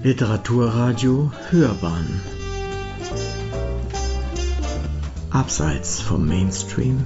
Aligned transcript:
Literaturradio 0.00 1.32
Hörbahn 1.50 2.20
Abseits 5.30 6.00
vom 6.00 6.24
Mainstream 6.24 7.04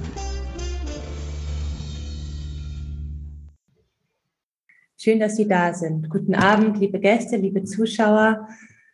Schön, 4.95 5.19
dass 5.19 5.37
Sie 5.37 5.47
da 5.47 5.73
sind. 5.73 6.07
Guten 6.11 6.35
Abend, 6.35 6.79
liebe 6.79 6.99
Gäste, 6.99 7.35
liebe 7.37 7.63
Zuschauer. 7.63 8.47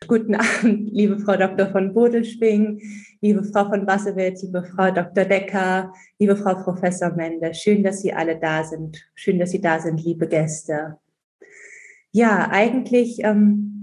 Guten 0.07 0.33
Abend, 0.63 0.89
liebe 0.93 1.19
Frau 1.19 1.35
Dr. 1.35 1.67
von 1.67 1.93
Bodelschwing, 1.93 2.81
liebe 3.19 3.43
Frau 3.43 3.67
von 3.67 3.85
Wassewitz, 3.85 4.43
liebe 4.43 4.63
Frau 4.63 4.91
Dr. 4.91 5.25
Decker, 5.25 5.91
liebe 6.17 6.37
Frau 6.37 6.55
Professor 6.55 7.09
Mende. 7.11 7.53
Schön, 7.53 7.83
dass 7.83 8.01
Sie 8.01 8.13
alle 8.13 8.39
da 8.39 8.63
sind. 8.63 8.97
Schön, 9.13 9.39
dass 9.39 9.51
Sie 9.51 9.59
da 9.59 9.77
sind, 9.81 10.01
liebe 10.01 10.25
Gäste. 10.29 10.97
Ja, 12.11 12.49
eigentlich 12.49 13.19
ähm, 13.23 13.78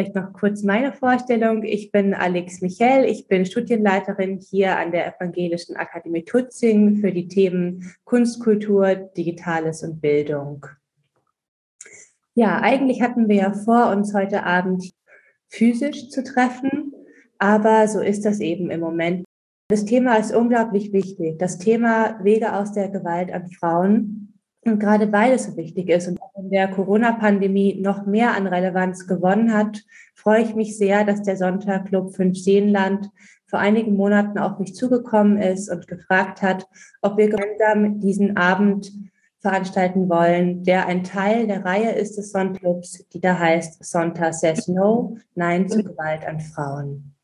Vielleicht 0.00 0.16
noch 0.16 0.32
kurz 0.32 0.62
meine 0.62 0.94
Vorstellung. 0.94 1.62
Ich 1.62 1.92
bin 1.92 2.14
Alex 2.14 2.62
Michel. 2.62 3.04
Ich 3.04 3.28
bin 3.28 3.44
Studienleiterin 3.44 4.38
hier 4.38 4.78
an 4.78 4.92
der 4.92 5.14
Evangelischen 5.14 5.76
Akademie 5.76 6.24
Tutzing 6.24 6.96
für 7.02 7.12
die 7.12 7.28
Themen 7.28 7.94
Kunst, 8.04 8.42
Kultur, 8.42 8.94
Digitales 8.94 9.82
und 9.82 10.00
Bildung. 10.00 10.64
Ja, 12.34 12.62
eigentlich 12.62 13.02
hatten 13.02 13.28
wir 13.28 13.36
ja 13.36 13.52
vor, 13.52 13.90
uns 13.90 14.14
heute 14.14 14.44
Abend 14.44 14.90
physisch 15.48 16.08
zu 16.08 16.24
treffen, 16.24 16.94
aber 17.36 17.86
so 17.86 18.00
ist 18.00 18.24
das 18.24 18.40
eben 18.40 18.70
im 18.70 18.80
Moment. 18.80 19.26
Das 19.68 19.84
Thema 19.84 20.16
ist 20.16 20.34
unglaublich 20.34 20.94
wichtig. 20.94 21.38
Das 21.38 21.58
Thema 21.58 22.18
Wege 22.24 22.54
aus 22.54 22.72
der 22.72 22.88
Gewalt 22.88 23.30
an 23.34 23.50
Frauen 23.50 24.29
und 24.70 24.78
gerade 24.78 25.12
weil 25.12 25.32
es 25.32 25.44
so 25.44 25.56
wichtig 25.56 25.88
ist 25.88 26.08
und 26.08 26.18
in 26.36 26.50
der 26.50 26.68
Corona-Pandemie 26.68 27.80
noch 27.80 28.06
mehr 28.06 28.34
an 28.34 28.46
Relevanz 28.46 29.06
gewonnen 29.06 29.52
hat, 29.52 29.82
freue 30.14 30.42
ich 30.42 30.54
mich 30.54 30.78
sehr, 30.78 31.04
dass 31.04 31.22
der 31.22 31.36
Sonntagclub 31.36 32.14
5 32.14 32.38
Seenland 32.38 33.10
vor 33.46 33.58
einigen 33.58 33.96
Monaten 33.96 34.38
auf 34.38 34.58
mich 34.58 34.74
zugekommen 34.74 35.38
ist 35.38 35.70
und 35.70 35.88
gefragt 35.88 36.40
hat, 36.40 36.66
ob 37.02 37.18
wir 37.18 37.28
gemeinsam 37.28 38.00
diesen 38.00 38.36
Abend 38.36 38.92
veranstalten 39.40 40.08
wollen, 40.08 40.64
der 40.64 40.86
ein 40.86 41.02
Teil 41.02 41.46
der 41.46 41.64
Reihe 41.64 41.92
ist 41.92 42.16
des 42.16 42.30
Sonntagclubs, 42.30 43.08
die 43.08 43.20
da 43.20 43.38
heißt 43.38 43.84
Sonntag 43.84 44.34
says 44.34 44.68
no, 44.68 45.16
nein 45.34 45.68
zu 45.68 45.82
Gewalt 45.82 46.26
an 46.26 46.40
Frauen. 46.40 47.14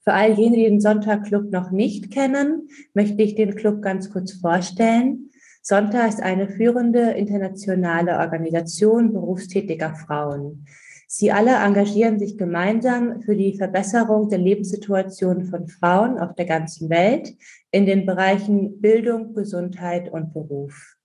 Für 0.00 0.14
all 0.14 0.32
jene, 0.32 0.56
die 0.56 0.64
den 0.64 0.80
Sonntagclub 0.80 1.50
noch 1.50 1.70
nicht 1.70 2.10
kennen, 2.10 2.68
möchte 2.94 3.22
ich 3.22 3.34
den 3.34 3.56
Club 3.56 3.82
ganz 3.82 4.10
kurz 4.10 4.32
vorstellen. 4.32 5.30
Sonta 5.68 6.06
ist 6.06 6.22
eine 6.22 6.48
führende 6.48 7.10
internationale 7.10 8.20
Organisation 8.20 9.12
berufstätiger 9.12 9.94
Frauen. 9.94 10.64
Sie 11.06 11.30
alle 11.30 11.56
engagieren 11.56 12.18
sich 12.18 12.38
gemeinsam 12.38 13.20
für 13.20 13.36
die 13.36 13.54
Verbesserung 13.54 14.30
der 14.30 14.38
Lebenssituation 14.38 15.44
von 15.44 15.68
Frauen 15.68 16.18
auf 16.18 16.34
der 16.36 16.46
ganzen 16.46 16.88
Welt 16.88 17.36
in 17.70 17.84
den 17.84 18.06
Bereichen 18.06 18.80
Bildung, 18.80 19.34
Gesundheit 19.34 20.10
und 20.10 20.32
Beruf. 20.32 20.96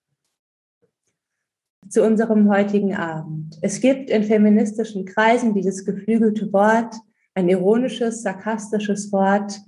Zu 1.89 2.01
unserem 2.01 2.49
heutigen 2.49 2.95
Abend. 2.95 3.59
Es 3.61 3.81
gibt 3.81 4.09
in 4.09 4.23
feministischen 4.23 5.03
Kreisen 5.03 5.53
dieses 5.53 5.83
geflügelte 5.83 6.53
Wort, 6.53 6.95
ein 7.33 7.49
ironisches, 7.49 8.21
sarkastisches 8.21 9.11
Wort, 9.11 9.59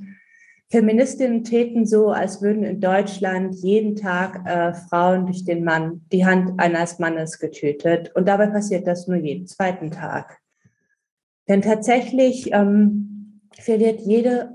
Feministinnen 0.70 1.44
täten 1.44 1.86
so, 1.86 2.10
als 2.10 2.42
würden 2.42 2.64
in 2.64 2.82
Deutschland 2.82 3.56
jeden 3.56 3.96
Tag 3.96 4.46
äh, 4.46 4.74
Frauen 4.74 5.26
durch 5.28 5.46
den 5.46 5.64
Mann, 5.64 6.02
die 6.12 6.26
Hand 6.26 6.60
eines 6.60 6.98
Mannes 6.98 7.40
getötet. 7.40 8.12
Und 8.16 8.28
dabei 8.28 8.48
passiert 8.48 8.88
das 8.88 9.08
nur 9.08 9.18
jeden 9.18 9.48
zweiten 9.48 9.92
Tag. 9.92 10.40
Denn 11.48 11.62
tatsächlich 11.62 12.52
ähm, 12.52 13.42
verliert, 13.60 14.02
jede, 14.02 14.52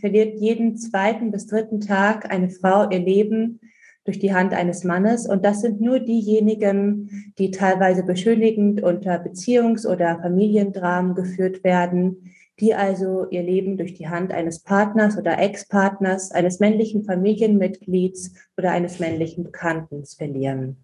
verliert 0.00 0.40
jeden 0.40 0.76
zweiten 0.76 1.30
bis 1.30 1.46
dritten 1.46 1.80
Tag 1.80 2.32
eine 2.32 2.50
Frau 2.50 2.90
ihr 2.90 2.98
Leben 2.98 3.60
durch 4.04 4.18
die 4.18 4.34
Hand 4.34 4.52
eines 4.52 4.84
Mannes. 4.84 5.26
Und 5.26 5.44
das 5.44 5.60
sind 5.62 5.80
nur 5.80 6.00
diejenigen, 6.00 7.32
die 7.38 7.52
teilweise 7.52 8.02
beschönigend 8.02 8.82
unter 8.82 9.24
Beziehungs- 9.24 9.86
oder 9.86 10.18
Familiendramen 10.20 11.14
geführt 11.14 11.64
werden, 11.64 12.33
die 12.60 12.74
also 12.74 13.26
ihr 13.30 13.42
Leben 13.42 13.76
durch 13.76 13.94
die 13.94 14.08
Hand 14.08 14.32
eines 14.32 14.60
Partners 14.60 15.18
oder 15.18 15.38
Ex-Partners, 15.38 16.30
eines 16.30 16.60
männlichen 16.60 17.04
Familienmitglieds 17.04 18.34
oder 18.56 18.70
eines 18.70 19.00
männlichen 19.00 19.44
Bekannten 19.44 20.04
verlieren. 20.04 20.76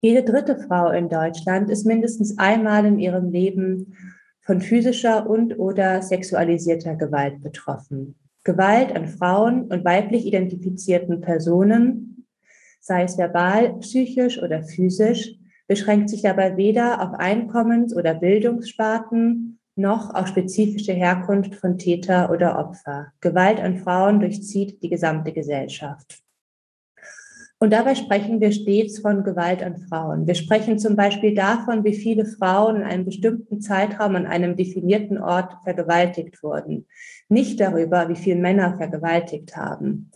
Jede 0.00 0.24
dritte 0.24 0.58
Frau 0.58 0.90
in 0.90 1.08
Deutschland 1.08 1.70
ist 1.70 1.86
mindestens 1.86 2.38
einmal 2.38 2.84
in 2.86 2.98
ihrem 2.98 3.30
Leben 3.30 3.94
von 4.40 4.60
physischer 4.60 5.28
und 5.28 5.58
oder 5.58 6.02
sexualisierter 6.02 6.96
Gewalt 6.96 7.40
betroffen. 7.42 8.16
Gewalt 8.42 8.96
an 8.96 9.06
Frauen 9.06 9.68
und 9.68 9.84
weiblich 9.84 10.26
identifizierten 10.26 11.20
Personen, 11.20 12.26
sei 12.80 13.04
es 13.04 13.16
verbal, 13.16 13.78
psychisch 13.78 14.42
oder 14.42 14.64
physisch, 14.64 15.36
beschränkt 15.68 16.10
sich 16.10 16.22
dabei 16.22 16.56
weder 16.56 17.00
auf 17.00 17.20
Einkommens- 17.20 17.94
oder 17.94 18.14
Bildungssparten 18.14 19.60
noch 19.74 20.14
auf 20.14 20.28
spezifische 20.28 20.92
Herkunft 20.92 21.54
von 21.54 21.78
Täter 21.78 22.30
oder 22.30 22.58
Opfer. 22.58 23.12
Gewalt 23.20 23.60
an 23.60 23.78
Frauen 23.78 24.20
durchzieht 24.20 24.82
die 24.82 24.90
gesamte 24.90 25.32
Gesellschaft. 25.32 26.22
Und 27.62 27.72
dabei 27.72 27.94
sprechen 27.94 28.40
wir 28.40 28.50
stets 28.50 28.98
von 28.98 29.22
Gewalt 29.22 29.62
an 29.62 29.78
Frauen. 29.78 30.26
Wir 30.26 30.34
sprechen 30.34 30.80
zum 30.80 30.96
Beispiel 30.96 31.32
davon, 31.32 31.84
wie 31.84 31.94
viele 31.94 32.24
Frauen 32.24 32.74
in 32.74 32.82
einem 32.82 33.04
bestimmten 33.04 33.60
Zeitraum 33.60 34.16
an 34.16 34.26
einem 34.26 34.56
definierten 34.56 35.16
Ort 35.16 35.62
vergewaltigt 35.62 36.42
wurden. 36.42 36.88
Nicht 37.28 37.60
darüber, 37.60 38.08
wie 38.08 38.16
viele 38.16 38.40
Männer 38.40 38.76
vergewaltigt 38.76 39.56
haben. 39.56 40.10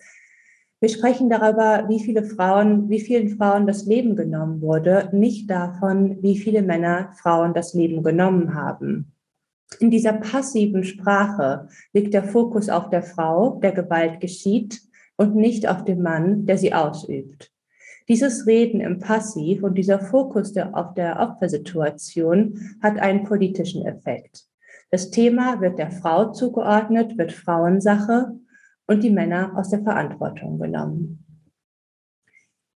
Wir 0.81 0.89
sprechen 0.89 1.31
darüber, 1.31 1.89
wie 1.89 2.01
viele 2.01 2.25
Frauen, 2.25 2.91
wie 2.91 3.01
vielen 3.01 3.29
Frauen 3.29 3.69
das 3.69 3.87
Leben 3.87 4.17
genommen 4.17 4.61
wurde, 4.61 5.09
nicht 5.13 5.49
davon, 5.49 6.21
wie 6.23 6.37
viele 6.37 6.63
Männer 6.63 7.13
Frauen 7.15 7.55
das 7.55 7.75
Leben 7.75 8.03
genommen 8.03 8.55
haben. 8.55 9.16
In 9.81 9.91
dieser 9.91 10.15
passiven 10.15 10.85
Sprache 10.85 11.69
liegt 11.93 12.15
der 12.15 12.25
Fokus 12.25 12.69
auf 12.69 12.89
der 12.89 13.03
Frau, 13.03 13.59
der 13.61 13.73
Gewalt 13.73 14.21
geschieht, 14.21 14.81
und 15.17 15.35
nicht 15.35 15.67
auf 15.67 15.85
dem 15.85 16.03
Mann, 16.03 16.47
der 16.47 16.59
sie 16.59 16.75
ausübt. 16.75 17.51
Dieses 18.09 18.47
Reden 18.47 18.81
im 18.81 19.01
Passiv 19.01 19.63
und 19.63 19.77
dieser 19.77 19.99
Fokus 19.99 20.53
der, 20.53 20.77
auf 20.77 20.95
der 20.95 21.19
Opfersituation 21.21 22.77
hat 22.83 22.99
einen 22.99 23.25
politischen 23.25 23.85
Effekt. 23.85 24.45
Das 24.91 25.11
Thema 25.11 25.61
wird 25.61 25.79
der 25.79 25.91
Frau 25.91 26.31
zugeordnet, 26.33 27.19
wird 27.19 27.33
Frauensache 27.33 28.33
und 28.87 29.03
die 29.03 29.11
Männer 29.11 29.53
aus 29.57 29.71
der 29.71 29.83
Verantwortung 29.83 30.59
genommen. 30.59 31.25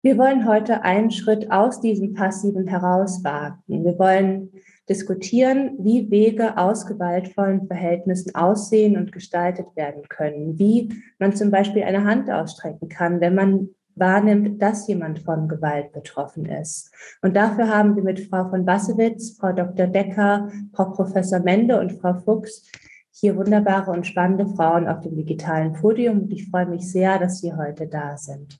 Wir 0.01 0.17
wollen 0.17 0.47
heute 0.47 0.83
einen 0.83 1.11
Schritt 1.11 1.51
aus 1.51 1.81
diesem 1.81 2.13
Passiven 2.13 2.67
herauswagen. 2.67 3.61
Wir 3.67 3.99
wollen 3.99 4.49
diskutieren, 4.89 5.75
wie 5.79 6.09
Wege 6.09 6.57
aus 6.57 6.87
gewaltvollen 6.87 7.67
Verhältnissen 7.67 8.33
aussehen 8.35 8.97
und 8.97 9.11
gestaltet 9.11 9.67
werden 9.75 10.03
können, 10.09 10.57
wie 10.57 10.91
man 11.19 11.35
zum 11.35 11.51
Beispiel 11.51 11.83
eine 11.83 12.03
Hand 12.03 12.29
ausstrecken 12.29 12.89
kann, 12.89 13.21
wenn 13.21 13.35
man 13.35 13.69
wahrnimmt, 13.95 14.61
dass 14.61 14.87
jemand 14.87 15.19
von 15.19 15.47
Gewalt 15.47 15.91
betroffen 15.91 16.45
ist. 16.45 16.91
Und 17.21 17.35
dafür 17.35 17.67
haben 17.67 17.95
wir 17.95 18.03
mit 18.03 18.19
Frau 18.21 18.49
von 18.49 18.65
Bassewitz, 18.65 19.37
Frau 19.37 19.51
Dr. 19.51 19.87
Decker, 19.87 20.49
Frau 20.73 20.85
Professor 20.91 21.39
Mende 21.39 21.79
und 21.79 21.93
Frau 21.93 22.13
Fuchs 22.13 22.63
hier 23.11 23.35
wunderbare 23.35 23.91
und 23.91 24.07
spannende 24.07 24.47
Frauen 24.47 24.87
auf 24.87 25.01
dem 25.01 25.15
digitalen 25.15 25.73
Podium. 25.73 26.21
Und 26.21 26.31
ich 26.31 26.49
freue 26.49 26.67
mich 26.67 26.89
sehr, 26.89 27.19
dass 27.19 27.41
Sie 27.41 27.53
heute 27.53 27.87
da 27.87 28.17
sind. 28.17 28.59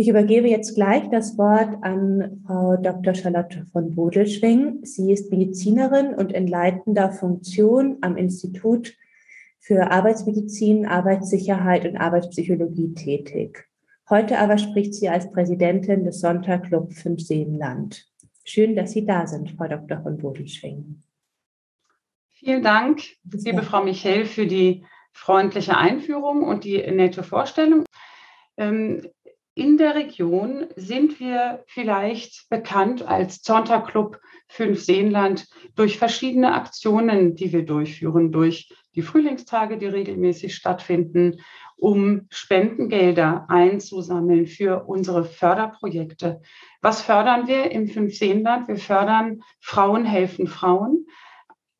Ich 0.00 0.08
übergebe 0.08 0.48
jetzt 0.48 0.76
gleich 0.76 1.10
das 1.10 1.36
Wort 1.36 1.76
an 1.82 2.42
Frau 2.46 2.78
Dr. 2.78 3.14
Charlotte 3.14 3.66
von 3.70 3.94
Bodelschwing. 3.94 4.78
Sie 4.82 5.12
ist 5.12 5.30
Medizinerin 5.30 6.14
und 6.14 6.32
in 6.32 6.46
leitender 6.46 7.12
Funktion 7.12 7.98
am 8.00 8.16
Institut 8.16 8.96
für 9.58 9.90
Arbeitsmedizin, 9.90 10.86
Arbeitssicherheit 10.86 11.84
und 11.84 11.98
Arbeitspsychologie 11.98 12.94
tätig. 12.94 13.68
Heute 14.08 14.38
aber 14.38 14.56
spricht 14.56 14.94
sie 14.94 15.10
als 15.10 15.30
Präsidentin 15.30 16.04
des 16.04 16.20
Sonntagclub 16.20 16.94
Fünf 16.94 17.20
Seenland. 17.20 18.08
Schön, 18.44 18.76
dass 18.76 18.92
Sie 18.92 19.04
da 19.04 19.26
sind, 19.26 19.50
Frau 19.50 19.68
Dr. 19.68 20.00
von 20.00 20.16
Bodelschwing. 20.16 21.02
Vielen 22.30 22.62
Dank, 22.62 23.02
liebe 23.30 23.60
Frau 23.60 23.84
Michel, 23.84 24.24
für 24.24 24.46
die 24.46 24.82
freundliche 25.12 25.76
Einführung 25.76 26.44
und 26.44 26.64
die 26.64 26.78
nette 26.90 27.22
Vorstellung. 27.22 27.84
In 29.54 29.78
der 29.78 29.96
Region 29.96 30.66
sind 30.76 31.18
wir 31.18 31.64
vielleicht 31.66 32.48
bekannt 32.50 33.02
als 33.02 33.42
Zonta-Club 33.42 34.20
5 34.48 34.80
Seenland 34.80 35.48
durch 35.74 35.98
verschiedene 35.98 36.54
Aktionen, 36.54 37.34
die 37.34 37.52
wir 37.52 37.64
durchführen, 37.64 38.30
durch 38.30 38.72
die 38.94 39.02
Frühlingstage, 39.02 39.76
die 39.76 39.86
regelmäßig 39.86 40.54
stattfinden, 40.54 41.40
um 41.76 42.26
Spendengelder 42.30 43.46
einzusammeln 43.48 44.46
für 44.46 44.84
unsere 44.84 45.24
Förderprojekte. 45.24 46.42
Was 46.80 47.02
fördern 47.02 47.46
wir 47.48 47.70
im 47.72 47.88
Fünf-Seenland? 47.88 48.68
Wir 48.68 48.76
fördern 48.76 49.42
Frauen 49.60 50.04
helfen 50.04 50.46
Frauen 50.46 51.06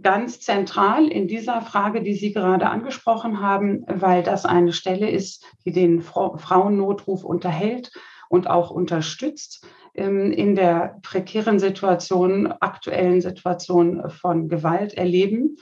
ganz 0.03 0.41
zentral 0.41 1.09
in 1.09 1.29
dieser 1.29 1.63
Frage, 1.63 2.03
die 2.03 2.15
Sie 2.15 2.33
gerade 2.33 2.69
angesprochen 2.69 3.41
haben, 3.41 3.85
weil 3.87 4.23
das 4.23 4.45
eine 4.45 4.73
Stelle 4.73 5.11
ist, 5.11 5.45
die 5.65 5.73
den 5.73 6.01
Frauennotruf 6.03 7.25
unterhält 7.25 7.93
und 8.29 8.49
auch 8.49 8.71
unterstützt 8.71 9.67
ähm, 9.95 10.33
in 10.33 10.55
der 10.55 10.99
prekären 11.03 11.59
Situation, 11.59 12.47
aktuellen 12.47 13.21
Situation 13.21 14.09
von 14.11 14.49
Gewalt 14.49 14.95
erleben. 14.95 15.57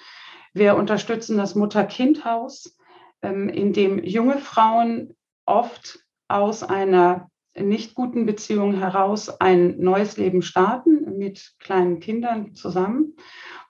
Wir 0.52 0.76
unterstützen 0.76 1.38
das 1.38 1.54
Mutter-Kind-Haus, 1.54 2.76
ähm, 3.22 3.48
in 3.48 3.72
dem 3.72 4.02
junge 4.02 4.38
Frauen 4.38 5.16
oft 5.46 6.00
aus 6.28 6.62
einer 6.62 7.30
nicht 7.62 7.94
guten 7.94 8.26
Beziehung 8.26 8.74
heraus 8.74 9.28
ein 9.40 9.78
neues 9.78 10.16
Leben 10.16 10.42
starten 10.42 11.16
mit 11.18 11.52
kleinen 11.58 12.00
Kindern 12.00 12.54
zusammen. 12.54 13.16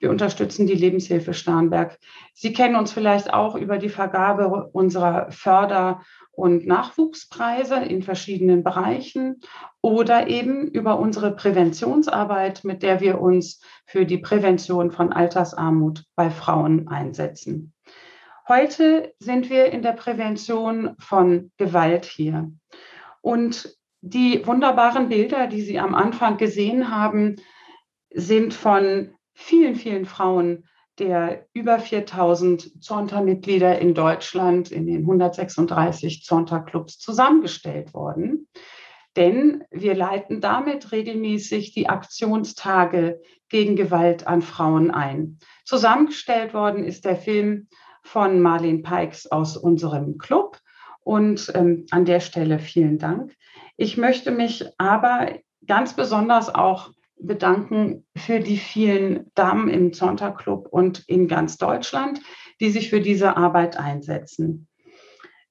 Wir 0.01 0.11
unterstützen 0.11 0.67
die 0.67 0.75
Lebenshilfe 0.75 1.35
Starnberg. 1.35 1.99
Sie 2.35 2.53
kennen 2.53 2.77
uns 2.77 2.93
vielleicht 2.93 3.33
auch 3.33 3.55
über 3.55 3.79
die 3.79 3.89
Vergabe 3.89 4.69
unserer 4.73 5.31
Förder- 5.31 6.03
und 6.31 6.67
Nachwuchspreise 6.67 7.77
in 7.77 8.03
verschiedenen 8.03 8.63
Bereichen 8.63 9.41
oder 9.81 10.29
eben 10.29 10.69
über 10.69 11.01
unsere 11.01 11.35
Präventionsarbeit, 11.35 12.63
mit 12.63 12.85
der 12.85 13.01
wir 13.01 13.21
uns 13.21 13.61
für 13.87 14.07
die 14.07 14.19
Prävention 14.19 14.93
von 14.93 15.13
Altersarmut 15.13 16.05
bei 16.15 16.31
Frauen 16.31 16.87
einsetzen. 16.87 17.73
Heute 18.47 19.13
sind 19.19 19.51
wir 19.51 19.73
in 19.73 19.83
der 19.83 19.93
Prävention 19.93 20.95
von 21.01 21.51
Gewalt 21.59 22.07
hier. 22.07 22.51
Und 23.21 23.78
die 24.01 24.47
wunderbaren 24.47 25.09
Bilder, 25.09 25.47
die 25.47 25.63
Sie 25.63 25.79
am 25.79 25.95
Anfang 25.95 26.37
gesehen 26.37 26.91
haben, 26.91 27.37
sind 28.11 28.55
von 28.55 29.15
vielen, 29.35 29.75
vielen 29.75 30.07
Frauen 30.07 30.65
der 30.99 31.47
über 31.53 31.79
4000 31.79 32.83
Zonta-Mitglieder 32.83 33.79
in 33.79 33.95
Deutschland 33.95 34.71
in 34.71 34.87
den 34.87 35.01
136 35.03 36.25
Zonta-Clubs 36.25 36.99
zusammengestellt 36.99 37.95
worden. 37.95 38.49
Denn 39.17 39.65
wir 39.71 39.95
leiten 39.95 40.41
damit 40.41 40.93
regelmäßig 40.93 41.73
die 41.73 41.89
Aktionstage 41.89 43.21
gegen 43.49 43.77
Gewalt 43.77 44.27
an 44.27 44.43
Frauen 44.43 44.91
ein. 44.91 45.39
Zusammengestellt 45.65 46.55
worden 46.55 46.85
ist 46.85 47.05
der 47.05 47.17
Film 47.17 47.69
von 48.03 48.41
Marlene 48.41 48.83
Pikes 48.83 49.31
aus 49.31 49.57
unserem 49.57 50.19
Club. 50.19 50.59
Und 51.01 51.51
ähm, 51.55 51.87
an 51.91 52.05
der 52.05 52.21
Stelle 52.21 52.59
vielen 52.59 52.99
Dank. 52.99 53.35
Ich 53.81 53.97
möchte 53.97 54.33
mich 54.33 54.65
aber 54.77 55.39
ganz 55.65 55.95
besonders 55.95 56.53
auch 56.53 56.91
bedanken 57.17 58.05
für 58.17 58.41
die 58.41 58.57
vielen 58.57 59.31
Damen 59.35 59.69
im 59.69 59.93
Zonta 59.93 60.33
Club 60.33 60.67
und 60.69 61.05
in 61.09 61.29
ganz 61.29 61.59
Deutschland, 61.59 62.21
die 62.61 62.71
sich 62.71 62.91
für 62.91 63.01
diese 63.01 63.37
Arbeit 63.37 63.77
einsetzen. 63.77 64.67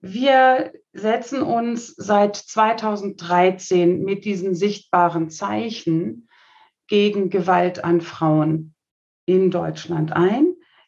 Wir 0.02 0.74
setzen 0.92 1.42
uns 1.42 1.88
seit 1.96 2.36
2013 2.36 4.04
mit 4.04 4.26
diesen 4.26 4.56
sichtbaren 4.56 5.30
Zeichen 5.30 6.28
gegen 6.88 7.30
Gewalt 7.30 7.86
an 7.86 8.02
Frauen 8.02 8.76
in 9.26 9.52
Deutschland 9.52 10.12
ein. 10.12 10.47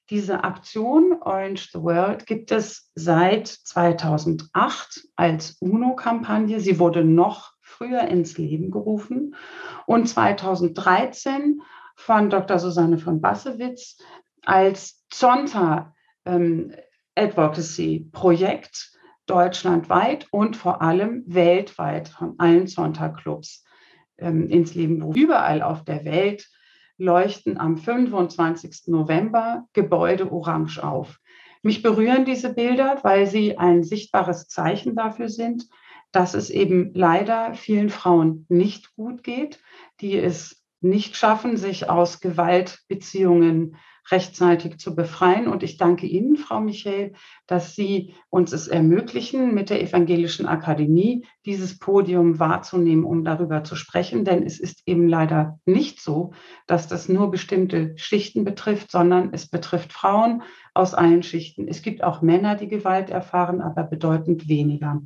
Diese 0.09 0.43
Aktion 0.43 1.17
Orange 1.21 1.69
the 1.71 1.81
World 1.81 2.25
gibt 2.25 2.51
es 2.51 2.89
seit 2.95 3.47
2008 3.47 5.07
als 5.15 5.57
UNO-Kampagne. 5.59 6.59
Sie 6.59 6.79
wurde 6.79 7.03
noch 7.03 7.53
früher 7.61 8.07
ins 8.07 8.37
Leben 8.39 8.71
gerufen 8.71 9.35
und 9.85 10.09
2013 10.09 11.61
von 11.95 12.31
Dr. 12.31 12.57
Susanne 12.57 12.97
von 12.97 13.21
Bassewitz 13.21 13.97
als 14.43 15.05
Zonta 15.09 15.93
ähm, 16.25 16.73
Advocacy 17.15 18.09
Projekt 18.11 18.97
deutschlandweit 19.27 20.27
und 20.31 20.55
vor 20.55 20.81
allem 20.81 21.23
weltweit 21.27 22.07
von 22.07 22.33
allen 22.39 22.65
Zonta-Clubs 22.65 23.63
ähm, 24.17 24.47
ins 24.49 24.73
Leben 24.73 25.01
gerufen. 25.01 25.21
Überall 25.21 25.61
auf 25.61 25.83
der 25.83 26.03
Welt 26.03 26.49
leuchten 26.99 27.57
am 27.57 27.77
25. 27.77 28.87
November 28.87 29.65
Gebäude 29.73 30.31
orange 30.31 30.83
auf. 30.83 31.17
Mich 31.63 31.81
berühren 31.81 32.25
diese 32.25 32.53
Bilder, 32.53 32.99
weil 33.03 33.25
sie 33.25 33.57
ein 33.57 33.83
sichtbares 33.83 34.47
Zeichen 34.47 34.95
dafür 34.95 35.29
sind, 35.29 35.67
dass 36.11 36.33
es 36.33 36.49
eben 36.49 36.91
leider 36.93 37.53
vielen 37.53 37.89
Frauen 37.89 38.45
nicht 38.49 38.95
gut 38.95 39.23
geht, 39.23 39.59
die 40.01 40.17
es 40.17 40.63
nicht 40.81 41.15
schaffen, 41.15 41.57
sich 41.57 41.89
aus 41.89 42.19
Gewaltbeziehungen 42.19 43.75
rechtzeitig 44.11 44.77
zu 44.77 44.95
befreien. 44.95 45.47
Und 45.47 45.63
ich 45.63 45.77
danke 45.77 46.05
Ihnen, 46.05 46.37
Frau 46.37 46.59
Michel, 46.59 47.13
dass 47.47 47.75
Sie 47.75 48.13
uns 48.29 48.53
es 48.53 48.67
ermöglichen, 48.67 49.53
mit 49.53 49.69
der 49.69 49.81
Evangelischen 49.81 50.45
Akademie 50.45 51.25
dieses 51.45 51.79
Podium 51.79 52.39
wahrzunehmen, 52.39 53.03
um 53.03 53.23
darüber 53.23 53.63
zu 53.63 53.75
sprechen. 53.75 54.25
Denn 54.25 54.43
es 54.43 54.59
ist 54.59 54.83
eben 54.85 55.07
leider 55.07 55.59
nicht 55.65 56.01
so, 56.01 56.33
dass 56.67 56.87
das 56.87 57.09
nur 57.09 57.31
bestimmte 57.31 57.93
Schichten 57.97 58.43
betrifft, 58.43 58.91
sondern 58.91 59.29
es 59.33 59.47
betrifft 59.47 59.93
Frauen 59.93 60.43
aus 60.73 60.93
allen 60.93 61.23
Schichten. 61.23 61.67
Es 61.67 61.81
gibt 61.81 62.03
auch 62.03 62.21
Männer, 62.21 62.55
die 62.55 62.67
Gewalt 62.67 63.09
erfahren, 63.09 63.61
aber 63.61 63.83
bedeutend 63.83 64.47
weniger. 64.47 65.01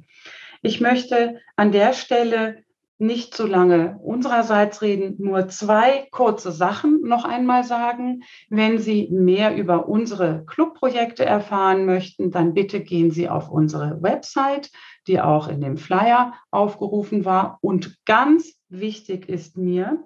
Ich 0.62 0.80
möchte 0.80 1.40
an 1.58 1.72
der 1.72 1.94
Stelle 1.94 2.64
nicht 2.98 3.34
zu 3.34 3.46
lange 3.48 4.00
unsererseits 4.04 4.82
reden, 4.82 5.16
nur 5.20 5.48
zwei 5.50 6.08
kurze 6.12 6.52
Sachen 6.52 7.02
noch 7.02 7.26
einmal 7.26 7.64
sagen. 7.64 8.24
Wenn 8.50 8.78
Sie 8.78 9.10
mehr 9.12 9.56
über 9.56 9.88
unsere 9.88 10.46
Clubprojekte 10.46 11.26
erfahren 11.26 11.86
möchten, 11.86 12.32
dann 12.32 12.54
bitte 12.54 12.82
gehen 12.82 13.12
Sie 13.12 13.30
auf 13.30 13.50
unsere 13.50 14.02
Website, 14.02 14.72
die 15.08 15.20
auch 15.20 15.48
in 15.48 15.62
dem 15.62 15.78
Flyer 15.78 16.34
aufgerufen 16.52 17.26
war. 17.26 17.58
Und 17.62 17.98
ganz 18.06 18.54
wichtig 18.70 19.28
ist 19.28 19.58
mir, 19.58 20.04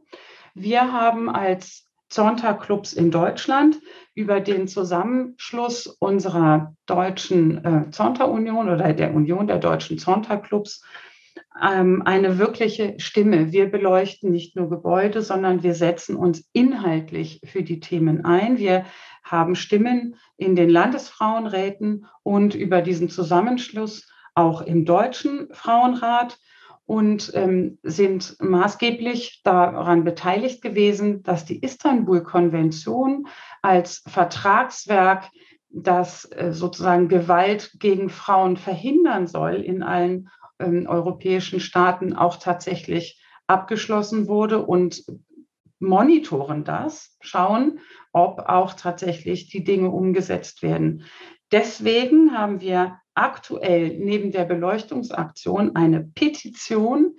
wir 0.56 0.92
haben 0.92 1.30
als 1.30 1.88
Zonta-Clubs 2.10 2.94
in 2.94 3.12
Deutschland 3.12 3.80
über 4.16 4.40
den 4.40 4.68
Zusammenschluss 4.68 5.88
unserer 5.88 6.74
deutschen 6.86 7.64
äh, 7.66 7.92
Zonta-Union 7.92 8.70
oder 8.70 8.94
der 8.94 9.14
Union 9.14 9.48
der 9.48 9.60
deutschen 9.60 9.98
Zonta-Clubs 9.98 10.84
ähm, 11.62 12.02
eine 12.06 12.38
wirkliche 12.38 12.96
Stimme. 13.00 13.52
Wir 13.52 13.70
beleuchten 13.70 14.32
nicht 14.32 14.56
nur 14.56 14.70
Gebäude, 14.70 15.22
sondern 15.22 15.64
wir 15.64 15.74
setzen 15.74 16.16
uns 16.16 16.48
inhaltlich 16.54 17.42
für 17.46 17.64
die 17.64 17.80
Themen 17.80 18.26
ein. 18.26 18.58
Wir 18.58 18.86
haben 19.24 19.56
Stimmen 19.56 20.16
in 20.38 20.56
den 20.56 20.70
Landesfrauenräten 20.70 22.06
und 22.24 22.56
über 22.56 22.82
diesen 22.82 23.10
Zusammenschluss 23.10 24.10
auch 24.36 24.62
im 24.62 24.86
Deutschen 24.86 25.48
Frauenrat 25.52 26.38
und 26.86 27.32
ähm, 27.34 27.78
sind 27.84 28.38
maßgeblich 28.40 29.42
daran 29.44 30.06
beteiligt 30.06 30.62
gewesen, 30.62 31.22
dass 31.22 31.44
die 31.44 31.60
Istanbul-Konvention 31.60 33.28
als 33.62 34.04
Vertragswerk, 34.08 35.30
das 35.70 36.24
äh, 36.32 36.54
sozusagen 36.54 37.10
Gewalt 37.10 37.74
gegen 37.78 38.10
Frauen 38.10 38.56
verhindern 38.56 39.28
soll, 39.28 39.56
in 39.56 39.84
allen 39.84 40.30
ähm, 40.60 40.88
europäischen 40.88 41.60
Staaten 41.60 42.14
auch 42.14 42.38
tatsächlich 42.38 43.22
abgeschlossen 43.48 44.28
wurde 44.28 44.66
und 44.66 45.04
monitoren 45.80 46.64
das, 46.64 47.16
schauen, 47.22 47.80
ob 48.12 48.40
auch 48.40 48.74
tatsächlich 48.74 49.50
die 49.50 49.64
Dinge 49.64 49.90
umgesetzt 49.90 50.64
werden. 50.64 51.04
Deswegen 51.52 52.38
haben 52.38 52.62
wir 52.62 53.00
aktuell 53.14 53.98
neben 53.98 54.32
der 54.32 54.46
Beleuchtungsaktion 54.46 55.76
eine 55.76 56.04
Petition 56.04 57.16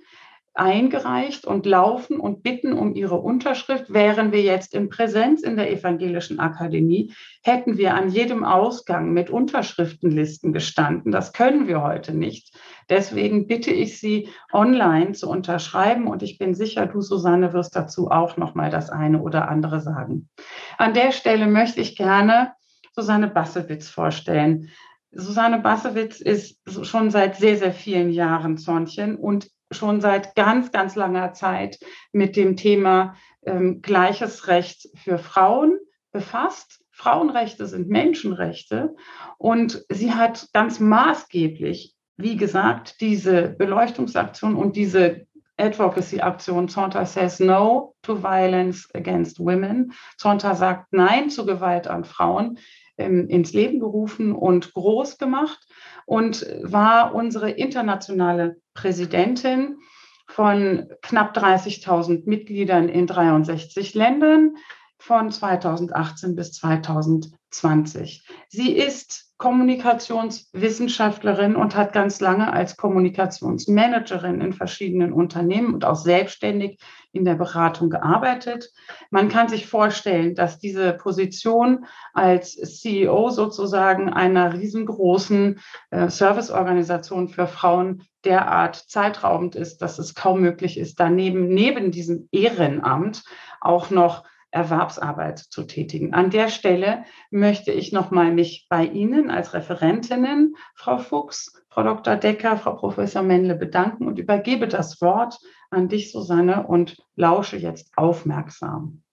eingereicht 0.59 1.45
und 1.45 1.65
laufen 1.65 2.19
und 2.19 2.43
bitten 2.43 2.73
um 2.73 2.93
ihre 2.93 3.15
Unterschrift. 3.15 3.93
Wären 3.93 4.31
wir 4.31 4.41
jetzt 4.41 4.73
in 4.73 4.89
Präsenz 4.89 5.41
in 5.41 5.55
der 5.55 5.71
Evangelischen 5.71 6.39
Akademie, 6.39 7.13
hätten 7.43 7.77
wir 7.77 7.95
an 7.95 8.09
jedem 8.09 8.43
Ausgang 8.43 9.13
mit 9.13 9.29
Unterschriftenlisten 9.29 10.51
gestanden. 10.51 11.11
Das 11.11 11.33
können 11.33 11.67
wir 11.67 11.81
heute 11.81 12.13
nicht. 12.13 12.55
Deswegen 12.89 13.47
bitte 13.47 13.71
ich 13.71 13.99
Sie, 13.99 14.29
online 14.51 15.13
zu 15.13 15.29
unterschreiben. 15.29 16.07
Und 16.07 16.23
ich 16.23 16.37
bin 16.37 16.53
sicher, 16.53 16.85
du, 16.85 17.01
Susanne, 17.01 17.53
wirst 17.53 17.75
dazu 17.75 18.11
auch 18.11 18.35
noch 18.35 18.53
mal 18.53 18.69
das 18.69 18.89
eine 18.89 19.21
oder 19.21 19.47
andere 19.47 19.79
sagen. 19.79 20.29
An 20.77 20.93
der 20.93 21.11
Stelle 21.11 21.47
möchte 21.47 21.79
ich 21.79 21.95
gerne 21.95 22.53
Susanne 22.93 23.27
Bassewitz 23.27 23.87
vorstellen. 23.87 24.69
Susanne 25.11 25.59
Bassewitz 25.59 26.19
ist 26.19 26.59
schon 26.83 27.09
seit 27.11 27.37
sehr, 27.37 27.57
sehr 27.57 27.73
vielen 27.73 28.11
Jahren 28.11 28.57
Zornchen 28.57 29.15
und 29.15 29.49
schon 29.71 30.01
seit 30.01 30.35
ganz, 30.35 30.71
ganz 30.71 30.95
langer 30.95 31.33
Zeit 31.33 31.79
mit 32.11 32.35
dem 32.35 32.55
Thema 32.55 33.15
ähm, 33.45 33.81
gleiches 33.81 34.47
Recht 34.47 34.89
für 34.95 35.17
Frauen 35.17 35.79
befasst. 36.11 36.83
Frauenrechte 36.91 37.65
sind 37.65 37.87
Menschenrechte 37.87 38.95
und 39.37 39.85
sie 39.89 40.13
hat 40.13 40.49
ganz 40.53 40.79
maßgeblich, 40.79 41.95
wie 42.17 42.35
gesagt, 42.35 42.99
diese 42.99 43.49
Beleuchtungsaktion 43.49 44.55
und 44.55 44.75
diese 44.75 45.25
Advocacy-Aktion 45.59 46.67
Zonta 46.67 47.05
says 47.05 47.39
no 47.39 47.95
to 48.01 48.21
violence 48.21 48.87
against 48.93 49.39
women. 49.39 49.93
Zonta 50.17 50.55
sagt 50.55 50.87
nein 50.91 51.29
zu 51.29 51.45
Gewalt 51.45 51.87
an 51.87 52.05
Frauen 52.05 52.59
ähm, 52.99 53.27
ins 53.27 53.53
Leben 53.53 53.79
gerufen 53.79 54.33
und 54.33 54.73
groß 54.73 55.17
gemacht 55.17 55.59
und 56.05 56.45
war 56.61 57.15
unsere 57.15 57.49
internationale 57.49 58.57
Präsidentin 58.73 59.79
von 60.27 60.89
knapp 61.01 61.35
30.000 61.35 62.23
Mitgliedern 62.25 62.87
in 62.87 63.07
63 63.07 63.95
Ländern 63.95 64.55
von 64.99 65.31
2018 65.31 66.35
bis 66.35 66.51
2020. 66.53 68.27
Sie 68.47 68.73
ist 68.73 69.28
Kommunikationswissenschaftlerin 69.39 71.55
und 71.55 71.75
hat 71.77 71.93
ganz 71.93 72.19
lange 72.19 72.51
als 72.51 72.75
Kommunikationsmanagerin 72.75 74.41
in 74.41 74.51
verschiedenen 74.51 75.13
Unternehmen 75.13 75.73
und 75.73 75.85
auch 75.85 75.95
selbstständig 75.95 76.77
in 77.13 77.23
der 77.23 77.35
Beratung 77.35 77.89
gearbeitet. 77.89 78.69
Man 79.11 79.29
kann 79.29 79.47
sich 79.47 79.65
vorstellen, 79.65 80.35
dass 80.35 80.59
diese 80.59 80.91
Position 80.91 81.85
als 82.13 82.51
CEO 82.51 83.29
sozusagen 83.29 84.11
einer 84.11 84.53
riesengroßen 84.53 85.61
äh, 85.91 86.09
Serviceorganisation 86.09 87.29
für 87.29 87.47
Frauen 87.47 88.03
derart 88.25 88.75
zeitraubend 88.75 89.55
ist, 89.55 89.77
dass 89.77 89.99
es 89.99 90.15
kaum 90.15 90.41
möglich 90.41 90.77
ist, 90.77 90.99
daneben, 90.99 91.47
neben 91.47 91.91
diesem 91.91 92.27
Ehrenamt 92.33 93.23
auch 93.61 93.89
noch 93.89 94.25
Erwerbsarbeit 94.51 95.39
zu 95.39 95.63
tätigen. 95.63 96.13
An 96.13 96.29
der 96.29 96.49
Stelle 96.49 97.05
möchte 97.29 97.71
ich 97.71 97.91
nochmal 97.91 98.31
mich 98.31 98.67
bei 98.69 98.85
Ihnen 98.85 99.29
als 99.29 99.53
Referentinnen, 99.53 100.55
Frau 100.75 100.97
Fuchs, 100.97 101.53
Frau 101.69 101.83
Dr. 101.83 102.15
Decker, 102.15 102.57
Frau 102.57 102.75
Professor 102.75 103.21
Mendle 103.21 103.55
bedanken 103.55 104.07
und 104.07 104.17
übergebe 104.17 104.67
das 104.67 105.01
Wort 105.01 105.39
an 105.69 105.87
dich, 105.87 106.11
Susanne, 106.11 106.65
und 106.65 106.97
lausche 107.15 107.57
jetzt 107.57 107.91
aufmerksam. 107.95 109.03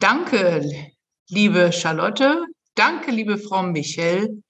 Danke, 0.00 0.68
liebe 1.28 1.72
Charlotte. 1.72 2.44
Danke, 2.74 3.12
liebe 3.12 3.38
Frau 3.38 3.62
Michel, 3.62 4.42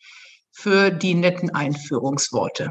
für 0.52 0.90
die 0.90 1.14
netten 1.14 1.50
Einführungsworte. 1.50 2.70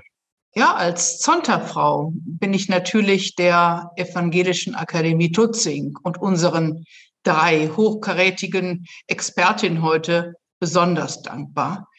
Ja, 0.55 0.75
als 0.75 1.17
Zonterfrau 1.17 2.13
bin 2.15 2.53
ich 2.53 2.69
natürlich 2.69 3.35
der 3.35 3.91
Evangelischen 3.95 4.75
Akademie 4.75 5.31
Tutzing 5.31 5.97
und 6.03 6.19
unseren 6.21 6.85
drei 7.23 7.69
hochkarätigen 7.69 8.85
Expertinnen 9.07 9.81
heute 9.81 10.35
besonders 10.59 11.23
dankbar, 11.23 11.89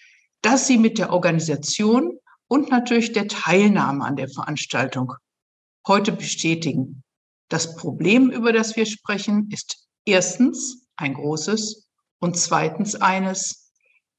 dass 0.41 0.69
sie 0.69 0.79
mit 0.79 0.99
der 0.99 1.13
Organisation 1.13 2.17
und 2.47 2.71
natürlich 2.71 3.11
der 3.11 3.27
Teilnahme 3.27 4.05
an 4.05 4.15
der 4.15 4.29
Veranstaltung 4.29 5.15
heute 5.89 6.13
bestätigen. 6.13 7.03
Das 7.49 7.75
Problem, 7.75 8.31
über 8.31 8.53
das 8.53 8.77
wir 8.77 8.87
sprechen, 8.87 9.49
ist 9.51 9.85
erstens 10.05 10.87
ein 10.95 11.15
großes 11.15 11.89
und 12.21 12.37
zweitens 12.37 12.95
eines, 12.95 13.73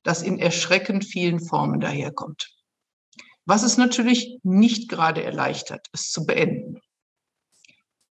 das 0.04 0.24
in 0.24 0.40
erschreckend 0.40 1.06
vielen 1.06 1.40
Formen 1.40 1.80
daherkommt 1.80 2.55
was 3.46 3.64
es 3.64 3.78
natürlich 3.78 4.40
nicht 4.44 4.90
gerade 4.90 5.24
erleichtert, 5.24 5.88
es 5.94 6.12
zu 6.12 6.26
beenden. 6.26 6.82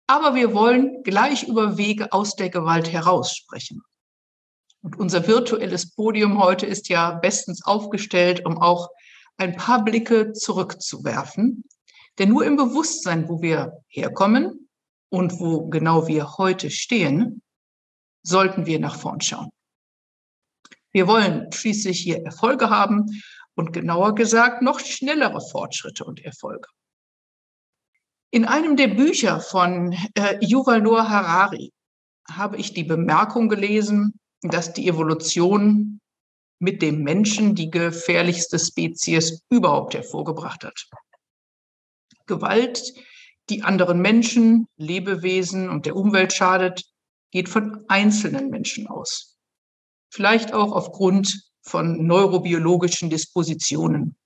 Aber 0.07 0.35
wir 0.35 0.53
wollen 0.53 1.03
gleich 1.05 1.45
über 1.45 1.79
Wege 1.79 2.13
aus 2.13 2.35
der 2.35 2.51
Gewalt 2.51 2.93
heraus 2.93 3.37
sprechen. 3.37 3.83
Und 4.83 4.99
unser 4.99 5.27
virtuelles 5.27 5.95
Podium 5.95 6.43
heute 6.43 6.67
ist 6.67 6.89
ja 6.89 7.13
bestens 7.13 7.65
aufgestellt, 7.65 8.45
um 8.45 8.61
auch 8.61 8.89
ein 9.37 9.57
paar 9.57 9.85
Blicke 9.85 10.33
zurückzuwerfen. 10.33 11.65
Denn 12.19 12.31
nur 12.31 12.45
im 12.45 12.57
Bewusstsein, 12.57 13.29
wo 13.29 13.41
wir 13.41 13.83
herkommen 13.89 14.69
und 15.11 15.39
wo 15.39 15.69
genau 15.69 16.09
wir 16.09 16.39
heute 16.39 16.71
stehen, 16.71 17.43
sollten 18.23 18.67
wir 18.67 18.81
nach 18.81 18.97
vorn 18.97 19.21
schauen. 19.21 19.51
Wir 20.93 21.07
wollen 21.07 21.53
schließlich 21.53 22.01
hier 22.01 22.25
Erfolge 22.25 22.69
haben 22.69 23.07
und 23.55 23.73
genauer 23.73 24.15
gesagt 24.15 24.63
noch 24.63 24.81
schnellere 24.81 25.41
Fortschritte 25.41 26.05
und 26.05 26.25
Erfolge. 26.25 26.69
In 28.31 28.45
einem 28.45 28.77
der 28.77 28.89
Bücher 28.89 29.41
von 29.41 29.93
äh, 30.15 30.39
Yuval 30.41 30.81
Noah 30.81 31.09
Harari 31.09 31.73
habe 32.31 32.57
ich 32.59 32.73
die 32.73 32.85
Bemerkung 32.85 33.49
gelesen, 33.49 34.21
dass 34.43 34.73
die 34.73 34.87
Evolution 34.87 36.01
mit 36.61 36.83
dem 36.83 37.03
Menschen 37.03 37.55
die 37.55 37.71
gefährlichste 37.71 38.59
Spezies 38.59 39.43
überhaupt 39.51 39.95
hervorgebracht 39.95 40.65
hat. 40.65 40.89
Gewalt, 42.27 42.95
die 43.49 43.65
anderen 43.65 44.01
Menschen, 44.01 44.69
Lebewesen 44.77 45.69
und 45.69 45.87
der 45.87 45.97
Umwelt 45.97 46.33
schadet, 46.33 46.85
geht 47.33 47.49
von 47.49 47.85
einzelnen 47.89 48.51
Menschen 48.51 48.87
aus. 48.87 49.37
Vielleicht 50.13 50.53
auch 50.53 50.73
aufgrund 50.73 51.50
von 51.63 52.07
neurobiologischen 52.07 53.11
Dispositionen. 53.11 54.17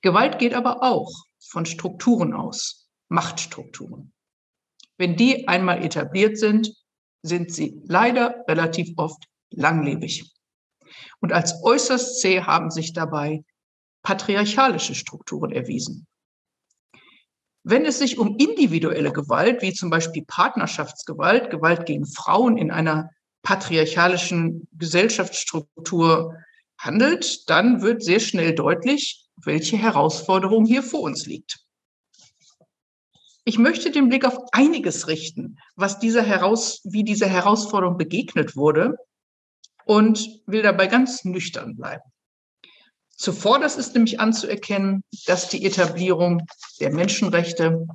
Gewalt 0.00 0.38
geht 0.38 0.54
aber 0.54 0.82
auch 0.82 1.10
von 1.40 1.66
Strukturen 1.66 2.34
aus, 2.34 2.88
Machtstrukturen. 3.08 4.12
Wenn 4.96 5.16
die 5.16 5.48
einmal 5.48 5.84
etabliert 5.84 6.38
sind, 6.38 6.74
sind 7.22 7.52
sie 7.52 7.80
leider 7.86 8.44
relativ 8.48 8.92
oft 8.96 9.24
langlebig. 9.50 10.30
Und 11.20 11.32
als 11.32 11.62
äußerst 11.62 12.20
zäh 12.20 12.42
haben 12.42 12.70
sich 12.70 12.92
dabei 12.92 13.44
patriarchalische 14.02 14.94
Strukturen 14.94 15.52
erwiesen. 15.52 16.06
Wenn 17.64 17.84
es 17.84 17.98
sich 17.98 18.18
um 18.18 18.36
individuelle 18.38 19.12
Gewalt, 19.12 19.62
wie 19.62 19.72
zum 19.72 19.88
Beispiel 19.88 20.24
Partnerschaftsgewalt, 20.26 21.50
Gewalt 21.50 21.86
gegen 21.86 22.06
Frauen 22.06 22.56
in 22.56 22.72
einer 22.72 23.10
patriarchalischen 23.42 24.68
Gesellschaftsstruktur 24.72 26.36
handelt, 26.78 27.48
dann 27.50 27.82
wird 27.82 28.02
sehr 28.02 28.20
schnell 28.20 28.54
deutlich, 28.54 29.26
welche 29.36 29.76
Herausforderung 29.76 30.64
hier 30.64 30.82
vor 30.82 31.00
uns 31.00 31.26
liegt. 31.26 31.60
Ich 33.44 33.58
möchte 33.58 33.90
den 33.90 34.08
Blick 34.08 34.24
auf 34.24 34.36
einiges 34.52 35.08
richten, 35.08 35.58
was 35.74 35.98
dieser 35.98 36.22
Heraus, 36.22 36.80
wie 36.84 37.02
dieser 37.02 37.26
Herausforderung 37.26 37.96
begegnet 37.96 38.56
wurde 38.56 38.96
und 39.84 40.28
will 40.46 40.62
dabei 40.62 40.86
ganz 40.86 41.24
nüchtern 41.24 41.74
bleiben. 41.74 42.04
Zuvor, 43.16 43.58
das 43.58 43.76
ist 43.76 43.94
nämlich 43.94 44.20
anzuerkennen, 44.20 45.02
dass 45.26 45.48
die 45.48 45.64
Etablierung 45.64 46.46
der 46.80 46.92
Menschenrechte 46.92 47.86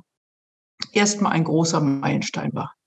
erstmal 0.92 1.32
ein 1.32 1.44
großer 1.44 1.80
Meilenstein 1.80 2.52
war 2.52 2.77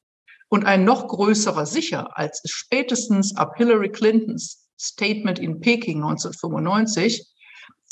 und 0.52 0.66
ein 0.66 0.84
noch 0.84 1.08
größerer 1.08 1.66
sicher, 1.66 2.18
als 2.18 2.42
es 2.44 2.52
spätestens 2.52 3.38
ab 3.38 3.54
Hillary 3.56 3.90
Clintons 3.90 4.68
Statement 4.78 5.40
in 5.40 5.62
Peking 5.62 6.04
1995 6.04 7.26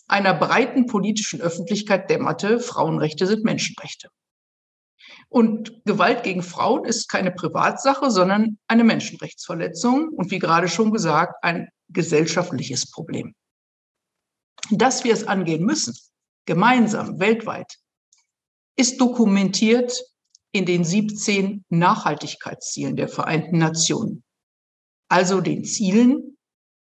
einer 0.10 0.34
breiten 0.34 0.86
politischen 0.86 1.40
Öffentlichkeit 1.40 2.10
dämmerte, 2.10 2.60
Frauenrechte 2.60 3.28
sind 3.28 3.46
Menschenrechte. 3.46 4.10
Und 5.30 5.82
Gewalt 5.86 6.24
gegen 6.24 6.44
Frauen 6.44 6.84
ist 6.84 7.08
keine 7.08 7.32
Privatsache, 7.32 8.12
sondern 8.12 8.58
eine 8.68 8.84
Menschenrechtsverletzung 8.84 10.10
und 10.10 10.30
wie 10.30 10.40
gerade 10.40 10.68
schon 10.68 10.92
gesagt, 10.92 11.36
ein 11.44 11.70
gesellschaftliches 11.88 12.92
Problem. 12.92 13.36
Dass 14.70 15.06
wir 15.06 15.14
es 15.14 15.26
angehen 15.26 15.64
müssen, 15.64 15.96
gemeinsam, 16.46 17.20
weltweit, 17.20 17.78
ist 18.76 19.00
dokumentiert 19.00 19.98
in 20.52 20.66
den 20.66 20.84
17 20.84 21.66
Nachhaltigkeitszielen 21.70 22.96
der 22.96 23.08
Vereinten 23.08 23.58
Nationen. 23.58 24.24
Also 25.08 25.42
den 25.42 25.64
Zielen, 25.64 26.38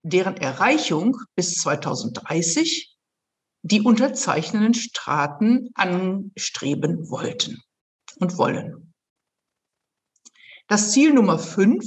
deren 0.04 0.38
Erreichung 0.38 1.18
bis 1.36 1.56
2030 1.56 2.96
die 3.64 3.82
unterzeichnenden 3.82 4.74
Staaten 4.74 5.70
anstreben 5.74 7.10
wollten 7.10 7.62
und 8.20 8.38
wollen. 8.38 8.94
Das 10.68 10.92
Ziel 10.92 11.14
Nummer 11.14 11.40
fünf, 11.40 11.86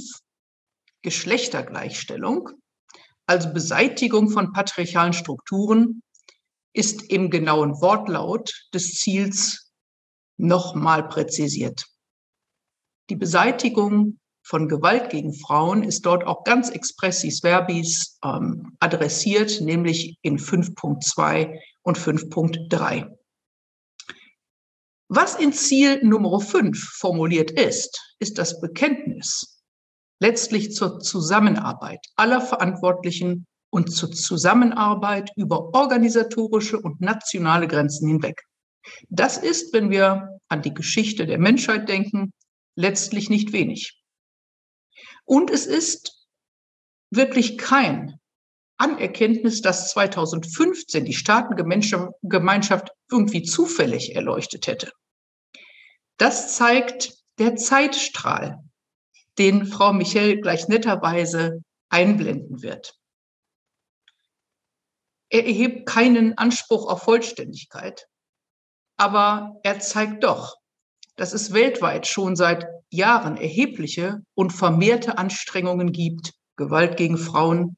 Geschlechtergleichstellung, 1.01 2.49
also 3.25 3.53
Beseitigung 3.53 4.29
von 4.29 4.51
patriarchalen 4.51 5.13
Strukturen, 5.13 6.01
ist 6.73 7.03
im 7.09 7.29
genauen 7.29 7.81
Wortlaut 7.81 8.67
des 8.73 8.95
Ziels 8.95 9.68
nochmal 10.39 11.07
präzisiert. 11.07 11.85
Die 13.09 13.15
Beseitigung 13.15 14.19
von 14.43 14.67
Gewalt 14.67 15.09
gegen 15.09 15.33
Frauen 15.33 15.83
ist 15.83 16.05
dort 16.05 16.25
auch 16.25 16.43
ganz 16.43 16.69
expressis 16.69 17.41
verbis 17.41 18.17
ähm, 18.23 18.75
adressiert, 18.79 19.61
nämlich 19.61 20.17
in 20.21 20.39
5.2 20.39 21.59
und 21.83 21.97
5.3. 21.97 23.15
Was 25.11 25.35
in 25.35 25.53
Ziel 25.53 26.03
Nummer 26.03 26.39
5 26.39 26.77
formuliert 26.77 27.51
ist, 27.51 28.15
ist 28.19 28.37
das 28.37 28.59
Bekenntnis 28.61 29.59
letztlich 30.21 30.73
zur 30.73 30.99
Zusammenarbeit 30.99 32.05
aller 32.15 32.41
Verantwortlichen 32.41 33.45
und 33.71 33.91
zur 33.91 34.11
Zusammenarbeit 34.11 35.31
über 35.35 35.73
organisatorische 35.73 36.79
und 36.79 37.01
nationale 37.01 37.67
Grenzen 37.67 38.07
hinweg. 38.07 38.48
Das 39.09 39.37
ist, 39.37 39.73
wenn 39.73 39.89
wir 39.89 40.39
an 40.47 40.61
die 40.61 40.73
Geschichte 40.73 41.25
der 41.25 41.37
Menschheit 41.37 41.87
denken, 41.89 42.33
letztlich 42.75 43.29
nicht 43.29 43.51
wenig. 43.53 44.01
Und 45.25 45.51
es 45.51 45.65
ist 45.65 46.27
wirklich 47.11 47.57
kein 47.57 48.19
Anerkenntnis, 48.77 49.61
dass 49.61 49.91
2015 49.91 51.05
die 51.05 51.13
Staatengemeinschaft 51.13 52.89
irgendwie 53.11 53.43
zufällig 53.43 54.15
erleuchtet 54.15 54.67
hätte. 54.67 54.91
Das 56.17 56.55
zeigt 56.55 57.13
der 57.37 57.55
Zeitstrahl, 57.55 58.63
den 59.37 59.65
Frau 59.65 59.93
Michel 59.93 60.41
gleich 60.41 60.67
netterweise 60.67 61.61
einblenden 61.89 62.61
wird. 62.61 62.95
Er 65.29 65.45
erhebt 65.45 65.85
keinen 65.87 66.37
Anspruch 66.37 66.89
auf 66.89 67.03
Vollständigkeit, 67.03 68.08
aber 68.99 69.59
er 69.63 69.79
zeigt 69.79 70.23
doch, 70.25 70.57
dass 71.15 71.33
es 71.33 71.53
weltweit 71.53 72.05
schon 72.05 72.35
seit 72.35 72.67
Jahren 72.91 73.37
erhebliche 73.37 74.19
und 74.35 74.51
vermehrte 74.51 75.17
Anstrengungen 75.17 75.93
gibt, 75.93 76.33
Gewalt 76.57 76.97
gegen 76.97 77.17
Frauen 77.17 77.77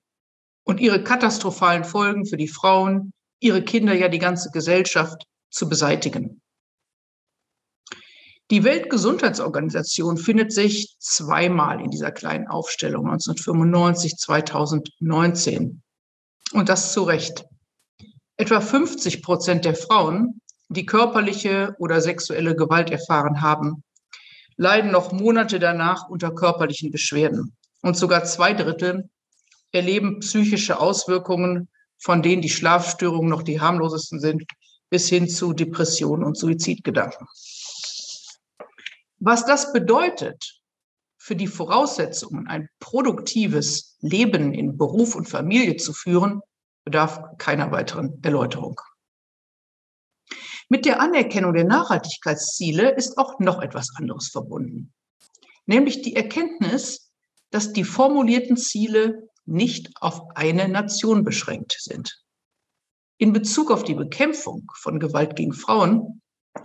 und 0.63 0.79
ihre 0.79 1.03
katastrophalen 1.03 1.83
Folgen 1.83 2.25
für 2.25 2.37
die 2.37 2.47
Frauen, 2.47 3.13
ihre 3.39 3.63
Kinder, 3.63 3.93
ja 3.93 4.07
die 4.07 4.19
ganze 4.19 4.49
Gesellschaft 4.49 5.25
zu 5.51 5.69
beseitigen. 5.69 6.41
Die 8.49 8.63
Weltgesundheitsorganisation 8.63 10.17
findet 10.17 10.51
sich 10.51 10.95
zweimal 10.99 11.81
in 11.81 11.91
dieser 11.91 12.11
kleinen 12.11 12.47
Aufstellung 12.47 13.05
1995, 13.05 14.17
2019. 14.17 15.83
Und 16.51 16.67
das 16.67 16.93
zu 16.93 17.03
Recht. 17.03 17.45
Etwa 18.37 18.59
50 18.59 19.21
Prozent 19.21 19.65
der 19.65 19.75
Frauen, 19.75 20.40
die 20.71 20.85
körperliche 20.85 21.75
oder 21.79 21.99
sexuelle 21.99 22.55
Gewalt 22.55 22.89
erfahren 22.89 23.41
haben, 23.41 23.83
leiden 24.55 24.91
noch 24.91 25.11
Monate 25.11 25.59
danach 25.59 26.07
unter 26.07 26.33
körperlichen 26.33 26.91
Beschwerden. 26.91 27.55
Und 27.81 27.97
sogar 27.97 28.23
zwei 28.23 28.53
Drittel 28.53 29.09
erleben 29.71 30.19
psychische 30.19 30.79
Auswirkungen, 30.79 31.67
von 31.97 32.21
denen 32.21 32.41
die 32.41 32.49
Schlafstörungen 32.49 33.29
noch 33.29 33.43
die 33.43 33.59
harmlosesten 33.59 34.19
sind, 34.19 34.43
bis 34.89 35.09
hin 35.09 35.27
zu 35.27 35.53
Depressionen 35.53 36.23
und 36.23 36.37
Suizidgedanken. 36.37 37.27
Was 39.19 39.45
das 39.45 39.73
bedeutet 39.73 40.61
für 41.17 41.35
die 41.35 41.47
Voraussetzungen, 41.47 42.47
ein 42.47 42.69
produktives 42.79 43.97
Leben 43.99 44.53
in 44.53 44.77
Beruf 44.77 45.15
und 45.15 45.27
Familie 45.29 45.75
zu 45.75 45.93
führen, 45.93 46.41
bedarf 46.85 47.21
keiner 47.37 47.71
weiteren 47.71 48.19
Erläuterung. 48.23 48.79
Mit 50.71 50.85
der 50.85 51.01
Anerkennung 51.01 51.53
der 51.53 51.65
Nachhaltigkeitsziele 51.65 52.91
ist 52.91 53.17
auch 53.17 53.39
noch 53.39 53.61
etwas 53.61 53.89
anderes 53.97 54.29
verbunden, 54.29 54.93
nämlich 55.65 56.01
die 56.01 56.15
Erkenntnis, 56.15 57.11
dass 57.49 57.73
die 57.73 57.83
formulierten 57.83 58.55
Ziele 58.55 59.27
nicht 59.43 59.91
auf 59.99 60.21
eine 60.33 60.69
Nation 60.69 61.25
beschränkt 61.25 61.75
sind. 61.77 62.23
In 63.17 63.33
Bezug 63.33 63.69
auf 63.69 63.83
die 63.83 63.95
Bekämpfung 63.95 64.71
von 64.79 65.01
Gewalt 65.01 65.35
gegen 65.35 65.51
Frauen 65.51 66.21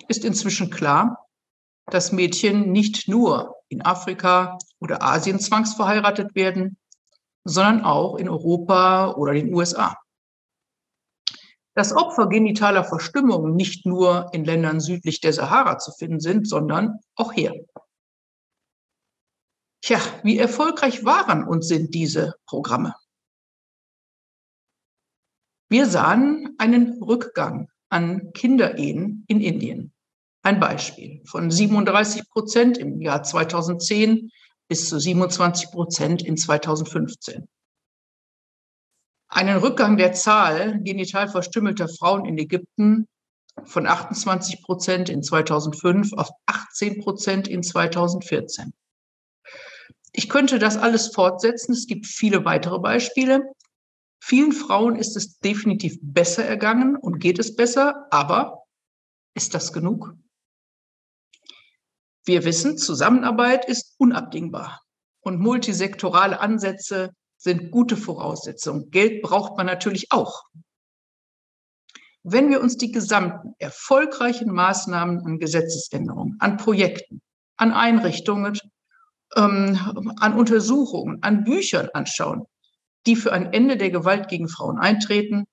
ist 0.07 0.25
inzwischen 0.25 0.71
klar, 0.71 1.27
dass 1.87 2.13
Mädchen 2.13 2.71
nicht 2.71 3.09
nur 3.09 3.57
in 3.69 3.85
Afrika 3.85 4.57
oder 4.79 5.03
Asien 5.03 5.41
zwangsverheiratet 5.41 6.37
werden, 6.37 6.79
sondern 7.43 7.85
auch 7.85 8.15
in 8.15 8.29
Europa 8.29 9.15
oder 9.15 9.33
den 9.33 9.53
USA. 9.53 9.97
Dass 11.77 11.93
Opfer 11.93 12.27
genitaler 12.29 12.85
Verstimmung 12.85 13.55
nicht 13.55 13.85
nur 13.85 14.31
in 14.33 14.47
Ländern 14.47 14.81
südlich 14.81 15.21
der 15.21 15.35
Sahara 15.35 15.79
zu 15.79 15.93
finden 15.93 16.21
sind, 16.21 16.49
sondern 16.49 17.01
auch 17.15 17.35
hier. 17.35 17.67
Tja, 19.83 20.01
wie 20.23 20.39
erfolgreich 20.39 21.05
waren 21.05 21.47
und 21.47 21.63
sind 21.63 21.95
diese 21.95 22.35
Programme? 22.47 22.95
Wir 25.69 25.87
sahen 25.87 26.55
einen 26.57 27.03
Rückgang 27.03 27.69
an 27.91 28.33
Kinderehen 28.33 29.25
in 29.29 29.43
Indien. 29.43 29.93
Ein 30.43 30.61
Beispiel 30.61 31.23
von 31.27 31.51
37 31.51 32.31
Prozent 32.31 32.79
im 32.79 33.03
Jahr 33.03 33.23
2010 33.23 34.31
bis 34.69 34.89
zu 34.89 34.99
27 34.99 35.71
Prozent 35.73 36.23
in 36.23 36.39
2015. 36.39 37.47
Einen 39.37 39.59
Rückgang 39.59 39.99
der 39.99 40.15
Zahl 40.15 40.81
genital 40.83 41.29
verstümmelter 41.29 41.89
Frauen 41.89 42.25
in 42.25 42.39
Ägypten 42.39 43.07
von 43.65 43.87
28 43.87 44.63
Prozent 44.63 45.11
in 45.11 45.23
2005 45.23 46.15
auf 46.15 46.31
18 46.47 47.03
Prozent 47.03 47.47
in 47.47 47.63
2014. 47.63 48.73
Ich 50.13 50.31
könnte 50.31 50.59
das 50.59 50.79
alles 50.79 51.09
fortsetzen. 51.09 51.73
Es 51.73 51.87
gibt 51.87 52.07
viele 52.07 52.47
weitere 52.47 52.79
Beispiele. 52.79 53.43
Vielen 54.21 54.53
Frauen 54.53 54.97
ist 54.97 55.19
es 55.19 55.39
definitiv 55.39 55.99
besser 56.01 56.47
ergangen 56.47 56.97
und 56.97 57.19
geht 57.19 57.39
es 57.39 57.55
besser, 57.55 58.07
aber 58.11 58.65
ist 59.35 59.53
das 59.53 59.75
genug? 59.75 60.15
Wir 62.25 62.47
wissen, 62.47 62.79
Zusammenarbeit 62.79 63.69
ist 63.69 63.97
unabdingbar 63.99 64.81
und 65.21 65.39
multisektorale 65.41 66.41
Ansätze 66.41 67.13
sind 67.37 67.71
gute 67.71 67.97
Voraussetzungen. 67.97 68.91
Geld 68.91 69.23
braucht 69.23 69.57
man 69.57 69.67
natürlich 69.67 70.11
auch. 70.11 70.45
Wenn 72.23 72.51
wir 72.51 72.61
uns 72.61 72.77
die 72.77 72.91
gesamten 72.91 73.55
erfolgreichen 73.59 74.51
Maßnahmen 74.51 75.25
an 75.25 75.39
Gesetzesänderungen, 75.39 76.37
an 76.41 76.57
Projekten, 76.57 77.23
an 77.57 77.73
Einrichtungen, 77.73 78.59
ähm, 79.37 79.79
an 80.19 80.35
Untersuchungen, 80.35 81.23
an 81.23 81.45
Büchern 81.45 81.89
anschauen, 81.95 82.47
die 83.07 83.17
für 83.17 83.33
ein 83.33 83.53
Ende 83.53 83.77
der 83.77 83.91
Gewalt 83.91 84.29
gegen 84.29 84.49
Frauen 84.49 84.79
eintreten, 84.79 85.45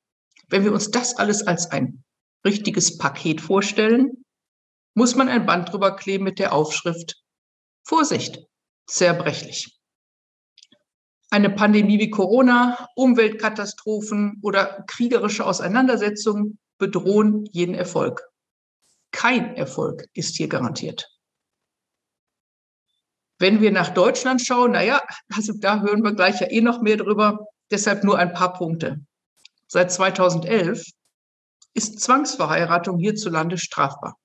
wenn 0.50 0.63
wir 0.63 0.74
uns 0.74 0.89
das 0.89 1.17
alles 1.17 1.46
als 1.46 1.69
ein 1.72 2.04
richtiges 2.46 2.98
Paket 2.98 3.41
vorstellen, 3.41 4.24
muss 4.96 5.15
man 5.15 5.30
ein 5.30 5.46
Band 5.46 5.72
drüber 5.72 5.96
kleben 5.96 6.24
mit 6.24 6.39
der 6.39 6.54
Aufschrift 6.54 7.22
Vorsicht, 7.86 8.39
zerbrechlich. 8.88 9.73
Eine 11.34 11.50
Pandemie 11.50 11.98
wie 11.98 12.12
Corona, 12.12 12.88
Umweltkatastrophen 12.93 14.38
oder 14.43 14.84
kriegerische 14.86 15.48
Auseinandersetzungen 15.48 16.60
bedrohen 16.78 17.48
jeden 17.52 17.74
Erfolg. 17.74 18.30
Kein 19.12 19.56
Erfolg 19.56 20.06
ist 20.13 20.36
hier 20.36 20.48
garantiert. 20.48 21.10
Wenn 23.39 23.62
wir 23.62 23.72
nach 23.72 23.89
Deutschland 23.89 24.43
schauen, 24.43 24.74
naja, 24.74 25.02
also 25.34 25.54
da 25.58 25.82
hören 25.82 26.04
wir 26.04 26.13
gleich 26.13 26.39
ja 26.39 26.52
eh 26.52 26.62
noch 26.62 26.84
mehr 26.84 26.98
drüber. 26.98 27.48
Deshalb 27.72 28.04
nur 28.04 28.19
ein 28.19 28.34
paar 28.34 28.54
Punkte. 28.54 29.04
Seit 29.67 29.91
2011 29.91 30.86
ist 31.74 32.00
Zwangsverheiratung 32.00 33.00
hierzulande 33.00 33.58
strafbar. 33.58 34.19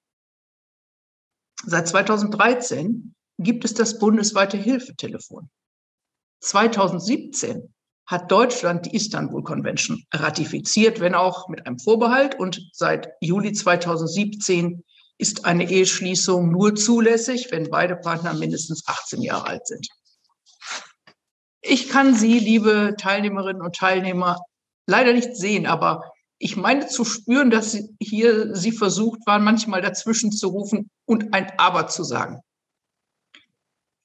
Seit 1.65 1.89
2013 1.89 3.15
gibt 3.39 3.65
es 3.65 3.73
das 3.73 3.99
bundesweite 3.99 4.59
Hilfetelefon. 4.59 5.49
2017 6.41 7.75
hat 8.07 8.31
Deutschland 8.31 8.87
die 8.87 8.97
Istanbul 8.97 9.43
Convention 9.43 10.03
ratifiziert, 10.13 10.99
wenn 11.01 11.15
auch 11.15 11.49
mit 11.49 11.67
einem 11.67 11.79
Vorbehalt. 11.79 12.39
Und 12.39 12.71
seit 12.73 13.11
Juli 13.21 13.53
2017 13.53 14.83
ist 15.19 15.45
eine 15.45 15.71
Eheschließung 15.71 16.51
nur 16.51 16.75
zulässig, 16.75 17.49
wenn 17.51 17.69
beide 17.69 17.97
Partner 17.97 18.33
mindestens 18.33 18.87
18 18.87 19.21
Jahre 19.21 19.49
alt 19.49 19.67
sind. 19.67 19.87
Ich 21.61 21.89
kann 21.89 22.15
Sie, 22.15 22.39
liebe 22.39 22.95
Teilnehmerinnen 22.99 23.61
und 23.61 23.77
Teilnehmer, 23.77 24.39
leider 24.87 25.13
nicht 25.13 25.37
sehen, 25.37 25.67
aber 25.67 26.13
ich 26.39 26.57
meine 26.57 26.87
zu 26.87 27.05
spüren, 27.05 27.51
dass 27.51 27.73
sie 27.73 27.95
hier 28.01 28.55
sie 28.55 28.73
versucht 28.73 29.27
waren, 29.27 29.43
manchmal 29.43 29.83
dazwischen 29.83 30.31
zu 30.33 30.49
rufen 30.49 30.89
und 31.05 31.35
ein 31.35 31.53
Aber 31.59 31.89
zu 31.89 32.05
sagen. 32.05 32.41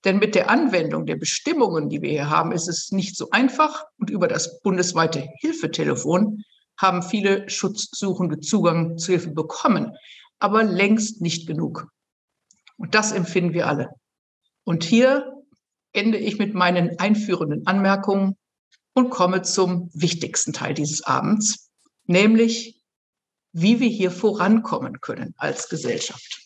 Denn 0.06 0.20
mit 0.20 0.36
der 0.36 0.50
Anwendung 0.50 1.06
der 1.06 1.16
Bestimmungen, 1.16 1.90
die 1.90 2.02
wir 2.02 2.10
hier 2.10 2.30
haben, 2.30 2.52
ist 2.52 2.68
es 2.68 2.92
nicht 2.92 3.16
so 3.16 3.30
einfach. 3.32 3.86
Und 3.98 4.10
über 4.10 4.28
das 4.28 4.60
bundesweite 4.62 5.28
Hilfetelefon 5.40 6.44
haben 6.78 7.04
viele 7.04 7.50
Schutzsuchende 7.50 8.40
Zugang 8.40 8.98
zu 8.98 9.12
Hilfe 9.14 9.32
bekommen, 9.32 9.96
aber 10.40 10.64
längst 10.64 11.22
nicht 11.22 11.48
genug. 11.48 11.88
Und 12.78 12.96
das 12.96 13.12
empfinden 13.12 13.54
wir 13.54 13.68
alle. 13.68 13.90
Und 14.66 14.84
hier 14.84 15.32
ende 15.94 16.18
ich 16.18 16.40
mit 16.40 16.54
meinen 16.54 17.00
einführenden 17.00 17.66
Anmerkungen 17.68 18.36
und 18.94 19.10
komme 19.10 19.42
zum 19.44 19.90
wichtigsten 19.94 20.52
Teil 20.54 20.74
dieses 20.74 21.04
Abends, 21.04 21.72
nämlich 22.06 22.82
wie 23.54 23.80
wir 23.80 23.90
hier 23.90 24.12
vorankommen 24.12 25.00
können 25.00 25.34
als 25.38 25.70
Gesellschaft. 25.70 26.43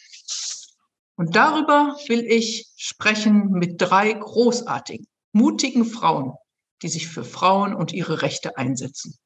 Und 1.17 1.35
darüber 1.35 1.97
will 2.07 2.23
ich 2.25 2.67
sprechen 2.77 3.49
mit 3.49 3.81
drei 3.81 4.13
großartigen, 4.13 5.07
mutigen 5.33 5.83
Frauen, 5.83 6.33
die 6.83 6.89
sich 6.89 7.07
für 7.07 7.23
Frauen 7.23 7.73
und 7.73 7.91
ihre 7.91 8.21
Rechte 8.21 8.55
einsetzen. 8.55 9.17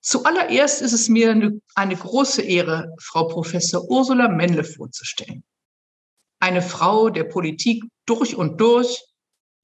Zuallererst 0.00 0.80
ist 0.80 0.94
es 0.94 1.10
mir 1.10 1.60
eine, 1.74 1.96
große 1.96 2.40
Ehre, 2.40 2.96
Frau 2.98 3.28
Professor 3.28 3.84
Ursula 3.90 4.28
Mendle 4.28 4.64
vorzustellen. 4.64 5.44
Eine 6.38 6.62
Frau 6.62 7.10
der 7.10 7.24
Politik 7.24 7.84
durch 8.06 8.34
und 8.34 8.58
durch, 8.58 9.04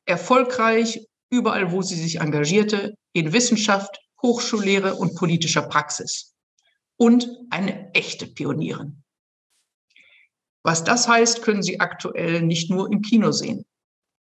erfolgreich 0.05 1.01
überall, 1.31 1.72
wo 1.72 1.81
sie 1.81 1.96
sich 1.96 2.20
engagierte, 2.20 2.94
in 3.14 3.33
Wissenschaft, 3.33 3.99
Hochschullehre 4.20 4.96
und 4.96 5.16
politischer 5.16 5.62
Praxis. 5.62 6.35
Und 6.99 7.27
eine 7.49 7.94
echte 7.94 8.27
Pionierin. 8.27 9.03
Was 10.67 10.83
das 10.83 11.07
heißt, 11.07 11.43
können 11.43 11.63
Sie 11.63 11.79
aktuell 11.79 12.43
nicht 12.43 12.71
nur 12.71 12.91
im 12.91 13.01
Kino 13.01 13.31
sehen, 13.31 13.65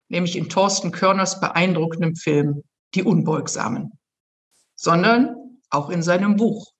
nämlich 0.10 0.36
in 0.36 0.48
Thorsten 0.48 0.92
Körners 0.92 1.40
beeindruckendem 1.40 2.16
Film 2.16 2.62
Die 2.94 3.02
Unbeugsamen, 3.02 3.98
sondern 4.76 5.60
auch 5.72 5.90
in 5.90 6.04
seinem 6.04 6.36
Buch. 6.36 6.72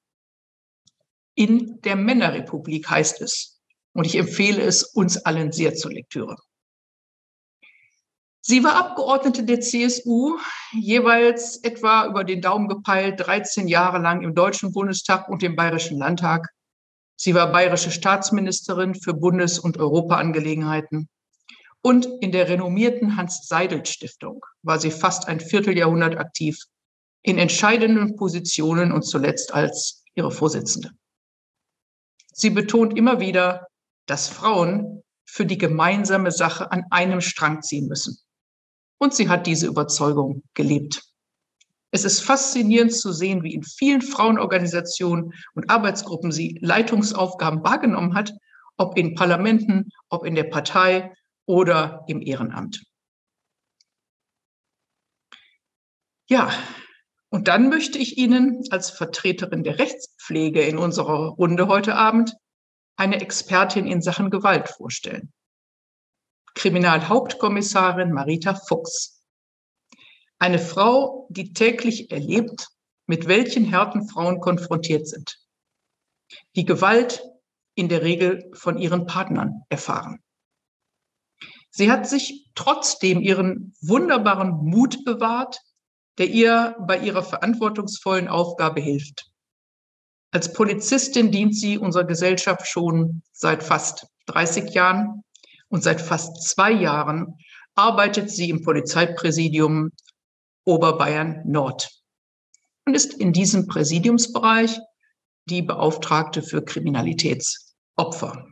In 1.34 1.82
der 1.82 1.96
Männerrepublik 1.96 2.88
heißt 2.88 3.24
es, 3.24 3.60
und 3.94 4.06
ich 4.06 4.16
empfehle 4.18 4.62
es 4.62 4.84
uns 4.84 5.18
allen 5.18 5.52
sehr 5.52 5.74
zur 5.74 5.94
Lektüre. 5.94 6.38
Sie 8.42 8.64
war 8.64 8.76
Abgeordnete 8.76 9.46
der 9.46 9.62
CSU, 9.62 10.38
jeweils 10.74 11.58
etwa 11.64 12.06
über 12.06 12.24
den 12.24 12.40
Daumen 12.40 12.68
gepeilt 12.68 13.20
13 13.26 13.68
Jahre 13.68 13.98
lang 13.98 14.22
im 14.22 14.36
Deutschen 14.36 14.72
Bundestag 14.72 15.28
und 15.28 15.42
im 15.42 15.56
Bayerischen 15.56 15.98
Landtag. 15.98 16.55
Sie 17.16 17.34
war 17.34 17.52
bayerische 17.52 17.92
Staatsministerin 17.92 18.96
für 18.96 19.14
Bundes- 19.14 19.60
und 19.60 19.78
Europaangelegenheiten. 19.78 21.08
Und 21.82 22.08
in 22.22 22.32
der 22.32 22.50
renommierten 22.50 23.16
Hans-Seidel-Stiftung 23.16 24.44
war 24.64 24.80
sie 24.80 24.92
fast 24.92 25.28
ein 25.28 25.40
Vierteljahrhundert 25.40 26.18
aktiv, 26.18 26.58
in 27.22 27.38
entscheidenden 27.38 28.16
Positionen 28.16 28.92
und 28.92 29.04
zuletzt 29.04 29.54
als 29.54 30.04
ihre 30.16 30.32
Vorsitzende. 30.32 30.92
Sie 32.34 32.50
betont 32.50 32.98
immer 32.98 33.20
wieder, 33.20 33.68
dass 34.08 34.28
Frauen 34.28 35.04
für 35.26 35.46
die 35.46 35.58
gemeinsame 35.58 36.32
Sache 36.32 36.72
an 36.72 36.84
einem 36.92 37.22
Strang 37.22 37.62
ziehen 37.62 37.88
müssen. 37.88 38.18
Und 38.98 39.14
sie 39.14 39.30
hat 39.30 39.48
diese 39.48 39.68
Überzeugung 39.68 40.44
gelebt. 40.54 41.05
Es 41.96 42.04
ist 42.04 42.20
faszinierend 42.20 42.94
zu 42.94 43.14
sehen, 43.14 43.42
wie 43.44 43.54
in 43.54 43.64
vielen 43.64 44.02
Frauenorganisationen 44.02 45.34
und 45.54 45.70
Arbeitsgruppen 45.70 46.34
sie 46.34 46.60
Leitungsaufgaben 46.62 47.64
wahrgenommen 47.64 48.16
hat, 48.16 48.34
ob 48.76 48.98
in 48.98 49.16
Parlamenten, 49.16 49.94
ob 50.10 50.26
in 50.26 50.36
der 50.36 50.44
Partei 50.44 51.14
oder 51.46 52.04
im 52.08 52.22
Ehrenamt. 52.22 52.84
Ja, 56.28 56.52
und 57.30 57.48
dann 57.48 57.70
möchte 57.70 57.98
ich 57.98 58.18
Ihnen 58.18 58.66
als 58.72 58.90
Vertreterin 58.90 59.64
der 59.64 59.80
Rechtspflege 59.80 60.64
in 60.64 60.78
unserer 60.78 61.30
Runde 61.30 61.70
heute 61.70 61.96
Abend 61.96 62.36
eine 62.98 63.22
Expertin 63.22 63.88
in 63.88 64.02
Sachen 64.02 64.32
Gewalt 64.32 64.68
vorstellen. 64.68 65.32
Kriminalhauptkommissarin 66.56 68.12
Marita 68.12 68.54
Fuchs. 68.54 69.15
Eine 70.40 70.60
Frau, 70.60 71.28
die 71.30 71.54
täglich 71.54 72.12
erlebt, 72.12 72.68
mit 73.08 73.28
welchen 73.28 73.66
Härten 73.66 74.08
Frauen 74.08 74.40
konfrontiert 74.40 75.08
sind. 75.08 75.40
Die 76.56 76.66
Gewalt 76.66 77.24
in 77.76 77.90
der 77.90 78.04
Regel 78.04 78.52
von 78.54 78.78
ihren 78.78 79.06
Partnern 79.06 79.64
erfahren. 79.70 80.20
Sie 81.70 81.92
hat 81.92 82.08
sich 82.08 82.50
trotzdem 82.56 83.22
ihren 83.22 83.74
wunderbaren 83.82 84.52
Mut 84.64 85.04
bewahrt, 85.04 85.60
der 86.18 86.30
ihr 86.30 86.76
bei 86.80 86.98
ihrer 86.98 87.24
verantwortungsvollen 87.24 88.30
Aufgabe 88.30 88.80
hilft. 88.80 89.30
Als 90.32 90.54
Polizistin 90.54 91.32
dient 91.32 91.56
sie 91.56 91.78
unserer 91.78 92.06
Gesellschaft 92.06 92.68
schon 92.68 93.22
seit 93.34 93.64
fast 93.64 94.08
30 94.28 94.74
Jahren 94.74 95.24
und 95.68 95.84
seit 95.84 96.02
fast 96.02 96.44
zwei 96.44 96.72
Jahren 96.72 97.38
arbeitet 97.76 98.30
sie 98.30 98.50
im 98.50 98.62
Polizeipräsidium 98.64 99.92
Oberbayern 100.66 101.42
Nord 101.46 101.90
und 102.86 102.96
ist 102.96 103.14
in 103.14 103.34
diesem 103.34 103.68
Präsidiumsbereich 103.68 104.80
die 105.46 105.62
Beauftragte 105.62 106.42
für 106.42 106.64
Kriminalitätsopfer. 106.64 108.48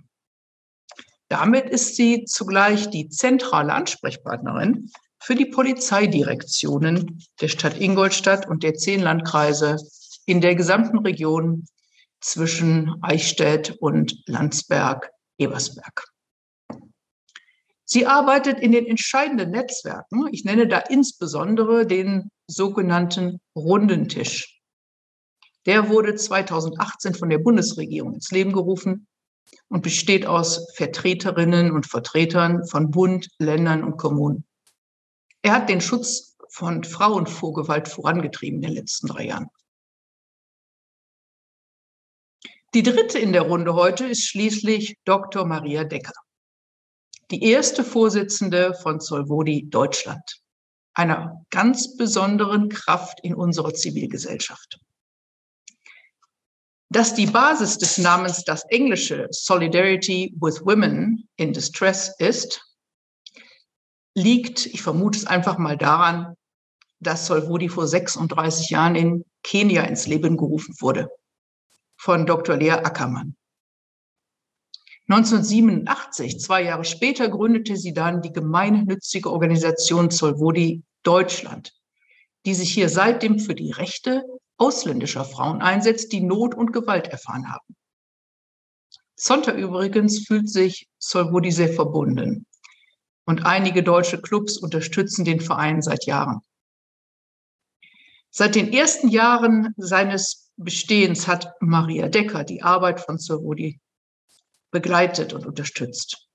Damit 1.28 1.70
ist 1.70 1.96
sie 1.96 2.26
zugleich 2.26 2.90
die 2.90 3.10
zentrale 3.10 3.74
Ansprechpartnerin 3.74 4.92
für 5.20 5.36
die 5.36 5.46
Polizeidirektionen 5.46 7.24
der 7.42 7.48
Stadt 7.48 7.80
Ingolstadt 7.80 8.48
und 8.48 8.62
der 8.62 8.76
zehn 8.76 9.02
Landkreise 9.02 9.78
in 10.26 10.42
der 10.42 10.56
gesamten 10.56 11.00
Region 11.00 11.66
zwischen 12.22 12.96
Eichstätt 13.02 13.78
und 13.80 14.16
Landsberg-Ebersberg. 14.28 16.13
Sie 17.86 18.06
arbeitet 18.06 18.60
in 18.60 18.72
den 18.72 18.86
entscheidenden 18.86 19.52
Netzwerken. 19.52 20.28
Ich 20.32 20.46
nenne 20.46 20.68
da 20.68 20.80
insbesondere 20.80 21.86
den 21.86 22.30
sogenannten 22.48 23.40
Rundentisch. 23.56 24.62
Der 25.66 25.90
wurde 25.90 26.16
2018 26.16 27.14
von 27.14 27.30
der 27.30 27.40
Bundesregierung 27.40 28.14
ins 28.14 28.32
Leben 28.32 28.52
gerufen 28.52 29.08
und 29.70 29.82
besteht 29.82 30.26
aus 30.26 30.68
Vertreterinnen 30.76 31.72
und 31.72 31.86
Vertretern 31.86 32.66
von 32.68 32.92
Bund, 32.92 33.30
Ländern 33.40 33.84
und 33.84 33.98
Kommunen. 33.98 34.46
Er 35.42 35.54
hat 35.54 35.70
den 35.70 35.82
Schutz 35.82 36.38
von 36.50 36.84
Frauen 36.84 37.28
vor 37.28 37.54
Gewalt 37.54 37.88
vorangetrieben 37.88 38.58
in 38.58 38.70
den 38.70 38.74
letzten 38.74 39.08
drei 39.08 39.28
Jahren. 39.28 39.48
Die 42.74 42.84
dritte 42.84 43.20
in 43.20 43.34
der 43.34 43.44
Runde 43.44 43.76
heute 43.76 44.08
ist 44.08 44.26
schließlich 44.26 44.98
Dr. 45.06 45.46
Maria 45.46 45.84
Decker, 45.84 46.14
die 47.32 47.44
erste 47.44 47.84
Vorsitzende 47.84 48.74
von 48.74 49.00
Solvodi 49.00 49.70
Deutschland, 49.70 50.42
einer 50.94 51.44
ganz 51.50 51.98
besonderen 51.98 52.70
Kraft 52.70 53.20
in 53.24 53.34
unserer 53.34 53.74
Zivilgesellschaft. 53.74 54.80
Dass 56.90 57.16
die 57.16 57.26
Basis 57.26 57.80
des 57.80 57.98
Namens 57.98 58.44
das 58.44 58.66
englische 58.70 59.28
Solidarity 59.32 60.36
with 60.40 60.64
Women 60.64 61.28
in 61.38 61.54
Distress 61.54 62.14
ist, 62.20 62.62
liegt, 64.16 64.68
ich 64.68 64.84
vermute 64.84 65.18
es 65.18 65.26
einfach 65.26 65.58
mal 65.58 65.78
daran, 65.78 66.36
dass 67.00 67.26
Solvodi 67.26 67.68
vor 67.70 67.88
36 67.88 68.70
Jahren 68.70 68.96
in 68.96 69.26
Kenia 69.42 69.84
ins 69.84 70.08
Leben 70.08 70.38
gerufen 70.38 70.76
wurde 70.80 71.10
von 71.98 72.26
Dr. 72.26 72.58
Lea 72.58 72.72
Ackermann. 72.72 73.36
1987, 75.10 76.40
zwei 76.40 76.64
Jahre 76.64 76.86
später, 76.86 77.28
gründete 77.30 77.76
sie 77.76 77.94
dann 77.94 78.22
die 78.22 78.32
gemeinnützige 78.32 79.32
Organisation 79.32 80.10
Solvodi 80.10 80.84
Deutschland, 81.04 81.74
die 82.46 82.54
sich 82.54 82.74
hier 82.74 82.88
seitdem 82.88 83.40
für 83.40 83.54
die 83.54 83.72
Rechte 83.72 84.24
ausländischer 84.58 85.26
Frauen 85.26 85.62
einsetzt, 85.62 86.14
die 86.14 86.22
Not 86.22 86.56
und 86.56 86.72
Gewalt 86.72 87.08
erfahren 87.08 87.52
haben. 87.52 87.76
Zonta 89.16 89.54
übrigens 89.54 90.26
fühlt 90.26 90.50
sich 90.50 90.88
Solvodi 91.00 91.52
sehr 91.52 91.74
verbunden 91.74 92.46
und 93.26 93.46
einige 93.46 93.84
deutsche 93.84 94.22
Clubs 94.22 94.58
unterstützen 94.58 95.26
den 95.26 95.40
Verein 95.40 95.82
seit 95.82 96.06
Jahren. 96.06 96.42
Seit 98.32 98.56
den 98.56 98.74
ersten 98.74 99.10
Jahren 99.10 99.74
seines 99.78 100.52
Bestehens 100.58 101.28
hat 101.28 101.54
Maria 101.60 102.10
Decker 102.10 102.44
die 102.44 102.64
Arbeit 102.64 103.00
von 103.00 103.18
Sorodi 103.18 103.80
begleitet 104.74 105.32
und 105.32 105.46
unterstützt. 105.46 106.28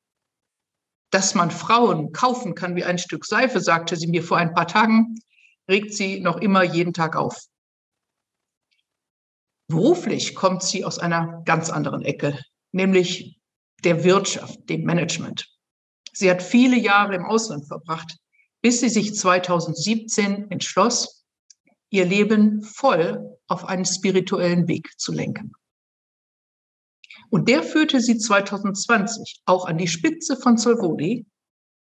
Dass 1.10 1.34
man 1.34 1.50
Frauen 1.50 2.12
kaufen 2.12 2.54
kann 2.54 2.76
wie 2.76 2.84
ein 2.84 2.98
Stück 2.98 3.26
Seife, 3.26 3.60
sagte 3.60 3.96
sie 3.96 4.06
mir 4.06 4.22
vor 4.22 4.38
ein 4.38 4.54
paar 4.54 4.66
Tagen, 4.66 5.16
regt 5.68 5.92
sie 5.92 6.20
noch 6.20 6.38
immer 6.38 6.62
jeden 6.62 6.94
Tag 6.94 7.16
auf. 7.16 7.36
Beruflich 9.66 10.34
kommt 10.34 10.62
sie 10.62 10.84
aus 10.84 10.98
einer 10.98 11.42
ganz 11.44 11.68
anderen 11.68 12.02
Ecke, 12.02 12.40
nämlich 12.72 13.38
der 13.84 14.04
Wirtschaft, 14.04 14.68
dem 14.70 14.84
Management. 14.84 15.46
Sie 16.12 16.30
hat 16.30 16.42
viele 16.42 16.78
Jahre 16.78 17.14
im 17.16 17.26
Ausland 17.26 17.66
verbracht, 17.66 18.16
bis 18.62 18.80
sie 18.80 18.88
sich 18.88 19.14
2017 19.14 20.50
entschloss, 20.50 21.24
ihr 21.90 22.06
Leben 22.06 22.62
voll 22.62 23.38
auf 23.46 23.64
einen 23.64 23.84
spirituellen 23.84 24.68
Weg 24.68 24.98
zu 24.98 25.12
lenken. 25.12 25.52
Und 27.30 27.48
der 27.48 27.62
führte 27.62 28.00
sie 28.00 28.18
2020 28.18 29.40
auch 29.44 29.66
an 29.66 29.78
die 29.78 29.88
Spitze 29.88 30.36
von 30.36 30.56
Solvodi, 30.56 31.26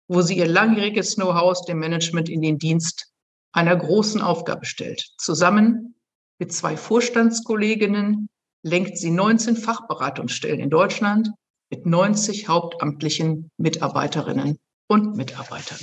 wo 0.07 0.21
sie 0.21 0.37
ihr 0.37 0.47
langjähriges 0.47 1.15
Know-how 1.15 1.43
aus 1.43 1.65
dem 1.65 1.79
Management 1.79 2.29
in 2.29 2.41
den 2.41 2.57
Dienst 2.57 3.11
einer 3.51 3.75
großen 3.75 4.21
Aufgabe 4.21 4.65
stellt. 4.65 5.07
Zusammen 5.17 5.95
mit 6.39 6.53
zwei 6.53 6.77
Vorstandskolleginnen 6.77 8.29
lenkt 8.63 8.97
sie 8.97 9.11
19 9.11 9.55
Fachberatungsstellen 9.57 10.59
in 10.59 10.69
Deutschland 10.69 11.29
mit 11.69 11.85
90 11.85 12.47
hauptamtlichen 12.47 13.51
Mitarbeiterinnen 13.57 14.59
und 14.87 15.15
Mitarbeitern. 15.15 15.79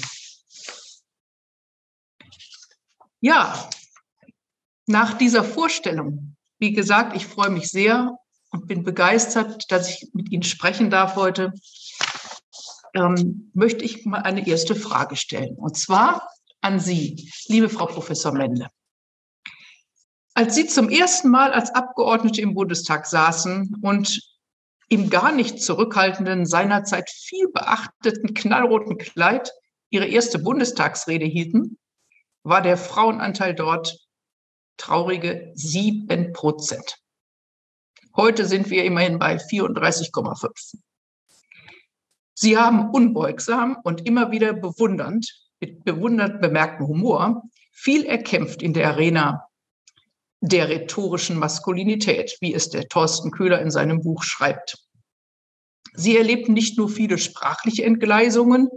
Ja, 3.20 3.70
nach 4.87 5.14
dieser 5.16 5.44
Vorstellung, 5.44 6.37
wie 6.59 6.72
gesagt, 6.72 7.16
ich 7.16 7.27
freue 7.27 7.50
mich 7.50 7.70
sehr 7.70 8.18
und 8.54 8.68
bin 8.68 8.84
begeistert, 8.84 9.70
dass 9.72 9.90
ich 9.90 10.10
mit 10.12 10.30
Ihnen 10.30 10.44
sprechen 10.44 10.88
darf 10.88 11.16
heute, 11.16 11.52
ähm, 12.94 13.50
möchte 13.52 13.84
ich 13.84 14.06
mal 14.06 14.22
eine 14.22 14.46
erste 14.46 14.76
Frage 14.76 15.16
stellen. 15.16 15.56
Und 15.56 15.76
zwar 15.76 16.28
an 16.60 16.78
Sie, 16.78 17.30
liebe 17.48 17.68
Frau 17.68 17.86
Professor 17.86 18.32
Mende. 18.32 18.68
Als 20.34 20.54
Sie 20.54 20.68
zum 20.68 20.88
ersten 20.88 21.30
Mal 21.30 21.52
als 21.52 21.74
Abgeordnete 21.74 22.40
im 22.40 22.54
Bundestag 22.54 23.06
saßen 23.06 23.76
und 23.82 24.20
im 24.88 25.10
gar 25.10 25.32
nicht 25.32 25.60
zurückhaltenden, 25.60 26.46
seinerzeit 26.46 27.10
viel 27.10 27.48
beachteten 27.52 28.34
knallroten 28.34 28.98
Kleid 28.98 29.50
Ihre 29.90 30.06
erste 30.06 30.38
Bundestagsrede 30.38 31.24
hielten, 31.24 31.76
war 32.44 32.62
der 32.62 32.76
Frauenanteil 32.76 33.54
dort 33.54 33.98
traurige 34.76 35.50
sieben 35.54 36.32
Prozent. 36.32 37.03
Heute 38.16 38.46
sind 38.46 38.70
wir 38.70 38.85
immerhin 38.85 39.18
bei 39.18 39.37
34,5. 39.38 40.79
Sie 42.35 42.57
haben 42.57 42.90
unbeugsam 42.90 43.77
und 43.83 44.07
immer 44.07 44.31
wieder 44.31 44.53
bewundernd, 44.53 45.29
mit 45.59 45.85
bewundert 45.85 46.40
bemerktem 46.40 46.87
Humor, 46.87 47.42
viel 47.72 48.05
erkämpft 48.05 48.62
in 48.62 48.72
der 48.72 48.88
Arena 48.90 49.48
der 50.40 50.68
rhetorischen 50.68 51.38
Maskulinität, 51.38 52.37
wie 52.40 52.55
es 52.55 52.70
der 52.70 52.88
Thorsten 52.88 53.33
Köhler 53.33 53.61
in 53.61 53.70
seinem 53.70 54.00
Buch 54.00 54.22
schreibt. 54.22 54.79
Sie 55.94 56.16
erlebten 56.16 56.53
nicht 56.53 56.79
nur 56.79 56.88
viele 56.88 57.18
sprachliche 57.18 57.85
Entgleisungen, 57.85 58.68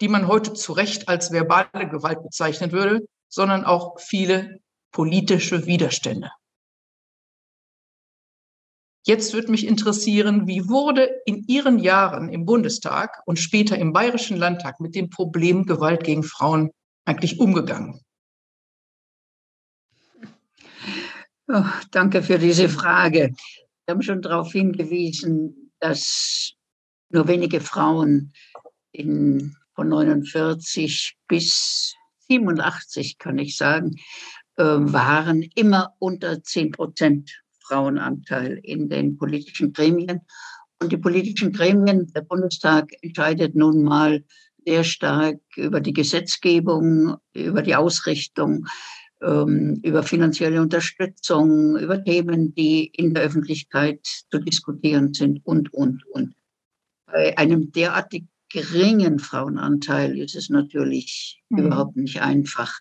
die 0.00 0.08
man 0.08 0.28
heute 0.28 0.52
zu 0.52 0.72
Recht 0.72 1.08
als 1.08 1.32
verbale 1.32 1.88
Gewalt 1.88 2.22
bezeichnen 2.22 2.70
würde, 2.70 3.08
sondern 3.28 3.64
auch 3.64 3.98
viele 3.98 4.58
politische 4.92 5.66
Widerstände. 5.66 6.30
Jetzt 9.06 9.32
würde 9.32 9.50
mich 9.50 9.66
interessieren, 9.66 10.46
wie 10.46 10.68
wurde 10.68 11.08
in 11.24 11.44
Ihren 11.46 11.78
Jahren 11.78 12.28
im 12.28 12.44
Bundestag 12.44 13.22
und 13.26 13.38
später 13.38 13.78
im 13.78 13.92
Bayerischen 13.92 14.36
Landtag 14.36 14.80
mit 14.80 14.94
dem 14.94 15.08
Problem 15.08 15.64
Gewalt 15.64 16.04
gegen 16.04 16.22
Frauen 16.22 16.70
eigentlich 17.04 17.40
umgegangen? 17.40 18.00
Oh, 21.48 21.64
danke 21.90 22.22
für 22.22 22.38
diese 22.38 22.68
Frage. 22.68 23.34
Sie 23.34 23.90
haben 23.90 24.02
schon 24.02 24.20
darauf 24.20 24.52
hingewiesen, 24.52 25.72
dass 25.80 26.52
nur 27.08 27.26
wenige 27.26 27.60
Frauen 27.60 28.34
in, 28.92 29.56
von 29.74 29.88
49 29.88 31.16
bis 31.26 31.94
87, 32.28 33.16
kann 33.16 33.38
ich 33.38 33.56
sagen, 33.56 33.96
äh, 34.56 34.62
waren 34.64 35.42
immer 35.54 35.94
unter 35.98 36.42
10 36.42 36.72
Prozent 36.72 37.42
Frauenanteil 37.68 38.60
in 38.62 38.88
den 38.88 39.16
politischen 39.16 39.72
Gremien. 39.72 40.20
Und 40.80 40.92
die 40.92 40.96
politischen 40.96 41.52
Gremien, 41.52 42.10
der 42.12 42.22
Bundestag 42.22 42.90
entscheidet 43.02 43.54
nun 43.54 43.82
mal 43.82 44.24
sehr 44.64 44.84
stark 44.84 45.40
über 45.56 45.80
die 45.80 45.92
Gesetzgebung, 45.92 47.16
über 47.34 47.62
die 47.62 47.74
Ausrichtung, 47.74 48.66
ähm, 49.22 49.80
über 49.82 50.02
finanzielle 50.02 50.60
Unterstützung, 50.60 51.76
über 51.76 52.02
Themen, 52.02 52.54
die 52.54 52.86
in 52.86 53.14
der 53.14 53.24
Öffentlichkeit 53.24 54.00
zu 54.30 54.38
diskutieren 54.38 55.14
sind 55.14 55.44
und, 55.44 55.72
und, 55.72 56.04
und. 56.06 56.34
Bei 57.06 57.36
einem 57.36 57.72
derartig 57.72 58.26
geringen 58.50 59.18
Frauenanteil 59.18 60.18
ist 60.18 60.36
es 60.36 60.48
natürlich 60.50 61.42
mhm. 61.48 61.58
überhaupt 61.58 61.96
nicht 61.96 62.20
einfach, 62.22 62.78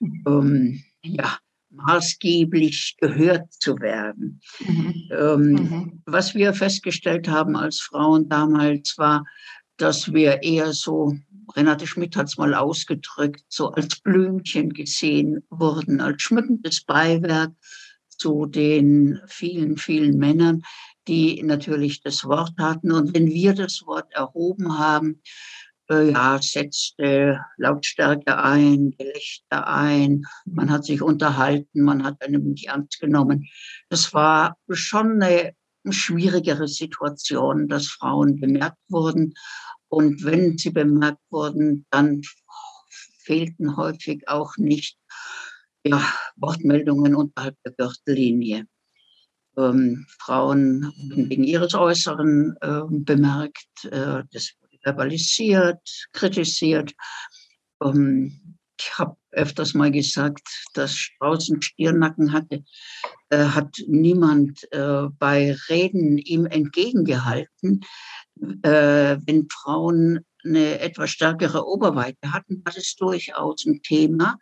mhm. 0.00 0.24
ähm, 0.26 0.84
ja, 1.02 1.38
maßgeblich 1.76 2.96
gehört 2.98 3.52
zu 3.52 3.78
werden. 3.78 4.40
Mhm. 4.60 4.94
Ähm, 5.10 5.50
mhm. 5.50 6.02
Was 6.06 6.34
wir 6.34 6.52
festgestellt 6.54 7.28
haben 7.28 7.56
als 7.56 7.80
Frauen 7.80 8.28
damals 8.28 8.96
war, 8.98 9.24
dass 9.76 10.12
wir 10.12 10.42
eher 10.42 10.72
so, 10.72 11.14
Renate 11.54 11.86
Schmidt 11.86 12.16
hat 12.16 12.26
es 12.28 12.38
mal 12.38 12.54
ausgedrückt, 12.54 13.44
so 13.48 13.70
als 13.70 14.00
Blümchen 14.00 14.72
gesehen 14.72 15.44
wurden, 15.50 16.00
als 16.00 16.22
schmückendes 16.22 16.82
Beiwerk 16.84 17.52
zu 18.08 18.46
den 18.46 19.20
vielen, 19.26 19.76
vielen 19.76 20.16
Männern, 20.16 20.62
die 21.06 21.42
natürlich 21.42 22.00
das 22.02 22.24
Wort 22.24 22.54
hatten. 22.58 22.90
Und 22.90 23.14
wenn 23.14 23.26
wir 23.26 23.54
das 23.54 23.82
Wort 23.86 24.12
erhoben 24.12 24.78
haben, 24.78 25.22
ja, 25.88 26.38
setzte 26.40 27.40
Lautstärke 27.56 28.38
ein, 28.38 28.92
Gelächter 28.98 29.66
ein, 29.66 30.24
man 30.44 30.70
hat 30.70 30.84
sich 30.84 31.02
unterhalten, 31.02 31.82
man 31.82 32.04
hat 32.04 32.20
einem 32.22 32.44
nicht 32.44 32.68
ernst 32.68 33.00
genommen. 33.00 33.46
Das 33.88 34.12
war 34.12 34.56
schon 34.70 35.22
eine 35.22 35.54
schwierigere 35.88 36.68
Situation, 36.68 37.68
dass 37.68 37.86
Frauen 37.86 38.40
bemerkt 38.40 38.78
wurden. 38.88 39.34
Und 39.88 40.24
wenn 40.24 40.58
sie 40.58 40.70
bemerkt 40.70 41.22
wurden, 41.30 41.86
dann 41.90 42.22
fehlten 43.18 43.76
häufig 43.76 44.28
auch 44.28 44.56
nicht 44.56 44.98
ja, 45.84 46.02
Wortmeldungen 46.36 47.14
unterhalb 47.14 47.56
der 47.64 47.72
Gürtellinie. 47.72 48.66
Ähm, 49.56 50.06
Frauen 50.20 50.92
wegen 51.14 51.44
ihres 51.44 51.74
Äußeren 51.74 52.56
äh, 52.60 52.82
bemerkt, 52.88 53.84
äh, 53.84 54.22
das 54.30 54.52
verbalisiert, 54.86 56.08
kritisiert. 56.12 56.94
Ähm, 57.82 58.56
ich 58.78 58.98
habe 58.98 59.16
öfters 59.32 59.74
mal 59.74 59.90
gesagt, 59.90 60.46
dass 60.74 60.94
Strauß 60.94 61.50
einen 61.50 61.62
Stirnacken 61.62 62.32
hatte, 62.32 62.62
äh, 63.30 63.38
hat 63.38 63.74
niemand 63.86 64.70
äh, 64.72 65.08
bei 65.18 65.56
Reden 65.68 66.18
ihm 66.18 66.46
entgegengehalten. 66.46 67.80
Äh, 68.62 69.16
wenn 69.26 69.48
Frauen 69.50 70.24
eine 70.44 70.78
etwas 70.78 71.10
stärkere 71.10 71.66
Oberweite 71.66 72.32
hatten, 72.32 72.62
war 72.64 72.76
es 72.76 72.94
durchaus 72.94 73.64
ein 73.66 73.82
Thema, 73.82 74.38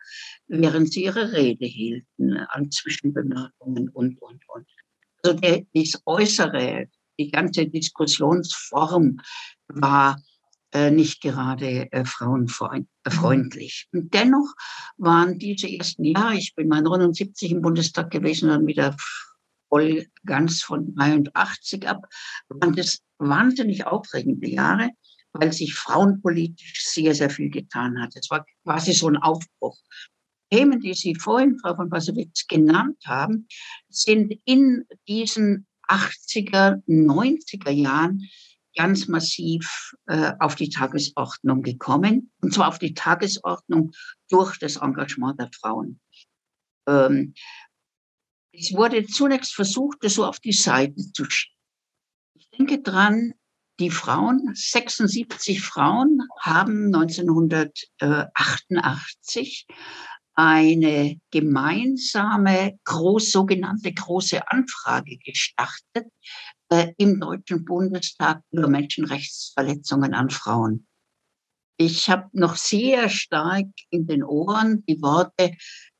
während 0.47 0.93
sie 0.93 1.05
ihre 1.05 1.31
Rede 1.31 1.65
hielten, 1.65 2.37
an 2.49 2.69
Zwischenbemerkungen 2.69 3.89
und, 3.89 4.21
und, 4.21 4.43
und. 4.49 4.67
Also 5.23 5.39
das 5.73 6.01
Äußere, 6.05 6.87
die 7.17 7.31
ganze 7.31 7.65
Diskussionsform 7.65 9.19
war 9.67 10.21
nicht 10.91 11.21
gerade 11.21 11.91
äh, 11.91 12.05
frauenfreundlich. 12.05 13.87
Und 13.91 14.13
dennoch 14.13 14.53
waren 14.97 15.39
diese 15.39 15.69
ersten 15.69 16.03
Jahre, 16.03 16.35
ich 16.35 16.53
bin 16.55 16.67
mal 16.67 16.81
79 16.81 17.51
im 17.51 17.61
Bundestag 17.61 18.11
gewesen, 18.11 18.49
dann 18.49 18.67
wieder 18.67 18.95
voll 19.69 20.07
ganz 20.25 20.61
von 20.61 20.95
83 20.95 21.87
ab, 21.87 22.05
waren 22.49 22.75
das 22.75 23.01
wahnsinnig 23.17 23.85
aufregende 23.85 24.49
Jahre, 24.49 24.89
weil 25.33 25.51
sich 25.51 25.73
frauenpolitisch 25.73 26.85
sehr, 26.85 27.13
sehr 27.13 27.29
viel 27.29 27.49
getan 27.49 28.01
hat. 28.01 28.15
Es 28.15 28.29
war 28.29 28.45
quasi 28.63 28.93
so 28.93 29.07
ein 29.07 29.17
Aufbruch. 29.17 29.77
Themen, 30.51 30.79
die 30.79 30.93
Sie 30.93 31.15
vorhin, 31.15 31.57
Frau 31.59 31.75
von 31.75 31.89
Basowitz, 31.89 32.47
genannt 32.47 32.97
haben, 33.05 33.47
sind 33.89 34.33
in 34.45 34.85
diesen 35.07 35.65
80er, 35.89 36.81
90er 36.87 37.71
Jahren 37.71 38.21
ganz 38.75 39.07
massiv 39.07 39.95
äh, 40.07 40.33
auf 40.39 40.55
die 40.55 40.69
Tagesordnung 40.69 41.61
gekommen, 41.63 42.31
und 42.41 42.53
zwar 42.53 42.67
auf 42.67 42.77
die 42.79 42.93
Tagesordnung 42.93 43.91
durch 44.29 44.59
das 44.59 44.75
Engagement 44.77 45.39
der 45.39 45.49
Frauen. 45.59 45.99
Ähm, 46.87 47.33
es 48.51 48.73
wurde 48.73 49.05
zunächst 49.05 49.53
versucht, 49.53 49.99
das 50.01 50.15
so 50.15 50.25
auf 50.25 50.39
die 50.39 50.53
Seite 50.53 50.95
zu 51.13 51.29
schieben. 51.29 51.53
Ich 52.35 52.49
denke 52.49 52.81
dran, 52.81 53.35
die 53.79 53.91
Frauen, 53.91 54.51
76 54.53 55.61
Frauen, 55.61 56.21
haben 56.39 56.95
1988 56.95 59.67
eine 60.35 61.19
gemeinsame, 61.31 62.77
groß, 62.83 63.31
sogenannte 63.31 63.93
große 63.93 64.47
Anfrage 64.49 65.17
gestartet 65.17 66.07
äh, 66.69 66.93
im 66.97 67.19
Deutschen 67.19 67.65
Bundestag 67.65 68.41
über 68.51 68.67
Menschenrechtsverletzungen 68.67 70.13
an 70.13 70.29
Frauen. 70.29 70.87
Ich 71.77 72.09
habe 72.09 72.29
noch 72.31 72.55
sehr 72.55 73.09
stark 73.09 73.67
in 73.89 74.07
den 74.07 74.23
Ohren 74.23 74.83
die 74.85 75.01
Worte, 75.01 75.51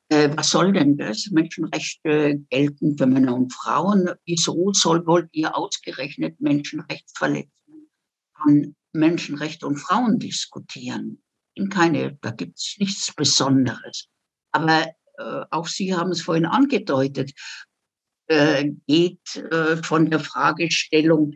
äh, 0.10 0.30
was 0.36 0.49
soll 0.49 0.73
denn 0.73 0.97
das? 0.97 1.30
Menschenrechte 1.32 2.39
gelten 2.49 2.97
für 2.97 3.08
Männer 3.08 3.36
und 3.36 3.51
Frauen. 3.54 4.10
Wieso 4.25 4.71
soll 4.73 5.06
wollt 5.08 5.30
ihr 5.34 5.58
ausgerechnet 5.58 6.39
Menschenrechtsverletzungen 6.39 7.89
an 8.36 8.75
Menschenrechte 8.93 9.65
und 9.65 9.78
Frauen 9.78 10.19
diskutieren? 10.19 11.23
In 11.56 11.69
keine, 11.69 12.17
da 12.21 12.32
gibt 12.32 12.58
es 12.58 12.75
nichts 12.80 13.13
Besonderes. 13.15 14.08
Aber 14.51 14.86
äh, 15.17 15.45
auch 15.49 15.67
Sie 15.67 15.95
haben 15.95 16.12
es 16.12 16.21
vorhin 16.21 16.45
angedeutet. 16.45 17.32
Äh, 18.27 18.71
geht 18.88 19.35
äh, 19.51 19.77
von 19.77 20.09
der 20.09 20.19
Fragestellung 20.19 21.35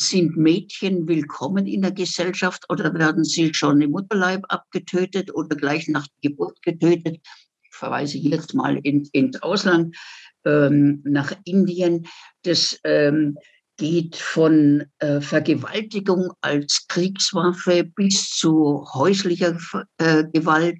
sind 0.00 0.36
Mädchen 0.36 1.08
willkommen 1.08 1.66
in 1.66 1.82
der 1.82 1.90
Gesellschaft 1.90 2.64
oder 2.68 2.94
werden 2.94 3.24
sie 3.24 3.52
schon 3.52 3.80
im 3.80 3.90
Mutterleib 3.90 4.44
abgetötet 4.48 5.34
oder 5.34 5.56
gleich 5.56 5.88
nach 5.88 6.06
der 6.06 6.30
Geburt 6.30 6.62
getötet? 6.62 7.18
Ich 7.62 7.74
verweise 7.74 8.18
jetzt 8.18 8.54
mal 8.54 8.78
in, 8.84 9.08
ins 9.12 9.42
Ausland, 9.42 9.96
ähm, 10.44 11.02
nach 11.04 11.32
Indien. 11.44 12.06
Das 12.42 12.78
ähm, 12.84 13.36
geht 13.76 14.14
von 14.14 14.84
äh, 14.98 15.20
Vergewaltigung 15.20 16.32
als 16.40 16.86
Kriegswaffe 16.86 17.82
bis 17.82 18.30
zu 18.30 18.86
häuslicher 18.94 19.58
äh, 19.98 20.24
Gewalt 20.32 20.78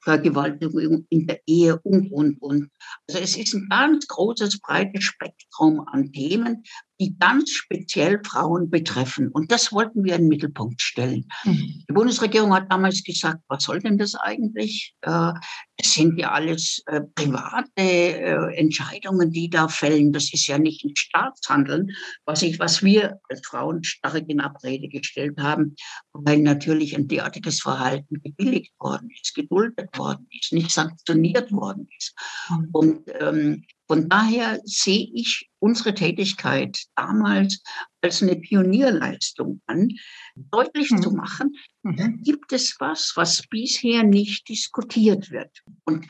Vergewaltigung 0.00 1.06
in 1.10 1.26
der 1.26 1.40
Ehe 1.46 1.78
und, 1.80 2.12
und, 2.12 2.40
und. 2.40 2.70
Also 3.08 3.22
es 3.22 3.36
ist 3.36 3.54
ein 3.54 3.66
ganz 3.68 4.06
großes, 4.06 4.60
breites 4.60 5.04
Spektrum 5.04 5.80
an 5.88 6.12
Themen, 6.12 6.62
die 7.00 7.16
ganz 7.18 7.50
speziell 7.50 8.20
Frauen 8.24 8.70
betreffen. 8.70 9.28
Und 9.28 9.52
das 9.52 9.72
wollten 9.72 10.04
wir 10.04 10.16
in 10.16 10.22
den 10.22 10.28
Mittelpunkt 10.28 10.80
stellen. 10.82 11.26
Mhm. 11.44 11.84
Die 11.88 11.92
Bundesregierung 11.92 12.54
hat 12.54 12.70
damals 12.70 13.04
gesagt, 13.04 13.40
was 13.48 13.64
soll 13.64 13.80
denn 13.80 13.98
das 13.98 14.14
eigentlich? 14.14 14.94
Äh, 15.02 15.32
es 15.76 15.94
sind 15.94 16.18
ja 16.18 16.32
alles 16.32 16.82
äh, 16.86 17.02
private 17.14 17.68
äh, 17.76 18.56
Entscheidungen, 18.56 19.30
die 19.30 19.48
da 19.48 19.68
fällen. 19.68 20.12
Das 20.12 20.32
ist 20.32 20.46
ja 20.48 20.58
nicht 20.58 20.84
ein 20.84 20.96
Staatshandeln, 20.96 21.90
was, 22.24 22.42
ich, 22.42 22.58
was 22.58 22.82
wir 22.82 23.20
als 23.28 23.46
Frauen 23.46 23.84
stark 23.84 24.24
in 24.28 24.40
Abrede 24.40 24.88
gestellt 24.88 25.38
haben, 25.38 25.76
weil 26.12 26.40
natürlich 26.40 26.96
ein 26.96 27.06
derartiges 27.06 27.60
Verhalten 27.60 28.20
gebilligt 28.22 28.72
worden 28.80 29.08
ist, 29.22 29.34
geduldet 29.34 29.96
worden 29.96 30.26
ist, 30.30 30.52
nicht 30.52 30.72
sanktioniert 30.72 31.52
worden 31.52 31.88
ist. 31.96 32.14
Mhm. 32.50 32.68
Und 32.72 33.00
ähm, 33.20 33.64
von 33.88 34.08
daher 34.08 34.60
sehe 34.64 35.08
ich 35.14 35.48
unsere 35.60 35.94
Tätigkeit 35.94 36.78
damals 36.94 37.62
als 38.02 38.22
eine 38.22 38.36
Pionierleistung 38.36 39.62
an, 39.66 39.88
deutlich 40.36 40.90
mhm. 40.90 41.02
zu 41.02 41.10
machen, 41.12 41.56
da 41.82 42.08
mhm. 42.08 42.22
gibt 42.22 42.52
es 42.52 42.76
was, 42.78 43.12
was 43.16 43.42
bisher 43.48 44.02
nicht 44.02 44.48
diskutiert 44.48 45.30
wird. 45.30 45.62
Und 45.84 46.06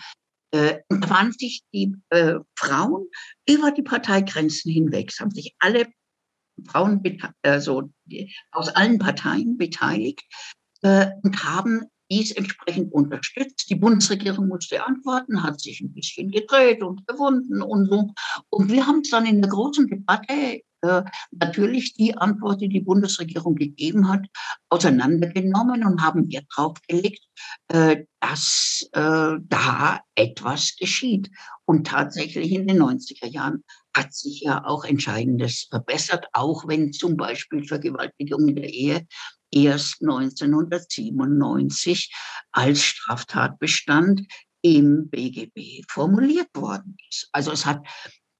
äh, 0.50 0.78
da 0.88 1.10
waren 1.10 1.32
sich 1.32 1.62
die 1.72 1.94
äh, 2.10 2.34
Frauen 2.56 3.06
über 3.48 3.70
die 3.70 3.82
Parteigrenzen 3.82 4.72
hinweg, 4.72 5.12
haben 5.20 5.30
sich 5.30 5.54
alle 5.60 5.86
Frauen 6.66 7.00
also 7.42 7.90
aus 8.50 8.68
allen 8.70 8.98
Parteien 8.98 9.56
beteiligt 9.56 10.24
äh, 10.82 11.10
und 11.22 11.44
haben 11.44 11.82
dies 12.10 12.32
entsprechend 12.32 12.92
unterstützt. 12.92 13.68
Die 13.70 13.74
Bundesregierung 13.74 14.48
musste 14.48 14.84
antworten, 14.84 15.42
hat 15.42 15.60
sich 15.60 15.80
ein 15.80 15.92
bisschen 15.92 16.30
gedreht 16.30 16.82
und 16.82 17.06
gewunden 17.06 17.62
und 17.62 17.88
so. 17.90 18.10
Und 18.50 18.70
wir 18.70 18.86
haben 18.86 19.00
es 19.00 19.10
dann 19.10 19.26
in 19.26 19.42
der 19.42 19.50
großen 19.50 19.86
Debatte 19.86 20.62
äh, 20.82 21.02
natürlich 21.32 21.94
die 21.94 22.16
Antwort, 22.16 22.60
die 22.60 22.68
die 22.68 22.80
Bundesregierung 22.80 23.56
gegeben 23.56 24.08
hat, 24.08 24.26
auseinandergenommen 24.68 25.84
und 25.84 26.02
haben 26.02 26.30
Wert 26.30 26.46
darauf 26.54 26.80
gelegt, 26.86 27.24
äh, 27.68 28.04
dass 28.20 28.88
äh, 28.92 29.36
da 29.40 30.00
etwas 30.14 30.76
geschieht. 30.76 31.30
Und 31.64 31.86
tatsächlich 31.86 32.52
in 32.52 32.68
den 32.68 32.80
90er 32.80 33.26
Jahren 33.26 33.64
hat 33.94 34.14
sich 34.14 34.42
ja 34.42 34.64
auch 34.64 34.84
Entscheidendes 34.84 35.66
verbessert, 35.68 36.28
auch 36.32 36.68
wenn 36.68 36.92
zum 36.92 37.16
Beispiel 37.16 37.64
Vergewaltigung 37.64 38.48
in 38.48 38.56
der 38.56 38.72
Ehe 38.72 39.06
erst 39.50 40.02
1997 40.02 42.14
als 42.52 42.82
Straftatbestand 42.82 44.26
im 44.62 45.08
BGB 45.08 45.84
formuliert 45.88 46.48
worden 46.54 46.96
ist. 47.08 47.28
Also 47.32 47.52
es 47.52 47.64
hat 47.64 47.86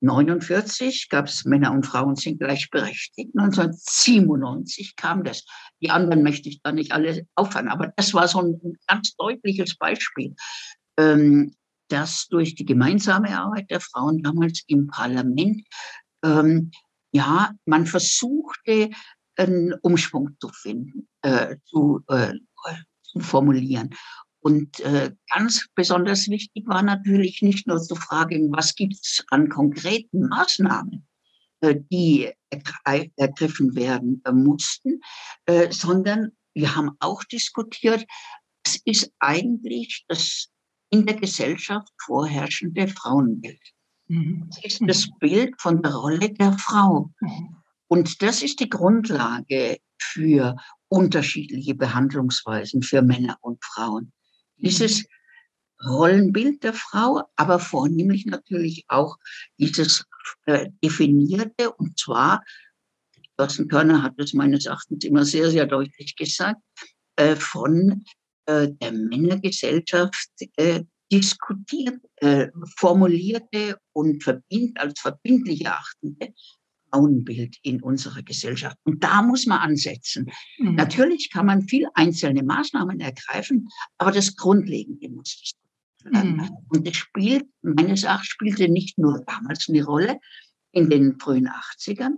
1949 0.01 1.09
gab 1.09 1.27
es 1.27 1.45
Männer 1.45 1.73
und 1.73 1.85
Frauen 1.85 2.15
sind 2.15 2.39
gleichberechtigt. 2.39 3.37
1997 3.37 4.95
kam 4.95 5.25
das. 5.25 5.45
Die 5.83 5.91
anderen 5.91 6.23
möchte 6.23 6.49
ich 6.49 6.63
da 6.63 6.71
nicht 6.71 6.93
alle 6.93 7.27
aufhören, 7.35 7.69
aber 7.69 7.93
das 7.97 8.15
war 8.15 8.29
so 8.29 8.41
ein 8.41 8.77
ganz 8.87 9.17
deutliches 9.17 9.77
Beispiel, 9.77 10.37
ähm, 10.99 11.53
dass 11.89 12.29
durch 12.29 12.55
die 12.55 12.65
gemeinsame 12.65 13.37
Arbeit 13.37 13.71
der 13.71 13.81
Frauen 13.81 14.23
damals 14.23 14.63
im 14.69 14.87
Parlament 14.87 15.67
ähm, 16.25 16.71
ja, 17.13 17.53
man 17.65 17.87
versuchte, 17.87 18.91
einen 19.39 19.75
Umschwung 19.83 20.37
zu 20.41 20.49
finden, 20.49 21.09
äh, 21.23 21.57
zu, 21.65 22.03
äh, 22.09 22.35
zu 23.03 23.21
formulieren. 23.21 23.91
Und 24.41 24.81
äh, 24.81 25.13
ganz 25.35 25.67
besonders 25.75 26.29
wichtig 26.29 26.67
war 26.67 26.83
natürlich 26.83 27.43
nicht 27.43 27.67
nur 27.67 27.81
zu 27.81 27.95
fragen, 27.95 28.53
was 28.53 28.75
gibt 28.75 28.95
es 28.95 29.25
an 29.31 29.49
konkreten 29.49 30.29
Maßnahmen, 30.29 31.07
äh, 31.61 31.77
die 31.91 32.31
ergriffen 32.85 33.75
werden 33.75 34.23
äh, 34.25 34.33
mussten, 34.33 35.01
äh, 35.47 35.71
sondern 35.71 36.33
wir 36.55 36.75
haben 36.75 36.93
auch 37.01 37.25
diskutiert, 37.25 38.05
was 38.65 38.81
ist 38.85 39.13
eigentlich 39.19 40.05
das 40.09 40.49
in 40.91 41.05
der 41.05 41.17
Gesellschaft 41.17 41.93
vorherrschende 42.05 42.89
Frauenbild. 42.89 43.61
Mhm. 44.07 44.49
Das 44.49 44.65
ist 44.65 44.81
das 44.87 45.09
Bild 45.19 45.61
von 45.61 45.83
der 45.83 45.95
Rolle 45.95 46.33
der 46.33 46.53
Frau. 46.55 47.11
Mhm. 47.21 47.57
Und 47.89 48.23
das 48.23 48.43
ist 48.43 48.61
die 48.61 48.69
Grundlage 48.69 49.79
für 49.99 50.57
unterschiedliche 50.89 51.75
Behandlungsweisen 51.75 52.83
für 52.83 53.03
Männer 53.03 53.39
und 53.41 53.63
Frauen. 53.65 54.13
Dieses 54.57 55.07
Rollenbild 55.85 56.63
der 56.65 56.75
Frau, 56.75 57.23
aber 57.37 57.59
vornehmlich 57.59 58.27
natürlich 58.27 58.85
auch 58.89 59.17
dieses 59.59 60.05
äh, 60.47 60.71
definierte, 60.83 61.73
und 61.73 61.99
zwar, 61.99 62.43
Thorsten 63.37 63.69
Körner 63.69 64.03
hat 64.03 64.15
es 64.19 64.35
meines 64.35 64.67
Erachtens 64.67 65.05
immer 65.05 65.25
sehr, 65.25 65.51
sehr 65.51 65.67
deutlich 65.67 66.17
gesagt, 66.17 66.61
äh, 67.17 67.37
von 67.37 68.05
äh, 68.47 68.69
der 68.69 68.93
Männergesellschaft 68.93 70.31
äh, 70.57 70.83
diskutiert, 71.13 72.01
äh, 72.17 72.49
formulierte 72.77 73.79
und 73.93 74.23
verbind, 74.23 74.79
als 74.81 75.01
verbindlich 75.01 75.65
erachtende 75.65 76.35
Frauenbild 76.91 77.57
in 77.63 77.83
unserer 77.83 78.23
Gesellschaft. 78.23 78.77
Und 78.85 79.03
da 79.05 79.23
muss 79.23 79.47
man 79.47 79.61
ansetzen. 79.61 80.31
Mhm. 80.59 80.75
Natürlich 80.75 81.31
kann 81.31 81.47
man 81.47 81.63
viel 81.63 81.87
einzelne 81.95 82.43
Maßnahmen 82.43 83.01
ergreifen, 83.01 83.69
aber 83.99 84.13
das 84.13 84.37
Grundlegende 84.37 85.09
muss 85.09 85.41
es 85.43 85.53
werden. 86.05 86.37
Mhm. 86.37 86.51
Und 86.69 86.87
das 86.87 86.97
spielt, 86.97 87.47
meines 87.63 88.05
Erachtens 88.05 88.29
spielte 88.29 88.69
nicht 88.69 88.99
nur 88.99 89.25
damals 89.27 89.69
eine 89.69 89.85
Rolle 89.85 90.19
in 90.73 90.91
den 90.91 91.19
frühen 91.19 91.49
80ern, 91.49 92.17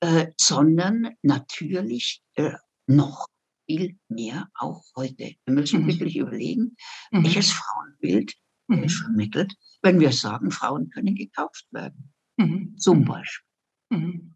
äh, 0.00 0.28
sondern 0.38 1.10
natürlich 1.22 2.22
äh, 2.34 2.52
noch 2.86 3.26
viel 3.66 3.98
mehr 4.08 4.48
auch 4.54 4.82
heute. 4.96 5.34
Wir 5.44 5.54
müssen 5.54 5.82
mhm. 5.82 5.88
wirklich 5.88 6.16
überlegen, 6.16 6.76
mhm. 7.10 7.24
welches 7.24 7.52
Frauenbild 7.52 8.34
mhm. 8.68 8.88
vermittelt, 8.88 9.54
wenn 9.82 10.00
wir 10.00 10.12
sagen, 10.12 10.50
Frauen 10.50 10.90
können 10.90 11.14
gekauft 11.14 11.66
werden. 11.70 12.12
Mhm. 12.36 12.76
Zum 12.78 13.04
Beispiel. 13.04 13.49
Mhm. 13.90 14.34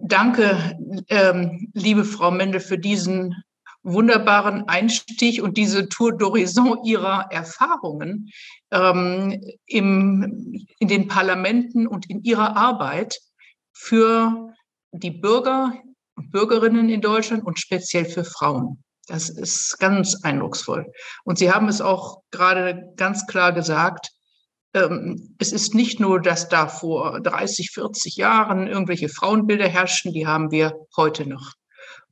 Danke, 0.00 0.78
ähm, 1.08 1.70
liebe 1.72 2.04
Frau 2.04 2.30
Mendel, 2.30 2.60
für 2.60 2.78
diesen 2.78 3.34
wunderbaren 3.82 4.66
Einstieg 4.68 5.42
und 5.42 5.56
diese 5.56 5.88
Tour 5.88 6.12
d'Horizon 6.12 6.84
Ihrer 6.84 7.28
Erfahrungen 7.30 8.30
ähm, 8.70 9.40
im, 9.66 10.66
in 10.78 10.88
den 10.88 11.06
Parlamenten 11.08 11.86
und 11.86 12.08
in 12.10 12.22
Ihrer 12.22 12.56
Arbeit 12.56 13.18
für 13.72 14.54
die 14.92 15.10
Bürger 15.10 15.74
und 16.16 16.30
Bürgerinnen 16.30 16.88
in 16.88 17.00
Deutschland 17.00 17.44
und 17.44 17.58
speziell 17.58 18.04
für 18.04 18.24
Frauen. 18.24 18.82
Das 19.06 19.28
ist 19.28 19.78
ganz 19.78 20.22
eindrucksvoll. 20.22 20.90
Und 21.24 21.38
Sie 21.38 21.52
haben 21.52 21.68
es 21.68 21.80
auch 21.80 22.22
gerade 22.30 22.92
ganz 22.96 23.26
klar 23.26 23.52
gesagt, 23.52 24.13
es 25.38 25.52
ist 25.52 25.74
nicht 25.74 26.00
nur, 26.00 26.20
dass 26.20 26.48
da 26.48 26.66
vor 26.66 27.20
30, 27.20 27.70
40 27.70 28.16
Jahren 28.16 28.66
irgendwelche 28.66 29.08
Frauenbilder 29.08 29.68
herrschen, 29.68 30.12
die 30.12 30.26
haben 30.26 30.50
wir 30.50 30.74
heute 30.96 31.28
noch. 31.28 31.52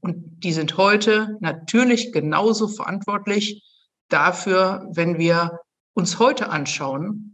Und 0.01 0.45
die 0.45 0.53
sind 0.53 0.77
heute 0.77 1.37
natürlich 1.41 2.13
genauso 2.13 2.69
verantwortlich 2.69 3.65
dafür, 4.09 4.87
wenn 4.93 5.19
wir 5.19 5.59
uns 5.95 6.21
heute 6.21 6.51
anschauen, 6.51 7.33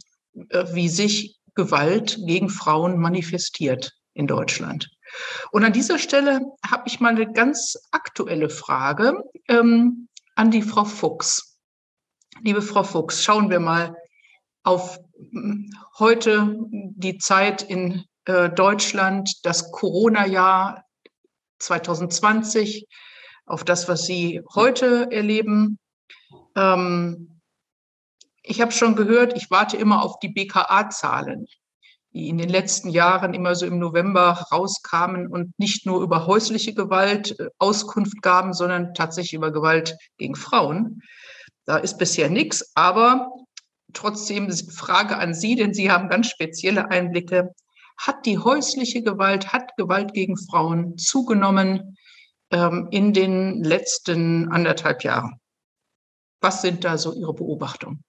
äh, 0.50 0.64
wie 0.72 0.88
sich 0.88 1.38
Gewalt 1.54 2.18
gegen 2.26 2.48
Frauen 2.48 2.98
manifestiert 2.98 3.92
in 4.14 4.26
Deutschland. 4.26 4.88
Und 5.50 5.64
an 5.64 5.72
dieser 5.72 5.98
Stelle 5.98 6.40
habe 6.64 6.84
ich 6.86 7.00
mal 7.00 7.14
eine 7.14 7.30
ganz 7.32 7.76
aktuelle 7.90 8.48
Frage 8.48 9.22
ähm, 9.48 10.08
an 10.36 10.50
die 10.50 10.62
Frau 10.62 10.84
Fuchs. 10.84 11.58
Liebe 12.42 12.62
Frau 12.62 12.82
Fuchs, 12.82 13.24
schauen 13.24 13.50
wir 13.50 13.60
mal 13.60 13.94
auf 14.68 15.00
heute 15.98 16.54
die 16.68 17.16
Zeit 17.16 17.62
in 17.62 18.04
äh, 18.26 18.50
Deutschland, 18.50 19.46
das 19.46 19.72
Corona-Jahr 19.72 20.84
2020, 21.58 22.86
auf 23.46 23.64
das, 23.64 23.88
was 23.88 24.04
Sie 24.04 24.42
heute 24.54 25.10
erleben. 25.10 25.78
Ähm, 26.54 27.40
ich 28.42 28.60
habe 28.60 28.72
schon 28.72 28.94
gehört, 28.94 29.34
ich 29.38 29.50
warte 29.50 29.78
immer 29.78 30.02
auf 30.02 30.18
die 30.18 30.28
BKA-Zahlen. 30.28 31.46
die 32.12 32.28
in 32.28 32.36
den 32.36 32.48
letzten 32.50 32.90
Jahren 32.90 33.32
immer 33.32 33.54
so 33.54 33.64
im 33.64 33.78
November 33.78 34.44
rauskamen 34.52 35.28
und 35.28 35.52
nicht 35.58 35.86
nur 35.86 36.02
über 36.02 36.26
häusliche 36.26 36.74
Gewalt 36.74 37.40
äh, 37.40 37.48
Auskunft 37.58 38.20
gaben, 38.20 38.52
sondern 38.52 38.92
tatsächlich 38.92 39.34
über 39.34 39.50
Gewalt 39.50 39.96
gegen 40.18 40.34
Frauen. 40.34 41.00
Da 41.64 41.78
ist 41.78 41.98
bisher 41.98 42.28
nichts, 42.28 42.72
aber 42.74 43.28
trotzdem 43.92 44.50
Frage 44.50 45.16
an 45.16 45.34
Sie, 45.34 45.56
denn 45.56 45.74
Sie 45.74 45.90
haben 45.90 46.08
ganz 46.08 46.28
spezielle 46.28 46.90
Einblicke. 46.90 47.54
Hat 47.98 48.26
die 48.26 48.38
häusliche 48.38 49.02
Gewalt, 49.02 49.52
hat 49.52 49.76
Gewalt 49.76 50.14
gegen 50.14 50.36
Frauen 50.36 50.96
zugenommen 50.98 51.96
ähm, 52.50 52.88
in 52.90 53.12
den 53.12 53.62
letzten 53.62 54.50
anderthalb 54.52 55.02
Jahren? 55.02 55.40
Was 56.40 56.62
sind 56.62 56.84
da 56.84 56.96
so 56.96 57.12
Ihre 57.12 57.34
Beobachtungen? 57.34 58.04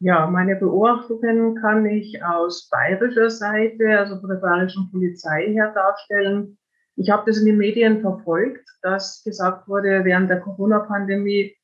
Ja, 0.00 0.28
meine 0.28 0.54
Beobachtungen 0.54 1.56
kann 1.56 1.84
ich 1.86 2.22
aus 2.22 2.68
bayerischer 2.68 3.30
Seite, 3.30 3.98
also 3.98 4.20
von 4.20 4.30
der 4.30 4.36
bayerischen 4.36 4.90
Polizei 4.92 5.52
her 5.52 5.72
darstellen. 5.72 6.56
Ich 6.94 7.10
habe 7.10 7.24
das 7.26 7.38
in 7.38 7.46
den 7.46 7.58
Medien 7.58 8.00
verfolgt, 8.00 8.68
dass 8.82 9.22
gesagt 9.24 9.66
wurde, 9.66 10.04
während 10.04 10.30
der 10.30 10.40
Corona-Pandemie 10.40 11.57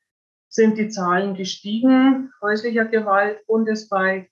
sind 0.55 0.77
die 0.77 0.87
Zahlen 0.87 1.35
gestiegen, 1.35 2.31
häuslicher 2.41 2.85
Gewalt 2.85 3.45
bundesweit. 3.45 4.29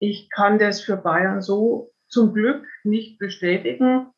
Ich 0.00 0.30
kann 0.30 0.58
das 0.58 0.80
für 0.80 0.96
Bayern 0.96 1.42
so 1.42 1.92
zum 2.08 2.32
Glück 2.32 2.66
nicht 2.82 3.18
bestätigen. 3.18 4.10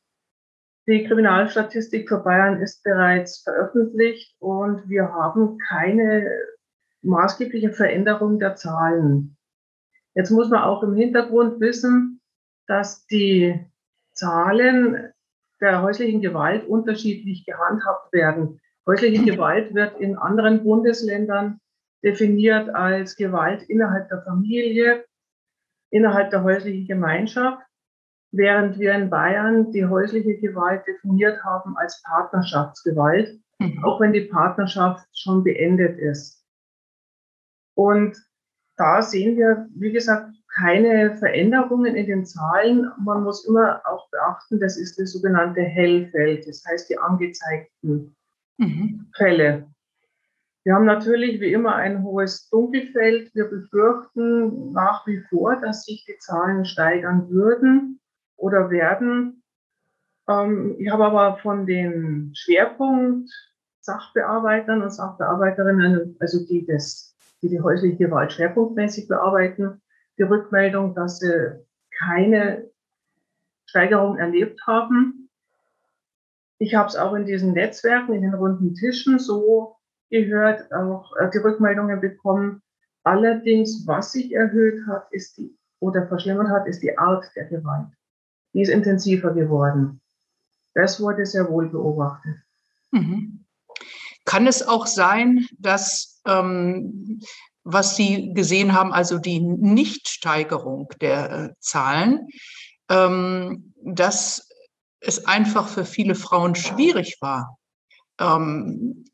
Die 0.88 1.04
Kriminalstatistik 1.04 2.08
für 2.08 2.18
Bayern 2.18 2.62
ist 2.62 2.84
bereits 2.84 3.42
veröffentlicht 3.42 4.36
und 4.38 4.88
wir 4.88 5.12
haben 5.12 5.58
keine 5.68 6.30
maßgebliche 7.02 7.72
Veränderung 7.72 8.38
der 8.38 8.54
Zahlen. 8.54 9.36
Jetzt 10.14 10.30
muss 10.30 10.48
man 10.48 10.62
auch 10.62 10.84
im 10.84 10.94
Hintergrund 10.94 11.60
wissen, 11.60 12.20
dass 12.68 13.04
die 13.06 13.66
Zahlen 14.12 15.12
der 15.60 15.82
häuslichen 15.82 16.20
Gewalt 16.20 16.66
unterschiedlich 16.68 17.44
gehandhabt 17.44 18.12
werden. 18.12 18.60
Häusliche 18.88 19.24
Gewalt 19.24 19.74
wird 19.74 19.98
in 20.00 20.16
anderen 20.16 20.62
Bundesländern 20.62 21.60
definiert 22.04 22.72
als 22.72 23.16
Gewalt 23.16 23.64
innerhalb 23.64 24.08
der 24.08 24.22
Familie, 24.22 25.04
innerhalb 25.90 26.30
der 26.30 26.44
häuslichen 26.44 26.86
Gemeinschaft, 26.86 27.66
während 28.30 28.78
wir 28.78 28.92
in 28.94 29.10
Bayern 29.10 29.72
die 29.72 29.86
häusliche 29.86 30.36
Gewalt 30.36 30.86
definiert 30.86 31.42
haben 31.42 31.76
als 31.76 32.00
Partnerschaftsgewalt, 32.04 33.40
mhm. 33.58 33.84
auch 33.84 34.00
wenn 34.00 34.12
die 34.12 34.26
Partnerschaft 34.26 35.04
schon 35.18 35.42
beendet 35.42 35.98
ist. 35.98 36.44
Und 37.74 38.16
da 38.76 39.02
sehen 39.02 39.36
wir, 39.36 39.66
wie 39.74 39.90
gesagt, 39.90 40.30
keine 40.54 41.16
Veränderungen 41.16 41.96
in 41.96 42.06
den 42.06 42.24
Zahlen. 42.24 42.90
Man 42.98 43.24
muss 43.24 43.46
immer 43.46 43.82
auch 43.84 44.08
beachten, 44.10 44.60
das 44.60 44.76
ist 44.76 44.98
das 44.98 45.12
sogenannte 45.12 45.62
Hellfeld, 45.62 46.46
das 46.46 46.64
heißt 46.64 46.88
die 46.88 46.98
angezeigten 46.98 48.16
mhm. 48.58 49.06
Fälle. 49.16 49.66
Wir 50.64 50.74
haben 50.74 50.84
natürlich 50.84 51.40
wie 51.40 51.52
immer 51.52 51.76
ein 51.76 52.02
hohes 52.02 52.48
Dunkelfeld. 52.50 53.32
Wir 53.34 53.44
befürchten 53.44 54.72
nach 54.72 55.06
wie 55.06 55.20
vor, 55.30 55.56
dass 55.60 55.84
sich 55.84 56.04
die 56.06 56.18
Zahlen 56.18 56.64
steigern 56.64 57.30
würden 57.30 58.00
oder 58.36 58.70
werden. 58.70 59.42
Ähm, 60.28 60.74
ich 60.78 60.90
habe 60.90 61.04
aber 61.04 61.38
von 61.38 61.66
den 61.66 62.32
Schwerpunkt 62.34 63.30
Sachbearbeitern 63.80 64.82
und 64.82 64.90
Sachbearbeiterinnen, 64.90 66.16
also 66.18 66.44
die 66.44 66.66
das 66.66 67.16
die 67.42 67.48
die 67.48 67.60
häusliche 67.60 67.96
Gewalt 67.96 68.32
schwerpunktmäßig 68.32 69.08
bearbeiten, 69.08 69.80
die 70.18 70.22
Rückmeldung, 70.22 70.94
dass 70.94 71.18
sie 71.18 71.64
keine 71.98 72.68
Steigerung 73.66 74.16
erlebt 74.18 74.60
haben. 74.66 75.15
Ich 76.58 76.74
habe 76.74 76.88
es 76.88 76.96
auch 76.96 77.14
in 77.14 77.26
diesen 77.26 77.52
Netzwerken, 77.52 78.14
in 78.14 78.22
den 78.22 78.34
runden 78.34 78.74
Tischen 78.74 79.18
so 79.18 79.76
gehört, 80.10 80.72
auch 80.72 81.14
äh, 81.16 81.30
die 81.32 81.38
Rückmeldungen 81.38 82.00
bekommen. 82.00 82.62
Allerdings, 83.02 83.86
was 83.86 84.12
sich 84.12 84.32
erhöht 84.32 84.86
hat, 84.86 85.08
ist 85.12 85.36
die 85.36 85.56
oder 85.80 86.06
verschlimmert 86.08 86.48
hat, 86.48 86.66
ist 86.66 86.82
die 86.82 86.96
Art 86.96 87.24
der 87.36 87.44
Gewalt. 87.44 87.88
Die 88.54 88.62
ist 88.62 88.70
intensiver 88.70 89.32
geworden. 89.34 90.00
Das 90.74 91.00
wurde 91.00 91.26
sehr 91.26 91.48
wohl 91.48 91.68
beobachtet. 91.68 92.36
Mhm. 92.90 93.44
Kann 94.24 94.46
es 94.46 94.66
auch 94.66 94.86
sein, 94.86 95.46
dass 95.58 96.20
ähm, 96.26 97.20
was 97.62 97.96
Sie 97.96 98.32
gesehen 98.32 98.72
haben, 98.72 98.92
also 98.92 99.18
die 99.18 99.40
Nichtsteigerung 99.40 100.88
der 101.00 101.30
äh, 101.30 101.48
Zahlen, 101.60 102.28
ähm, 102.88 103.72
dass 103.82 104.45
es 105.06 105.24
einfach 105.26 105.68
für 105.68 105.84
viele 105.84 106.14
Frauen 106.14 106.54
schwierig 106.54 107.18
war, 107.20 107.58
ähm, 108.20 109.04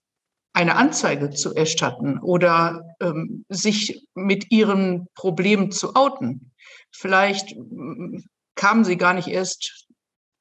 eine 0.55 0.77
Anzeige 0.77 1.31
zu 1.31 1.55
erstatten 1.55 2.19
oder 2.19 2.83
ähm, 3.01 3.45
sich 3.49 4.07
mit 4.15 4.51
ihren 4.51 5.07
Problemen 5.15 5.71
zu 5.71 5.95
outen. 5.95 6.53
Vielleicht 6.91 7.53
ähm, 7.53 8.25
kamen 8.55 8.85
sie 8.85 8.97
gar 8.97 9.15
nicht 9.15 9.29
erst 9.29 9.87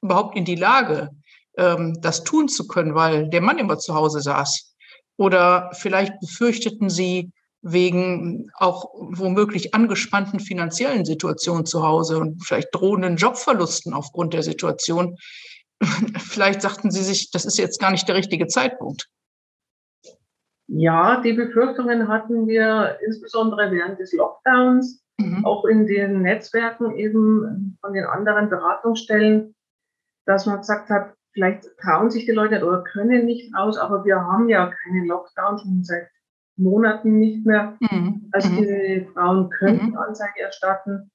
überhaupt 0.01 0.35
in 0.35 0.45
die 0.45 0.55
Lage, 0.55 1.09
ähm, 1.57 1.97
das 2.01 2.23
tun 2.23 2.47
zu 2.49 2.67
können, 2.67 2.95
weil 2.95 3.29
der 3.29 3.41
Mann 3.41 3.57
immer 3.57 3.77
zu 3.77 3.95
Hause 3.95 4.21
saß. 4.21 4.75
Oder 5.17 5.69
vielleicht 5.73 6.19
befürchteten 6.19 6.89
sie 6.89 7.31
wegen 7.62 8.49
auch 8.55 8.91
womöglich 8.95 9.74
angespannten 9.74 10.39
finanziellen 10.39 11.05
Situationen 11.05 11.66
zu 11.66 11.84
Hause 11.84 12.18
und 12.18 12.43
vielleicht 12.43 12.70
drohenden 12.74 13.18
Jobverlusten 13.18 13.93
aufgrund 13.93 14.34
der 14.34 14.43
Situation. 14.43 15.18
Vielleicht 16.18 16.62
sagten 16.62 16.91
sie 16.91 17.03
sich, 17.03 17.32
das 17.32 17.45
ist 17.45 17.57
jetzt 17.57 17.80
gar 17.80 17.91
nicht 17.91 18.07
der 18.07 18.16
richtige 18.16 18.47
Zeitpunkt. 18.47 19.07
Ja, 20.68 21.22
die 21.22 21.34
Befürchtungen 21.34 22.07
hatten 22.07 22.47
wir 22.47 22.97
insbesondere 23.05 23.72
während 23.72 23.99
des 23.99 24.14
Lockdowns, 24.14 25.03
mhm. 25.18 25.45
auch 25.45 25.66
in 25.66 25.86
den 25.86 26.22
Netzwerken 26.22 26.95
eben 26.95 27.78
von 27.82 27.93
den 27.93 28.05
anderen 28.05 28.49
Beratungsstellen, 28.49 29.53
dass 30.26 30.45
man 30.45 30.59
gesagt 30.59 30.89
hat, 30.89 31.14
vielleicht 31.34 31.66
trauen 31.82 32.09
sich 32.09 32.26
die 32.26 32.32
Leute 32.32 32.66
oder 32.66 32.84
können 32.84 33.26
nicht 33.26 33.53
raus, 33.53 33.78
aber 33.78 34.05
wir 34.05 34.22
haben 34.22 34.49
ja 34.49 34.68
keinen 34.68 35.07
Lockdown 35.07 35.59
schon 35.59 35.84
seit 35.84 36.07
Monaten 36.62 37.20
nicht 37.20 37.45
mehr. 37.45 37.78
Mhm. 37.80 38.30
Also 38.32 38.49
mhm. 38.49 38.57
die 38.57 39.07
Frauen 39.14 39.49
können 39.49 39.89
mhm. 39.89 39.97
Anzeige 39.97 40.41
erstatten. 40.41 41.12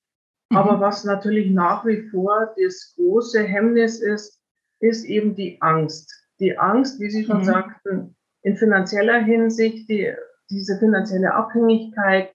Mhm. 0.51 0.57
Aber 0.57 0.81
was 0.81 1.05
natürlich 1.05 1.51
nach 1.51 1.85
wie 1.87 2.09
vor 2.11 2.55
das 2.61 2.95
große 2.97 3.43
Hemmnis 3.43 4.01
ist, 4.01 4.41
ist 4.81 5.05
eben 5.05 5.35
die 5.35 5.61
Angst. 5.61 6.13
Die 6.41 6.59
Angst, 6.59 7.01
wie 7.01 7.11
Sie 7.11 7.25
schon 7.25 7.39
mhm. 7.39 7.45
sagten, 7.45 8.17
in 8.43 8.57
finanzieller 8.57 9.21
Hinsicht, 9.21 9.89
die, 9.89 10.13
diese 10.51 10.79
finanzielle 10.79 11.33
Abhängigkeit, 11.33 12.33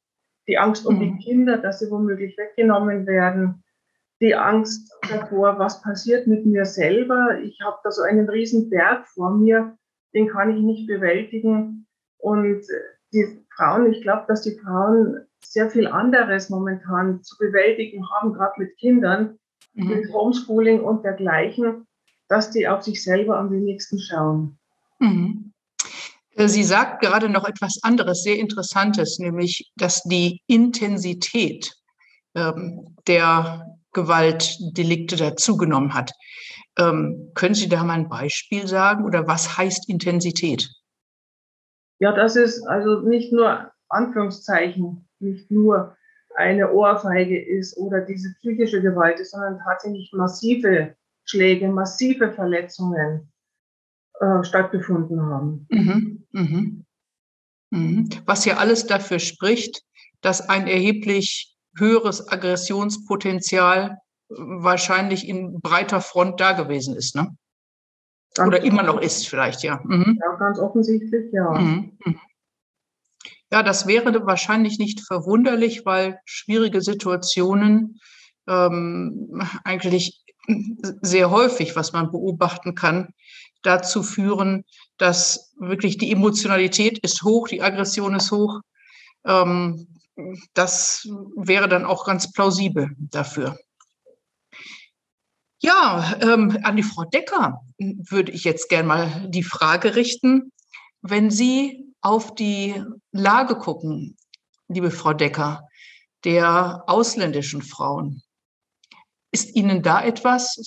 die 0.47 0.57
Angst 0.57 0.86
um 0.86 0.99
die 0.99 1.12
mhm. 1.12 1.20
Kinder, 1.20 1.57
dass 1.57 1.80
sie 1.80 1.91
womöglich 1.91 2.38
weggenommen 2.38 3.05
werden, 3.05 3.64
die 4.20 4.36
Angst 4.36 4.93
davor, 5.09 5.57
was 5.57 5.82
passiert 5.82 6.28
mit 6.28 6.45
mir 6.45 6.66
selber. 6.66 7.39
Ich 7.41 7.59
habe 7.64 7.78
da 7.84 7.91
so 7.91 8.01
einen 8.03 8.30
riesen 8.30 8.70
Berg 8.70 9.07
vor 9.07 9.32
mir, 9.32 9.78
den 10.14 10.28
kann 10.28 10.55
ich 10.55 10.62
nicht 10.62 10.88
bewältigen. 10.88 11.88
Und 12.18 12.64
die 13.14 13.45
Frauen, 13.55 13.91
ich 13.91 14.01
glaube, 14.01 14.26
dass 14.28 14.41
die 14.41 14.57
Frauen 14.59 15.26
sehr 15.43 15.70
viel 15.70 15.88
anderes 15.88 16.49
momentan 16.49 17.24
zu 17.24 17.38
bewältigen 17.38 18.09
haben, 18.09 18.34
gerade 18.34 18.53
mit 18.57 18.78
Kindern, 18.78 19.38
mhm. 19.74 19.89
mit 19.89 20.14
Homeschooling 20.14 20.82
und 20.82 21.03
dergleichen, 21.03 21.88
dass 22.28 22.51
die 22.51 22.68
auf 22.68 22.84
sich 22.84 23.03
selber 23.03 23.38
am 23.38 23.51
wenigsten 23.51 23.99
schauen. 23.99 24.57
Mhm. 24.99 25.51
Sie 26.38 26.64
sagt 26.64 27.01
gerade 27.01 27.28
noch 27.28 27.45
etwas 27.47 27.80
anderes, 27.84 28.24
sehr 28.24 28.39
Interessantes, 28.39 29.20
nämlich, 29.20 29.72
dass 29.76 30.01
die 30.03 30.41
Intensität 30.47 31.74
ähm, 32.36 32.95
der 33.07 33.66
Gewaltdelikte 33.91 35.18
dazugenommen 35.18 35.93
hat. 35.93 36.12
Ähm, 36.78 37.32
können 37.36 37.53
Sie 37.53 37.68
da 37.68 37.84
mal 37.84 37.95
ein 37.95 38.09
Beispiel 38.09 38.66
sagen 38.66 39.03
oder 39.03 39.28
was 39.28 39.57
heißt 39.57 39.89
Intensität? 39.89 40.70
Ja, 42.01 42.11
das 42.11 42.35
ist 42.35 42.63
also 42.67 43.01
nicht 43.01 43.31
nur 43.31 43.71
Anführungszeichen, 43.87 45.07
nicht 45.19 45.51
nur 45.51 45.95
eine 46.35 46.71
Ohrfeige 46.71 47.39
ist 47.39 47.77
oder 47.77 48.01
diese 48.01 48.33
psychische 48.39 48.81
Gewalt 48.81 49.19
ist, 49.19 49.31
sondern 49.31 49.59
tatsächlich 49.59 50.11
massive 50.11 50.95
Schläge, 51.25 51.67
massive 51.67 52.31
Verletzungen 52.31 53.31
äh, 54.19 54.43
stattgefunden 54.43 55.21
haben. 55.21 55.67
Mhm, 55.69 56.25
mhm, 56.31 56.85
mhm. 57.69 58.09
Was 58.25 58.45
ja 58.45 58.57
alles 58.57 58.87
dafür 58.87 59.19
spricht, 59.19 59.83
dass 60.21 60.49
ein 60.49 60.65
erheblich 60.65 61.55
höheres 61.77 62.27
Aggressionspotenzial 62.27 63.99
wahrscheinlich 64.27 65.27
in 65.27 65.59
breiter 65.61 66.01
Front 66.01 66.39
da 66.39 66.53
gewesen 66.53 66.95
ist, 66.95 67.15
ne? 67.15 67.35
Ganz 68.36 68.47
Oder 68.47 68.63
immer 68.63 68.84
noch 68.84 69.01
ist 69.01 69.27
vielleicht, 69.27 69.63
ja. 69.63 69.82
Mhm. 69.84 70.19
Ja, 70.21 70.36
ganz 70.38 70.59
offensichtlich, 70.59 71.32
ja. 71.34 71.51
Mhm. 71.51 71.97
mhm. 72.05 72.19
Ja, 73.51 73.63
das 73.63 73.86
wäre 73.86 74.25
wahrscheinlich 74.25 74.79
nicht 74.79 75.01
verwunderlich, 75.01 75.86
weil 75.86 76.19
schwierige 76.23 76.82
Situationen 76.82 77.99
ähm, 78.47 79.43
eigentlich 79.65 80.23
sehr 81.01 81.29
häufig, 81.29 81.75
was 81.75 81.91
man 81.91 82.11
beobachten 82.11 82.75
kann, 82.75 83.09
dazu 83.61 84.03
führen, 84.03 84.63
dass 84.97 85.53
wirklich 85.59 85.97
die 85.97 86.11
Emotionalität 86.11 86.99
ist 86.99 87.23
hoch, 87.23 87.49
die 87.49 87.61
Aggression 87.61 88.15
ist 88.15 88.32
hoch. 88.32 88.61
Ähm, 89.25 89.88
das 90.53 91.07
wäre 91.36 91.67
dann 91.67 91.86
auch 91.86 92.05
ganz 92.05 92.32
plausibel 92.32 92.95
dafür. 92.97 93.57
Ja, 95.64 96.18
ähm, 96.22 96.57
an 96.64 96.76
die 96.76 96.84
Frau 96.84 97.03
Decker 97.03 97.62
würde 97.78 98.32
ich 98.32 98.43
jetzt 98.43 98.68
gerne 98.68 98.88
mal 98.88 99.30
die 99.30 99.43
Frage 99.43 99.95
richten, 99.95 100.51
wenn 101.03 101.30
Sie 101.30 101.86
auf 102.01 102.34
die 102.34 102.84
Lage 103.12 103.55
gucken, 103.55 104.18
liebe 104.68 104.89
Frau 104.89 105.14
Decker, 105.14 105.68
der 106.24 106.84
ausländischen 106.88 107.62
Frauen, 107.62 108.24
ist 109.32 109.55
Ihnen 109.55 109.84
da 109.84 110.03
etwas 110.03 110.57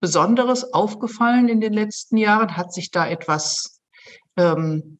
Besonderes 0.00 0.74
aufgefallen 0.74 1.48
in 1.48 1.62
den 1.62 1.72
letzten 1.72 2.18
Jahren? 2.18 2.54
Hat 2.54 2.74
sich 2.74 2.90
da 2.90 3.08
etwas 3.08 3.80
ähm, 4.36 4.98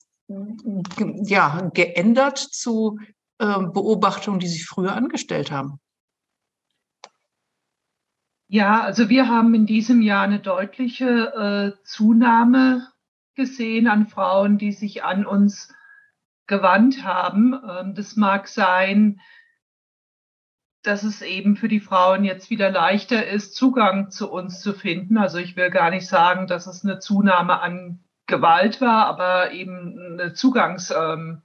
ja, 1.24 1.70
geändert 1.74 2.38
zu 2.38 2.98
ähm, 3.38 3.72
Beobachtungen, 3.74 4.40
die 4.40 4.48
Sie 4.48 4.62
früher 4.62 4.94
angestellt 4.94 5.50
haben? 5.50 5.78
Ja, 8.52 8.82
also 8.82 9.08
wir 9.08 9.28
haben 9.28 9.54
in 9.54 9.64
diesem 9.64 10.02
Jahr 10.02 10.24
eine 10.24 10.38
deutliche 10.38 11.06
äh, 11.78 11.84
Zunahme 11.84 12.86
gesehen 13.34 13.88
an 13.88 14.06
Frauen, 14.06 14.58
die 14.58 14.72
sich 14.72 15.04
an 15.04 15.24
uns 15.24 15.74
gewandt 16.46 17.02
haben. 17.02 17.54
Ähm, 17.54 17.94
das 17.94 18.14
mag 18.16 18.48
sein, 18.48 19.22
dass 20.82 21.02
es 21.02 21.22
eben 21.22 21.56
für 21.56 21.68
die 21.68 21.80
Frauen 21.80 22.24
jetzt 22.24 22.50
wieder 22.50 22.70
leichter 22.70 23.26
ist, 23.26 23.56
Zugang 23.56 24.10
zu 24.10 24.30
uns 24.30 24.60
zu 24.60 24.74
finden. 24.74 25.16
Also 25.16 25.38
ich 25.38 25.56
will 25.56 25.70
gar 25.70 25.88
nicht 25.88 26.06
sagen, 26.06 26.46
dass 26.46 26.66
es 26.66 26.84
eine 26.84 26.98
Zunahme 26.98 27.58
an 27.58 28.00
Gewalt 28.26 28.82
war, 28.82 29.06
aber 29.06 29.52
eben 29.52 30.18
eine 30.20 30.34
Zugangsfrage. 30.34 31.42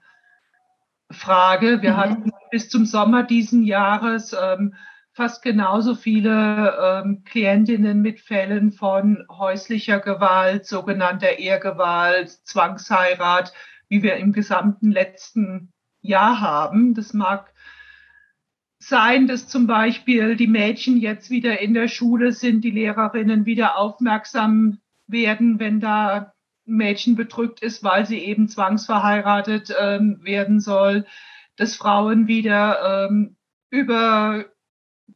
Ähm, 1.10 1.82
Wir 1.82 1.94
mhm. 1.94 1.98
hatten 1.98 2.32
bis 2.52 2.70
zum 2.70 2.86
Sommer 2.86 3.24
diesen 3.24 3.64
Jahres 3.64 4.36
ähm, 4.38 4.76
fast 5.18 5.42
genauso 5.42 5.96
viele 5.96 6.78
ähm, 6.80 7.24
Klientinnen 7.24 8.04
mit 8.04 8.20
Fällen 8.20 8.72
von 8.72 9.26
häuslicher 9.32 10.00
Gewalt, 10.00 10.68
sogenannter 10.68 11.40
Ehrgewalt, 11.40 12.30
Zwangsheirat, 12.30 13.52
wie 13.90 14.04
wir 14.04 14.18
im 14.18 14.32
gesamten 14.32 14.92
letzten 14.92 15.74
Jahr 16.02 16.40
haben. 16.40 16.94
Das 16.94 17.16
mag 17.16 17.52
sein, 18.78 19.26
dass 19.26 19.48
zum 19.48 19.66
Beispiel 19.66 20.36
die 20.36 20.46
Mädchen 20.46 20.98
jetzt 20.98 21.32
wieder 21.32 21.62
in 21.62 21.74
der 21.74 21.88
Schule 21.88 22.32
sind, 22.32 22.64
die 22.64 22.70
Lehrerinnen 22.70 23.48
wieder 23.48 23.76
aufmerksam 23.76 24.78
werden, 25.08 25.60
wenn 25.60 25.80
da 25.80 26.32
ein 26.68 26.76
Mädchen 26.76 27.16
bedrückt 27.16 27.64
ist, 27.64 27.84
weil 27.84 28.06
sie 28.06 28.20
eben 28.20 28.50
zwangsverheiratet 28.50 29.74
ähm, 29.80 30.20
werden 30.22 30.60
soll, 30.60 31.08
dass 31.56 31.76
Frauen 31.76 32.28
wieder 32.28 33.08
ähm, 33.10 33.36
über 33.72 34.46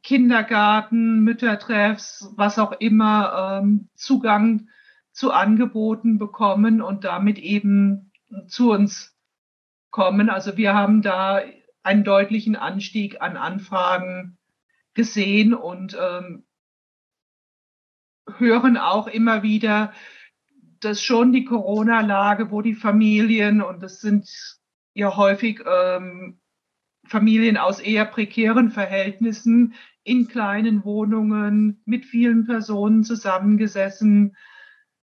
Kindergarten, 0.04 1.20
Müttertreffs, 1.20 2.32
was 2.36 2.58
auch 2.60 2.72
immer, 2.74 3.60
ähm, 3.62 3.90
Zugang 3.96 4.70
zu 5.12 5.32
Angeboten 5.32 6.18
bekommen 6.18 6.82
und 6.82 7.04
damit 7.04 7.38
eben 7.38 8.12
zu 8.48 8.72
uns 8.72 9.16
kommen. 9.92 10.30
Also 10.30 10.58
wir 10.58 10.74
haben 10.74 11.02
da 11.02 11.42
einen 11.84 12.04
deutlichen 12.04 12.56
Anstieg 12.56 13.22
an 13.22 13.38
Anfragen 13.38 14.38
gesehen 14.94 15.54
und 15.54 15.98
ähm, 16.00 16.46
hören 18.38 18.78
auch 18.78 19.08
immer 19.08 19.44
wieder, 19.44 19.94
dass 20.80 21.04
schon 21.04 21.32
die 21.32 21.46
Corona-Lage, 21.46 22.52
wo 22.52 22.62
die 22.62 22.76
Familien, 22.76 23.62
und 23.62 23.84
das 23.84 24.02
sind 24.02 24.30
ja 24.94 25.16
häufig 25.16 25.62
ähm, 25.66 26.41
Familien 27.06 27.58
aus 27.58 27.80
eher 27.80 28.06
prekären 28.06 28.72
Verhältnissen 28.72 29.74
in 30.04 30.28
kleinen 30.28 30.84
Wohnungen 30.84 31.82
mit 31.86 32.06
vielen 32.06 32.46
Personen 32.46 33.04
zusammengesessen 33.04 34.36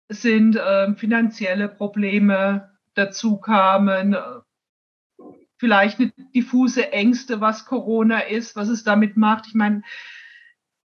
sind, 0.09 0.57
äh, 0.57 0.95
finanzielle 0.95 1.69
Probleme 1.69 2.73
dazu 2.95 3.39
kamen, 3.39 4.17
vielleicht 5.57 6.01
eine 6.01 6.13
diffuse 6.35 6.93
Ängste, 6.93 7.41
was 7.41 7.67
Corona 7.67 8.19
ist, 8.21 8.57
was 8.57 8.69
es 8.69 8.85
damit 8.85 9.17
macht. 9.17 9.47
Ich 9.47 9.55
meine, 9.55 9.83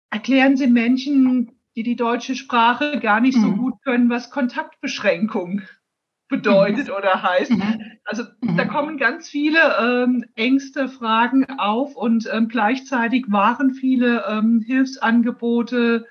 erklären 0.09 0.55
Sie 0.55 0.67
Menschen, 0.67 1.51
die 1.75 1.83
die 1.83 1.95
deutsche 1.95 2.35
Sprache 2.35 2.99
gar 2.99 3.19
nicht 3.19 3.37
mhm. 3.37 3.41
so 3.41 3.55
gut 3.55 3.81
können, 3.83 4.09
was 4.09 4.31
Kontaktbeschränkung 4.31 5.61
bedeutet 6.31 6.87
mhm. 6.87 6.93
oder 6.93 7.21
heißt. 7.21 7.51
Mhm. 7.51 7.81
Also 8.03 8.23
mhm. 8.41 8.57
da 8.57 8.65
kommen 8.65 8.97
ganz 8.97 9.29
viele 9.29 9.59
ähm, 9.79 10.25
Ängste, 10.35 10.89
Fragen 10.89 11.45
auf 11.59 11.95
und 11.95 12.27
ähm, 12.31 12.47
gleichzeitig 12.47 13.25
waren 13.27 13.75
viele 13.75 14.25
ähm, 14.27 14.63
Hilfsangebote 14.65 16.07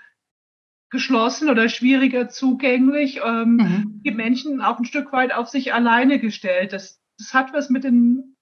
geschlossen 0.91 1.49
oder 1.51 1.69
schwieriger 1.69 2.29
zugänglich. 2.29 3.21
Ähm, 3.25 3.57
mhm. 3.57 4.01
Die 4.05 4.13
Menschen 4.13 4.61
auch 4.61 4.79
ein 4.79 4.85
Stück 4.85 5.13
weit 5.13 5.33
auf 5.33 5.49
sich 5.49 5.75
alleine 5.75 6.21
gestellt. 6.21 6.73
Das, 6.73 7.03
das 7.19 7.35
hat 7.35 7.53
was 7.53 7.71
mit 7.71 7.83
den 7.83 8.37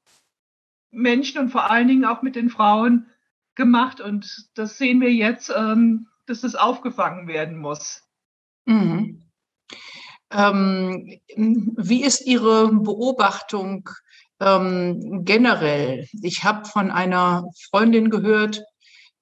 Menschen 0.90 1.40
und 1.40 1.50
vor 1.50 1.70
allen 1.70 1.88
Dingen 1.88 2.04
auch 2.04 2.22
mit 2.22 2.36
den 2.36 2.50
Frauen 2.50 3.06
gemacht. 3.54 4.00
Und 4.00 4.50
das 4.54 4.76
sehen 4.76 5.00
wir 5.00 5.12
jetzt, 5.12 5.52
ähm, 5.56 6.08
dass 6.26 6.42
das 6.42 6.54
aufgefangen 6.54 7.28
werden 7.28 7.58
muss. 7.58 8.06
Mhm. 8.66 9.27
Ähm, 10.30 11.20
wie 11.36 12.04
ist 12.04 12.26
Ihre 12.26 12.70
Beobachtung 12.72 13.88
ähm, 14.40 15.24
generell? 15.24 16.06
Ich 16.22 16.44
habe 16.44 16.66
von 16.68 16.90
einer 16.90 17.44
Freundin 17.70 18.10
gehört, 18.10 18.62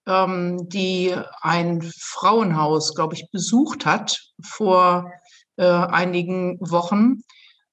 ähm, 0.06 0.68
die 0.68 1.14
ein 1.40 1.82
Frauenhaus, 1.82 2.94
glaube 2.94 3.14
ich, 3.14 3.30
besucht 3.30 3.86
hat 3.86 4.20
vor 4.42 5.12
äh, 5.56 5.64
einigen 5.64 6.58
Wochen 6.60 7.22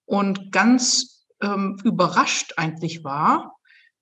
und 0.05 0.51
ganz 0.51 1.25
ähm, 1.41 1.77
überrascht 1.83 2.53
eigentlich 2.57 3.03
war, 3.03 3.55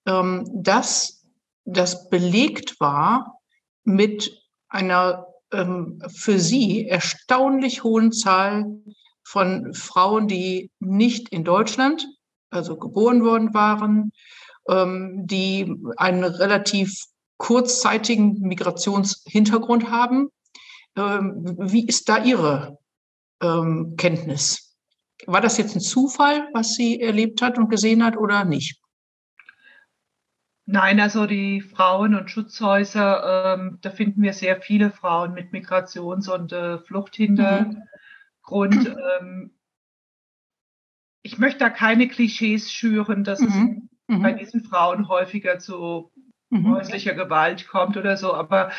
ähm, 0.05 0.45
dass 0.53 1.25
das 1.65 2.09
belegt 2.09 2.79
war 2.79 3.39
mit 3.83 4.37
einer 4.67 5.27
ähm, 5.51 6.01
für 6.07 6.39
sie 6.39 6.87
erstaunlich 6.87 7.83
hohen 7.83 8.11
Zahl 8.11 8.65
von 9.31 9.73
Frauen, 9.73 10.27
die 10.27 10.71
nicht 10.79 11.29
in 11.29 11.45
Deutschland, 11.45 12.05
also 12.49 12.77
geboren 12.77 13.23
worden 13.23 13.53
waren, 13.53 14.11
ähm, 14.67 15.25
die 15.25 15.73
einen 15.95 16.25
relativ 16.25 17.05
kurzzeitigen 17.37 18.39
Migrationshintergrund 18.41 19.89
haben. 19.89 20.29
Wie 20.93 21.87
ist 21.87 22.07
da 22.07 22.23
Ihre 22.23 22.77
Kenntnis? 23.39 24.75
War 25.25 25.41
das 25.41 25.57
jetzt 25.57 25.75
ein 25.75 25.81
Zufall, 25.81 26.49
was 26.53 26.75
sie 26.75 27.01
erlebt 27.01 27.41
hat 27.41 27.57
und 27.57 27.69
gesehen 27.69 28.03
hat 28.03 28.15
oder 28.15 28.45
nicht? 28.45 28.79
Nein, 30.65 30.99
also 30.99 31.25
die 31.25 31.61
Frauen- 31.61 32.15
und 32.15 32.29
Schutzhäuser, 32.29 33.55
ähm, 33.55 33.79
da 33.81 33.89
finden 33.89 34.21
wir 34.21 34.33
sehr 34.33 34.61
viele 34.61 34.91
Frauen 34.91 35.33
mit 35.33 35.51
Migrations- 35.51 36.29
und 36.29 36.53
äh, 36.53 36.77
Fluchthintergrund. 36.77 37.77
Mhm. 38.49 38.97
Ähm, 39.19 39.51
ich 41.23 41.37
möchte 41.37 41.59
da 41.59 41.69
keine 41.69 42.07
Klischees 42.07 42.71
schüren, 42.71 43.23
dass 43.23 43.39
mhm. 43.39 43.89
es 44.07 44.19
bei 44.21 44.33
mhm. 44.33 44.37
diesen 44.37 44.63
Frauen 44.63 45.07
häufiger 45.07 45.59
zu 45.59 46.11
mhm. 46.51 46.75
häuslicher 46.75 47.13
Gewalt 47.13 47.67
kommt 47.67 47.97
oder 47.97 48.17
so. 48.17 48.33
Aber 48.33 48.71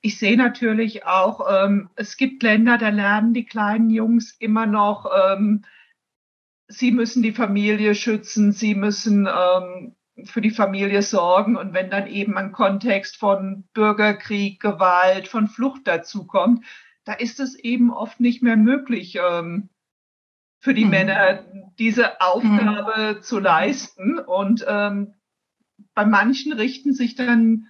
ich 0.00 0.18
sehe 0.18 0.36
natürlich 0.36 1.04
auch, 1.04 1.46
ähm, 1.50 1.90
es 1.96 2.16
gibt 2.16 2.42
Länder, 2.42 2.78
da 2.78 2.88
lernen 2.88 3.34
die 3.34 3.44
kleinen 3.44 3.90
Jungs 3.90 4.34
immer 4.38 4.66
noch, 4.66 5.06
ähm, 5.06 5.64
sie 6.68 6.92
müssen 6.92 7.22
die 7.22 7.32
Familie 7.32 7.94
schützen, 7.94 8.52
sie 8.52 8.74
müssen 8.74 9.28
ähm, 9.28 9.94
für 10.24 10.40
die 10.40 10.50
Familie 10.50 11.02
sorgen. 11.02 11.56
Und 11.56 11.74
wenn 11.74 11.90
dann 11.90 12.06
eben 12.06 12.36
ein 12.36 12.52
Kontext 12.52 13.16
von 13.16 13.64
Bürgerkrieg, 13.72 14.60
Gewalt, 14.60 15.28
von 15.28 15.48
Flucht 15.48 15.82
dazu 15.84 16.26
kommt, 16.26 16.64
da 17.06 17.14
ist 17.14 17.40
es 17.40 17.54
eben 17.54 17.90
oft 17.90 18.20
nicht 18.20 18.42
mehr 18.42 18.56
möglich, 18.56 19.16
ähm, 19.16 19.70
für 20.58 20.74
die 20.74 20.84
mhm. 20.84 20.90
Männer 20.90 21.44
diese 21.78 22.20
Aufgabe 22.20 23.14
mhm. 23.14 23.22
zu 23.22 23.38
leisten. 23.38 24.18
Und 24.18 24.64
ähm, 24.68 25.14
bei 25.94 26.04
manchen 26.04 26.52
richten 26.52 26.92
sich 26.92 27.14
dann 27.14 27.68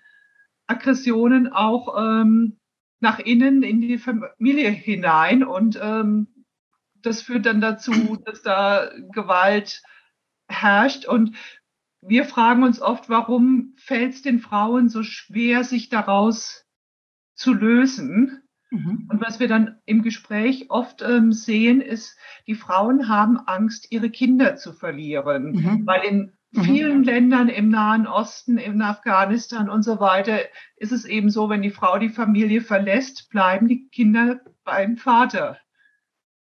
Aggressionen 0.66 1.52
auch 1.52 1.94
ähm, 1.98 2.58
nach 3.00 3.18
innen 3.18 3.62
in 3.62 3.82
die 3.82 3.98
Familie 3.98 4.70
hinein. 4.70 5.44
Und 5.44 5.78
ähm, 5.80 6.28
das 7.02 7.20
führt 7.20 7.44
dann 7.44 7.60
dazu, 7.60 8.16
dass 8.24 8.42
da 8.42 8.90
Gewalt 9.12 9.82
herrscht. 10.48 11.04
Und 11.04 11.36
wir 12.00 12.24
fragen 12.24 12.62
uns 12.62 12.80
oft, 12.80 13.10
warum 13.10 13.74
fällt 13.76 14.14
es 14.14 14.22
den 14.22 14.38
Frauen 14.38 14.88
so 14.88 15.02
schwer, 15.02 15.62
sich 15.62 15.90
daraus 15.90 16.64
zu 17.34 17.52
lösen. 17.52 18.45
Mhm. 18.70 19.08
Und 19.10 19.20
was 19.20 19.38
wir 19.38 19.48
dann 19.48 19.78
im 19.84 20.02
Gespräch 20.02 20.70
oft 20.70 21.02
ähm, 21.02 21.32
sehen, 21.32 21.80
ist, 21.80 22.16
die 22.46 22.54
Frauen 22.54 23.08
haben 23.08 23.38
Angst, 23.38 23.92
ihre 23.92 24.10
Kinder 24.10 24.56
zu 24.56 24.72
verlieren, 24.72 25.52
mhm. 25.52 25.86
weil 25.86 26.02
in 26.04 26.32
mhm. 26.50 26.62
vielen 26.62 27.04
Ländern 27.04 27.48
im 27.48 27.68
Nahen 27.68 28.06
Osten, 28.06 28.58
in 28.58 28.82
Afghanistan 28.82 29.70
und 29.70 29.82
so 29.82 30.00
weiter 30.00 30.40
ist 30.76 30.92
es 30.92 31.04
eben 31.04 31.30
so, 31.30 31.48
wenn 31.48 31.62
die 31.62 31.70
Frau 31.70 31.98
die 31.98 32.08
Familie 32.08 32.60
verlässt, 32.60 33.30
bleiben 33.30 33.68
die 33.68 33.88
Kinder 33.88 34.40
beim 34.64 34.96
Vater. 34.96 35.58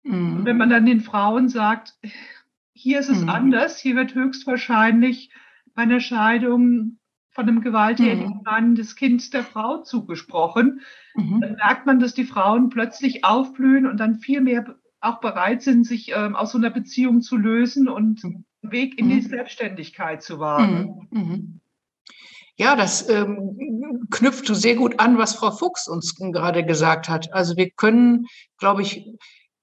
Mhm. 0.03 0.38
Und 0.38 0.45
wenn 0.45 0.57
man 0.57 0.70
dann 0.70 0.86
den 0.86 1.01
Frauen 1.01 1.49
sagt, 1.49 1.95
hier 2.72 2.99
ist 2.99 3.09
es 3.09 3.22
mhm. 3.22 3.30
anders, 3.30 3.78
hier 3.78 3.95
wird 3.95 4.16
höchstwahrscheinlich 4.16 5.32
bei 5.74 5.84
einer 5.84 5.99
Scheidung 5.99 6.97
von 7.36 7.50
einem 7.50 7.62
gewalttätigen 7.62 8.38
mhm. 8.38 8.42
Mann 8.46 8.76
das 8.76 8.96
Kind 8.96 9.34
der 9.34 9.44
Frau 9.44 9.84
zugesprochen, 9.84 10.80
mhm. 11.16 11.42
dann 11.42 11.56
merkt 11.56 11.86
man, 11.86 12.00
dass 12.00 12.14
die 12.14 12.24
Frauen 12.24 12.70
plötzlich 12.70 13.26
aufblühen 13.26 13.86
und 13.86 13.98
dann 13.98 14.16
viel 14.16 14.40
mehr 14.40 14.76
auch 15.02 15.20
bereit 15.20 15.62
sind, 15.62 15.86
sich 15.86 16.14
ähm, 16.16 16.36
aus 16.36 16.54
so 16.54 16.58
einer 16.58 16.70
Beziehung 16.70 17.22
zu 17.22 17.36
lösen 17.36 17.90
und 17.90 18.24
einen 18.24 18.46
Weg 18.62 18.98
in 18.98 19.10
die 19.10 19.16
mhm. 19.16 19.22
Selbstständigkeit 19.22 20.24
zu 20.24 20.40
wagen. 20.40 21.08
Mhm. 21.12 21.20
Mhm. 21.20 21.60
Ja, 22.56 22.78
das 22.78 23.10
ähm, 23.10 24.08
knüpft 24.10 24.48
sehr 24.48 24.76
gut 24.76 25.02
an, 25.02 25.18
was 25.18 25.36
Frau 25.36 25.52
Fuchs 25.52 25.90
uns 25.90 26.16
gerade 26.16 26.66
gesagt 26.66 27.10
hat. 27.10 27.34
Also 27.34 27.58
wir 27.58 27.70
können, 27.70 28.28
glaube 28.58 28.82
ich, 28.82 29.10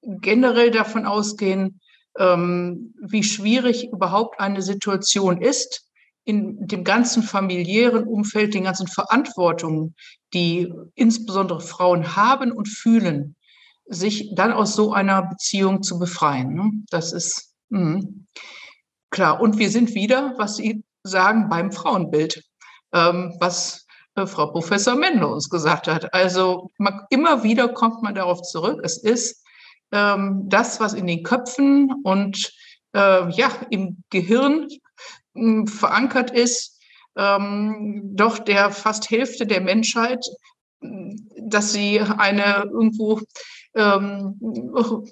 generell 0.02 0.70
davon 0.70 1.06
ausgehen, 1.06 1.80
ähm, 2.18 2.92
wie 3.00 3.22
schwierig 3.22 3.90
überhaupt 3.90 4.40
eine 4.40 4.60
Situation 4.60 5.40
ist, 5.40 5.88
in 6.24 6.66
dem 6.66 6.84
ganzen 6.84 7.22
familiären 7.22 8.04
Umfeld, 8.04 8.54
den 8.54 8.64
ganzen 8.64 8.86
Verantwortungen, 8.86 9.94
die 10.32 10.72
insbesondere 10.94 11.60
Frauen 11.60 12.16
haben 12.16 12.52
und 12.52 12.68
fühlen, 12.68 13.36
sich 13.86 14.32
dann 14.34 14.52
aus 14.52 14.74
so 14.74 14.92
einer 14.92 15.22
Beziehung 15.22 15.82
zu 15.82 15.98
befreien. 15.98 16.54
Ne? 16.54 16.70
Das 16.90 17.12
ist 17.12 17.54
mh. 17.70 18.02
klar. 19.10 19.40
Und 19.40 19.58
wir 19.58 19.70
sind 19.70 19.94
wieder, 19.94 20.34
was 20.38 20.56
Sie 20.56 20.84
sagen, 21.02 21.48
beim 21.48 21.72
Frauenbild, 21.72 22.44
ähm, 22.92 23.34
was 23.40 23.86
äh, 24.14 24.26
Frau 24.26 24.46
Professor 24.46 24.94
Mendel 24.94 25.24
uns 25.24 25.48
gesagt 25.48 25.88
hat. 25.88 26.14
Also 26.14 26.70
immer 27.10 27.42
wieder 27.42 27.68
kommt 27.68 28.02
man 28.02 28.14
darauf 28.14 28.42
zurück. 28.42 28.80
Es 28.84 28.98
ist 28.98 29.42
ähm, 29.90 30.44
das, 30.46 30.80
was 30.80 30.94
in 30.94 31.06
den 31.06 31.22
Köpfen 31.22 31.92
und 32.04 32.52
äh, 32.94 33.28
ja 33.30 33.50
im 33.70 34.02
Gehirn 34.10 34.68
verankert 35.66 36.30
ist, 36.30 36.78
ähm, 37.16 38.10
doch 38.14 38.38
der 38.38 38.70
fast 38.70 39.10
Hälfte 39.10 39.46
der 39.46 39.60
Menschheit, 39.60 40.24
dass 40.80 41.72
sie 41.72 42.00
eine 42.00 42.64
irgendwo 42.64 43.20
ähm, 43.74 44.38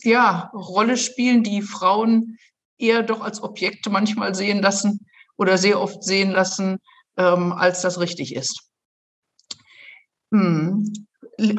ja, 0.03 0.51
Rolle 0.55 0.97
spielen, 0.97 1.43
die 1.43 1.63
Frauen 1.63 2.39
eher 2.79 3.03
doch 3.03 3.21
als 3.21 3.43
Objekte 3.43 3.91
manchmal 3.91 4.35
sehen 4.35 4.61
lassen 4.61 5.07
oder 5.37 5.59
sehr 5.59 5.81
oft 5.81 6.03
sehen 6.03 6.31
lassen, 6.31 6.79
ähm, 7.17 7.53
als 7.53 7.83
das 7.83 8.01
richtig 8.01 8.35
ist. 8.35 8.71
Hm. 10.33 10.93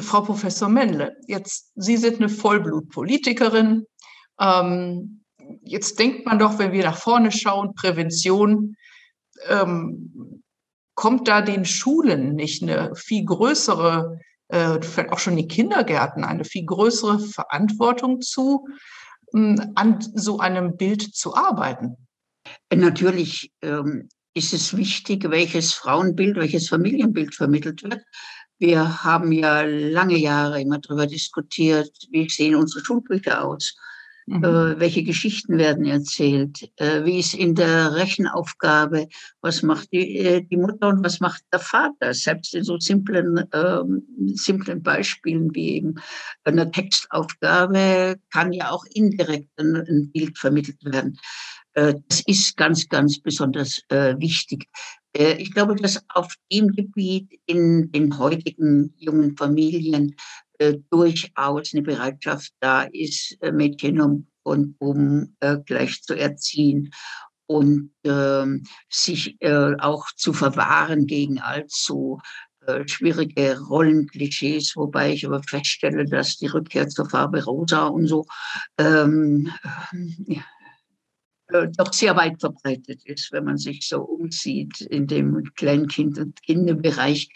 Frau 0.00 0.20
Professor 0.20 0.68
Mendle, 0.68 1.16
jetzt 1.26 1.72
Sie 1.74 1.96
sind 1.96 2.18
eine 2.18 2.28
Vollblutpolitikerin. 2.28 3.86
Ähm, 4.40 5.21
jetzt 5.62 5.98
denkt 5.98 6.26
man 6.26 6.38
doch, 6.38 6.58
wenn 6.58 6.72
wir 6.72 6.84
nach 6.84 6.98
vorne 6.98 7.32
schauen, 7.32 7.74
Prävention, 7.74 8.76
ähm, 9.48 10.42
kommt 10.94 11.28
da 11.28 11.40
den 11.40 11.64
Schulen 11.64 12.34
nicht 12.34 12.62
eine 12.62 12.94
viel 12.94 13.24
größere, 13.24 14.18
äh, 14.48 14.78
auch 15.10 15.18
schon 15.18 15.36
den 15.36 15.48
Kindergärten, 15.48 16.24
eine 16.24 16.44
viel 16.44 16.64
größere 16.64 17.18
Verantwortung 17.18 18.20
zu, 18.20 18.66
ähm, 19.34 19.72
an 19.74 19.98
so 20.14 20.38
einem 20.38 20.76
Bild 20.76 21.02
zu 21.14 21.34
arbeiten? 21.34 21.96
Natürlich 22.74 23.52
ähm, 23.62 24.08
ist 24.34 24.52
es 24.52 24.76
wichtig, 24.76 25.30
welches 25.30 25.72
Frauenbild, 25.74 26.36
welches 26.36 26.68
Familienbild 26.68 27.34
vermittelt 27.34 27.82
wird. 27.82 28.02
Wir 28.58 29.02
haben 29.04 29.32
ja 29.32 29.62
lange 29.62 30.18
Jahre 30.18 30.60
immer 30.60 30.78
darüber 30.78 31.06
diskutiert, 31.06 31.90
wie 32.10 32.28
sehen 32.28 32.54
unsere 32.54 32.84
Schulbücher 32.84 33.44
aus 33.44 33.76
Mhm. 34.26 34.44
Äh, 34.44 34.80
welche 34.80 35.02
Geschichten 35.02 35.58
werden 35.58 35.84
erzählt? 35.84 36.70
Äh, 36.76 37.04
wie 37.04 37.18
ist 37.18 37.34
in 37.34 37.54
der 37.54 37.94
Rechenaufgabe? 37.94 39.08
Was 39.40 39.62
macht 39.62 39.92
die, 39.92 40.18
äh, 40.18 40.42
die 40.42 40.56
Mutter 40.56 40.88
und 40.88 41.04
was 41.04 41.20
macht 41.20 41.42
der 41.52 41.60
Vater? 41.60 42.14
Selbst 42.14 42.54
in 42.54 42.62
so 42.62 42.78
simplen, 42.78 43.44
ähm, 43.52 44.02
simplen 44.34 44.82
Beispielen 44.82 45.54
wie 45.54 45.76
eben 45.76 45.94
eine 46.44 46.70
Textaufgabe 46.70 48.16
kann 48.30 48.52
ja 48.52 48.70
auch 48.70 48.84
indirekt 48.94 49.50
ein, 49.58 49.76
ein 49.76 50.10
Bild 50.12 50.38
vermittelt 50.38 50.84
werden. 50.84 51.18
Äh, 51.74 51.94
das 52.08 52.20
ist 52.26 52.56
ganz, 52.56 52.88
ganz 52.88 53.18
besonders 53.20 53.82
äh, 53.88 54.14
wichtig. 54.18 54.68
Äh, 55.16 55.34
ich 55.34 55.52
glaube, 55.52 55.76
dass 55.76 56.02
auf 56.10 56.34
dem 56.52 56.68
Gebiet 56.68 57.40
in 57.46 57.90
den 57.92 58.18
heutigen 58.18 58.94
jungen 58.98 59.36
Familien 59.36 60.14
äh, 60.62 60.78
durchaus 60.90 61.72
eine 61.72 61.82
Bereitschaft 61.82 62.52
da 62.60 62.82
ist, 62.82 63.36
äh, 63.40 63.52
Mädchen 63.52 64.00
und, 64.00 64.28
und 64.44 64.78
Buben 64.78 65.36
äh, 65.40 65.58
gleich 65.64 66.02
zu 66.02 66.14
erziehen 66.14 66.92
und 67.46 67.90
ähm, 68.04 68.62
sich 68.88 69.36
äh, 69.40 69.74
auch 69.78 70.06
zu 70.16 70.32
verwahren 70.32 71.06
gegen 71.06 71.40
allzu 71.40 72.20
äh, 72.66 72.86
schwierige 72.86 73.58
Rollenklischees, 73.60 74.76
wobei 74.76 75.12
ich 75.12 75.26
aber 75.26 75.42
feststelle, 75.42 76.04
dass 76.04 76.36
die 76.36 76.46
Rückkehr 76.46 76.88
zur 76.88 77.10
Farbe 77.10 77.44
rosa 77.44 77.86
und 77.86 78.06
so 78.06 78.24
ähm, 78.78 79.50
äh, 81.48 81.68
doch 81.76 81.92
sehr 81.92 82.16
weit 82.16 82.40
verbreitet 82.40 83.04
ist, 83.04 83.32
wenn 83.32 83.44
man 83.44 83.58
sich 83.58 83.88
so 83.88 84.02
umsieht 84.02 84.80
in 84.80 85.08
dem 85.08 85.42
Kleinkind- 85.56 86.18
und 86.18 86.40
Kinderbereich. 86.42 87.28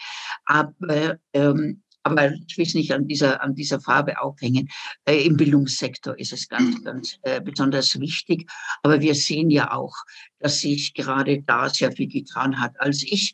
Aber 0.45 1.17
ähm, 1.33 1.83
aber 2.11 2.33
ich 2.47 2.57
will 2.57 2.65
es 2.65 2.73
nicht 2.73 2.91
an 2.91 3.07
dieser, 3.07 3.41
an 3.41 3.55
dieser 3.55 3.79
Farbe 3.79 4.21
aufhängen. 4.21 4.69
Äh, 5.05 5.25
Im 5.25 5.37
Bildungssektor 5.37 6.17
ist 6.17 6.33
es 6.33 6.47
ganz, 6.47 6.83
ganz 6.83 7.17
äh, 7.23 7.41
besonders 7.41 7.99
wichtig. 7.99 8.49
Aber 8.83 9.01
wir 9.01 9.15
sehen 9.15 9.49
ja 9.49 9.71
auch, 9.71 9.95
dass 10.39 10.61
sich 10.61 10.93
gerade 10.93 11.41
da 11.43 11.69
sehr 11.69 11.91
viel 11.91 12.07
getan 12.07 12.59
hat. 12.59 12.79
Als 12.79 13.03
ich 13.03 13.33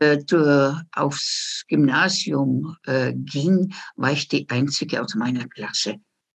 äh, 0.00 0.18
zur, 0.26 0.82
aufs 0.92 1.64
Gymnasium 1.68 2.76
äh, 2.86 3.12
ging, 3.14 3.72
war 3.96 4.12
ich 4.12 4.28
die 4.28 4.48
Einzige 4.48 5.02
aus 5.02 5.14
meiner 5.14 5.46
Klasse. 5.48 5.96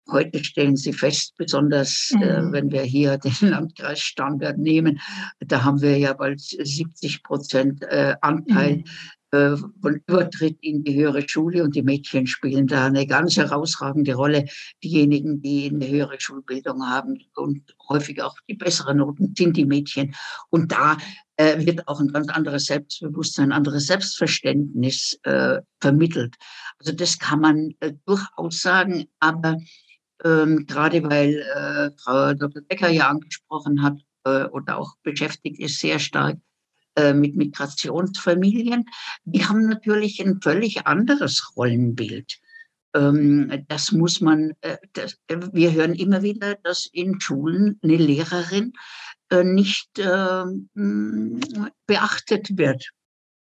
Heute 0.08 0.44
stellen 0.44 0.76
Sie 0.76 0.92
fest, 0.92 1.34
besonders 1.36 2.12
äh, 2.12 2.16
mhm. 2.16 2.48
äh, 2.48 2.52
wenn 2.52 2.70
wir 2.70 2.82
hier 2.82 3.18
den 3.40 3.50
Landkreis 3.50 4.00
Starnberg 4.00 4.58
nehmen, 4.58 5.00
da 5.40 5.64
haben 5.64 5.80
wir 5.80 5.98
ja 5.98 6.12
bald 6.12 6.40
70 6.40 7.22
Prozent 7.22 7.82
äh, 7.82 8.14
Anteil 8.20 8.78
mhm. 8.78 8.84
Äh, 9.36 9.56
von 9.82 10.00
Übertritt 10.06 10.58
in 10.62 10.82
die 10.82 10.94
höhere 10.94 11.28
Schule 11.28 11.62
und 11.62 11.74
die 11.74 11.82
Mädchen 11.82 12.26
spielen 12.26 12.66
da 12.66 12.86
eine 12.86 13.06
ganz 13.06 13.36
herausragende 13.36 14.14
Rolle. 14.14 14.46
Diejenigen, 14.82 15.42
die 15.42 15.70
eine 15.70 15.86
höhere 15.86 16.18
Schulbildung 16.18 16.86
haben 16.86 17.18
und 17.34 17.62
häufig 17.88 18.22
auch 18.22 18.36
die 18.48 18.54
besseren 18.54 18.98
Noten 18.98 19.34
sind 19.36 19.56
die 19.56 19.66
Mädchen. 19.66 20.14
Und 20.50 20.72
da 20.72 20.96
äh, 21.36 21.64
wird 21.66 21.86
auch 21.86 22.00
ein 22.00 22.12
ganz 22.12 22.28
anderes 22.28 22.66
Selbstbewusstsein, 22.66 23.50
ein 23.50 23.58
anderes 23.58 23.86
Selbstverständnis 23.86 25.18
äh, 25.24 25.60
vermittelt. 25.80 26.36
Also 26.78 26.92
das 26.92 27.18
kann 27.18 27.40
man 27.40 27.74
äh, 27.80 27.92
durchaus 28.06 28.60
sagen, 28.60 29.06
aber 29.20 29.58
ähm, 30.24 30.66
gerade 30.66 31.02
weil 31.02 31.34
äh, 31.34 31.90
Frau 32.02 32.32
Dr. 32.32 32.62
Becker 32.62 32.88
ja 32.88 33.08
angesprochen 33.08 33.82
hat 33.82 33.98
äh, 34.24 34.44
oder 34.46 34.78
auch 34.78 34.94
beschäftigt 35.02 35.60
ist 35.60 35.78
sehr 35.78 35.98
stark 35.98 36.38
äh, 36.96 37.12
mit 37.12 37.36
Migrationsfamilien, 37.36 38.86
die 39.24 39.44
haben 39.44 39.68
natürlich 39.68 40.20
ein 40.20 40.40
völlig 40.40 40.86
anderes 40.86 41.52
Rollenbild. 41.56 42.38
Ähm, 42.94 43.64
das 43.68 43.92
muss 43.92 44.20
man, 44.20 44.54
äh, 44.62 44.78
das, 44.94 45.18
wir 45.28 45.72
hören 45.72 45.94
immer 45.94 46.22
wieder, 46.22 46.54
dass 46.56 46.86
in 46.86 47.20
Schulen 47.20 47.78
eine 47.82 47.96
Lehrerin 47.96 48.72
äh, 49.30 49.44
nicht 49.44 49.90
ähm, 49.98 51.40
beachtet 51.86 52.56
wird, 52.56 52.90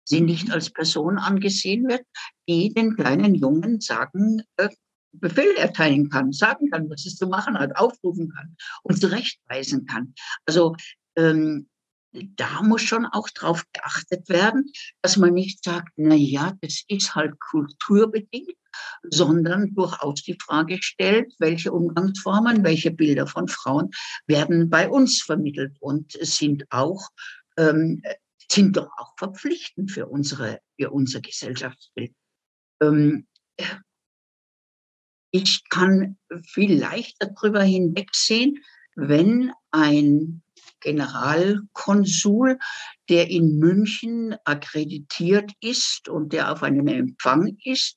sie 0.04 0.22
nicht 0.22 0.52
als 0.52 0.70
Person 0.70 1.18
angesehen 1.18 1.88
wird, 1.88 2.04
die 2.48 2.74
den 2.74 2.96
kleinen 2.96 3.34
Jungen 3.36 3.82
sagen, 3.82 4.44
Befehl 5.12 5.56
erteilen 5.58 6.10
kann, 6.10 6.32
sagen 6.32 6.70
kann, 6.70 6.90
was 6.90 7.06
es 7.06 7.16
zu 7.16 7.28
machen 7.28 7.58
hat, 7.58 7.76
aufrufen 7.76 8.32
kann 8.32 8.56
und 8.84 9.02
zurechtweisen 9.02 9.86
kann. 9.86 10.14
Also 10.46 10.76
ähm, 11.16 11.68
da 12.12 12.62
muss 12.64 12.82
schon 12.82 13.06
auch 13.06 13.30
darauf 13.30 13.64
geachtet 13.74 14.30
werden, 14.30 14.72
dass 15.02 15.18
man 15.18 15.34
nicht 15.34 15.64
sagt, 15.64 15.90
na 15.96 16.16
ja, 16.16 16.54
das 16.62 16.84
ist 16.88 17.16
halt 17.16 17.40
kulturbedingt, 17.40 18.56
sondern 19.10 19.74
durchaus 19.76 20.24
die 20.24 20.38
Frage 20.42 20.82
stellt, 20.82 21.34
welche 21.40 21.72
Umgangsformen, 21.72 22.64
welche 22.64 22.92
Bilder 22.92 23.28
von 23.28 23.48
Frauen 23.48 23.92
werden 24.28 24.70
bei 24.70 24.90
uns 24.90 25.22
vermittelt 25.22 25.78
und 25.80 26.12
sind 26.22 26.66
auch 26.72 27.10
ähm, 27.58 28.02
sind 28.52 28.78
doch 28.78 28.90
auch 28.98 29.14
verpflichtend 29.18 29.92
für 29.92 30.08
unsere 30.08 30.60
für 30.80 30.92
unser 30.92 31.22
Gesellschaftsbild. 31.22 32.14
Ähm, 32.82 33.28
ich 35.32 35.64
kann 35.70 36.18
viel 36.42 36.80
leichter 36.80 37.28
darüber 37.28 37.62
hinwegsehen, 37.62 38.64
wenn 38.96 39.52
ein 39.72 40.42
Generalkonsul, 40.82 42.60
der 43.10 43.30
in 43.30 43.58
München 43.58 44.36
akkreditiert 44.46 45.52
ist 45.62 46.10
und 46.10 46.34
der 46.34 46.52
auf 46.52 46.64
einem 46.64 46.88
Empfang 46.88 47.58
ist, 47.64 47.96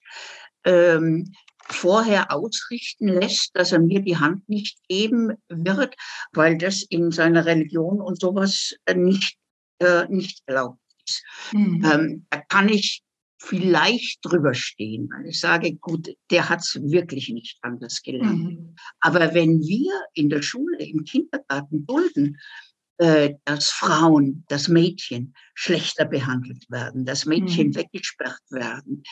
ähm, 0.64 1.32
vorher 1.68 2.32
ausrichten 2.32 3.08
lässt, 3.08 3.50
dass 3.54 3.72
er 3.72 3.80
mir 3.80 4.00
die 4.00 4.16
Hand 4.16 4.48
nicht 4.48 4.78
geben 4.88 5.34
wird, 5.48 5.94
weil 6.32 6.58
das 6.58 6.82
in 6.82 7.10
seiner 7.10 7.46
Religion 7.46 8.00
und 8.00 8.20
sowas 8.20 8.74
nicht, 8.94 9.36
äh, 9.78 10.06
nicht 10.08 10.42
erlaubt 10.46 10.80
ist. 11.06 11.24
Mhm. 11.52 11.84
Ähm, 11.84 12.26
da 12.30 12.40
kann 12.48 12.68
ich 12.68 13.02
vielleicht 13.38 14.24
drüber 14.24 14.54
stehen, 14.54 15.08
weil 15.12 15.28
ich 15.28 15.40
sage, 15.40 15.74
gut, 15.74 16.14
der 16.30 16.48
hat 16.48 16.60
es 16.60 16.78
wirklich 16.80 17.28
nicht 17.28 17.58
anders 17.62 18.02
gelernt. 18.02 18.44
Mhm. 18.44 18.76
Aber 19.00 19.34
wenn 19.34 19.60
wir 19.60 19.92
in 20.14 20.28
der 20.28 20.42
Schule, 20.42 20.78
im 20.78 21.04
Kindergarten 21.04 21.84
dulden, 21.84 22.36
äh, 22.36 22.71
dass 23.44 23.70
Frauen, 23.70 24.44
dass 24.48 24.68
Mädchen 24.68 25.34
schlechter 25.54 26.04
behandelt 26.04 26.70
werden, 26.70 27.04
dass 27.04 27.26
Mädchen 27.26 27.68
mhm. 27.68 27.74
weggesperrt 27.74 28.42
werden, 28.50 29.02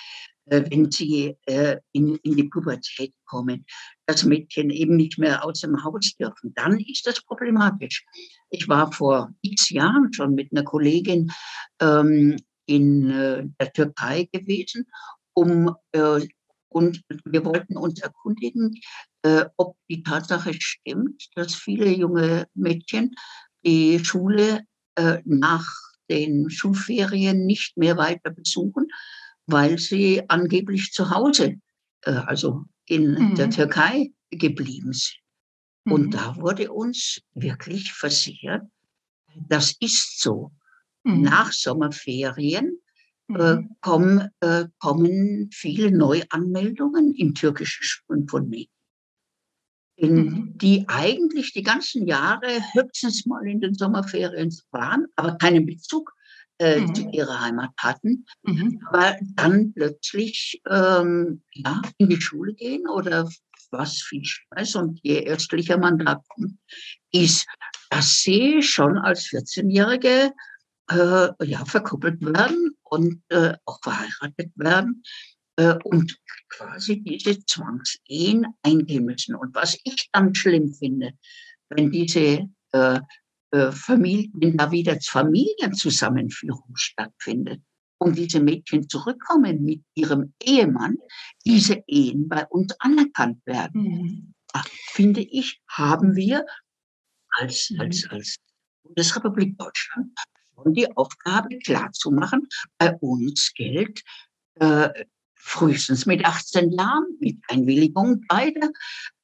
äh, 0.51 0.65
wenn 0.69 0.91
sie 0.91 1.37
äh, 1.47 1.79
in, 1.93 2.17
in 2.17 2.37
die 2.37 2.45
Pubertät 2.45 3.15
kommen, 3.25 3.65
dass 4.07 4.25
Mädchen 4.25 4.71
eben 4.71 4.97
nicht 4.97 5.19
mehr 5.19 5.45
aus 5.45 5.61
dem 5.61 5.83
Haus 5.85 6.15
dürfen, 6.19 6.53
dann 6.55 6.79
ist 6.81 7.07
das 7.07 7.23
problematisch. 7.23 8.05
Ich 8.51 8.69
war 8.69 8.93
vor 8.93 9.33
x 9.43 9.71
Jahren 9.71 10.13
schon 10.13 10.35
mit 10.35 10.51
einer 10.53 10.65
Kollegin 10.65 11.31
ähm, 11.81 12.37
in 12.67 13.11
äh, 13.11 13.45
der 13.61 13.73
Türkei 13.73 14.29
gewesen, 14.33 14.87
um 15.35 15.75
äh, 15.93 16.21
und 16.73 17.03
wir 17.25 17.45
wollten 17.45 17.77
uns 17.77 18.01
erkundigen, 18.01 18.81
äh, 19.23 19.45
ob 19.57 19.77
die 19.89 20.05
Tatsache 20.05 20.53
stimmt, 20.55 21.29
dass 21.35 21.55
viele 21.55 21.91
junge 21.91 22.47
Mädchen 22.55 23.15
die 23.65 24.03
Schule 24.05 24.63
äh, 24.97 25.19
nach 25.25 25.67
den 26.09 26.51
Schulferien 26.51 27.47
nicht 27.47 27.77
mehr 27.77 27.97
weiter 27.97 28.31
besuchen, 28.31 28.89
weil 29.47 29.79
sie 29.79 30.29
angeblich 30.29 30.93
zu 30.93 31.11
Hause, 31.11 31.57
äh, 32.03 32.11
also 32.11 32.65
in 32.87 33.13
mhm. 33.13 33.35
der 33.37 33.51
Türkei 33.51 34.13
geblieben 34.31 34.93
sind. 34.93 35.21
Mhm. 35.85 35.93
Und 35.93 36.15
da 36.15 36.37
wurde 36.37 36.73
uns 36.73 37.21
wirklich 37.35 37.93
versichert, 37.93 38.63
das 39.49 39.77
ist 39.81 40.21
so. 40.21 40.53
Mhm. 41.05 41.23
Nach 41.23 41.53
Sommerferien 41.53 42.79
äh, 43.29 43.55
mhm. 43.55 43.77
kommen, 43.81 44.29
äh, 44.41 44.67
kommen 44.79 45.51
viele 45.53 45.91
Neuanmeldungen 45.91 47.15
in 47.15 47.35
türkische 47.35 47.83
Schulen 47.83 48.29
von 48.29 48.49
Mädchen, 48.49 48.80
mhm. 50.01 50.59
die 50.59 50.85
eigentlich 50.89 51.53
die 51.53 51.63
ganzen 51.63 52.07
Jahre 52.07 52.61
höchstens 52.73 53.27
mal 53.27 53.47
in 53.47 53.61
den 53.61 53.75
Sommerferien 53.75 54.55
waren, 54.71 55.07
aber 55.17 55.37
keinen 55.37 55.67
Bezug 55.67 56.13
äh, 56.59 56.81
mhm. 56.81 56.95
zu 56.95 57.09
ihrer 57.11 57.41
Heimat 57.41 57.71
hatten, 57.79 58.27
mhm. 58.43 58.81
aber 58.89 59.17
dann 59.35 59.73
plötzlich 59.73 60.61
ähm, 60.69 61.43
ja, 61.53 61.81
in 61.99 62.09
die 62.09 62.21
Schule 62.21 62.55
gehen 62.55 62.87
oder 62.89 63.29
was 63.71 64.03
viel 64.03 64.25
Stress 64.25 64.75
und 64.75 64.99
je 65.03 65.27
östlicher 65.27 65.79
man 65.79 65.99
da 65.99 66.21
kommt, 66.29 66.59
ist, 67.13 67.47
dass 67.89 68.19
sie 68.19 68.63
schon 68.63 68.99
als 68.99 69.27
14-Jährige 69.27 70.33
äh, 70.91 71.47
ja, 71.47 71.65
verkuppelt 71.65 72.21
werden 72.21 72.77
und 72.83 73.23
äh, 73.29 73.55
auch 73.65 73.81
verheiratet 73.83 74.53
werden 74.57 75.03
äh, 75.57 75.75
und 75.85 76.19
quasi 76.49 77.03
diese 77.03 77.45
Zwangsehen 77.45 78.47
eingehen 78.63 79.05
müssen. 79.05 79.35
Und 79.35 79.55
was 79.55 79.79
ich 79.85 80.09
dann 80.13 80.35
schlimm 80.35 80.73
finde, 80.73 81.13
wenn 81.69 81.91
diese 81.91 82.49
äh, 82.73 83.01
äh, 83.53 83.73
Familien, 83.73 84.33
wenn 84.35 84.57
da 84.57 84.71
wieder 84.71 84.99
Familienzusammenführung 85.01 86.75
stattfindet 86.75 87.63
und 87.99 88.17
diese 88.17 88.41
Mädchen 88.41 88.89
zurückkommen 88.89 89.65
mit 89.65 89.83
ihrem 89.95 90.33
Ehemann, 90.43 90.97
diese 91.45 91.83
Ehen 91.87 92.29
bei 92.29 92.47
uns 92.47 92.75
anerkannt 92.81 93.45
werden. 93.47 93.83
Mhm. 93.83 94.35
Da, 94.53 94.63
finde 94.93 95.21
ich, 95.21 95.61
haben 95.69 96.17
wir 96.17 96.45
als, 97.39 97.73
als, 97.79 98.05
mhm. 98.05 98.11
als 98.11 98.37
Bundesrepublik 98.83 99.59
Deutschland 99.59 100.13
schon 100.55 100.75
die 100.75 100.97
Aufgabe 100.97 101.59
klarzumachen, 101.59 102.49
bei 102.79 102.95
uns 102.97 103.53
gilt 103.55 104.03
äh, 104.57 104.89
frühestens 105.43 106.07
mit 106.07 106.25
18 106.25 106.71
Jahren, 106.73 107.07
mit 107.19 107.39
Einwilligung 107.49 108.25
beider 108.29 108.71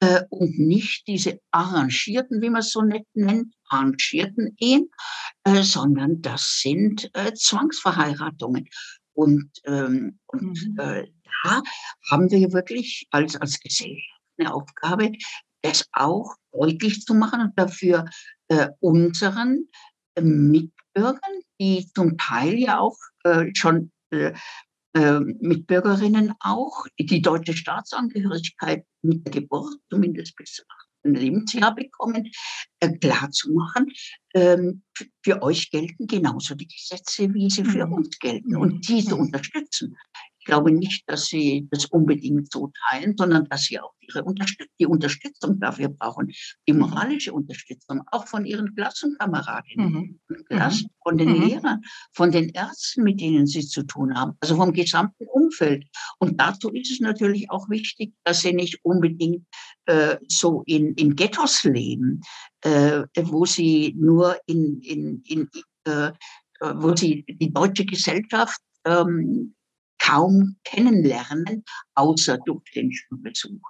äh, 0.00 0.22
und 0.30 0.58
nicht 0.58 1.06
diese 1.06 1.40
arrangierten, 1.50 2.40
wie 2.40 2.50
man 2.50 2.60
es 2.60 2.72
so 2.72 2.82
nett 2.82 3.06
nennt, 3.14 3.54
arrangierten 3.68 4.56
Ehen, 4.58 4.88
äh, 5.44 5.62
sondern 5.62 6.22
das 6.22 6.60
sind 6.62 7.10
äh, 7.14 7.32
Zwangsverheiratungen. 7.34 8.68
Und, 9.12 9.50
ähm, 9.64 10.18
und 10.26 10.58
mhm. 10.66 10.78
äh, 10.78 11.06
da 11.44 11.62
haben 12.10 12.30
wir 12.30 12.52
wirklich 12.52 13.06
als, 13.10 13.36
als 13.36 13.60
Gesellschaft 13.60 14.20
eine 14.38 14.52
Aufgabe, 14.52 15.12
das 15.62 15.86
auch 15.92 16.34
deutlich 16.52 17.02
zu 17.02 17.14
machen 17.14 17.40
und 17.40 17.58
dafür 17.58 18.06
äh, 18.48 18.68
unseren 18.80 19.68
äh, 20.14 20.22
Mitbürgern, 20.22 21.20
die 21.60 21.90
zum 21.94 22.16
Teil 22.18 22.58
ja 22.58 22.78
auch 22.78 22.96
schon 23.54 23.90
äh, 24.96 25.20
Mitbürgerinnen 25.20 26.32
auch 26.40 26.86
die 26.98 27.20
deutsche 27.20 27.54
Staatsangehörigkeit 27.54 28.86
mit 29.02 29.26
der 29.26 29.42
Geburt, 29.42 29.74
zumindest 29.90 30.34
bis 30.36 30.64
ein 31.04 31.14
Lebensjahr 31.14 31.74
bekommen, 31.74 32.30
äh, 32.80 32.96
klar 32.96 33.30
zu 33.30 33.52
machen, 33.52 33.92
ähm, 34.34 34.82
für 35.22 35.42
euch 35.42 35.70
gelten 35.70 36.06
genauso 36.06 36.54
die 36.54 36.66
Gesetze, 36.66 37.32
wie 37.34 37.50
sie 37.50 37.64
für 37.64 37.86
mhm. 37.86 37.92
uns 37.92 38.18
gelten 38.18 38.56
und 38.56 38.88
diese 38.88 39.16
unterstützen. 39.16 39.96
Ich 40.46 40.52
glaube 40.52 40.70
nicht, 40.70 41.02
dass 41.10 41.26
sie 41.26 41.66
das 41.72 41.86
unbedingt 41.86 42.52
so 42.52 42.70
teilen, 42.88 43.16
sondern 43.16 43.46
dass 43.46 43.64
sie 43.64 43.80
auch 43.80 43.94
ihre 43.98 44.22
Unterstützung, 44.22 44.72
die 44.78 44.86
Unterstützung 44.86 45.58
dafür 45.58 45.88
brauchen, 45.88 46.32
die 46.68 46.72
moralische 46.72 47.32
Unterstützung, 47.32 48.02
auch 48.12 48.28
von 48.28 48.46
ihren 48.46 48.72
Klassenkameradinnen, 48.76 50.20
mhm. 50.28 50.44
Klassen, 50.48 50.84
mhm. 50.84 51.02
von 51.02 51.18
den 51.18 51.30
mhm. 51.30 51.48
Lehrern, 51.48 51.82
von 52.12 52.30
den 52.30 52.50
Ärzten, 52.50 53.02
mit 53.02 53.20
denen 53.20 53.48
sie 53.48 53.66
zu 53.66 53.82
tun 53.82 54.14
haben, 54.14 54.34
also 54.38 54.54
vom 54.54 54.72
gesamten 54.72 55.26
Umfeld. 55.26 55.84
Und 56.20 56.40
dazu 56.40 56.70
ist 56.70 56.92
es 56.92 57.00
natürlich 57.00 57.50
auch 57.50 57.68
wichtig, 57.68 58.12
dass 58.22 58.42
sie 58.42 58.52
nicht 58.52 58.78
unbedingt 58.84 59.44
äh, 59.86 60.16
so 60.28 60.62
in, 60.66 60.94
in 60.94 61.16
Ghettos 61.16 61.64
leben, 61.64 62.20
äh, 62.60 63.02
wo 63.16 63.46
sie 63.46 63.96
nur 63.98 64.36
in, 64.46 64.80
in, 64.82 65.24
in 65.26 65.50
äh, 65.86 66.12
wo 66.60 66.94
sie 66.94 67.24
die 67.26 67.52
deutsche 67.52 67.84
Gesellschaft 67.84 68.60
ähm, 68.84 69.55
kaum 70.06 70.56
kennenlernen, 70.64 71.64
außer 71.94 72.38
durch 72.44 72.64
den 72.74 72.92
Schulbesuch. 72.92 73.60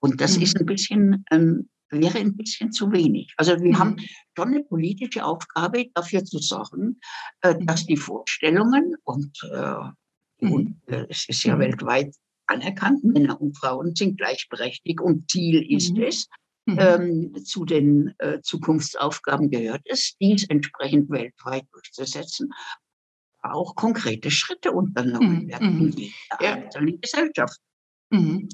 Und 0.00 0.20
das 0.20 0.36
mhm. 0.36 0.42
ist 0.42 0.58
ein 0.58 0.66
bisschen, 0.66 1.24
ähm, 1.30 1.68
wäre 1.90 2.18
ein 2.18 2.36
bisschen 2.36 2.72
zu 2.72 2.90
wenig. 2.92 3.32
Also 3.36 3.52
wir 3.52 3.72
mhm. 3.72 3.78
haben 3.78 3.96
schon 4.36 4.48
eine 4.48 4.64
politische 4.64 5.24
Aufgabe, 5.24 5.86
dafür 5.94 6.24
zu 6.24 6.38
sorgen, 6.38 7.00
äh, 7.42 7.54
mhm. 7.54 7.66
dass 7.66 7.86
die 7.86 7.96
Vorstellungen 7.96 8.94
und, 9.04 9.36
äh, 9.52 10.44
mhm. 10.44 10.52
und 10.52 10.80
äh, 10.86 11.06
es 11.08 11.28
ist 11.28 11.42
ja 11.44 11.56
mhm. 11.56 11.60
weltweit 11.60 12.14
anerkannt, 12.46 13.04
Männer 13.04 13.40
und 13.40 13.56
Frauen 13.56 13.94
sind 13.94 14.18
gleichberechtigt 14.18 15.00
und 15.00 15.30
Ziel 15.30 15.62
ist 15.70 15.96
es, 15.98 16.26
ähm, 16.66 17.34
zu 17.44 17.64
den 17.64 18.14
äh, 18.18 18.40
Zukunftsaufgaben 18.42 19.50
gehört 19.50 19.82
es, 19.86 20.16
dies 20.20 20.44
entsprechend 20.48 21.10
weltweit 21.10 21.64
durchzusetzen 21.72 22.52
auch 23.42 23.74
konkrete 23.74 24.30
Schritte 24.30 24.72
unternommen 24.72 25.44
mhm, 25.44 25.48
werden 25.48 25.80
in 25.80 25.92
jeder 25.92 26.12
ja. 26.40 26.52
einzelnen 26.54 27.00
Gesellschaft. 27.00 27.58
Mhm. 28.10 28.48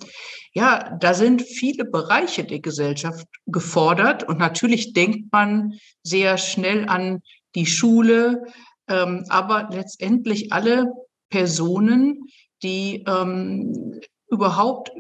Ja, 0.52 0.96
da 1.00 1.14
sind 1.14 1.42
viele 1.42 1.84
Bereiche 1.84 2.44
der 2.44 2.60
Gesellschaft 2.60 3.26
gefordert 3.46 4.22
und 4.28 4.38
natürlich 4.38 4.92
denkt 4.92 5.32
man 5.32 5.74
sehr 6.02 6.36
schnell 6.38 6.88
an 6.88 7.22
die 7.54 7.66
Schule, 7.66 8.44
ähm, 8.88 9.24
aber 9.28 9.68
letztendlich 9.72 10.52
alle 10.52 10.92
Personen, 11.30 12.26
die 12.62 13.04
ähm, 13.06 14.00
überhaupt 14.30 14.90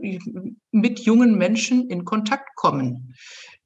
mit 0.70 1.00
jungen 1.00 1.36
Menschen 1.36 1.90
in 1.90 2.04
Kontakt 2.04 2.54
kommen, 2.56 3.14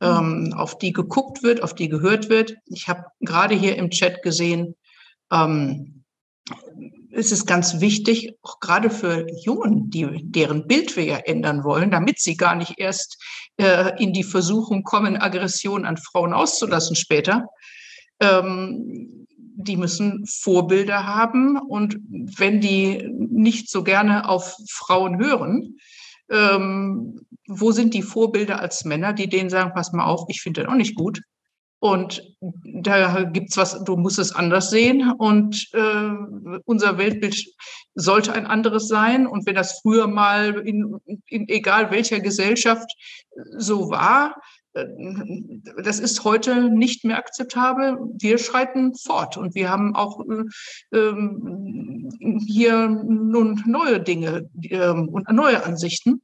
mhm. 0.00 0.48
ähm, 0.48 0.54
auf 0.56 0.78
die 0.78 0.92
geguckt 0.92 1.42
wird, 1.42 1.62
auf 1.62 1.74
die 1.74 1.88
gehört 1.88 2.28
wird. 2.28 2.56
Ich 2.66 2.88
habe 2.88 3.04
gerade 3.20 3.54
hier 3.54 3.76
im 3.76 3.90
Chat 3.90 4.22
gesehen, 4.22 4.74
ähm, 5.32 5.99
ist 7.10 7.32
es 7.32 7.46
ganz 7.46 7.80
wichtig, 7.80 8.32
auch 8.42 8.60
gerade 8.60 8.90
für 8.90 9.26
Jungen, 9.42 9.90
die, 9.90 10.06
deren 10.22 10.66
Bild 10.66 10.96
wir 10.96 11.04
ja 11.04 11.16
ändern 11.16 11.64
wollen, 11.64 11.90
damit 11.90 12.20
sie 12.20 12.36
gar 12.36 12.54
nicht 12.54 12.74
erst 12.78 13.22
äh, 13.56 14.02
in 14.02 14.12
die 14.12 14.22
Versuchung 14.22 14.84
kommen, 14.84 15.16
Aggression 15.16 15.84
an 15.84 15.96
Frauen 15.96 16.32
auszulassen 16.32 16.96
später, 16.96 17.46
ähm, 18.20 19.26
die 19.56 19.76
müssen 19.76 20.24
Vorbilder 20.26 21.06
haben. 21.06 21.58
Und 21.58 21.96
wenn 22.36 22.60
die 22.60 23.06
nicht 23.12 23.68
so 23.68 23.82
gerne 23.82 24.28
auf 24.28 24.56
Frauen 24.70 25.18
hören, 25.18 25.76
ähm, 26.30 27.20
wo 27.48 27.72
sind 27.72 27.92
die 27.94 28.02
Vorbilder 28.02 28.60
als 28.60 28.84
Männer, 28.84 29.12
die 29.12 29.28
denen 29.28 29.50
sagen, 29.50 29.72
pass 29.74 29.92
mal 29.92 30.04
auf, 30.04 30.26
ich 30.28 30.40
finde 30.40 30.62
das 30.62 30.70
auch 30.70 30.76
nicht 30.76 30.94
gut. 30.94 31.20
Und 31.80 32.22
da 32.62 33.24
gibt's 33.24 33.56
was, 33.56 33.82
du 33.84 33.96
musst 33.96 34.18
es 34.18 34.34
anders 34.34 34.70
sehen. 34.70 35.12
Und 35.12 35.68
äh, 35.72 36.10
unser 36.66 36.98
Weltbild 36.98 37.46
sollte 37.94 38.34
ein 38.34 38.46
anderes 38.46 38.86
sein. 38.86 39.26
Und 39.26 39.46
wenn 39.46 39.54
das 39.54 39.80
früher 39.80 40.06
mal 40.06 40.60
in, 40.66 40.96
in 41.26 41.48
egal 41.48 41.90
welcher 41.90 42.20
Gesellschaft 42.20 42.94
so 43.56 43.90
war, 43.90 44.36
äh, 44.74 44.84
das 45.82 46.00
ist 46.00 46.22
heute 46.24 46.68
nicht 46.68 47.04
mehr 47.04 47.16
akzeptabel. 47.16 47.96
Wir 48.18 48.36
schreiten 48.36 48.94
fort 48.94 49.36
und 49.36 49.54
wir 49.54 49.70
haben 49.70 49.96
auch 49.96 50.20
äh, 50.20 50.96
ähm, 50.96 52.10
hier 52.46 52.88
nun 52.88 53.62
neue 53.66 54.00
Dinge 54.00 54.50
äh, 54.62 54.90
und 54.90 55.30
neue 55.30 55.64
Ansichten 55.64 56.22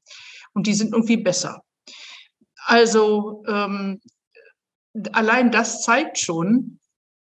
und 0.52 0.66
die 0.66 0.74
sind 0.74 0.92
irgendwie 0.92 1.16
besser. 1.16 1.62
Also 2.66 3.44
ähm, 3.46 4.00
allein 5.12 5.50
das 5.50 5.82
zeigt 5.82 6.18
schon, 6.18 6.78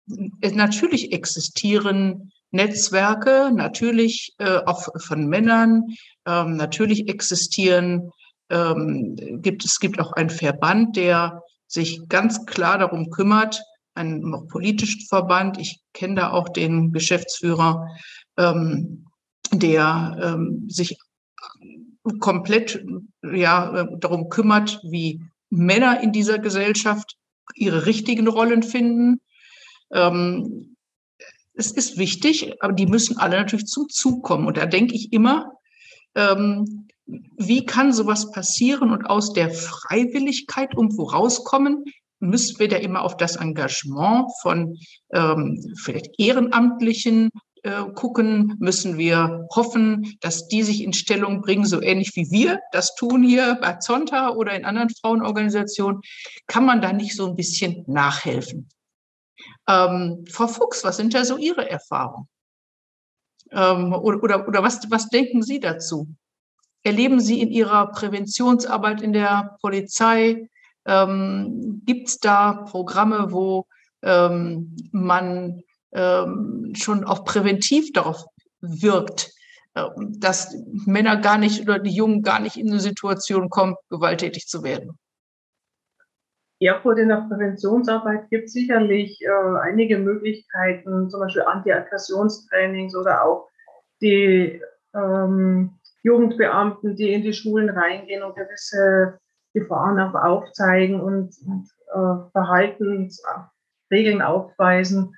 natürlich 0.07 1.11
existieren 1.11 2.31
Netzwerke, 2.51 3.51
natürlich 3.53 4.33
äh, 4.39 4.59
auch 4.65 4.87
von 4.97 5.27
Männern, 5.27 5.83
ähm, 6.25 6.55
natürlich 6.55 7.07
existieren 7.07 8.11
ähm, 8.49 9.15
gibt 9.41 9.63
es 9.63 9.79
gibt 9.79 9.99
auch 9.99 10.13
einen 10.13 10.31
Verband, 10.31 10.97
der 10.97 11.43
sich 11.67 12.01
ganz 12.09 12.45
klar 12.45 12.79
darum 12.79 13.11
kümmert, 13.11 13.61
einen 13.93 14.47
politischen 14.47 15.01
Verband. 15.07 15.59
Ich 15.59 15.81
kenne 15.93 16.15
da 16.15 16.31
auch 16.31 16.49
den 16.49 16.91
Geschäftsführer, 16.91 17.87
ähm, 18.37 19.05
der 19.51 20.17
ähm, 20.21 20.67
sich 20.69 20.97
komplett 22.19 22.83
ja, 23.21 23.85
darum 23.97 24.29
kümmert, 24.29 24.79
wie 24.83 25.21
Männer 25.49 26.01
in 26.01 26.11
dieser 26.11 26.39
Gesellschaft 26.39 27.18
ihre 27.55 27.85
richtigen 27.85 28.27
Rollen 28.27 28.63
finden. 28.63 29.21
Ähm, 29.91 30.75
es 31.53 31.71
ist 31.71 31.97
wichtig, 31.97 32.53
aber 32.61 32.73
die 32.73 32.87
müssen 32.87 33.17
alle 33.17 33.37
natürlich 33.37 33.65
zum 33.65 33.89
Zug 33.89 34.23
kommen. 34.23 34.47
Und 34.47 34.57
da 34.57 34.65
denke 34.65 34.95
ich 34.95 35.11
immer, 35.11 35.51
ähm, 36.15 36.87
wie 37.05 37.65
kann 37.65 37.91
sowas 37.91 38.31
passieren 38.31 38.91
und 38.91 39.05
aus 39.05 39.33
der 39.33 39.49
Freiwilligkeit 39.49 40.73
irgendwo 40.75 41.03
rauskommen? 41.03 41.83
Müssen 42.19 42.59
wir 42.59 42.67
da 42.67 42.77
immer 42.77 43.01
auf 43.01 43.17
das 43.17 43.35
Engagement 43.35 44.29
von 44.41 44.77
ähm, 45.13 45.57
vielleicht 45.81 46.07
Ehrenamtlichen 46.17 47.29
äh, 47.63 47.83
gucken? 47.93 48.55
Müssen 48.59 48.97
wir 48.97 49.47
hoffen, 49.53 50.17
dass 50.21 50.47
die 50.47 50.63
sich 50.63 50.83
in 50.83 50.93
Stellung 50.93 51.41
bringen, 51.41 51.65
so 51.65 51.81
ähnlich 51.81 52.15
wie 52.15 52.29
wir 52.31 52.59
das 52.71 52.95
tun 52.95 53.23
hier 53.23 53.57
bei 53.61 53.73
Zonta 53.73 54.31
oder 54.31 54.53
in 54.53 54.65
anderen 54.65 54.89
Frauenorganisationen? 54.89 56.01
Kann 56.47 56.65
man 56.65 56.81
da 56.81 56.93
nicht 56.93 57.15
so 57.15 57.27
ein 57.27 57.35
bisschen 57.35 57.83
nachhelfen? 57.87 58.69
Ähm, 59.67 60.25
Frau 60.29 60.47
Fuchs, 60.47 60.83
was 60.83 60.97
sind 60.97 61.13
da 61.13 61.23
so 61.25 61.37
Ihre 61.37 61.69
Erfahrungen? 61.69 62.27
Ähm, 63.51 63.93
oder 63.93 64.23
oder, 64.23 64.47
oder 64.47 64.63
was, 64.63 64.89
was 64.89 65.09
denken 65.09 65.41
Sie 65.41 65.59
dazu? 65.59 66.07
erleben 66.83 67.19
Sie 67.19 67.41
in 67.41 67.51
Ihrer 67.51 67.87
Präventionsarbeit 67.91 69.01
in 69.01 69.13
der 69.13 69.57
Polizei? 69.61 70.49
Ähm, 70.85 71.81
Gibt 71.85 72.07
es 72.07 72.19
da 72.19 72.53
Programme, 72.53 73.31
wo 73.31 73.65
ähm, 74.01 74.75
man 74.91 75.61
ähm, 75.91 76.73
schon 76.75 77.03
auch 77.03 77.25
präventiv 77.25 77.91
darauf 77.93 78.25
wirkt, 78.61 79.31
äh, 79.75 79.85
dass 80.17 80.55
Männer 80.85 81.17
gar 81.17 81.37
nicht 81.37 81.61
oder 81.61 81.79
die 81.79 81.93
Jungen 81.93 82.21
gar 82.21 82.39
nicht 82.39 82.57
in 82.57 82.69
eine 82.69 82.79
Situation 82.79 83.49
kommen, 83.49 83.75
gewalttätig 83.89 84.47
zu 84.47 84.63
werden? 84.63 84.97
Erfurt 86.61 86.99
in 86.99 87.07
der 87.07 87.25
Präventionsarbeit 87.29 88.29
gibt 88.29 88.47
es 88.47 88.53
sicherlich 88.53 89.21
äh, 89.21 89.59
einige 89.61 89.97
Möglichkeiten, 89.97 91.09
zum 91.09 91.21
Beispiel 91.21 91.43
Anti-Aggressionstrainings 91.43 92.95
oder 92.95 93.23
auch 93.23 93.47
die 94.01 94.61
ähm, 94.93 95.79
Jugendbeamten, 96.03 96.95
die 96.95 97.13
in 97.13 97.21
die 97.23 97.33
Schulen 97.33 97.69
reingehen 97.69 98.23
und 98.23 98.35
gewisse 98.35 99.19
Gefahren 99.53 99.99
auch 99.99 100.15
aufzeigen 100.15 100.99
und, 100.99 101.33
und 101.45 101.69
äh, 101.93 102.31
Verhaltensregeln 102.31 104.21
aufweisen. 104.21 105.15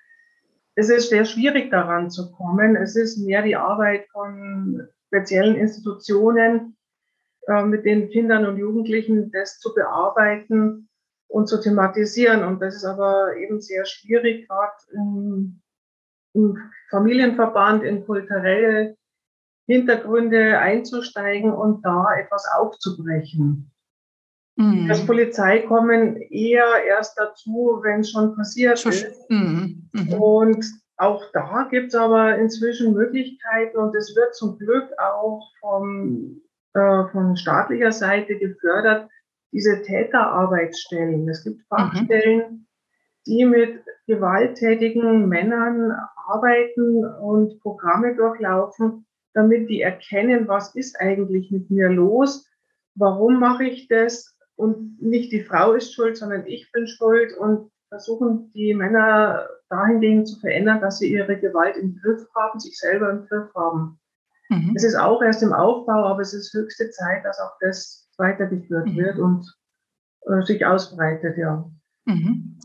Es 0.82 0.90
ist 0.90 1.10
sehr 1.10 1.26
schwierig 1.26 1.70
daran 1.70 2.10
zu 2.10 2.32
kommen. 2.32 2.76
Es 2.76 2.96
ist 2.96 3.20
mehr 3.20 3.44
die 3.44 3.56
Arbeit 3.56 4.08
von 4.12 4.88
speziellen 5.06 5.56
Institutionen, 5.56 6.76
äh, 7.46 7.64
mit 7.66 7.86
den 7.86 8.10
Kindern 8.10 8.48
und 8.48 8.58
Jugendlichen 8.58 9.32
das 9.32 9.60
zu 9.60 9.76
bearbeiten 9.76 10.90
und 11.28 11.46
zu 11.46 11.62
thematisieren. 11.62 12.44
Und 12.44 12.64
das 12.64 12.78
ist 12.78 12.86
aber 12.86 13.38
eben 13.38 13.62
sehr 13.62 13.86
schwierig, 13.86 14.48
gerade 14.48 14.74
im, 14.94 15.62
im 16.34 16.58
Familienverband, 16.90 17.84
in 17.84 18.04
kulturelle 18.04 18.98
Hintergründe 19.68 20.58
einzusteigen 20.58 21.54
und 21.54 21.86
da 21.86 22.08
etwas 22.18 22.48
aufzubrechen. 22.58 23.71
Mhm. 24.62 24.92
Als 24.92 25.06
Polizei 25.06 25.60
kommen 25.60 26.18
eher 26.30 26.84
erst 26.88 27.18
dazu, 27.20 27.80
wenn 27.84 28.02
es 28.02 28.12
schon 28.12 28.36
passiert 28.36 28.80
schon, 28.80 28.92
ist. 28.92 29.30
Mhm. 29.30 29.90
Mhm. 29.92 30.14
Und 30.14 30.66
auch 30.98 31.24
da 31.34 31.68
gibt 31.72 31.88
es 31.88 31.96
aber 31.96 32.38
inzwischen 32.38 32.94
Möglichkeiten 32.94 33.78
und 33.78 33.96
es 33.96 34.16
wird 34.16 34.36
zum 34.36 34.60
Glück 34.60 34.88
auch 35.00 35.50
vom, 35.60 36.42
äh, 36.74 37.04
von 37.12 37.36
staatlicher 37.36 37.92
Seite 37.92 38.38
gefördert, 38.38 39.10
diese 39.52 39.82
Täterarbeitsstellen. 39.82 41.28
Es 41.28 41.44
gibt 41.44 41.58
mhm. 41.58 41.76
Fachstellen, 41.76 42.68
die 43.26 43.46
mit 43.46 43.84
gewalttätigen 44.06 45.28
Männern 45.28 45.92
arbeiten 46.28 47.04
und 47.04 47.60
Programme 47.62 48.16
durchlaufen, 48.16 49.08
damit 49.34 49.70
die 49.70 49.82
erkennen, 49.82 50.48
was 50.48 50.76
ist 50.76 51.00
eigentlich 51.00 51.50
mit 51.52 51.72
mir 51.72 51.90
los, 51.90 52.48
warum 52.96 53.40
mache 53.40 53.64
ich 53.64 53.88
das 53.88 54.31
und 54.56 55.02
nicht 55.02 55.32
die 55.32 55.44
Frau 55.44 55.74
ist 55.74 55.94
schuld, 55.94 56.18
sondern 56.18 56.46
ich 56.46 56.72
bin 56.72 56.88
schuld 56.88 57.36
und 57.38 57.72
versuchen 57.90 58.52
die 58.54 58.74
Männer 58.74 59.48
dahingehend 59.70 60.28
zu 60.28 60.40
verändern, 60.40 60.82
dass 60.82 61.00
sie 61.00 61.12
ihre 61.12 61.40
Gewalt 61.40 61.78
im 61.78 61.98
Griff 62.02 62.28
haben, 62.36 62.60
sich 62.60 62.78
selber 62.78 63.10
im 63.10 63.26
Griff 63.26 63.54
haben. 63.56 64.00
Mhm. 64.50 64.74
Es 64.76 64.84
ist 64.84 64.96
auch 64.96 65.22
erst 65.22 65.44
im 65.44 65.54
Aufbau, 65.54 66.06
aber 66.06 66.22
es 66.22 66.34
ist 66.34 66.54
höchste 66.54 66.90
Zeit, 66.92 67.26
dass 67.26 67.40
auch 67.40 67.58
das 67.60 68.10
weitergeführt 68.18 68.88
mhm. 68.88 68.96
wird 68.96 69.18
und 69.18 69.46
äh, 70.28 70.42
sich 70.44 70.66
ausbreitet, 70.66 71.38
ja. 71.38 71.70
Mhm 72.06 72.60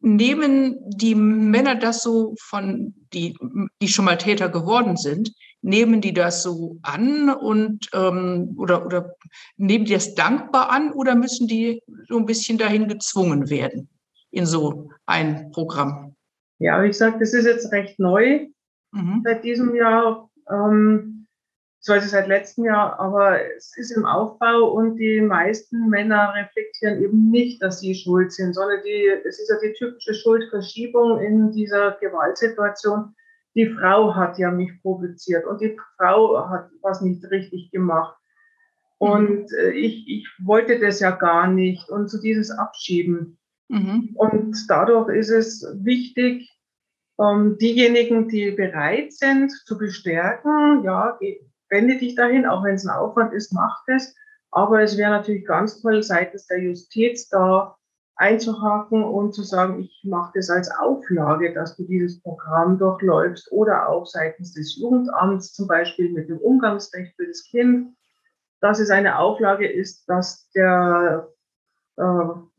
nehmen 0.00 0.78
die 0.88 1.14
Männer 1.14 1.76
das 1.76 2.02
so 2.02 2.34
von, 2.40 2.94
die, 3.12 3.36
die 3.82 3.88
schon 3.88 4.04
mal 4.04 4.18
Täter 4.18 4.48
geworden 4.48 4.96
sind, 4.96 5.32
nehmen 5.62 6.00
die 6.00 6.12
das 6.12 6.42
so 6.42 6.78
an 6.82 7.30
und 7.30 7.88
ähm, 7.92 8.54
oder, 8.58 8.84
oder 8.86 9.16
nehmen 9.56 9.84
die 9.84 9.94
das 9.94 10.14
dankbar 10.14 10.70
an 10.70 10.92
oder 10.92 11.14
müssen 11.14 11.46
die 11.46 11.82
so 12.08 12.18
ein 12.18 12.26
bisschen 12.26 12.58
dahin 12.58 12.88
gezwungen 12.88 13.50
werden 13.50 13.88
in 14.30 14.46
so 14.46 14.90
ein 15.06 15.50
Programm? 15.50 16.16
Ja, 16.58 16.82
wie 16.82 16.88
gesagt, 16.88 17.20
das 17.20 17.34
ist 17.34 17.46
jetzt 17.46 17.72
recht 17.72 17.98
neu 17.98 18.46
mhm. 18.92 19.22
seit 19.24 19.44
diesem 19.44 19.74
Jahr. 19.74 20.30
Ähm, 20.50 21.20
zwar 21.80 22.00
seit 22.00 22.28
letztem 22.28 22.66
Jahr, 22.66 22.98
aber 23.00 23.38
es 23.56 23.74
ist 23.76 23.90
im 23.90 24.04
Aufbau 24.04 24.70
und 24.70 24.96
die 24.96 25.20
meisten 25.22 25.88
Männer 25.88 26.34
reflektieren 26.34 27.02
eben 27.02 27.30
nicht, 27.30 27.62
dass 27.62 27.80
sie 27.80 27.94
schuld 27.94 28.32
sind, 28.32 28.54
sondern 28.54 28.82
die, 28.84 29.08
es 29.24 29.40
ist 29.40 29.48
ja 29.48 29.56
die 29.62 29.72
typische 29.72 30.14
Schuldverschiebung 30.14 31.20
in 31.20 31.52
dieser 31.52 31.92
Gewaltsituation. 31.92 33.14
Die 33.54 33.68
Frau 33.70 34.14
hat 34.14 34.38
ja 34.38 34.50
mich 34.50 34.70
provoziert 34.82 35.44
und 35.46 35.60
die 35.60 35.76
Frau 35.96 36.48
hat 36.48 36.70
was 36.82 37.00
nicht 37.00 37.24
richtig 37.30 37.70
gemacht. 37.70 38.16
Und 38.98 39.50
äh, 39.52 39.70
ich, 39.70 40.06
ich 40.06 40.28
wollte 40.44 40.78
das 40.78 41.00
ja 41.00 41.10
gar 41.10 41.48
nicht 41.48 41.88
und 41.88 42.08
so 42.10 42.20
dieses 42.20 42.50
Abschieben. 42.50 43.38
Mhm. 43.68 44.10
Und 44.14 44.56
dadurch 44.68 45.08
ist 45.16 45.30
es 45.30 45.66
wichtig, 45.82 46.50
ähm, 47.20 47.56
diejenigen, 47.58 48.28
die 48.28 48.50
bereit 48.50 49.12
sind, 49.12 49.50
zu 49.66 49.78
bestärken, 49.78 50.82
ja, 50.84 51.18
wende 51.70 51.98
dich 51.98 52.14
dahin, 52.14 52.46
auch 52.46 52.64
wenn 52.64 52.74
es 52.74 52.84
ein 52.84 52.94
Aufwand 52.94 53.32
ist, 53.32 53.52
mach 53.52 53.82
das. 53.86 54.14
Aber 54.50 54.82
es 54.82 54.98
wäre 54.98 55.12
natürlich 55.12 55.46
ganz 55.46 55.80
toll, 55.80 56.02
seitens 56.02 56.46
der 56.46 56.60
Justiz 56.60 57.28
da 57.28 57.76
einzuhaken 58.20 59.02
und 59.02 59.34
zu 59.34 59.42
sagen, 59.42 59.80
ich 59.80 60.02
mache 60.04 60.32
das 60.34 60.50
als 60.50 60.70
Auflage, 60.70 61.54
dass 61.54 61.76
du 61.76 61.84
dieses 61.84 62.20
Programm 62.20 62.78
durchläufst 62.78 63.50
oder 63.50 63.88
auch 63.88 64.06
seitens 64.06 64.52
des 64.52 64.76
Jugendamts, 64.78 65.54
zum 65.54 65.66
Beispiel 65.66 66.12
mit 66.12 66.28
dem 66.28 66.36
Umgangsrecht 66.38 67.16
für 67.16 67.26
das 67.26 67.44
Kind, 67.44 67.96
dass 68.60 68.78
es 68.78 68.90
eine 68.90 69.18
Auflage 69.18 69.66
ist, 69.66 70.04
dass 70.06 70.50
der, 70.50 71.28
äh, 71.96 72.02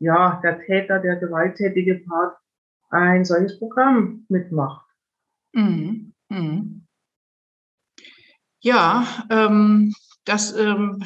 ja, 0.00 0.40
der 0.42 0.60
Täter, 0.66 0.98
der 0.98 1.16
gewalttätige 1.16 2.02
Part 2.08 2.36
ein 2.90 3.24
solches 3.24 3.58
Programm 3.60 4.26
mitmacht. 4.28 4.84
Mhm. 5.52 6.12
Mhm. 6.28 6.86
Ja, 8.58 9.06
ähm, 9.30 9.94
das, 10.24 10.56
ähm, 10.56 11.04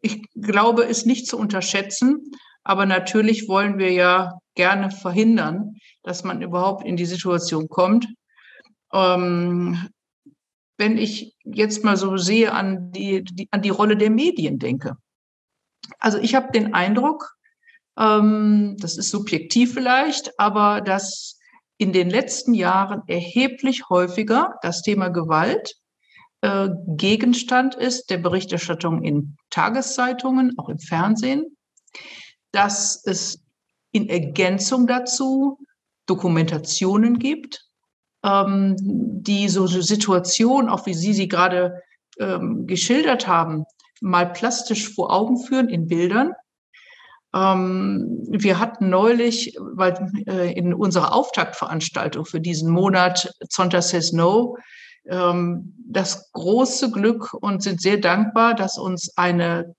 ich 0.00 0.26
glaube, 0.34 0.84
ist 0.84 1.06
nicht 1.06 1.26
zu 1.26 1.38
unterschätzen. 1.38 2.32
Aber 2.68 2.84
natürlich 2.84 3.48
wollen 3.48 3.78
wir 3.78 3.90
ja 3.92 4.38
gerne 4.54 4.90
verhindern, 4.90 5.76
dass 6.02 6.22
man 6.22 6.42
überhaupt 6.42 6.84
in 6.86 6.98
die 6.98 7.06
Situation 7.06 7.66
kommt. 7.70 8.06
Ähm, 8.92 9.88
wenn 10.76 10.98
ich 10.98 11.34
jetzt 11.44 11.82
mal 11.82 11.96
so 11.96 12.18
sehe 12.18 12.52
an 12.52 12.92
die, 12.92 13.24
die, 13.24 13.48
an 13.52 13.62
die 13.62 13.70
Rolle 13.70 13.96
der 13.96 14.10
Medien 14.10 14.58
denke. 14.58 14.98
Also 15.98 16.18
ich 16.18 16.34
habe 16.34 16.52
den 16.52 16.74
Eindruck, 16.74 17.36
ähm, 17.98 18.76
das 18.78 18.98
ist 18.98 19.08
subjektiv 19.08 19.72
vielleicht, 19.72 20.38
aber 20.38 20.82
dass 20.82 21.38
in 21.78 21.94
den 21.94 22.10
letzten 22.10 22.52
Jahren 22.52 23.00
erheblich 23.06 23.88
häufiger 23.88 24.56
das 24.60 24.82
Thema 24.82 25.08
Gewalt 25.08 25.74
äh, 26.42 26.68
Gegenstand 26.86 27.76
ist 27.76 28.10
der 28.10 28.18
Berichterstattung 28.18 29.02
in 29.02 29.38
Tageszeitungen, 29.48 30.52
auch 30.58 30.68
im 30.68 30.78
Fernsehen, 30.78 31.56
dass 32.52 33.04
es 33.04 33.40
in 33.92 34.08
Ergänzung 34.08 34.86
dazu 34.86 35.58
Dokumentationen 36.06 37.18
gibt, 37.18 37.66
ähm, 38.24 38.76
die 38.78 39.48
so 39.48 39.66
eine 39.66 39.82
Situation, 39.82 40.68
auch 40.68 40.86
wie 40.86 40.94
Sie 40.94 41.12
sie 41.12 41.28
gerade 41.28 41.82
ähm, 42.18 42.66
geschildert 42.66 43.26
haben, 43.26 43.64
mal 44.00 44.32
plastisch 44.32 44.92
vor 44.92 45.12
Augen 45.12 45.38
führen 45.38 45.68
in 45.68 45.86
Bildern. 45.86 46.32
Ähm, 47.34 48.26
wir 48.30 48.58
hatten 48.58 48.88
neulich 48.88 49.56
weil, 49.60 50.10
äh, 50.26 50.52
in 50.52 50.72
unserer 50.72 51.12
Auftaktveranstaltung 51.14 52.24
für 52.24 52.40
diesen 52.40 52.70
Monat 52.70 53.30
Zonta 53.48 53.82
Says 53.82 54.12
No 54.12 54.56
ähm, 55.06 55.74
das 55.86 56.32
große 56.32 56.90
Glück 56.90 57.34
und 57.34 57.62
sind 57.62 57.80
sehr 57.80 57.98
dankbar, 57.98 58.54
dass 58.54 58.78
uns 58.78 59.16
eine 59.16 59.74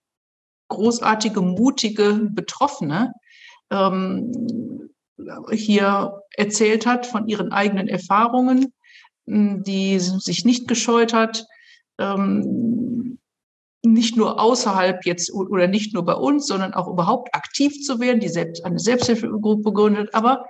großartige, 0.69 1.41
mutige 1.41 2.29
Betroffene 2.31 3.13
ähm, 3.71 4.31
hier 5.51 6.21
erzählt 6.37 6.85
hat 6.85 7.05
von 7.05 7.27
ihren 7.27 7.51
eigenen 7.51 7.87
Erfahrungen, 7.87 8.73
die 9.25 9.99
sich 9.99 10.45
nicht 10.45 10.67
gescheut 10.67 11.13
hat, 11.13 11.45
ähm, 11.99 13.19
nicht 13.83 14.17
nur 14.17 14.41
außerhalb 14.41 15.05
jetzt 15.05 15.33
oder 15.33 15.67
nicht 15.67 15.93
nur 15.93 16.03
bei 16.03 16.13
uns, 16.13 16.47
sondern 16.47 16.73
auch 16.73 16.87
überhaupt 16.87 17.33
aktiv 17.33 17.81
zu 17.81 17.99
werden, 17.99 18.19
die 18.19 18.29
selbst 18.29 18.65
eine 18.65 18.79
Selbsthilfegruppe 18.79 19.63
gegründet, 19.63 20.13
aber 20.13 20.45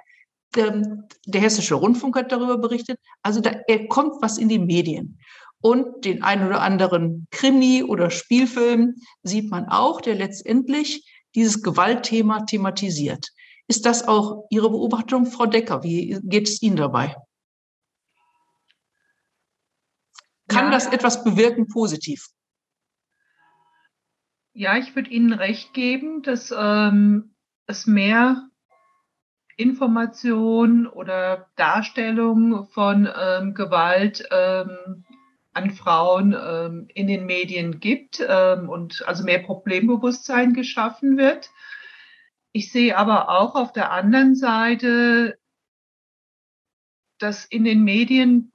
der, 0.55 0.81
der 1.25 1.41
Hessische 1.41 1.75
Rundfunk 1.75 2.15
hat 2.15 2.31
darüber 2.31 2.57
berichtet. 2.57 2.97
Also 3.21 3.39
da 3.39 3.51
kommt 3.87 4.21
was 4.21 4.37
in 4.37 4.49
die 4.49 4.59
Medien. 4.59 5.19
Und 5.61 6.05
den 6.05 6.23
ein 6.23 6.45
oder 6.45 6.61
anderen 6.61 7.27
Krimi 7.31 7.83
oder 7.83 8.09
Spielfilm 8.09 8.95
sieht 9.23 9.51
man 9.51 9.67
auch, 9.67 9.99
der 9.99 10.15
letztendlich 10.15 11.05
dieses 11.35 11.61
Gewaltthema 11.61 12.41
thematisiert. 12.41 13.27
Ist 13.67 13.85
das 13.85 14.07
auch 14.07 14.45
Ihre 14.49 14.69
Beobachtung, 14.69 15.25
Frau 15.25 15.45
Decker? 15.45 15.83
Wie 15.83 16.17
geht 16.23 16.47
es 16.47 16.61
Ihnen 16.61 16.77
dabei? 16.77 17.15
Kann 20.47 20.65
ja. 20.65 20.71
das 20.71 20.87
etwas 20.87 21.23
bewirken 21.23 21.67
positiv? 21.67 22.25
Ja, 24.53 24.77
ich 24.77 24.95
würde 24.95 25.11
Ihnen 25.11 25.33
recht 25.33 25.73
geben, 25.73 26.23
dass 26.23 26.53
ähm, 26.57 27.35
es 27.67 27.85
mehr 27.85 28.49
Information 29.55 30.87
oder 30.87 31.49
Darstellung 31.55 32.67
von 32.69 33.07
ähm, 33.13 33.53
Gewalt 33.53 34.27
ähm, 34.31 35.05
an 35.59 35.71
Frauen 35.71 36.33
ähm, 36.33 36.87
in 36.93 37.07
den 37.07 37.25
Medien 37.25 37.79
gibt 37.79 38.23
ähm, 38.25 38.69
und 38.69 39.03
also 39.07 39.23
mehr 39.23 39.39
Problembewusstsein 39.39 40.53
geschaffen 40.53 41.17
wird. 41.17 41.49
Ich 42.51 42.71
sehe 42.71 42.97
aber 42.97 43.29
auch 43.29 43.55
auf 43.55 43.73
der 43.73 43.91
anderen 43.91 44.35
Seite, 44.35 45.37
dass 47.19 47.45
in 47.45 47.65
den 47.65 47.83
Medien, 47.83 48.53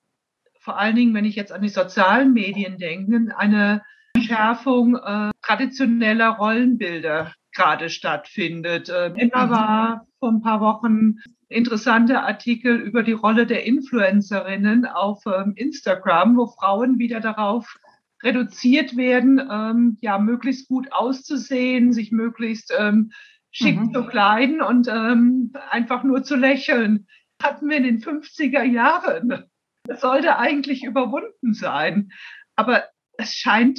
vor 0.59 0.79
allen 0.79 0.97
Dingen, 0.97 1.15
wenn 1.15 1.27
ich 1.27 1.37
jetzt 1.37 1.53
an 1.53 1.63
die 1.63 1.69
sozialen 1.69 2.33
Medien 2.33 2.79
denke, 2.79 3.37
eine 3.37 3.83
Schärfung 4.19 4.97
äh, 4.97 5.31
traditioneller 5.43 6.31
Rollenbilder 6.31 7.35
gerade 7.55 7.89
stattfindet. 7.89 8.89
Immer 8.89 9.51
war 9.51 10.07
vor 10.19 10.31
ein 10.31 10.43
paar 10.43 10.61
Wochen 10.61 11.19
interessante 11.49 12.23
Artikel 12.23 12.77
über 12.77 13.03
die 13.03 13.13
Rolle 13.13 13.47
der 13.47 13.65
Influencerinnen 13.65 14.87
auf 14.87 15.23
ähm, 15.27 15.53
Instagram, 15.57 16.37
wo 16.37 16.47
Frauen 16.47 16.99
wieder 16.99 17.21
darauf 17.21 17.79
reduziert 18.23 18.97
werden, 18.97 19.41
ähm, 19.51 19.99
ja, 20.01 20.19
möglichst 20.19 20.69
gut 20.69 20.93
auszusehen, 20.93 21.93
sich 21.93 22.11
möglichst 22.11 22.73
ähm, 22.77 23.13
schick 23.51 23.79
mhm. 23.79 23.93
zu 23.93 24.05
kleiden 24.07 24.63
und 24.63 24.89
ähm, 24.89 25.53
einfach 25.71 26.03
nur 26.03 26.25
zu 26.25 26.35
lächeln. 26.35 27.07
Hatten 27.43 27.69
wir 27.69 27.77
in 27.77 27.85
den 27.85 28.01
50er 28.01 28.63
Jahren. 28.63 29.45
Das 29.85 30.01
sollte 30.01 30.39
eigentlich 30.39 30.85
überwunden 30.85 31.53
sein. 31.53 32.11
Aber 32.57 32.85
es 33.19 33.35
scheint 33.35 33.79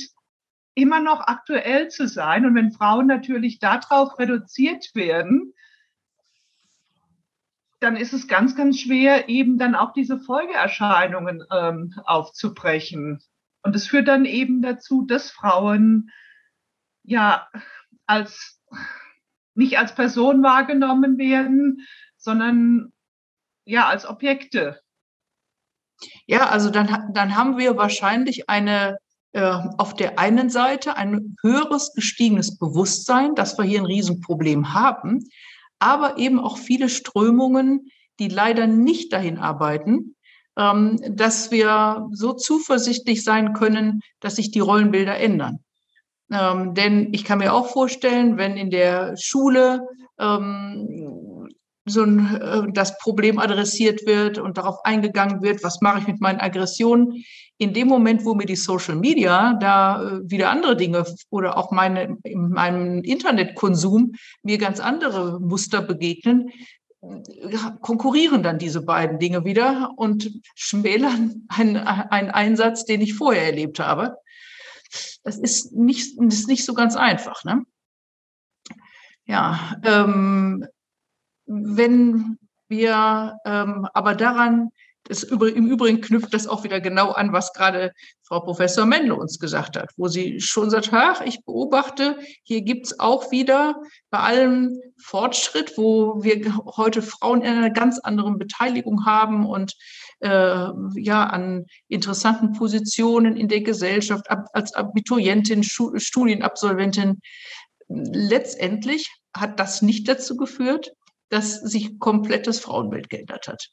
immer 0.76 1.00
noch 1.00 1.22
aktuell 1.22 1.90
zu 1.90 2.08
sein. 2.08 2.46
Und 2.46 2.54
wenn 2.56 2.72
Frauen 2.72 3.08
natürlich 3.08 3.60
darauf 3.60 4.20
reduziert 4.20 4.94
werden, 4.94 5.54
dann 7.80 7.96
ist 7.96 8.14
es 8.14 8.28
ganz, 8.28 8.56
ganz 8.56 8.80
schwer, 8.80 9.30
eben 9.30 9.58
dann 9.58 9.76
auch 9.76 9.94
diese 9.94 10.20
Folgeerscheinungen 10.20 11.44
ähm, 11.52 11.94
aufzubrechen. 12.06 13.22
Und 13.64 13.76
es 13.76 13.88
führt 13.88 14.08
dann 14.08 14.26
eben 14.26 14.62
dazu, 14.62 15.06
dass 15.06 15.32
Frauen 15.32 16.12
ja 17.04 17.48
als 18.06 18.62
nicht 19.56 19.78
als 19.78 19.96
Person 19.96 20.44
wahrgenommen 20.44 21.18
werden, 21.18 21.88
sondern 22.18 22.92
ja 23.64 23.88
als 23.88 24.06
Objekte. 24.06 24.82
Ja, 26.26 26.50
also 26.50 26.70
dann, 26.70 27.14
dann 27.14 27.36
haben 27.36 27.58
wir 27.58 27.78
wahrscheinlich 27.78 28.50
eine 28.50 28.98
auf 29.36 29.96
der 29.96 30.18
einen 30.18 30.50
Seite 30.50 30.96
ein 30.96 31.36
höheres 31.42 31.94
gestiegenes 31.94 32.58
Bewusstsein, 32.58 33.36
dass 33.36 33.58
wir 33.58 33.66
hier 33.66 33.82
ein 33.82 33.86
Riesenproblem 33.86 34.74
haben 34.74 35.26
aber 35.80 36.18
eben 36.18 36.40
auch 36.40 36.58
viele 36.58 36.90
Strömungen, 36.90 37.92
die 38.20 38.28
leider 38.28 38.68
nicht 38.68 39.14
dahin 39.14 39.38
arbeiten, 39.38 40.16
ähm, 40.58 41.00
dass 41.10 41.52
wir 41.52 42.08
so 42.12 42.34
zuversichtlich 42.34 43.24
sein 43.24 43.54
können, 43.54 44.02
dass 44.20 44.38
sich 44.38 44.52
die 44.52 44.62
Rollenbilder 44.62 45.18
ändern. 45.18 45.60
Ähm, 46.32 46.74
denn 46.74 47.14
ich 47.14 47.24
kann 47.24 47.40
mir 47.40 47.54
auch 47.54 47.68
vorstellen, 47.68 48.38
wenn 48.38 48.58
in 48.58 48.70
der 48.70 49.16
Schule 49.18 49.88
ähm, 50.18 50.88
so 51.86 52.04
ein, 52.04 52.36
äh, 52.42 52.64
das 52.74 52.98
Problem 52.98 53.40
adressiert 53.40 54.06
wird 54.06 54.40
und 54.40 54.58
darauf 54.58 54.84
eingegangen 54.84 55.42
wird, 55.42 55.64
was 55.64 55.82
mache 55.82 56.00
ich 56.00 56.08
mit 56.08 56.20
meinen 56.20 56.40
Aggressionen, 56.40 57.24
in 57.58 57.74
dem 57.74 57.88
Moment, 57.88 58.26
wo 58.26 58.34
mir 58.34 58.46
die 58.46 58.56
Social 58.56 58.96
Media 58.96 59.54
da 59.54 60.02
äh, 60.02 60.30
wieder 60.30 60.50
andere 60.50 60.76
Dinge 60.76 61.06
oder 61.30 61.58
auch 61.58 61.72
meine, 61.72 62.18
in 62.24 62.50
meinem 62.50 63.04
Internetkonsum 63.04 64.14
mir 64.44 64.58
ganz 64.58 64.80
andere 64.80 65.40
Muster 65.40 65.82
begegnen, 65.82 66.50
äh, 67.02 67.58
konkurrieren 67.82 68.44
dann 68.44 68.58
diese 68.58 68.82
beiden 68.82 69.20
Dinge 69.20 69.46
wieder 69.46 69.92
und 69.96 70.32
schmälern 70.56 71.46
einen, 71.50 71.78
einen 71.78 72.32
Einsatz, 72.32 72.86
den 72.86 73.02
ich 73.02 73.14
vorher 73.14 73.46
erlebt 73.46 73.80
habe. 73.80 74.18
Das 75.24 75.38
ist 75.38 75.74
nicht, 75.74 76.18
das 76.20 76.36
ist 76.36 76.48
nicht 76.48 76.66
so 76.66 76.74
ganz 76.74 76.96
einfach. 76.96 77.44
Ne? 77.44 77.64
Ja, 79.26 79.80
ähm, 79.84 80.66
wenn 81.46 82.38
wir 82.68 83.38
ähm, 83.46 83.88
aber 83.94 84.16
daran 84.16 84.72
das, 85.08 85.24
Im 85.24 85.68
Übrigen 85.68 86.02
knüpft 86.02 86.34
das 86.34 86.48
auch 86.48 86.64
wieder 86.64 86.82
genau 86.82 87.12
an, 87.12 87.32
was 87.32 87.54
gerade 87.54 87.94
Frau 88.24 88.40
Professor 88.40 88.86
Mendel 88.86 89.14
uns 89.14 89.40
gesagt 89.40 89.78
hat, 89.78 89.92
wo 89.98 90.08
sie 90.08 90.40
schon 90.42 90.72
sagt, 90.72 90.90
ach, 90.92 91.22
ich 91.22 91.46
beobachte, 91.46 92.18
hier 92.44 92.62
gibt's 92.62 93.00
auch 93.00 93.32
wieder 93.32 93.76
bei 94.10 94.20
allem 94.20 94.80
Fortschritt, 94.98 95.78
wo 95.78 96.24
wir 96.24 96.58
heute 96.76 97.04
Frauen 97.04 97.42
in 97.42 97.54
einer 97.54 97.70
ganz 97.70 98.00
anderen 98.00 98.40
Beteiligung 98.40 99.06
haben 99.06 99.46
und 99.46 99.74
äh, 100.22 100.70
ja 100.96 101.24
an 101.26 101.66
interessanten 101.88 102.54
Positionen 102.54 103.38
in 103.38 103.48
der 103.48 103.62
Gesellschaft 103.62 104.26
als 104.54 104.74
Abiturientin, 104.74 105.62
Studienabsolventin. 105.64 107.20
Letztendlich 107.90 109.12
hat 109.38 109.60
das 109.60 109.84
nicht 109.84 110.08
dazu 110.08 110.36
geführt, 110.36 110.94
dass 111.30 111.56
sich 111.56 112.00
komplettes 112.00 112.60
Frauenbild 112.60 113.10
geändert 113.10 113.48
hat 113.48 113.70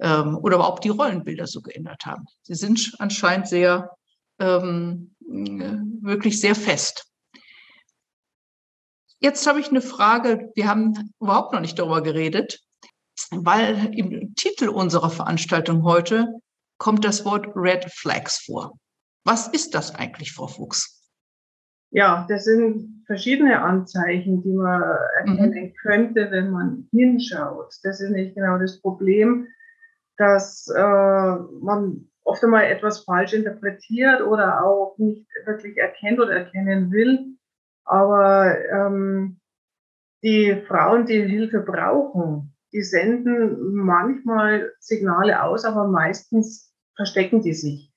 ähm, 0.00 0.36
oder 0.38 0.56
überhaupt 0.56 0.84
die 0.84 0.90
Rollenbilder 0.90 1.46
so 1.46 1.60
geändert 1.60 2.06
haben. 2.06 2.24
Sie 2.42 2.54
sind 2.54 2.94
anscheinend 2.98 3.48
sehr, 3.48 3.90
ähm, 4.38 5.14
wirklich 5.20 6.40
sehr 6.40 6.54
fest. 6.54 7.06
Jetzt 9.18 9.46
habe 9.46 9.60
ich 9.60 9.68
eine 9.68 9.80
Frage, 9.80 10.50
wir 10.54 10.68
haben 10.68 11.14
überhaupt 11.20 11.52
noch 11.52 11.60
nicht 11.60 11.78
darüber 11.78 12.02
geredet. 12.02 12.60
weil 13.30 13.94
im 13.94 14.34
Titel 14.34 14.68
unserer 14.68 15.10
Veranstaltung 15.10 15.84
heute 15.84 16.28
kommt 16.78 17.04
das 17.04 17.24
Wort 17.24 17.46
Red 17.56 17.90
Flags 17.90 18.44
vor. 18.44 18.78
Was 19.24 19.48
ist 19.48 19.74
das 19.74 19.94
eigentlich, 19.94 20.32
Frau 20.32 20.46
Fuchs? 20.46 20.95
Ja, 21.96 22.26
das 22.28 22.44
sind 22.44 23.04
verschiedene 23.06 23.62
Anzeichen, 23.62 24.42
die 24.42 24.52
man 24.52 24.82
erkennen 25.18 25.64
mhm. 25.64 25.74
könnte, 25.80 26.30
wenn 26.30 26.50
man 26.50 26.88
hinschaut. 26.92 27.72
Das 27.84 28.02
ist 28.02 28.10
nicht 28.10 28.34
genau 28.34 28.58
das 28.58 28.82
Problem, 28.82 29.46
dass 30.18 30.68
äh, 30.76 31.36
man 31.62 32.10
oft 32.22 32.44
einmal 32.44 32.64
etwas 32.64 33.04
falsch 33.04 33.32
interpretiert 33.32 34.20
oder 34.20 34.62
auch 34.62 34.98
nicht 34.98 35.26
wirklich 35.46 35.78
erkennt 35.78 36.20
oder 36.20 36.32
erkennen 36.32 36.92
will. 36.92 37.38
Aber 37.86 38.54
ähm, 38.70 39.40
die 40.22 40.62
Frauen, 40.68 41.06
die 41.06 41.22
Hilfe 41.22 41.60
brauchen, 41.60 42.54
die 42.74 42.82
senden 42.82 43.74
manchmal 43.74 44.70
Signale 44.80 45.42
aus, 45.42 45.64
aber 45.64 45.88
meistens 45.88 46.74
verstecken 46.94 47.40
die 47.40 47.54
sich. 47.54 47.90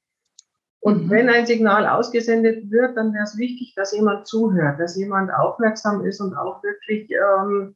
Und 0.82 1.06
mhm. 1.06 1.10
wenn 1.10 1.30
ein 1.30 1.46
Signal 1.46 1.88
ausgesendet 1.88 2.72
wird, 2.72 2.96
dann 2.96 3.14
wäre 3.14 3.24
es 3.24 3.38
wichtig, 3.38 3.74
dass 3.76 3.94
jemand 3.94 4.28
zuhört, 4.28 4.80
dass 4.80 4.96
jemand 4.96 5.32
aufmerksam 5.34 6.06
ist 6.06 6.22
und 6.22 6.36
auch 6.36 6.64
wirklich 6.64 7.12
ähm, 7.12 7.76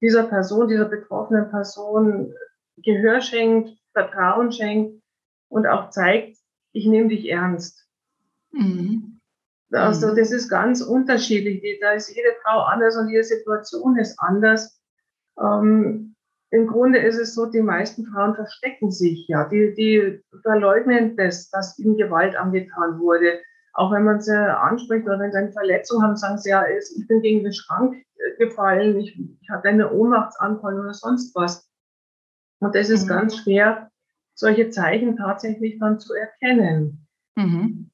dieser 0.00 0.24
Person, 0.24 0.68
dieser 0.68 0.84
betroffenen 0.84 1.50
Person 1.50 2.34
Gehör 2.76 3.20
schenkt, 3.20 3.78
Vertrauen 3.92 4.52
schenkt 4.52 5.02
und 5.48 5.66
auch 5.66 5.90
zeigt, 5.90 6.36
ich 6.72 6.86
nehme 6.86 7.08
dich 7.08 7.28
ernst. 7.28 7.86
Mhm. 8.52 9.20
Also 9.70 10.08
mhm. 10.08 10.16
das 10.16 10.30
ist 10.30 10.48
ganz 10.48 10.80
unterschiedlich. 10.80 11.78
Da 11.80 11.92
ist 11.92 12.14
jede 12.14 12.34
Frau 12.42 12.60
anders 12.60 12.96
und 12.96 13.08
jede 13.08 13.24
Situation 13.24 13.96
ist 13.96 14.18
anders. 14.18 14.80
Ähm, 15.38 16.13
Im 16.54 16.68
Grunde 16.68 17.00
ist 17.00 17.18
es 17.18 17.34
so, 17.34 17.46
die 17.46 17.62
meisten 17.62 18.06
Frauen 18.06 18.36
verstecken 18.36 18.92
sich 18.92 19.26
ja. 19.26 19.48
Die, 19.48 19.74
die 19.74 20.22
verleugnen 20.42 21.16
das, 21.16 21.50
dass 21.50 21.76
ihnen 21.80 21.96
Gewalt 21.96 22.36
angetan 22.36 23.00
wurde. 23.00 23.40
Auch 23.72 23.90
wenn 23.90 24.04
man 24.04 24.20
sie 24.20 24.38
anspricht 24.38 25.04
oder 25.04 25.18
wenn 25.18 25.32
sie 25.32 25.38
eine 25.38 25.50
Verletzung 25.50 26.00
haben, 26.00 26.16
sagen 26.16 26.38
sie 26.38 26.50
ja, 26.50 26.64
ich 26.68 27.08
bin 27.08 27.22
gegen 27.22 27.42
den 27.42 27.52
Schrank 27.52 27.96
gefallen, 28.38 29.00
ich, 29.00 29.18
ich 29.18 29.50
hatte 29.50 29.68
eine 29.68 29.92
Ohnmachtsanfall 29.92 30.78
oder 30.78 30.94
sonst 30.94 31.34
was. 31.34 31.68
Und 32.60 32.76
das 32.76 32.88
ist 32.88 33.06
mhm. 33.06 33.08
ganz 33.08 33.36
schwer, 33.36 33.90
solche 34.34 34.70
Zeichen 34.70 35.16
tatsächlich 35.16 35.80
dann 35.80 35.98
zu 35.98 36.14
erkennen. 36.14 37.08
Mhm. 37.34 37.90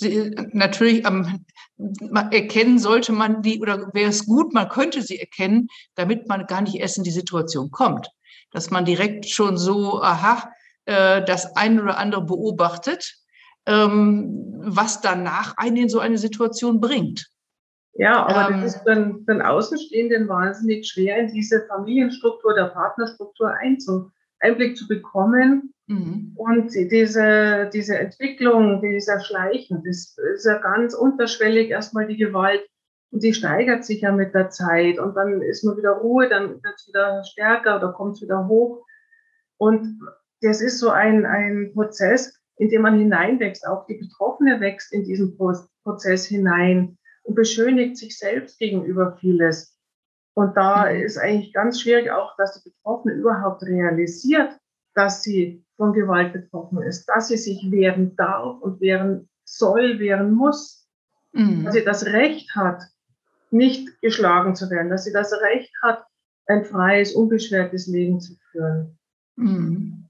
Sie, 0.00 0.34
natürlich 0.52 1.06
ähm, 1.06 1.44
erkennen 2.30 2.78
sollte 2.78 3.12
man 3.12 3.42
die, 3.42 3.60
oder 3.60 3.92
wäre 3.92 4.08
es 4.08 4.24
gut, 4.24 4.54
man 4.54 4.70
könnte 4.70 5.02
sie 5.02 5.18
erkennen, 5.18 5.68
damit 5.94 6.26
man 6.26 6.46
gar 6.46 6.62
nicht 6.62 6.76
erst 6.76 6.96
in 6.96 7.04
die 7.04 7.10
Situation 7.10 7.70
kommt. 7.70 8.08
Dass 8.50 8.70
man 8.70 8.86
direkt 8.86 9.28
schon 9.28 9.58
so, 9.58 10.00
aha, 10.02 10.50
äh, 10.86 11.22
das 11.22 11.54
eine 11.54 11.82
oder 11.82 11.98
andere 11.98 12.24
beobachtet, 12.24 13.14
ähm, 13.66 14.54
was 14.62 15.02
danach 15.02 15.54
einen 15.58 15.76
in 15.76 15.88
so 15.90 16.00
eine 16.00 16.16
Situation 16.16 16.80
bringt. 16.80 17.30
Ja, 17.92 18.24
aber 18.24 18.54
ähm, 18.54 18.62
das 18.62 18.76
ist 18.76 18.82
für, 18.82 18.94
für 19.24 19.32
einen 19.32 19.42
Außenstehenden 19.42 20.28
wahnsinnig 20.28 20.88
schwer, 20.88 21.18
in 21.18 21.32
diese 21.32 21.66
Familienstruktur 21.66 22.54
der 22.54 22.68
Partnerstruktur 22.68 23.52
Einblick 24.40 24.78
zu 24.78 24.88
bekommen. 24.88 25.74
Mhm. 25.90 26.34
Und 26.36 26.72
diese, 26.72 27.68
diese 27.72 27.98
Entwicklung, 27.98 28.80
dieser 28.80 29.18
Schleichen, 29.18 29.82
das 29.84 30.16
ist 30.34 30.46
ja 30.46 30.58
ganz 30.58 30.94
unterschwellig 30.94 31.70
erstmal 31.70 32.06
die 32.06 32.16
Gewalt. 32.16 32.64
Und 33.10 33.24
die 33.24 33.34
steigert 33.34 33.84
sich 33.84 34.02
ja 34.02 34.12
mit 34.12 34.32
der 34.32 34.50
Zeit. 34.50 35.00
Und 35.00 35.16
dann 35.16 35.42
ist 35.42 35.64
man 35.64 35.76
wieder 35.76 35.94
Ruhe, 35.94 36.28
dann 36.28 36.62
wird 36.62 36.74
es 36.76 36.86
wieder 36.86 37.24
stärker 37.24 37.76
oder 37.76 37.92
kommt 37.92 38.14
es 38.14 38.22
wieder 38.22 38.46
hoch. 38.46 38.86
Und 39.58 40.00
das 40.42 40.60
ist 40.60 40.78
so 40.78 40.90
ein, 40.90 41.26
ein 41.26 41.72
Prozess, 41.74 42.40
in 42.56 42.68
dem 42.68 42.82
man 42.82 42.96
hineinwächst. 42.96 43.66
Auch 43.66 43.84
die 43.86 43.98
Betroffene 43.98 44.60
wächst 44.60 44.92
in 44.92 45.02
diesen 45.02 45.36
Prozess 45.36 46.24
hinein 46.24 46.98
und 47.24 47.34
beschönigt 47.34 47.96
sich 47.96 48.16
selbst 48.16 48.60
gegenüber 48.60 49.16
vieles. 49.20 49.76
Und 50.34 50.56
da 50.56 50.88
mhm. 50.88 51.00
ist 51.00 51.18
eigentlich 51.18 51.52
ganz 51.52 51.80
schwierig 51.80 52.12
auch, 52.12 52.36
dass 52.36 52.62
die 52.62 52.70
Betroffene 52.70 53.14
überhaupt 53.14 53.64
realisiert, 53.64 54.59
dass 54.94 55.22
sie 55.22 55.64
von 55.76 55.92
Gewalt 55.92 56.32
betroffen 56.32 56.82
ist, 56.82 57.06
dass 57.06 57.28
sie 57.28 57.36
sich 57.36 57.70
wehren 57.70 58.16
darf 58.16 58.60
und 58.60 58.80
wehren 58.80 59.28
soll, 59.44 59.98
wehren 59.98 60.32
muss, 60.32 60.88
mhm. 61.32 61.64
dass 61.64 61.74
sie 61.74 61.84
das 61.84 62.06
Recht 62.06 62.54
hat, 62.54 62.82
nicht 63.50 64.00
geschlagen 64.00 64.54
zu 64.54 64.70
werden, 64.70 64.90
dass 64.90 65.04
sie 65.04 65.12
das 65.12 65.32
Recht 65.32 65.72
hat, 65.82 66.04
ein 66.46 66.64
freies, 66.64 67.14
unbeschwertes 67.14 67.86
Leben 67.86 68.20
zu 68.20 68.34
führen. 68.50 68.98
Mhm. 69.36 70.08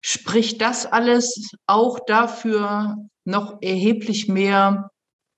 Spricht 0.00 0.60
das 0.60 0.86
alles 0.86 1.52
auch 1.66 1.98
dafür, 2.06 2.96
noch 3.24 3.58
erheblich 3.60 4.28
mehr 4.28 4.90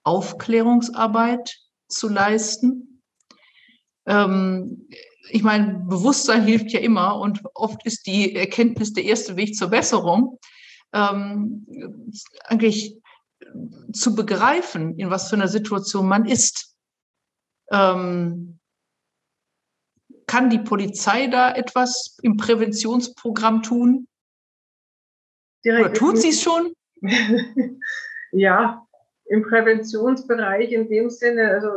Aufklärungsarbeit 0.05 1.59
zu 1.89 2.09
leisten? 2.09 3.03
Ähm, 4.07 4.89
ich 5.31 5.43
meine, 5.43 5.85
Bewusstsein 5.87 6.45
hilft 6.45 6.73
ja 6.73 6.81
immer 6.81 7.19
und 7.19 7.41
oft 7.55 7.85
ist 7.85 8.07
die 8.07 8.35
Erkenntnis 8.35 8.93
der 8.93 9.05
erste 9.05 9.37
Weg 9.37 9.55
zur 9.55 9.69
Besserung. 9.69 10.39
Ähm, 10.93 11.66
eigentlich 12.45 12.99
zu 13.93 14.14
begreifen, 14.14 14.99
in 14.99 15.11
was 15.11 15.29
für 15.29 15.37
einer 15.37 15.49
Situation 15.49 16.09
man 16.09 16.27
ist. 16.27 16.77
Ähm, 17.71 18.59
kann 20.27 20.51
die 20.51 20.59
Polizei 20.59 21.27
da 21.27 21.55
etwas 21.55 22.19
im 22.23 22.37
Präventionsprogramm 22.37 23.62
tun? 23.62 24.09
Direkt 25.64 25.85
Oder 25.85 25.95
tut 25.95 26.19
sie 26.19 26.31
es 26.31 26.43
schon? 26.43 26.73
ja, 28.33 28.87
im 29.27 29.43
Präventionsbereich 29.43 30.73
in 30.73 30.89
dem 30.89 31.11
Sinne, 31.11 31.51
also 31.51 31.69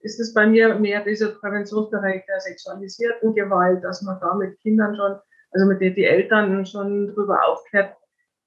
ist 0.00 0.18
es 0.18 0.32
bei 0.32 0.46
mir 0.46 0.74
mehr 0.76 1.04
dieser 1.04 1.28
Präventionsbereich 1.28 2.24
der 2.26 2.40
sexualisierten 2.40 3.34
Gewalt, 3.34 3.84
dass 3.84 4.02
man 4.02 4.18
da 4.20 4.34
mit 4.34 4.58
Kindern 4.60 4.96
schon, 4.96 5.18
also 5.52 5.66
mit 5.66 5.80
den 5.80 5.94
die 5.94 6.04
Eltern 6.04 6.64
schon 6.66 7.08
darüber 7.08 7.44
aufklärt, 7.46 7.94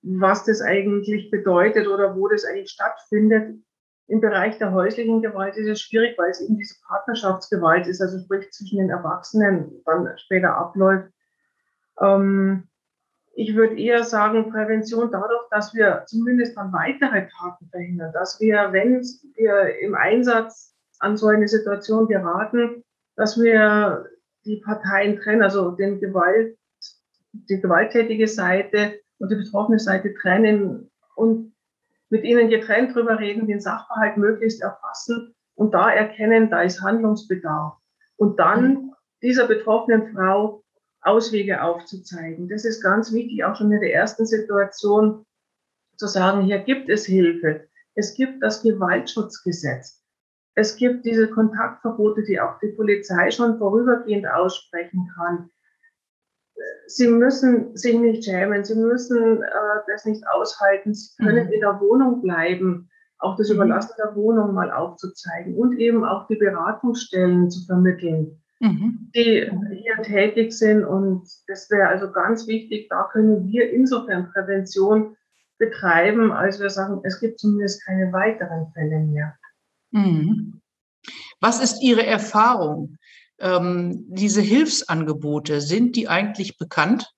was 0.02 0.44
das 0.46 0.62
eigentlich 0.62 1.32
bedeutet 1.32 1.88
oder 1.88 2.16
wo 2.16 2.28
das 2.28 2.46
eigentlich 2.46 2.72
stattfindet. 2.72 3.58
Im 4.08 4.20
Bereich 4.20 4.58
der 4.58 4.74
häuslichen 4.74 5.22
Gewalt 5.22 5.56
ist 5.56 5.68
es 5.68 5.82
schwierig, 5.82 6.18
weil 6.18 6.32
es 6.32 6.42
eben 6.42 6.58
diese 6.58 6.76
Partnerschaftsgewalt 6.86 7.88
ist, 7.88 8.02
also 8.02 8.20
sprich 8.20 8.52
zwischen 8.52 8.80
den 8.80 8.90
Erwachsenen 8.90 9.82
dann 9.86 10.10
später 10.18 10.58
abläuft. 10.58 11.10
Ähm, 12.02 12.68
ich 13.36 13.56
würde 13.56 13.80
eher 13.80 14.04
sagen, 14.04 14.52
Prävention 14.52 15.10
dadurch, 15.12 15.48
dass 15.50 15.74
wir 15.74 16.04
zumindest 16.06 16.58
dann 16.58 16.74
weitere 16.74 17.28
Taten 17.30 17.68
verhindern, 17.70 18.12
dass 18.14 18.40
wir, 18.40 18.70
wenn 18.72 19.02
wir 19.36 19.80
im 19.80 19.96
Einsatz 19.96 20.73
an 21.04 21.18
so 21.18 21.28
eine 21.28 21.48
Situation 21.48 22.08
geraten, 22.08 22.84
dass 23.16 23.40
wir 23.40 24.06
die 24.46 24.58
Parteien 24.58 25.20
trennen, 25.20 25.44
also 25.44 25.72
den 25.72 26.00
Gewalt, 26.00 26.58
die 27.32 27.60
gewalttätige 27.60 28.28
Seite 28.28 29.00
und 29.20 29.32
die 29.32 29.36
betroffene 29.36 29.80
Seite 29.80 30.14
trennen 30.14 30.90
und 31.16 31.54
mit 32.10 32.24
ihnen 32.24 32.50
getrennt 32.50 32.96
drüber 32.96 33.20
reden, 33.20 33.48
den 33.48 33.60
Sachverhalt 33.60 34.18
möglichst 34.18 34.62
erfassen 34.62 35.34
und 35.56 35.74
da 35.74 35.92
erkennen, 35.92 36.50
da 36.50 36.62
ist 36.62 36.82
Handlungsbedarf. 36.82 37.76
Und 38.18 38.40
dann 38.40 38.92
dieser 39.22 39.48
betroffenen 39.48 40.14
Frau 40.14 40.64
Auswege 41.02 41.62
aufzuzeigen. 41.62 42.48
Das 42.48 42.66
ist 42.66 42.82
ganz 42.82 43.12
wichtig, 43.14 43.44
auch 43.44 43.56
schon 43.56 43.72
in 43.72 43.82
der 43.82 43.94
ersten 43.94 44.26
Situation 44.26 45.26
zu 45.98 46.08
sagen, 46.08 46.44
hier 46.44 46.60
gibt 46.60 46.90
es 46.90 47.06
Hilfe. 47.06 47.68
Es 47.96 48.16
gibt 48.16 48.42
das 48.42 48.64
Gewaltschutzgesetz. 48.64 50.03
Es 50.56 50.76
gibt 50.76 51.06
diese 51.06 51.30
Kontaktverbote, 51.30 52.24
die 52.24 52.40
auch 52.40 52.60
die 52.60 52.74
Polizei 52.76 53.32
schon 53.32 53.58
vorübergehend 53.58 54.28
aussprechen 54.28 55.10
kann. 55.16 55.50
Sie 56.86 57.08
müssen 57.08 57.76
sich 57.76 57.98
nicht 57.98 58.26
schämen, 58.26 58.64
Sie 58.64 58.76
müssen 58.76 59.42
äh, 59.42 59.48
das 59.88 60.06
nicht 60.06 60.24
aushalten, 60.28 60.94
Sie 60.94 61.16
können 61.18 61.48
mhm. 61.48 61.54
in 61.54 61.60
der 61.62 61.80
Wohnung 61.80 62.22
bleiben, 62.22 62.90
auch 63.18 63.36
das 63.36 63.50
mhm. 63.50 63.56
Überlassen 63.56 63.96
der 63.98 64.16
Wohnung 64.16 64.54
mal 64.54 64.72
aufzuzeigen 64.72 65.56
und 65.56 65.80
eben 65.80 66.06
auch 66.06 66.28
die 66.28 66.36
Beratungsstellen 66.36 67.50
zu 67.50 67.66
vermitteln, 67.66 68.40
mhm. 68.60 69.12
die 69.16 69.50
hier 69.72 70.04
tätig 70.04 70.54
sind. 70.54 70.86
Und 70.86 71.28
das 71.48 71.70
wäre 71.72 71.88
also 71.88 72.12
ganz 72.12 72.48
wichtig, 72.48 72.88
da 72.90 73.10
können 73.12 73.48
wir 73.48 73.72
insofern 73.72 74.32
Prävention 74.32 75.18
betreiben, 75.58 76.32
als 76.32 76.60
wir 76.60 76.70
sagen, 76.70 77.02
es 77.04 77.20
gibt 77.20 77.40
zumindest 77.40 77.84
keine 77.86 78.12
weiteren 78.14 78.72
Fälle 78.74 79.00
mehr. 79.00 79.36
Mhm. 79.94 80.62
Was 81.40 81.62
ist 81.62 81.82
Ihre 81.82 82.06
Erfahrung? 82.06 82.98
Ähm, 83.40 84.06
diese 84.08 84.42
Hilfsangebote, 84.42 85.62
sind 85.62 85.96
die 85.96 86.08
eigentlich 86.08 86.58
bekannt? 86.58 87.12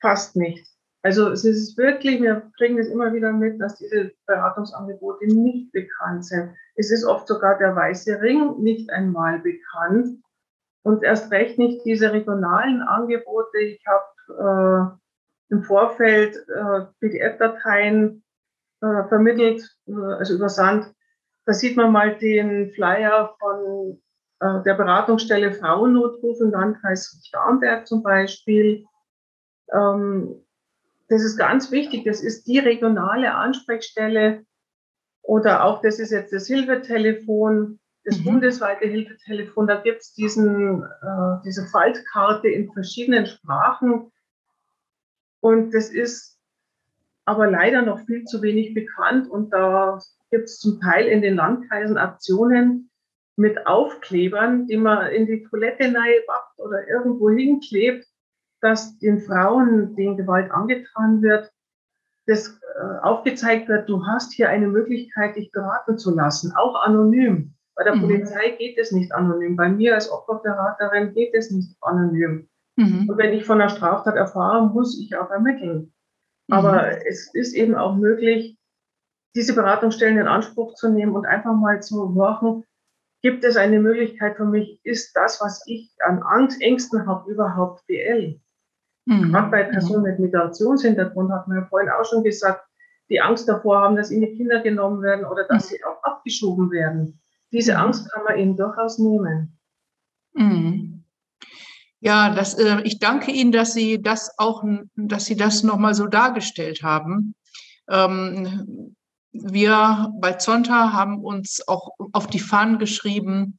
Fast 0.00 0.36
nicht. 0.36 0.66
Also 1.02 1.28
es 1.30 1.44
ist 1.44 1.76
wirklich, 1.76 2.22
wir 2.22 2.50
kriegen 2.56 2.78
es 2.78 2.88
immer 2.88 3.12
wieder 3.12 3.32
mit, 3.32 3.60
dass 3.60 3.76
diese 3.76 4.12
Beratungsangebote 4.26 5.26
nicht 5.26 5.70
bekannt 5.72 6.24
sind. 6.24 6.54
Es 6.76 6.90
ist 6.90 7.04
oft 7.04 7.28
sogar 7.28 7.58
der 7.58 7.76
weiße 7.76 8.22
Ring 8.22 8.62
nicht 8.62 8.90
einmal 8.90 9.40
bekannt. 9.40 10.20
und 10.82 11.02
erst 11.02 11.30
recht 11.30 11.58
nicht 11.58 11.84
diese 11.86 12.12
regionalen 12.12 12.82
Angebote. 12.82 13.58
Ich 13.58 13.82
habe 13.86 14.98
äh, 15.50 15.54
im 15.54 15.62
Vorfeld 15.62 16.36
äh, 16.48 16.86
PDF-Dateien 17.00 18.22
äh, 18.84 19.08
vermittelt, 19.08 19.62
äh, 19.86 19.92
also 19.92 20.34
übersandt. 20.34 20.92
Da 21.46 21.52
sieht 21.52 21.76
man 21.76 21.92
mal 21.92 22.16
den 22.18 22.70
Flyer 22.72 23.34
von 23.38 24.02
äh, 24.40 24.62
der 24.62 24.74
Beratungsstelle 24.74 25.52
Frauennotruf 25.52 26.40
im 26.40 26.50
Landkreis 26.50 27.20
Starnberg 27.24 27.86
zum 27.86 28.02
Beispiel. 28.02 28.84
Ähm, 29.72 30.44
das 31.08 31.22
ist 31.22 31.36
ganz 31.36 31.70
wichtig. 31.70 32.04
Das 32.04 32.20
ist 32.20 32.46
die 32.46 32.58
regionale 32.58 33.34
Ansprechstelle 33.34 34.44
oder 35.22 35.64
auch 35.64 35.80
das 35.80 35.98
ist 35.98 36.10
jetzt 36.10 36.32
das 36.32 36.46
Hilfetelefon, 36.46 37.80
das 38.04 38.18
mhm. 38.18 38.24
bundesweite 38.24 38.86
Hilfetelefon. 38.86 39.66
Da 39.66 39.76
gibt 39.76 40.02
es 40.02 40.12
diesen, 40.12 40.82
äh, 40.82 41.42
diese 41.44 41.66
Faltkarte 41.66 42.48
in 42.48 42.70
verschiedenen 42.72 43.26
Sprachen. 43.26 44.12
Und 45.40 45.72
das 45.72 45.90
ist 45.90 46.33
aber 47.24 47.50
leider 47.50 47.82
noch 47.82 48.00
viel 48.00 48.24
zu 48.24 48.42
wenig 48.42 48.74
bekannt. 48.74 49.28
Und 49.28 49.52
da 49.52 49.98
gibt 50.30 50.44
es 50.44 50.58
zum 50.58 50.80
Teil 50.80 51.06
in 51.06 51.22
den 51.22 51.36
Landkreisen 51.36 51.96
Aktionen 51.96 52.90
mit 53.36 53.66
Aufklebern, 53.66 54.66
die 54.66 54.76
man 54.76 55.10
in 55.10 55.26
die 55.26 55.44
Toilette 55.44 55.92
backt 55.92 56.58
oder 56.58 56.86
irgendwo 56.88 57.30
hinklebt, 57.30 58.06
dass 58.60 58.98
den 58.98 59.20
Frauen, 59.20 59.94
denen 59.96 60.16
Gewalt 60.16 60.50
angetan 60.50 61.22
wird, 61.22 61.50
das 62.26 62.58
äh, 62.76 62.98
aufgezeigt 63.02 63.68
wird, 63.68 63.88
du 63.88 64.06
hast 64.06 64.32
hier 64.32 64.48
eine 64.48 64.68
Möglichkeit, 64.68 65.36
dich 65.36 65.50
beraten 65.52 65.98
zu 65.98 66.14
lassen, 66.14 66.52
auch 66.56 66.82
anonym. 66.82 67.54
Bei 67.74 67.84
der 67.84 67.96
mhm. 67.96 68.02
Polizei 68.02 68.50
geht 68.56 68.78
es 68.78 68.92
nicht 68.92 69.12
anonym. 69.12 69.56
Bei 69.56 69.68
mir 69.68 69.94
als 69.94 70.10
Opferberaterin 70.10 71.12
geht 71.12 71.34
es 71.34 71.50
nicht 71.50 71.76
anonym. 71.80 72.48
Mhm. 72.76 73.08
Und 73.08 73.18
wenn 73.18 73.32
ich 73.32 73.44
von 73.44 73.60
einer 73.60 73.70
Straftat 73.70 74.16
erfahre, 74.16 74.68
muss 74.68 74.98
ich 74.98 75.16
auch 75.16 75.30
ermitteln. 75.30 75.92
Mhm. 76.48 76.54
Aber 76.54 77.06
es 77.06 77.32
ist 77.34 77.54
eben 77.54 77.74
auch 77.74 77.96
möglich, 77.96 78.58
diese 79.34 79.54
Beratungsstellen 79.54 80.18
in 80.18 80.28
Anspruch 80.28 80.74
zu 80.74 80.90
nehmen 80.90 81.14
und 81.14 81.26
einfach 81.26 81.54
mal 81.54 81.82
zu 81.82 82.14
horchen, 82.14 82.64
gibt 83.22 83.42
es 83.42 83.56
eine 83.56 83.80
Möglichkeit 83.80 84.36
für 84.36 84.44
mich, 84.44 84.80
ist 84.84 85.16
das, 85.16 85.40
was 85.40 85.62
ich 85.66 85.90
an 86.04 86.22
Angst, 86.22 86.60
Ängsten 86.60 87.06
habe, 87.06 87.30
überhaupt 87.30 87.86
BL? 87.86 88.40
Mhm. 89.06 89.32
Gerade 89.32 89.50
bei 89.50 89.64
Personen 89.64 90.02
mit 90.02 90.18
Migrationshintergrund 90.18 91.32
hat 91.32 91.48
man 91.48 91.58
ja 91.58 91.66
vorhin 91.66 91.90
auch 91.90 92.04
schon 92.04 92.22
gesagt, 92.22 92.64
die 93.10 93.20
Angst 93.20 93.48
davor 93.48 93.80
haben, 93.80 93.96
dass 93.96 94.10
ihnen 94.10 94.36
Kinder 94.36 94.60
genommen 94.62 95.02
werden 95.02 95.24
oder 95.24 95.44
dass 95.44 95.70
mhm. 95.70 95.76
sie 95.76 95.84
auch 95.84 96.02
abgeschoben 96.02 96.70
werden. 96.70 97.20
Diese 97.52 97.72
mhm. 97.72 97.78
Angst 97.78 98.10
kann 98.12 98.24
man 98.24 98.38
ihnen 98.38 98.56
durchaus 98.56 98.98
nehmen. 98.98 99.58
Mhm. 100.34 100.93
Ja, 102.04 102.28
das, 102.28 102.52
äh, 102.54 102.82
ich 102.82 102.98
danke 102.98 103.30
Ihnen, 103.30 103.50
dass 103.50 103.72
Sie 103.72 104.02
das 104.02 104.38
auch, 104.38 104.62
dass 104.94 105.24
Sie 105.24 105.36
das 105.36 105.62
nochmal 105.62 105.94
so 105.94 106.06
dargestellt 106.06 106.82
haben. 106.82 107.34
Ähm, 107.88 108.94
wir 109.32 110.12
bei 110.20 110.34
Zonta 110.34 110.92
haben 110.92 111.24
uns 111.24 111.66
auch 111.66 111.92
auf 112.12 112.26
die 112.26 112.40
Fahnen 112.40 112.78
geschrieben, 112.78 113.58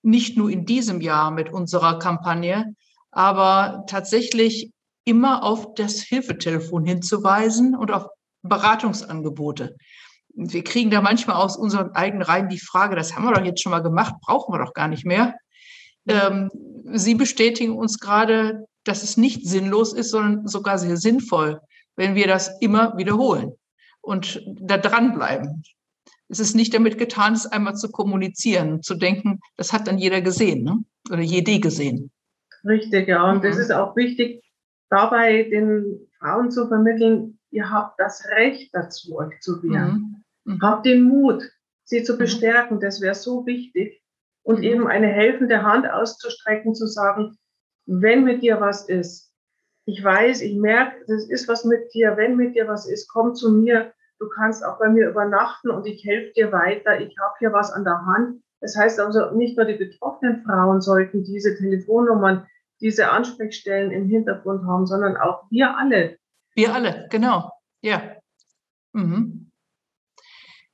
nicht 0.00 0.38
nur 0.38 0.48
in 0.48 0.64
diesem 0.64 1.02
Jahr 1.02 1.30
mit 1.30 1.52
unserer 1.52 1.98
Kampagne, 1.98 2.74
aber 3.10 3.84
tatsächlich 3.86 4.72
immer 5.04 5.42
auf 5.42 5.74
das 5.74 6.00
Hilfetelefon 6.00 6.86
hinzuweisen 6.86 7.76
und 7.76 7.92
auf 7.92 8.06
Beratungsangebote. 8.42 9.76
Wir 10.34 10.64
kriegen 10.64 10.90
da 10.90 11.02
manchmal 11.02 11.36
aus 11.36 11.58
unseren 11.58 11.90
eigenen 11.90 12.22
Reihen 12.22 12.48
die 12.48 12.58
Frage, 12.58 12.96
das 12.96 13.14
haben 13.14 13.24
wir 13.24 13.34
doch 13.34 13.44
jetzt 13.44 13.62
schon 13.62 13.72
mal 13.72 13.82
gemacht, 13.82 14.14
brauchen 14.22 14.54
wir 14.54 14.64
doch 14.64 14.72
gar 14.72 14.88
nicht 14.88 15.04
mehr. 15.04 15.34
Ähm, 16.06 16.50
Sie 16.92 17.14
bestätigen 17.14 17.76
uns 17.76 17.98
gerade, 17.98 18.66
dass 18.84 19.02
es 19.02 19.16
nicht 19.16 19.46
sinnlos 19.46 19.94
ist, 19.94 20.10
sondern 20.10 20.46
sogar 20.46 20.78
sehr 20.78 20.96
sinnvoll, 20.96 21.60
wenn 21.96 22.14
wir 22.14 22.26
das 22.26 22.60
immer 22.60 22.96
wiederholen 22.98 23.52
und 24.02 24.44
da 24.60 24.76
dranbleiben. 24.76 25.62
Es 26.28 26.40
ist 26.40 26.54
nicht 26.54 26.74
damit 26.74 26.98
getan, 26.98 27.34
es 27.34 27.46
einmal 27.46 27.76
zu 27.76 27.90
kommunizieren, 27.90 28.82
zu 28.82 28.94
denken, 28.94 29.40
das 29.56 29.72
hat 29.72 29.86
dann 29.88 29.98
jeder 29.98 30.20
gesehen 30.20 30.64
ne? 30.64 30.78
oder 31.10 31.22
jede 31.22 31.60
gesehen. 31.60 32.10
Richtig, 32.64 33.08
ja. 33.08 33.30
Und 33.30 33.44
es 33.44 33.56
mhm. 33.56 33.62
ist 33.62 33.72
auch 33.72 33.94
wichtig, 33.96 34.42
dabei 34.90 35.44
den 35.44 36.08
Frauen 36.18 36.50
zu 36.50 36.66
vermitteln, 36.68 37.38
ihr 37.50 37.70
habt 37.70 38.00
das 38.00 38.24
Recht 38.36 38.70
dazu, 38.74 39.16
euch 39.16 39.40
zu 39.40 39.62
wehren. 39.62 40.24
Mhm. 40.44 40.54
Mhm. 40.54 40.62
Habt 40.62 40.86
den 40.86 41.04
Mut, 41.04 41.42
sie 41.84 42.02
zu 42.02 42.14
mhm. 42.14 42.18
bestärken, 42.18 42.80
das 42.80 43.00
wäre 43.00 43.14
so 43.14 43.46
wichtig. 43.46 44.02
Und 44.44 44.58
mhm. 44.58 44.64
eben 44.64 44.86
eine 44.86 45.08
helfende 45.08 45.62
Hand 45.62 45.90
auszustrecken, 45.90 46.74
zu 46.74 46.86
sagen, 46.86 47.36
wenn 47.86 48.24
mit 48.24 48.42
dir 48.42 48.60
was 48.60 48.88
ist, 48.88 49.32
ich 49.86 50.02
weiß, 50.02 50.40
ich 50.40 50.56
merke, 50.56 51.04
das 51.06 51.28
ist 51.28 51.48
was 51.48 51.64
mit 51.64 51.92
dir, 51.92 52.16
wenn 52.16 52.36
mit 52.36 52.54
dir 52.54 52.68
was 52.68 52.88
ist, 52.88 53.08
komm 53.08 53.34
zu 53.34 53.50
mir, 53.50 53.92
du 54.18 54.28
kannst 54.28 54.64
auch 54.64 54.78
bei 54.78 54.88
mir 54.88 55.08
übernachten 55.08 55.70
und 55.70 55.86
ich 55.86 56.04
helfe 56.04 56.32
dir 56.34 56.52
weiter, 56.52 57.00
ich 57.00 57.14
habe 57.18 57.34
hier 57.38 57.52
was 57.52 57.70
an 57.70 57.84
der 57.84 58.06
Hand. 58.06 58.42
Das 58.60 58.76
heißt 58.76 58.98
also, 58.98 59.32
nicht 59.32 59.58
nur 59.58 59.66
die 59.66 59.74
betroffenen 59.74 60.42
Frauen 60.42 60.80
sollten 60.80 61.24
diese 61.24 61.54
Telefonnummern 61.56 62.46
diese 62.80 63.10
Ansprechstellen 63.10 63.90
im 63.90 64.08
Hintergrund 64.08 64.66
haben, 64.66 64.86
sondern 64.86 65.16
auch 65.16 65.44
wir 65.50 65.76
alle. 65.76 66.18
Wir 66.54 66.74
alle, 66.74 67.06
genau. 67.10 67.50
Ja. 67.82 68.16
Mhm. 68.92 69.50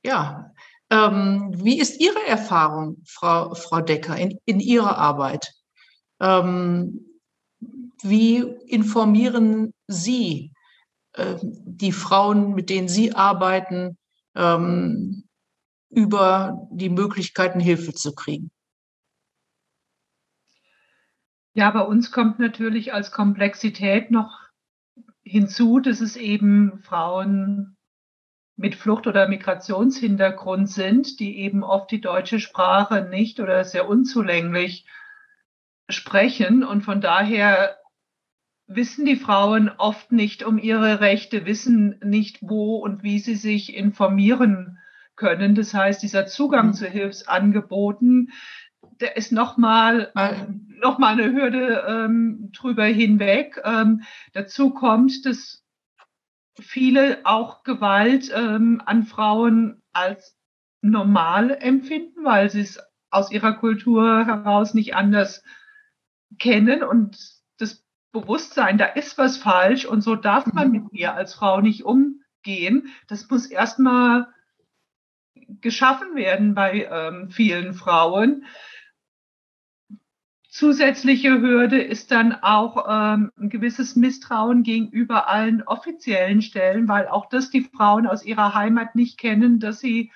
Ja. 0.05 0.52
Ähm, 0.91 1.53
wie 1.55 1.79
ist 1.79 2.01
Ihre 2.01 2.27
Erfahrung, 2.27 3.03
Frau, 3.07 3.55
Frau 3.55 3.81
Decker, 3.81 4.17
in, 4.17 4.39
in 4.45 4.59
Ihrer 4.59 4.99
Arbeit? 4.99 5.53
Ähm, 6.21 7.07
wie 8.03 8.39
informieren 8.67 9.73
Sie 9.87 10.53
äh, 11.12 11.37
die 11.43 11.93
Frauen, 11.93 12.55
mit 12.55 12.71
denen 12.71 12.89
Sie 12.89 13.15
arbeiten, 13.15 13.99
ähm, 14.35 15.25
über 15.91 16.69
die 16.73 16.89
Möglichkeiten, 16.89 17.61
Hilfe 17.61 17.95
zu 17.95 18.15
kriegen? 18.15 18.51
Ja, 21.53 21.71
bei 21.71 21.83
uns 21.83 22.12
kommt 22.12 22.39
natürlich 22.39 22.95
als 22.95 23.11
Komplexität 23.11 24.11
noch 24.11 24.39
hinzu, 25.23 25.81
dass 25.81 26.01
es 26.01 26.17
eben 26.17 26.81
Frauen 26.83 27.77
mit 28.61 28.74
Flucht- 28.74 29.07
oder 29.07 29.27
Migrationshintergrund 29.27 30.69
sind, 30.69 31.19
die 31.19 31.39
eben 31.39 31.65
oft 31.65 31.91
die 31.91 32.01
deutsche 32.03 32.41
Sprache 32.41 33.09
nicht 33.11 33.41
oder 33.41 33.65
sehr 33.65 33.89
unzulänglich 33.89 34.85
sprechen. 35.89 36.62
Und 36.62 36.82
von 36.82 37.01
daher 37.01 37.78
wissen 38.66 39.07
die 39.07 39.16
Frauen 39.16 39.70
oft 39.78 40.12
nicht 40.12 40.43
um 40.45 40.59
ihre 40.59 41.01
Rechte, 41.01 41.47
wissen 41.47 41.99
nicht, 42.05 42.39
wo 42.43 42.77
und 42.77 43.03
wie 43.03 43.19
sie 43.19 43.35
sich 43.35 43.74
informieren 43.74 44.78
können. 45.16 45.55
Das 45.55 45.73
heißt, 45.73 46.03
dieser 46.03 46.27
Zugang 46.27 46.69
mhm. 46.69 46.74
zu 46.74 46.87
Hilfsangeboten, 46.87 48.31
der 49.01 49.16
ist 49.16 49.32
nochmal 49.32 50.12
noch 50.81 50.99
mal 50.99 51.19
eine 51.19 51.32
Hürde 51.32 51.85
ähm, 51.89 52.51
drüber 52.53 52.85
hinweg. 52.85 53.59
Ähm, 53.65 54.03
dazu 54.35 54.70
kommt, 54.70 55.24
dass 55.24 55.65
viele 56.61 57.20
auch 57.24 57.62
Gewalt 57.62 58.31
ähm, 58.35 58.82
an 58.85 59.05
Frauen 59.05 59.82
als 59.93 60.37
normal 60.82 61.51
empfinden, 61.51 62.24
weil 62.24 62.51
sie 62.51 62.61
es 62.61 62.78
aus 63.11 63.31
ihrer 63.31 63.55
Kultur 63.55 64.24
heraus 64.27 64.74
nicht 64.74 64.95
anders 64.95 65.43
kennen 66.39 66.82
und 66.82 67.19
das 67.59 67.85
Bewusstsein, 68.12 68.78
da 68.78 68.87
ist 68.87 69.19
was 69.19 69.37
falsch 69.37 69.85
und 69.85 70.03
so 70.03 70.16
darf 70.16 70.47
man 70.53 70.69
mhm. 70.69 70.73
mit 70.73 70.93
mir 70.93 71.15
als 71.15 71.35
Frau 71.35 71.61
nicht 71.61 71.85
umgehen. 71.85 72.89
Das 73.09 73.28
muss 73.28 73.47
erstmal 73.47 74.28
geschaffen 75.61 76.15
werden 76.15 76.55
bei 76.55 76.89
ähm, 76.91 77.31
vielen 77.31 77.74
Frauen. 77.74 78.45
Zusätzliche 80.51 81.40
Hürde 81.40 81.81
ist 81.81 82.10
dann 82.10 82.32
auch 82.35 82.85
ähm, 82.89 83.31
ein 83.39 83.51
gewisses 83.51 83.94
Misstrauen 83.94 84.64
gegenüber 84.64 85.28
allen 85.28 85.62
offiziellen 85.62 86.43
Stellen, 86.43 86.89
weil 86.89 87.06
auch 87.06 87.28
das 87.28 87.51
die 87.51 87.62
Frauen 87.62 88.09
aus 88.09 88.24
ihrer 88.24 88.52
Heimat 88.52 88.97
nicht 88.97 89.16
kennen, 89.16 89.60
dass 89.60 89.78
sie 89.78 90.10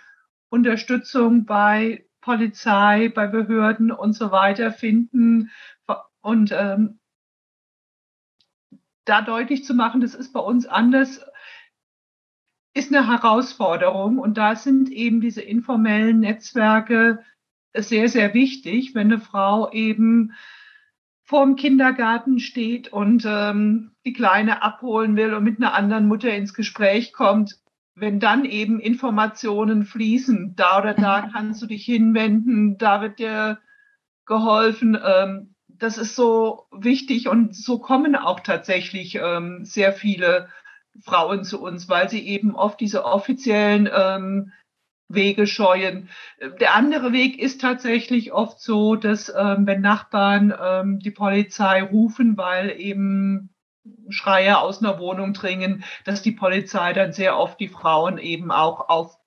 Unterstützung 0.49 1.47
bei 1.47 2.07
Polizei, 2.21 3.13
bei 3.15 3.29
Behörden 3.29 3.93
und 3.93 4.15
so 4.15 4.33
weiter 4.33 4.73
finden. 4.73 5.53
Und 6.21 6.51
ähm, 6.51 6.99
da 9.05 9.23
deutlich 9.23 9.65
zu 9.65 9.75
machen, 9.75 10.01
das 10.01 10.17
ist 10.17 10.33
bei 10.33 10.41
uns 10.41 10.67
anders, 10.67 11.25
ist 12.75 12.93
eine 12.93 13.07
Herausforderung. 13.07 14.19
Und 14.19 14.37
da 14.37 14.57
sind 14.57 14.91
eben 14.91 15.21
diese 15.21 15.43
informellen 15.43 16.19
Netzwerke 16.19 17.23
sehr, 17.75 18.09
sehr 18.09 18.35
wichtig, 18.35 18.95
wenn 18.95 19.13
eine 19.13 19.21
Frau 19.21 19.71
eben 19.73 20.35
vorm 21.25 21.57
Kindergarten 21.57 22.39
steht 22.39 22.93
und 22.93 23.25
ähm, 23.27 23.93
die 24.05 24.13
Kleine 24.13 24.63
abholen 24.63 25.17
will 25.17 25.35
und 25.35 25.45
mit 25.45 25.59
einer 25.59 25.75
anderen 25.75 26.07
Mutter 26.07 26.33
ins 26.33 26.55
Gespräch 26.55 27.13
kommt, 27.13 27.59
wenn 27.95 28.21
dann 28.21 28.45
eben 28.45 28.81
Informationen 28.81 29.85
fließen, 29.85 30.55
da 30.57 30.81
oder 30.81 30.95
da 30.95 31.23
mhm. 31.23 31.33
kannst 31.33 31.63
du 31.63 31.67
dich 31.67 31.85
hinwenden, 31.85 32.77
da 32.79 33.01
wird 33.01 33.19
dir 33.19 33.59
geholfen, 34.27 34.99
ähm, 35.03 35.55
das 35.69 35.99
ist 35.99 36.15
so 36.15 36.67
wichtig 36.73 37.29
und 37.29 37.55
so 37.55 37.79
kommen 37.79 38.17
auch 38.17 38.41
tatsächlich 38.41 39.17
ähm, 39.17 39.65
sehr 39.65 39.93
viele 39.93 40.49
Frauen 41.03 41.45
zu 41.45 41.61
uns, 41.61 41.89
weil 41.89 42.09
sie 42.09 42.27
eben 42.27 42.55
oft 42.55 42.81
diese 42.81 43.05
offiziellen 43.05 43.89
ähm, 43.93 44.53
Wege 45.09 45.47
scheuen. 45.47 46.09
Der 46.61 46.75
andere 46.75 47.13
Weg 47.13 47.39
ist 47.39 47.61
tatsächlich 47.61 48.33
oft 48.33 48.61
so, 48.61 48.97
dass 48.97 49.29
ähm, 49.29 49.67
wenn 49.67 49.81
Nachbarn 49.81 50.55
ähm, 50.59 50.99
die 50.99 51.11
Polizei 51.11 51.83
rufen, 51.83 52.37
weil 52.37 52.71
eben 52.81 53.51
Schreie 54.09 54.59
aus 54.59 54.83
einer 54.83 54.99
Wohnung 54.99 55.35
dringen, 55.35 55.85
dass 56.05 56.23
die 56.23 56.33
Polizei 56.33 56.93
dann 56.95 57.13
sehr 57.13 57.39
oft 57.39 57.61
die 57.61 57.69
Frauen 57.69 58.19
eben 58.19 58.51
auch 58.51 58.89
auf 58.89 59.19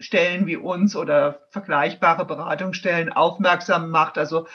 Stellen 0.00 0.46
wie 0.46 0.56
uns 0.56 0.96
oder 0.96 1.46
vergleichbare 1.50 2.24
Beratungsstellen 2.24 3.12
aufmerksam 3.12 3.90
macht. 3.90 4.18
Also 4.18 4.46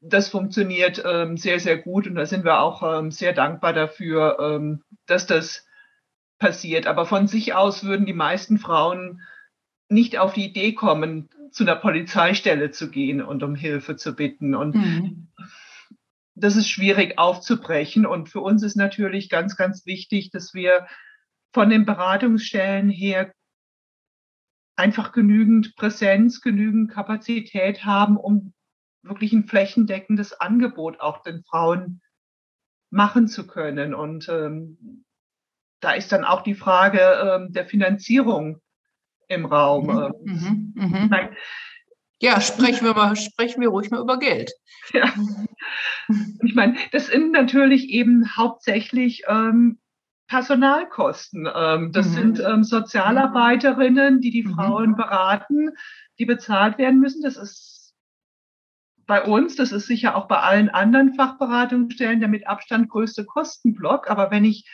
das 0.00 0.28
funktioniert 0.28 1.02
ähm, 1.04 1.36
sehr, 1.36 1.58
sehr 1.58 1.78
gut 1.78 2.06
und 2.06 2.14
da 2.14 2.26
sind 2.26 2.44
wir 2.44 2.60
auch 2.60 2.82
ähm, 2.82 3.10
sehr 3.10 3.32
dankbar 3.32 3.72
dafür, 3.72 4.38
ähm, 4.40 4.82
dass 5.06 5.26
das 5.26 5.66
passiert. 6.38 6.86
Aber 6.86 7.04
von 7.04 7.26
sich 7.26 7.54
aus 7.54 7.84
würden 7.84 8.06
die 8.06 8.14
meisten 8.14 8.58
Frauen 8.58 9.22
nicht 9.90 10.18
auf 10.18 10.32
die 10.32 10.46
Idee 10.46 10.72
kommen, 10.72 11.28
zu 11.50 11.64
einer 11.64 11.76
Polizeistelle 11.76 12.70
zu 12.70 12.90
gehen 12.90 13.20
und 13.20 13.42
um 13.42 13.54
Hilfe 13.54 13.96
zu 13.96 14.14
bitten. 14.14 14.54
Und 14.54 14.76
mhm. 14.76 15.28
das 16.34 16.56
ist 16.56 16.68
schwierig 16.68 17.18
aufzubrechen. 17.18 18.06
Und 18.06 18.28
für 18.28 18.40
uns 18.40 18.62
ist 18.62 18.76
natürlich 18.76 19.28
ganz, 19.28 19.56
ganz 19.56 19.84
wichtig, 19.86 20.30
dass 20.30 20.54
wir 20.54 20.86
von 21.52 21.68
den 21.68 21.84
Beratungsstellen 21.84 22.88
her 22.88 23.32
einfach 24.76 25.12
genügend 25.12 25.74
Präsenz, 25.76 26.40
genügend 26.40 26.90
Kapazität 26.90 27.84
haben, 27.84 28.16
um 28.16 28.54
wirklich 29.02 29.32
ein 29.32 29.48
flächendeckendes 29.48 30.40
Angebot 30.40 31.00
auch 31.00 31.22
den 31.22 31.42
Frauen 31.42 32.00
machen 32.90 33.28
zu 33.28 33.46
können. 33.46 33.94
Und 33.94 34.28
ähm, 34.28 35.04
da 35.80 35.92
ist 35.92 36.12
dann 36.12 36.24
auch 36.24 36.42
die 36.42 36.54
Frage 36.54 37.00
ähm, 37.00 37.52
der 37.52 37.66
Finanzierung 37.66 38.60
im 39.30 39.46
Raum. 39.46 39.86
Mhm, 39.86 40.74
ähm, 40.76 40.88
mhm, 40.88 41.08
mhm. 41.08 41.28
ja, 42.20 42.40
sprechen 42.40 42.84
wir 42.84 42.94
mal, 42.94 43.16
sprechen 43.16 43.60
wir 43.60 43.68
ruhig 43.68 43.90
mal 43.90 44.00
über 44.00 44.18
Geld. 44.18 44.52
Ja. 44.92 45.12
Ich 46.42 46.54
meine, 46.56 46.74
das 46.90 47.08
sind 47.08 47.30
natürlich 47.30 47.90
eben 47.90 48.36
hauptsächlich 48.36 49.22
ähm, 49.28 49.78
Personalkosten. 50.26 51.48
Ähm, 51.54 51.92
das 51.92 52.08
mhm. 52.08 52.12
sind 52.12 52.40
ähm, 52.40 52.64
Sozialarbeiterinnen, 52.64 54.20
die 54.20 54.32
die 54.32 54.42
mhm. 54.42 54.54
Frauen 54.54 54.96
beraten, 54.96 55.70
die 56.18 56.24
bezahlt 56.24 56.78
werden 56.78 56.98
müssen. 56.98 57.22
Das 57.22 57.36
ist 57.36 57.94
bei 59.06 59.22
uns, 59.22 59.54
das 59.54 59.70
ist 59.70 59.86
sicher 59.86 60.16
auch 60.16 60.26
bei 60.26 60.38
allen 60.38 60.70
anderen 60.70 61.14
Fachberatungsstellen 61.14 62.18
der 62.18 62.28
mit 62.28 62.48
Abstand 62.48 62.88
größte 62.88 63.24
Kostenblock. 63.24 64.10
Aber 64.10 64.32
wenn 64.32 64.44
ich 64.44 64.68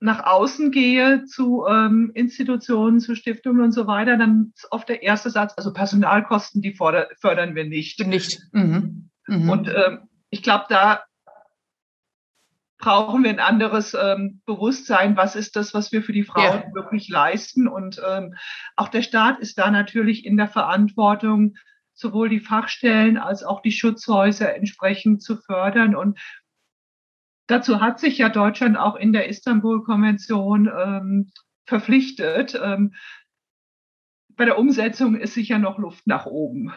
nach 0.00 0.24
außen 0.24 0.70
gehe 0.70 1.24
zu 1.24 1.66
ähm, 1.68 2.12
Institutionen, 2.14 3.00
zu 3.00 3.16
Stiftungen 3.16 3.62
und 3.62 3.72
so 3.72 3.86
weiter, 3.86 4.16
dann 4.16 4.52
ist 4.54 4.70
oft 4.70 4.88
der 4.88 5.02
erste 5.02 5.30
Satz, 5.30 5.54
also 5.56 5.72
Personalkosten, 5.72 6.62
die 6.62 6.72
forder, 6.72 7.08
fördern 7.20 7.54
wir 7.54 7.64
nicht. 7.64 8.04
Nicht. 8.06 8.40
Mhm. 8.52 9.10
Mhm. 9.26 9.50
Und 9.50 9.68
ähm, 9.68 10.08
ich 10.30 10.42
glaube, 10.42 10.66
da 10.68 11.02
brauchen 12.78 13.24
wir 13.24 13.30
ein 13.30 13.40
anderes 13.40 13.94
ähm, 13.94 14.40
Bewusstsein, 14.46 15.16
was 15.16 15.34
ist 15.34 15.56
das, 15.56 15.74
was 15.74 15.90
wir 15.90 16.02
für 16.02 16.12
die 16.12 16.22
Frauen 16.22 16.62
ja. 16.68 16.74
wirklich 16.74 17.08
leisten. 17.08 17.66
Und 17.66 18.00
ähm, 18.08 18.34
auch 18.76 18.88
der 18.88 19.02
Staat 19.02 19.40
ist 19.40 19.58
da 19.58 19.70
natürlich 19.70 20.24
in 20.24 20.36
der 20.36 20.48
Verantwortung, 20.48 21.56
sowohl 21.92 22.28
die 22.28 22.38
Fachstellen 22.38 23.18
als 23.18 23.42
auch 23.42 23.60
die 23.62 23.72
Schutzhäuser 23.72 24.54
entsprechend 24.54 25.22
zu 25.22 25.36
fördern. 25.36 25.96
Und 25.96 26.20
Dazu 27.48 27.80
hat 27.80 27.98
sich 27.98 28.18
ja 28.18 28.28
Deutschland 28.28 28.76
auch 28.76 28.94
in 28.94 29.12
der 29.12 29.28
Istanbul-Konvention 29.28 30.68
ähm, 30.68 31.32
verpflichtet. 31.64 32.58
Ähm, 32.62 32.94
bei 34.28 34.44
der 34.44 34.58
Umsetzung 34.58 35.16
ist 35.16 35.34
sicher 35.34 35.58
noch 35.58 35.78
Luft 35.78 36.06
nach 36.06 36.26
oben. 36.26 36.72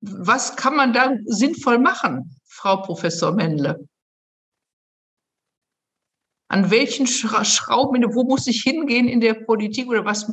Was 0.00 0.56
kann 0.56 0.76
man 0.76 0.92
da 0.92 1.16
sinnvoll 1.24 1.78
machen, 1.78 2.38
Frau 2.46 2.76
Professor 2.82 3.32
Mendle? 3.32 3.88
An 6.48 6.70
welchen 6.70 7.06
Schrauben, 7.06 8.02
wo 8.14 8.24
muss 8.24 8.46
ich 8.46 8.62
hingehen 8.62 9.06
in 9.06 9.20
der 9.20 9.34
Politik 9.34 9.88
oder 9.88 10.06
was, 10.06 10.32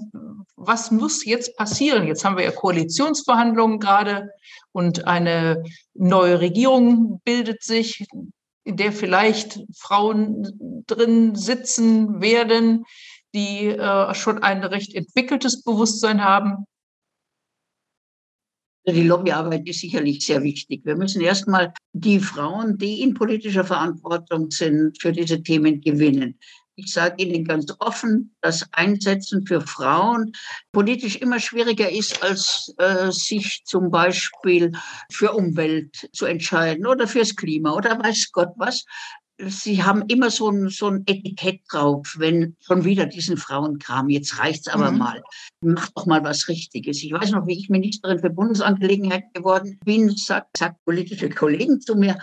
was 0.56 0.90
muss 0.90 1.26
jetzt 1.26 1.58
passieren? 1.58 2.08
Jetzt 2.08 2.24
haben 2.24 2.38
wir 2.38 2.46
ja 2.46 2.52
Koalitionsverhandlungen 2.52 3.80
gerade 3.80 4.30
und 4.72 5.08
eine 5.08 5.64
neue 5.94 6.40
Regierung 6.40 7.22
bildet 7.26 7.64
sich, 7.64 8.06
in 8.64 8.78
der 8.78 8.92
vielleicht 8.92 9.60
Frauen 9.78 10.84
drin 10.88 11.36
sitzen 11.36 12.22
werden, 12.22 12.86
die 13.34 13.68
äh, 13.68 14.14
schon 14.14 14.42
ein 14.42 14.64
recht 14.64 14.96
entwickeltes 14.96 15.64
Bewusstsein 15.64 16.24
haben. 16.24 16.66
Die 18.88 19.04
Lobbyarbeit 19.04 19.68
ist 19.68 19.80
sicherlich 19.80 20.24
sehr 20.26 20.44
wichtig. 20.44 20.82
Wir 20.86 20.96
müssen 20.96 21.22
erstmal 21.22 21.74
die 21.94 22.20
Frauen, 22.20 22.78
die 22.78 23.02
in 23.02 23.16
politischer 23.16 23.64
Verantwortung 23.64 24.52
sind, 24.52 25.02
für 25.02 25.12
diese 25.12 25.42
Themen 25.42 25.82
gewinnen. 25.82 26.38
Ich 26.78 26.92
sage 26.92 27.24
Ihnen 27.24 27.46
ganz 27.46 27.74
offen, 27.80 28.36
dass 28.42 28.68
Einsetzen 28.74 29.48
für 29.48 29.62
Frauen 29.62 30.34
politisch 30.74 31.16
immer 31.16 31.40
schwieriger 31.40 31.90
ist, 31.90 32.22
als 32.22 32.76
äh, 32.78 33.12
sich 33.12 33.64
zum 33.66 33.90
Beispiel 33.90 34.74
für 35.10 35.32
Umwelt 35.32 36.10
zu 36.12 36.26
entscheiden 36.26 36.86
oder 36.86 37.08
fürs 37.08 37.36
Klima 37.36 37.74
oder 37.74 37.98
weiß 38.04 38.32
Gott 38.34 38.52
was. 38.58 38.86
Sie 39.38 39.84
haben 39.84 40.04
immer 40.08 40.30
so 40.32 40.50
ein, 40.50 40.70
so 40.70 40.88
ein 40.88 41.04
Etikett 41.06 41.62
drauf, 41.70 42.16
wenn 42.18 42.56
schon 42.62 42.86
wieder 42.86 43.06
diesen 43.06 43.36
Frauenkram, 43.36 44.10
jetzt 44.10 44.40
reicht's 44.40 44.70
aber 44.70 44.92
mhm. 44.92 44.98
mal. 44.98 45.24
Mach 45.62 45.90
doch 45.90 46.06
mal 46.06 46.24
was 46.24 46.48
Richtiges. 46.48 47.04
Ich 47.04 47.12
weiß 47.12 47.32
noch, 47.32 47.46
wie 47.46 47.58
ich 47.58 47.70
Ministerin 47.70 48.20
für 48.20 48.30
Bundesangelegenheiten 48.30 49.34
geworden 49.34 49.78
bin, 49.84 50.10
sagt, 50.16 50.58
sagt 50.58 50.84
politische 50.86 51.30
Kollegen 51.30 51.82
zu 51.82 51.96
mir, 51.96 52.18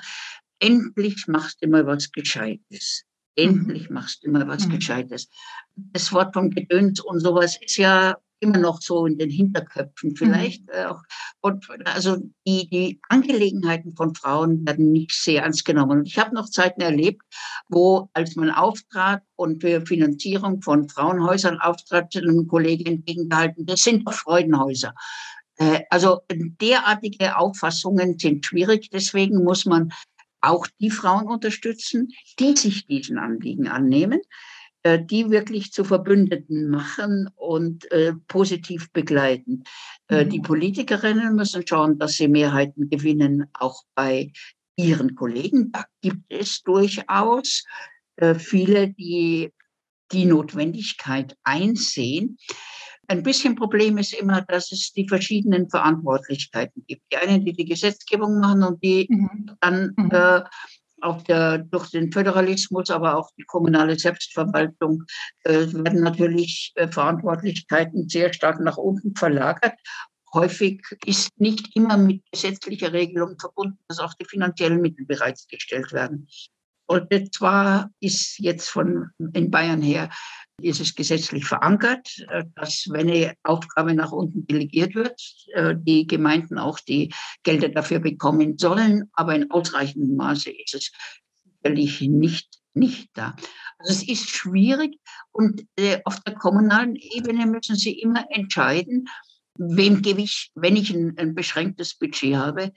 endlich 0.58 1.26
machst 1.26 1.62
du 1.62 1.68
mal 1.68 1.86
was 1.86 2.10
Gescheites. 2.12 3.04
Endlich 3.36 3.88
mhm. 3.88 3.94
machst 3.94 4.22
du 4.22 4.28
immer 4.28 4.46
was 4.46 4.66
mhm. 4.66 4.76
Gescheites. 4.76 5.28
Das 5.76 6.12
Wort 6.12 6.32
von 6.32 6.50
Gedöns 6.50 7.00
und 7.00 7.20
sowas 7.20 7.58
ist 7.60 7.76
ja 7.76 8.16
immer 8.42 8.58
noch 8.58 8.82
so 8.82 9.06
in 9.06 9.18
den 9.18 9.30
Hinterköpfen 9.30 10.10
mhm. 10.10 10.16
vielleicht 10.16 10.66
mhm. 10.66 10.86
auch. 10.86 11.02
Und 11.40 11.66
also 11.84 12.16
die, 12.46 12.68
die 12.68 13.00
Angelegenheiten 13.08 13.94
von 13.96 14.14
Frauen 14.14 14.66
werden 14.66 14.92
nicht 14.92 15.12
sehr 15.12 15.42
ernst 15.42 15.64
genommen. 15.64 16.00
Und 16.00 16.06
ich 16.06 16.18
habe 16.18 16.34
noch 16.34 16.48
Zeiten 16.48 16.80
erlebt, 16.80 17.22
wo, 17.68 18.10
als 18.12 18.36
man 18.36 18.50
auftrat 18.50 19.22
und 19.36 19.62
für 19.62 19.84
Finanzierung 19.86 20.60
von 20.62 20.88
Frauenhäusern 20.88 21.58
auftrat, 21.60 22.14
einem 22.16 22.46
Kollegen 22.46 22.86
entgegengehalten, 22.86 23.66
das 23.66 23.80
sind 23.80 24.06
doch 24.06 24.12
Freudenhäuser. 24.12 24.94
Äh, 25.56 25.80
also 25.90 26.20
derartige 26.30 27.36
Auffassungen 27.36 28.18
sind 28.18 28.44
schwierig. 28.44 28.90
Deswegen 28.90 29.44
muss 29.44 29.64
man 29.64 29.92
auch 30.40 30.66
die 30.80 30.90
Frauen 30.90 31.28
unterstützen, 31.28 32.08
die 32.38 32.56
sich 32.56 32.86
diesen 32.86 33.18
Anliegen 33.18 33.68
annehmen, 33.68 34.20
die 34.84 35.30
wirklich 35.30 35.72
zu 35.72 35.84
Verbündeten 35.84 36.68
machen 36.68 37.30
und 37.36 37.90
äh, 37.92 38.14
positiv 38.26 38.90
begleiten. 38.92 39.62
Äh, 40.08 40.24
mhm. 40.24 40.30
Die 40.30 40.40
Politikerinnen 40.40 41.36
müssen 41.36 41.66
schauen, 41.66 41.98
dass 41.98 42.14
sie 42.14 42.28
Mehrheiten 42.28 42.90
gewinnen, 42.90 43.46
auch 43.52 43.82
bei 43.94 44.32
ihren 44.76 45.14
Kollegen. 45.14 45.70
Da 45.70 45.84
gibt 46.00 46.24
es 46.28 46.62
durchaus 46.62 47.64
viele, 48.38 48.90
die 48.90 49.52
die 50.12 50.26
Notwendigkeit 50.26 51.36
einsehen. 51.42 52.38
Ein 53.08 53.22
bisschen 53.22 53.56
Problem 53.56 53.98
ist 53.98 54.14
immer, 54.14 54.42
dass 54.42 54.72
es 54.72 54.92
die 54.92 55.08
verschiedenen 55.08 55.68
Verantwortlichkeiten 55.68 56.84
gibt. 56.86 57.02
Die 57.12 57.16
einen, 57.16 57.44
die 57.44 57.52
die 57.52 57.64
Gesetzgebung 57.64 58.38
machen 58.40 58.62
und 58.62 58.82
die 58.82 59.06
mhm. 59.10 59.50
dann 59.60 59.92
mhm. 59.96 60.10
äh, 60.12 60.42
auf 61.02 61.24
der, 61.24 61.58
durch 61.58 61.90
den 61.90 62.12
Föderalismus, 62.12 62.90
aber 62.90 63.16
auch 63.16 63.30
die 63.36 63.44
kommunale 63.44 63.98
Selbstverwaltung 63.98 65.04
äh, 65.44 65.66
werden 65.72 66.02
natürlich 66.02 66.72
äh, 66.76 66.88
Verantwortlichkeiten 66.88 68.08
sehr 68.08 68.32
stark 68.32 68.60
nach 68.60 68.76
unten 68.76 69.14
verlagert. 69.14 69.74
Häufig 70.34 70.80
ist 71.04 71.28
nicht 71.38 71.76
immer 71.76 71.98
mit 71.98 72.22
gesetzlicher 72.30 72.92
Regelung 72.92 73.38
verbunden, 73.38 73.78
dass 73.88 73.98
auch 73.98 74.14
die 74.14 74.24
finanziellen 74.24 74.80
Mittel 74.80 75.04
bereitgestellt 75.04 75.92
werden. 75.92 76.26
Und 76.92 77.34
zwar 77.34 77.90
ist 78.00 78.38
jetzt 78.38 78.68
von 78.68 79.08
in 79.32 79.50
Bayern 79.50 79.80
her 79.80 80.10
ist 80.60 80.78
es 80.78 80.94
gesetzlich 80.94 81.46
verankert, 81.46 82.06
äh, 82.28 82.44
dass 82.54 82.86
wenn 82.90 83.08
eine 83.08 83.34
Aufgabe 83.42 83.94
nach 83.94 84.12
unten 84.12 84.46
delegiert 84.46 84.94
wird, 84.94 85.18
äh, 85.54 85.74
die 85.76 86.06
Gemeinden 86.06 86.58
auch 86.58 86.78
die 86.80 87.12
Gelder 87.42 87.70
dafür 87.70 87.98
bekommen 87.98 88.58
sollen. 88.58 89.10
Aber 89.14 89.34
in 89.34 89.50
ausreichendem 89.50 90.16
Maße 90.16 90.50
ist 90.50 90.74
es 90.74 90.92
sicherlich 91.62 92.02
nicht, 92.02 92.60
nicht 92.74 93.08
da. 93.14 93.34
Also 93.78 93.94
es 93.94 94.08
ist 94.08 94.28
schwierig 94.28 94.98
und 95.32 95.64
äh, 95.76 96.00
auf 96.04 96.20
der 96.20 96.34
kommunalen 96.34 96.96
Ebene 96.96 97.46
müssen 97.46 97.76
Sie 97.76 97.98
immer 97.98 98.26
entscheiden, 98.30 99.08
wem 99.56 100.02
gebe 100.02 100.20
ich, 100.20 100.50
wenn 100.54 100.76
ich 100.76 100.90
ein, 100.90 101.16
ein 101.18 101.34
beschränktes 101.34 101.94
Budget 101.94 102.36
habe, 102.36 102.72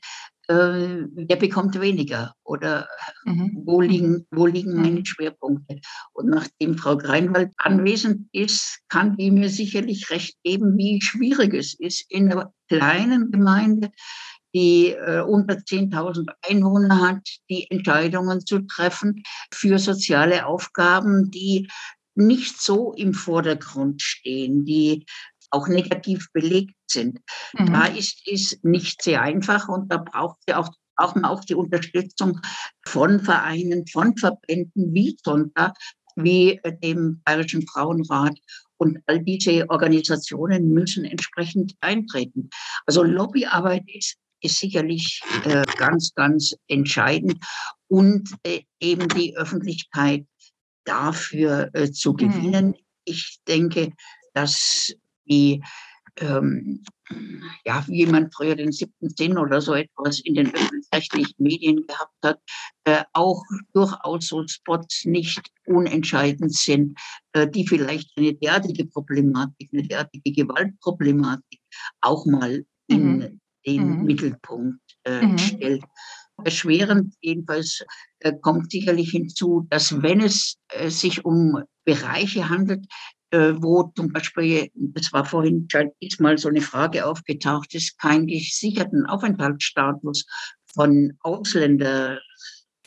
der 0.47 1.35
bekommt 1.37 1.79
weniger 1.79 2.33
oder 2.43 2.87
mhm. 3.25 3.63
wo 3.65 3.81
liegen, 3.81 4.25
wo 4.31 4.45
liegen 4.45 4.75
meine 4.75 4.99
mhm. 4.99 5.05
Schwerpunkte. 5.05 5.79
Und 6.13 6.29
nachdem 6.29 6.77
Frau 6.77 6.97
Greinwald 6.97 7.51
anwesend 7.57 8.27
ist, 8.31 8.79
kann 8.89 9.17
die 9.17 9.31
mir 9.31 9.49
sicherlich 9.49 10.09
recht 10.09 10.35
geben, 10.43 10.77
wie 10.77 11.01
schwierig 11.01 11.53
es 11.53 11.73
ist, 11.79 12.05
in 12.09 12.31
einer 12.31 12.53
kleinen 12.67 13.31
Gemeinde, 13.31 13.91
die 14.53 14.91
äh, 14.91 15.21
unter 15.21 15.55
10.000 15.55 16.29
Einwohner 16.47 17.01
hat, 17.01 17.27
die 17.49 17.69
Entscheidungen 17.69 18.45
zu 18.45 18.59
treffen 18.59 19.23
für 19.51 19.79
soziale 19.79 20.45
Aufgaben, 20.45 21.29
die 21.29 21.67
nicht 22.15 22.61
so 22.61 22.93
im 22.93 23.13
Vordergrund 23.13 24.01
stehen, 24.01 24.63
die 24.63 25.05
auch 25.55 25.67
negativ 25.67 26.27
belegt 26.33 26.75
sind. 26.87 27.19
Mhm. 27.53 27.73
Da 27.73 27.85
ist 27.85 28.21
es 28.27 28.59
nicht 28.63 29.01
sehr 29.01 29.21
einfach 29.21 29.67
und 29.67 29.91
da 29.91 29.97
braucht 29.97 30.37
es 30.45 30.55
auch 30.55 30.69
auch 30.97 31.15
mal 31.15 31.29
auch 31.29 31.43
die 31.43 31.55
Unterstützung 31.55 32.39
von 32.87 33.19
Vereinen, 33.19 33.85
von 33.87 34.15
Verbänden 34.17 34.93
wie 34.93 35.15
Zonta, 35.17 35.73
wie 36.15 36.59
dem 36.83 37.21
Bayerischen 37.25 37.67
Frauenrat. 37.67 38.37
Und 38.77 38.99
all 39.05 39.23
diese 39.23 39.69
Organisationen 39.69 40.69
müssen 40.69 41.05
entsprechend 41.05 41.75
eintreten. 41.79 42.49
Also 42.85 43.03
Lobbyarbeit 43.03 43.83
ist, 43.87 44.15
ist 44.41 44.59
sicherlich 44.59 45.21
äh, 45.45 45.63
ganz, 45.77 46.13
ganz 46.13 46.55
entscheidend 46.67 47.37
und 47.87 48.29
äh, 48.43 48.61
eben 48.81 49.07
die 49.09 49.35
Öffentlichkeit 49.37 50.25
dafür 50.83 51.69
äh, 51.73 51.91
zu 51.91 52.11
mhm. 52.13 52.17
gewinnen. 52.17 52.67
Mhm. 52.67 52.75
Ich 53.05 53.39
denke, 53.47 53.93
dass 54.33 54.93
die 55.27 55.61
ähm, 56.17 56.83
ja, 57.65 57.83
wie 57.87 58.05
man 58.05 58.31
früher 58.31 58.55
den 58.55 58.71
siebten 58.71 59.09
Sinn 59.09 59.37
oder 59.37 59.61
so 59.61 59.73
etwas 59.73 60.19
in 60.21 60.35
den 60.35 60.53
öffentlich-rechtlichen 60.53 61.35
Medien 61.37 61.85
gehabt 61.85 62.15
hat, 62.23 62.39
äh, 62.85 63.03
auch 63.13 63.43
durchaus 63.73 64.27
so 64.27 64.45
Spots 64.47 65.05
nicht 65.05 65.51
unentscheidend 65.65 66.53
sind, 66.53 66.97
äh, 67.33 67.47
die 67.47 67.67
vielleicht 67.67 68.11
eine 68.17 68.33
derartige 68.33 68.85
Problematik, 68.85 69.69
eine 69.71 69.83
derartige 69.83 70.31
Gewaltproblematik 70.31 71.59
auch 72.01 72.25
mal 72.25 72.65
in 72.87 73.17
mhm. 73.17 73.41
den 73.65 73.99
mhm. 73.99 74.03
Mittelpunkt 74.05 74.81
äh, 75.03 75.25
mhm. 75.25 75.37
stellt. 75.37 75.83
Erschwerend 76.43 77.13
jedenfalls 77.21 77.85
äh, 78.19 78.33
kommt 78.41 78.71
sicherlich 78.71 79.11
hinzu, 79.11 79.67
dass 79.69 80.01
wenn 80.01 80.19
es 80.21 80.57
äh, 80.69 80.89
sich 80.89 81.23
um 81.23 81.63
Bereiche 81.85 82.49
handelt, 82.49 82.85
äh, 83.31 83.53
wo 83.57 83.91
zum 83.95 84.11
Beispiel, 84.11 84.69
das 84.73 85.11
war 85.13 85.25
vorhin 85.25 85.67
ist 85.99 86.21
mal 86.21 86.37
so 86.37 86.49
eine 86.49 86.61
Frage 86.61 87.05
aufgetaucht, 87.05 87.73
es 87.75 87.97
keinen 87.97 88.27
gesicherten 88.27 89.05
Aufenthaltsstatus 89.05 90.25
von 90.73 91.13
Ausländerinnen 91.21 92.19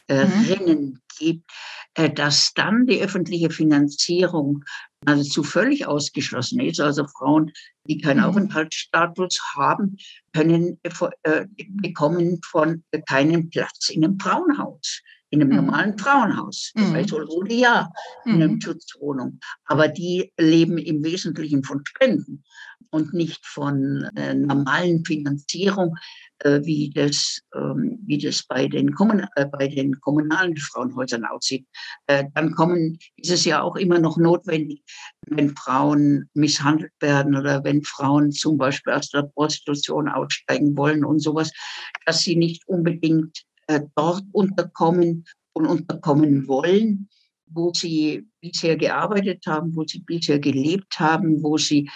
mhm. 0.09 1.01
gibt, 1.19 1.51
äh, 1.94 2.10
dass 2.10 2.52
dann 2.55 2.86
die 2.86 3.02
öffentliche 3.02 3.51
Finanzierung 3.51 4.65
also 5.06 5.43
völlig 5.43 5.86
ausgeschlossen 5.86 6.60
ist. 6.60 6.81
Also 6.81 7.06
Frauen, 7.06 7.52
die 7.86 7.98
keinen 7.98 8.19
mhm. 8.19 8.24
Aufenthaltsstatus 8.24 9.39
haben, 9.56 9.97
können 10.32 10.78
äh, 11.23 11.47
bekommen 11.82 12.40
von 12.44 12.85
keinen 13.06 13.51
Platz 13.51 13.89
in 13.89 14.05
einem 14.05 14.19
Frauenhaus 14.19 15.02
in 15.31 15.43
einem 15.43 15.51
mhm. 15.51 15.57
normalen 15.57 15.99
Frauenhaus, 15.99 16.73
mhm. 16.75 16.93
bei 16.93 17.05
Solrode 17.05 17.55
ja, 17.55 17.91
in 18.25 18.35
einer 18.35 18.49
mhm. 18.49 18.61
Schutzwohnung. 18.61 19.41
Aber 19.67 19.89
die 19.89 20.33
leben 20.39 20.79
im 20.79 21.05
Wesentlichen 21.05 21.63
von 21.63 21.85
Spenden 21.85 22.45
und 22.91 23.13
nicht 23.13 23.45
von 23.47 24.09
äh, 24.17 24.35
normalen 24.35 25.05
Finanzierung, 25.05 25.97
äh, 26.41 26.61
wie, 26.65 26.91
das, 26.91 27.41
ähm, 27.55 27.99
wie 28.07 28.19
das 28.19 28.45
bei 28.45 28.69
den, 28.69 28.95
Kommun 28.95 29.27
äh, 29.37 29.47
bei 29.47 29.69
den 29.69 30.01
kommunalen 30.01 30.57
Frauenhäusern 30.57 31.25
aussieht. 31.25 31.67
Äh, 32.07 32.25
dann 32.35 32.55
kommen, 32.55 32.99
ist 33.17 33.31
es 33.31 33.45
ja 33.45 33.63
auch 33.63 33.77
immer 33.77 33.99
noch 33.99 34.17
notwendig, 34.17 34.83
wenn 35.27 35.57
Frauen 35.57 36.31
misshandelt 36.35 36.93
werden 37.01 37.37
oder 37.37 37.65
wenn 37.65 37.83
Frauen 37.83 38.33
zum 38.33 38.57
Beispiel 38.57 38.93
aus 38.93 39.11
der 39.11 39.23
Prostitution 39.23 40.09
aussteigen 40.09 40.77
wollen 40.77 41.05
und 41.05 41.19
sowas, 41.19 41.53
dass 42.07 42.21
sie 42.21 42.37
nicht 42.37 42.67
unbedingt 42.69 43.45
äh, 43.69 43.81
dort 43.95 44.24
unterkommen 44.32 45.24
und 45.53 45.66
unterkommen 45.66 46.49
wollen, 46.49 47.09
wo 47.47 47.73
sie 47.73 48.27
bisher 48.40 48.77
gearbeitet 48.77 49.45
haben, 49.47 49.74
wo 49.74 49.85
sie 49.85 50.01
bisher 50.01 50.39
gelebt 50.39 50.99
haben, 50.99 51.43
wo 51.43 51.57
sie 51.57 51.89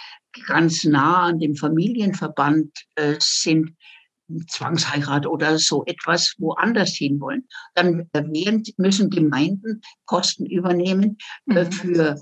ganz 0.47 0.83
nah 0.83 1.23
an 1.23 1.39
dem 1.39 1.55
Familienverband 1.55 2.71
äh, 2.95 3.15
sind, 3.19 3.75
Zwangsheirat 4.47 5.27
oder 5.27 5.59
so 5.59 5.83
etwas 5.85 6.33
woanders 6.39 6.95
hin 6.95 7.19
wollen, 7.19 7.45
dann 7.75 8.09
werden, 8.13 8.63
müssen 8.77 9.09
Gemeinden 9.09 9.81
Kosten 10.05 10.45
übernehmen 10.45 11.17
äh, 11.49 11.65
mhm. 11.65 11.71
für 11.71 12.09
äh, 12.09 12.15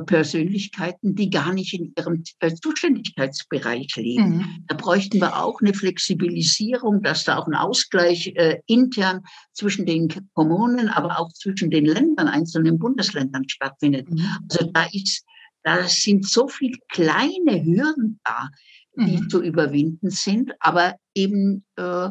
Persönlichkeiten, 0.00 1.14
die 1.14 1.30
gar 1.30 1.52
nicht 1.52 1.74
in 1.74 1.92
ihrem 1.96 2.22
äh, 2.40 2.54
Zuständigkeitsbereich 2.54 3.94
leben. 3.96 4.36
Mhm. 4.38 4.64
Da 4.68 4.76
bräuchten 4.76 5.20
wir 5.20 5.36
auch 5.42 5.60
eine 5.60 5.74
Flexibilisierung, 5.74 7.02
dass 7.02 7.24
da 7.24 7.38
auch 7.38 7.46
ein 7.46 7.54
Ausgleich 7.54 8.32
äh, 8.36 8.60
intern 8.66 9.22
zwischen 9.52 9.86
den 9.86 10.08
Kommunen, 10.34 10.88
aber 10.88 11.18
auch 11.18 11.32
zwischen 11.32 11.70
den 11.70 11.86
Ländern, 11.86 12.28
einzelnen 12.28 12.78
Bundesländern 12.78 13.48
stattfindet. 13.48 14.10
Mhm. 14.10 14.26
Also 14.50 14.70
da 14.72 14.86
ist, 14.92 15.24
da 15.62 15.84
sind 15.84 16.28
so 16.28 16.48
viele 16.48 16.78
kleine 16.88 17.64
Hürden 17.64 18.20
da, 18.24 18.48
die 18.96 19.18
mhm. 19.18 19.28
zu 19.28 19.42
überwinden 19.42 20.10
sind, 20.10 20.52
aber 20.60 20.94
eben 21.14 21.64
äh, 21.76 22.10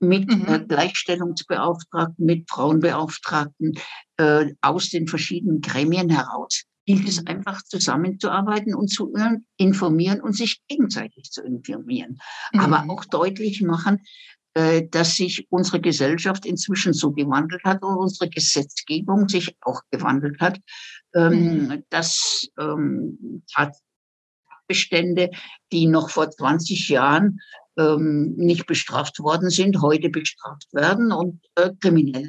mit 0.00 0.30
äh, 0.30 0.60
Gleichstellungsbeauftragten, 0.60 2.24
mit 2.24 2.50
Frauenbeauftragten 2.50 3.78
äh, 4.18 4.52
aus 4.60 4.90
den 4.90 5.08
verschiedenen 5.08 5.60
Gremien 5.60 6.10
heraus 6.10 6.64
gilt 6.88 7.06
es 7.06 7.26
einfach 7.26 7.62
zusammenzuarbeiten 7.64 8.74
und 8.74 8.88
zu 8.88 9.12
informieren 9.58 10.22
und 10.22 10.32
sich 10.34 10.62
gegenseitig 10.68 11.30
zu 11.30 11.42
informieren. 11.42 12.18
Mhm. 12.54 12.60
Aber 12.60 12.90
auch 12.90 13.04
deutlich 13.04 13.60
machen, 13.60 14.00
äh, 14.54 14.88
dass 14.90 15.16
sich 15.16 15.46
unsere 15.50 15.82
Gesellschaft 15.82 16.46
inzwischen 16.46 16.94
so 16.94 17.12
gewandelt 17.12 17.62
hat 17.62 17.82
und 17.82 17.94
unsere 17.94 18.30
Gesetzgebung 18.30 19.28
sich 19.28 19.54
auch 19.60 19.82
gewandelt 19.90 20.40
hat, 20.40 20.58
ähm, 21.14 21.66
mhm. 21.66 21.84
dass 21.90 22.48
ähm, 22.58 23.42
Tatbestände, 23.52 25.28
die 25.70 25.88
noch 25.88 26.08
vor 26.08 26.30
20 26.30 26.88
Jahren 26.88 27.40
ähm, 27.76 28.32
nicht 28.36 28.66
bestraft 28.66 29.18
worden 29.18 29.50
sind, 29.50 29.82
heute 29.82 30.08
bestraft 30.08 30.72
werden 30.72 31.12
und 31.12 31.42
äh, 31.56 31.70
kriminell 31.82 32.28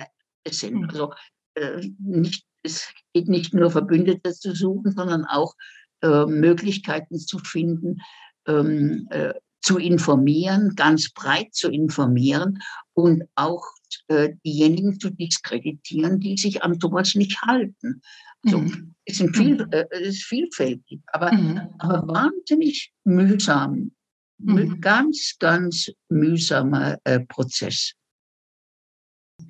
sind. 0.50 0.82
Mhm. 0.82 0.90
Also 0.90 1.14
äh, 1.56 1.82
nicht 1.98 2.44
es 2.64 2.90
geht 3.14 3.30
nicht 3.30 3.54
nur 3.54 3.72
Verbündete 3.72 4.34
zu 4.34 4.54
suchen, 4.54 4.92
sondern 4.92 5.26
auch 5.26 5.56
äh, 6.02 6.26
Möglichkeiten 6.26 7.20
zu 7.20 7.40
finden, 7.40 8.02
ähm, 8.48 9.08
äh, 9.10 9.34
zu 9.62 9.78
informieren, 9.78 10.76
ganz 10.76 11.12
breit 11.12 11.54
zu 11.54 11.70
informieren 11.70 12.60
und 12.94 13.24
auch 13.36 13.64
äh, 14.08 14.30
diejenigen 14.46 15.00
zu 15.00 15.10
diskreditieren, 15.10 16.20
die 16.20 16.38
sich 16.38 16.64
an 16.64 16.80
sowas 16.80 17.16
nicht 17.16 17.42
halten. 17.42 18.02
Also, 18.46 18.60
mhm. 18.60 18.96
es, 19.06 19.18
sind 19.18 19.36
viel, 19.36 19.56
mhm. 19.56 19.72
äh, 19.72 19.86
es 19.92 20.08
ist 20.08 20.24
vielfältig, 20.24 21.02
aber, 21.08 21.34
mhm. 21.34 21.62
aber 21.80 22.08
wahnsinnig 22.08 22.94
mühsam, 23.04 23.92
mhm. 24.38 24.80
ganz, 24.80 25.36
ganz 25.40 25.92
mühsamer 26.08 26.98
äh, 27.04 27.20
Prozess. 27.20 27.94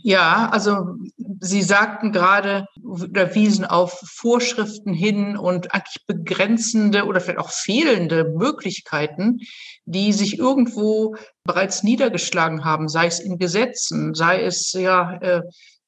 Ja, 0.02 0.50
also 0.52 0.96
Sie 1.42 1.62
sagten 1.62 2.12
gerade 2.12 2.68
oder 2.84 3.36
wiesen 3.36 3.66
auf 3.66 4.00
Vorschriften 4.06 4.94
hin 4.94 5.38
und 5.38 5.74
eigentlich 5.74 6.06
begrenzende 6.08 7.06
oder 7.06 7.20
vielleicht 7.20 7.40
auch 7.40 7.50
fehlende 7.52 8.24
Möglichkeiten, 8.26 9.40
die 9.86 10.14
sich 10.14 10.38
irgendwo 10.38 11.16
bereits 11.44 11.84
niedergeschlagen 11.84 12.64
haben, 12.64 12.88
sei 12.88 13.08
es 13.08 13.20
in 13.20 13.38
Gesetzen, 13.38 14.14
sei 14.14 14.42
es 14.44 14.72
ja 14.74 15.16
äh, 15.22 15.42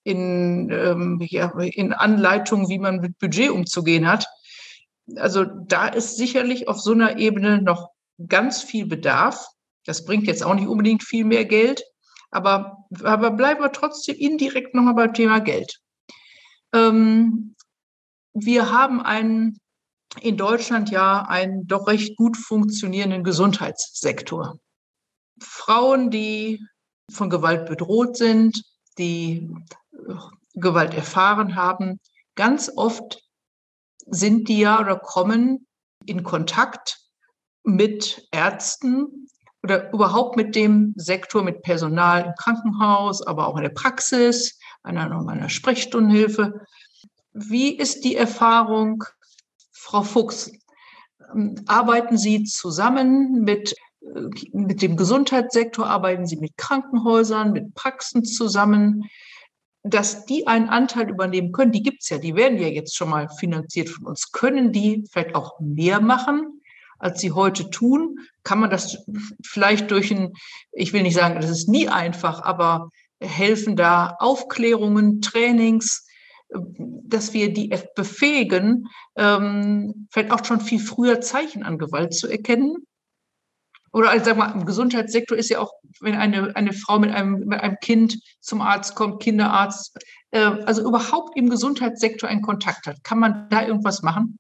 in, 0.04 0.70
ähm, 0.72 1.20
ja, 1.22 1.52
in 1.60 1.94
Anleitungen, 1.94 2.70
wie 2.70 2.80
man 2.80 2.98
mit 3.00 3.18
Budget 3.20 3.52
umzugehen 3.52 4.08
hat. 4.08 4.26
Also 5.16 5.46
da 5.46 5.88
ist 5.88 6.18
sicherlich 6.18 6.68
auf 6.68 6.80
so 6.80 6.92
einer 6.92 7.18
Ebene 7.18 7.62
noch 7.62 7.90
ganz 8.28 8.62
viel 8.62 8.88
Bedarf. 8.88 9.48
Das 9.86 10.06
bringt 10.06 10.28
jetzt 10.28 10.44
auch 10.44 10.54
nicht 10.56 10.68
unbedingt 10.68 11.04
viel 11.04 11.26
mehr 11.26 11.46
Geld. 11.46 11.84
Aber, 12.32 12.86
aber 13.04 13.32
bleiben 13.32 13.62
wir 13.62 13.72
trotzdem 13.72 14.16
indirekt 14.16 14.74
nochmal 14.74 14.96
beim 14.96 15.14
Thema 15.14 15.40
Geld. 15.40 15.80
Ähm, 16.74 17.56
wir 18.34 18.72
haben 18.72 19.02
einen, 19.02 19.60
in 20.22 20.38
Deutschland 20.38 20.90
ja 20.90 21.24
einen 21.24 21.68
doch 21.68 21.88
recht 21.88 22.16
gut 22.16 22.38
funktionierenden 22.38 23.24
Gesundheitssektor. 23.24 24.60
Frauen, 25.42 26.10
die 26.10 26.66
von 27.12 27.30
Gewalt 27.30 27.68
bedroht 27.68 28.16
sind, 28.16 28.64
die 28.98 29.50
äh, 29.92 30.14
Gewalt 30.54 30.94
erfahren 30.94 31.56
haben, 31.56 32.00
ganz 32.36 32.72
oft 32.76 33.22
sind 34.06 34.48
die 34.48 34.60
ja 34.60 34.80
oder 34.80 34.98
kommen 34.98 35.68
in 36.06 36.24
Kontakt 36.24 37.00
mit 37.64 38.28
Ärzten 38.32 39.28
oder 39.64 39.92
überhaupt 39.94 40.38
mit 40.38 40.56
dem 40.56 40.94
Sektor, 40.96 41.44
mit 41.44 41.62
Personal 41.62 42.26
im 42.26 42.34
Krankenhaus, 42.36 43.22
aber 43.26 43.48
auch 43.48 43.58
in 43.58 43.64
der 43.64 43.70
Praxis, 43.70 44.58
einer, 44.84 45.12
einer 45.28 45.50
Sprechstundenhilfe. 45.50 46.66
Wie 47.34 47.76
ist 47.76 48.04
die 48.04 48.16
Erfahrung, 48.16 49.04
Frau 49.72 50.02
Fuchs? 50.04 50.52
Ähm, 51.34 51.56
arbeiten 51.68 52.18
Sie 52.18 52.44
zusammen 52.44 53.44
mit, 53.44 53.76
äh, 54.02 54.22
mit 54.52 54.82
dem 54.82 54.98
Gesundheitssektor, 54.98 55.86
arbeiten 55.86 56.26
Sie 56.26 56.38
mit 56.38 56.58
Krankenhäusern, 56.58 57.52
mit 57.52 57.74
Praxen 57.76 58.26
zusammen? 58.26 59.10
dass 59.84 60.26
die 60.26 60.46
einen 60.46 60.70
Anteil 60.70 61.10
übernehmen 61.10 61.52
können, 61.52 61.72
die 61.72 61.82
gibt 61.82 62.04
es 62.04 62.10
ja, 62.10 62.20
die 62.20 62.36
werden 62.36 62.60
ja 62.60 62.68
jetzt 62.68 62.96
schon 62.96 63.10
mal 63.10 63.30
finanziert 63.30 63.90
von 63.90 64.06
uns. 64.06 64.32
Können 64.32 64.72
die 64.72 65.06
vielleicht 65.12 65.34
auch 65.34 65.60
mehr 65.60 66.00
machen, 66.00 66.61
als 67.02 67.20
sie 67.20 67.32
heute 67.32 67.70
tun? 67.70 68.20
Kann 68.44 68.60
man 68.60 68.70
das 68.70 69.06
vielleicht 69.46 69.92
durch 69.92 70.12
ein, 70.12 70.34
ich 70.72 70.94
will 70.94 71.04
nicht 71.04 71.16
sagen, 71.16 71.40
das 71.40 71.50
ist 71.50 71.68
nie 71.68 71.88
einfach, 71.88 72.42
aber 72.42 72.90
helfen 73.20 73.76
da 73.76 74.16
Aufklärungen, 74.20 75.22
Trainings, 75.22 76.08
dass 76.50 77.34
wir 77.34 77.54
die 77.54 77.74
befähigen, 77.96 78.88
ähm, 79.16 80.08
vielleicht 80.12 80.32
auch 80.32 80.44
schon 80.44 80.60
viel 80.60 80.80
früher 80.80 81.22
Zeichen 81.22 81.64
an 81.64 81.78
Gewalt 81.78 82.14
zu 82.14 82.28
erkennen 82.28 82.86
oder 83.94 84.10
also 84.10 84.26
sag 84.26 84.38
mal, 84.38 84.52
im 84.54 84.66
Gesundheitssektor 84.66 85.38
ist 85.38 85.50
ja 85.50 85.60
auch, 85.60 85.74
wenn 86.00 86.16
eine, 86.16 86.56
eine 86.56 86.74
Frau 86.74 87.00
mit 87.00 87.12
einem, 87.12 87.40
mit 87.46 87.60
einem 87.60 87.78
Kind 87.82 88.22
zum 88.40 88.62
Arzt 88.62 88.96
kommt, 88.96 89.22
Kinderarzt, 89.22 89.98
äh, 90.32 90.40
also 90.40 90.88
überhaupt 90.88 91.38
im 91.38 91.50
Gesundheitssektor 91.50 92.30
einen 92.30 92.42
Kontakt 92.42 92.88
hat. 92.88 93.04
Kann 93.04 93.20
man 93.20 93.50
da 93.50 93.66
irgendwas 93.66 94.02
machen? 94.02 94.38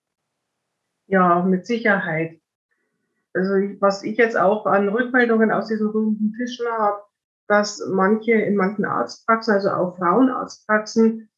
Ja, 1.07 1.43
mit 1.43 1.65
Sicherheit. 1.65 2.40
Also 3.33 3.53
was 3.79 4.03
ich 4.03 4.17
jetzt 4.17 4.37
auch 4.37 4.65
an 4.65 4.89
Rückmeldungen 4.89 5.51
aus 5.51 5.67
diesen 5.67 5.87
runden 5.87 6.33
Tischen 6.33 6.67
habe, 6.67 7.01
dass 7.47 7.85
manche 7.89 8.33
in 8.33 8.55
manchen 8.55 8.85
Arztpraxen, 8.85 9.53
also 9.53 9.69
auch 9.69 9.97
Frauenarztpraxen, 9.97 11.29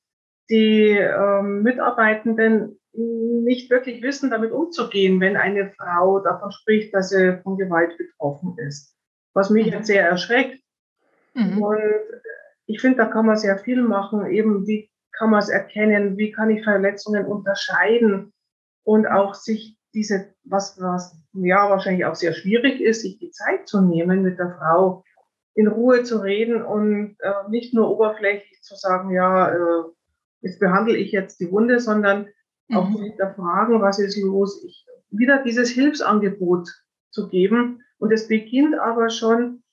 die 0.49 0.91
ähm, 0.91 1.63
Mitarbeitenden 1.63 2.79
nicht 2.93 3.71
wirklich 3.71 4.03
wissen, 4.03 4.29
damit 4.29 4.51
umzugehen, 4.51 5.19
wenn 5.19 5.35
eine 5.35 5.71
Frau 5.71 6.19
davon 6.19 6.51
spricht, 6.51 6.93
dass 6.93 7.09
sie 7.09 7.39
von 7.41 7.57
Gewalt 7.57 7.97
betroffen 7.97 8.55
ist. 8.59 8.95
Was 9.33 9.49
mich 9.49 9.67
mhm. 9.67 9.73
jetzt 9.73 9.87
sehr 9.87 10.07
erschreckt. 10.07 10.61
Mhm. 11.33 11.61
Und 11.61 11.81
ich 12.67 12.79
finde, 12.79 12.97
da 12.97 13.05
kann 13.05 13.25
man 13.25 13.37
sehr 13.37 13.57
viel 13.57 13.81
machen. 13.81 14.27
Eben, 14.27 14.67
wie 14.67 14.91
kann 15.11 15.31
man 15.31 15.39
es 15.39 15.49
erkennen? 15.49 16.17
Wie 16.17 16.31
kann 16.31 16.51
ich 16.51 16.63
Verletzungen 16.63 17.25
unterscheiden? 17.25 18.31
Und 18.83 19.07
auch 19.07 19.33
sich 19.33 19.77
diese, 19.93 20.33
was, 20.43 20.79
was 20.79 21.17
ja 21.33 21.69
wahrscheinlich 21.69 22.05
auch 22.05 22.15
sehr 22.15 22.33
schwierig 22.33 22.81
ist, 22.81 23.01
sich 23.01 23.19
die 23.19 23.31
Zeit 23.31 23.67
zu 23.67 23.81
nehmen, 23.81 24.21
mit 24.23 24.39
der 24.39 24.55
Frau 24.57 25.03
in 25.55 25.67
Ruhe 25.67 26.03
zu 26.03 26.19
reden 26.19 26.63
und 26.63 27.17
äh, 27.19 27.49
nicht 27.49 27.73
nur 27.73 27.89
oberflächlich 27.89 28.61
zu 28.61 28.75
sagen, 28.75 29.11
ja, 29.11 29.49
äh, 29.49 29.83
jetzt 30.41 30.59
behandle 30.59 30.97
ich 30.97 31.11
jetzt 31.11 31.39
die 31.39 31.51
Wunde, 31.51 31.79
sondern 31.79 32.27
mhm. 32.67 32.77
auch 32.77 32.91
zu 32.91 33.01
hinterfragen, 33.01 33.81
was 33.81 33.99
ist 33.99 34.19
los. 34.21 34.63
Ich, 34.65 34.85
wieder 35.11 35.43
dieses 35.43 35.69
Hilfsangebot 35.69 36.69
zu 37.11 37.29
geben. 37.29 37.81
Und 37.99 38.11
es 38.11 38.27
beginnt 38.27 38.75
aber 38.75 39.09
schon 39.09 39.63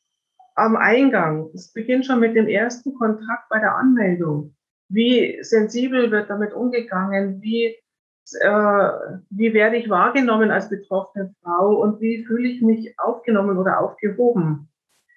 am 0.55 0.77
Eingang. 0.77 1.51
Es 1.55 1.73
beginnt 1.73 2.07
schon 2.07 2.21
mit 2.21 2.37
dem 2.37 2.47
ersten 2.47 2.95
Kontakt 2.95 3.49
bei 3.49 3.59
der 3.59 3.75
Anmeldung. 3.77 4.55
Wie 4.89 5.39
sensibel 5.43 6.11
wird 6.11 6.29
damit 6.29 6.53
umgegangen? 6.53 7.41
Wie, 7.41 7.77
wie 8.33 9.55
werde 9.55 9.77
ich 9.77 9.91
wahrgenommen 9.91 10.51
als 10.51 10.69
betroffene 10.69 11.35
Frau? 11.43 11.81
Und 11.81 12.01
wie 12.01 12.25
fühle 12.25 12.49
ich 12.49 12.63
mich 12.63 12.95
aufgenommen 12.99 13.59
oder 13.59 13.81
aufgehoben? 13.81 14.69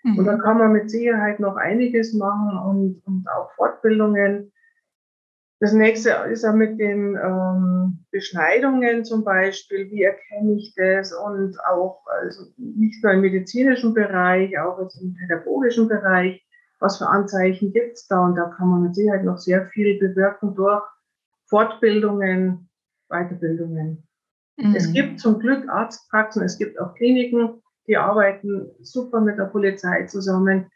Mhm. 0.04 0.20
Und 0.20 0.26
da 0.26 0.38
kann 0.38 0.58
man 0.58 0.74
mit 0.74 0.90
Sicherheit 0.90 1.40
noch 1.40 1.56
einiges 1.56 2.14
machen 2.14 2.58
und, 2.58 3.02
und 3.06 3.26
auch 3.30 3.52
Fortbildungen 3.54 4.52
das 5.64 5.72
nächste 5.72 6.10
ist 6.30 6.44
ja 6.44 6.52
mit 6.52 6.78
den 6.78 7.16
ähm, 7.16 8.06
Beschneidungen 8.12 9.06
zum 9.06 9.24
Beispiel. 9.24 9.90
Wie 9.90 10.04
erkenne 10.04 10.58
ich 10.58 10.74
das? 10.76 11.14
Und 11.14 11.58
auch 11.66 12.02
also 12.06 12.52
nicht 12.58 13.02
nur 13.02 13.14
im 13.14 13.22
medizinischen 13.22 13.94
Bereich, 13.94 14.60
auch 14.60 14.78
im 14.78 15.14
pädagogischen 15.14 15.88
Bereich. 15.88 16.46
Was 16.82 16.98
für 16.98 17.08
Anzeichen 17.08 17.72
gibt 17.72 17.94
es 17.94 18.08
da? 18.08 18.26
Und 18.26 18.36
da 18.36 18.54
kann 18.58 18.68
man 18.68 18.84
mit 18.84 18.94
Sicherheit 18.94 19.24
noch 19.24 19.38
sehr 19.38 19.68
viel 19.68 19.98
bewirken 20.00 20.54
durch 20.54 20.84
Fortbildungen, 21.46 22.70
Weiterbildungen. 23.10 24.08
Mhm. 24.58 24.76
Es 24.76 24.92
gibt 24.92 25.20
zum 25.20 25.40
Glück 25.40 25.68
Arztpraxen, 25.70 26.44
es 26.44 26.58
gibt 26.58 26.80
auch 26.80 26.94
Kliniken, 26.96 27.62
die 27.88 27.98
arbeiten 27.98 28.72
super 28.82 29.20
mit 29.20 29.38
der 29.38 29.46
Polizei 29.46 30.06
zusammen. 30.06 30.70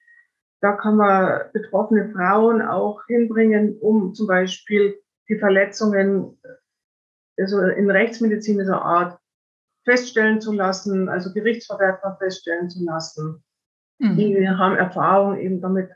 Da 0.62 0.74
kann 0.74 0.98
man 0.98 1.42
betroffene 1.54 2.10
Frauen 2.10 2.62
auch 2.62 3.06
hinbringen, 3.08 3.78
um 3.80 4.14
zum 4.14 4.28
Beispiel 4.28 4.96
die 5.30 5.38
Verletzungen 5.38 6.38
also 7.40 7.62
in 7.62 7.90
rechtsmedizinischer 7.90 8.82
Art 8.82 9.20
feststellen 9.86 10.42
zu 10.42 10.52
lassen, 10.52 11.08
also 11.08 11.32
Gerichtsverwerfer 11.34 12.18
feststellen 12.20 12.70
zu 12.70 12.84
lassen. 12.84 13.44
Mhm. 14.00 14.18
Die 14.18 14.50
haben 14.50 14.76
Erfahrung 14.76 15.38
eben 15.38 15.62
damit, 15.62 15.90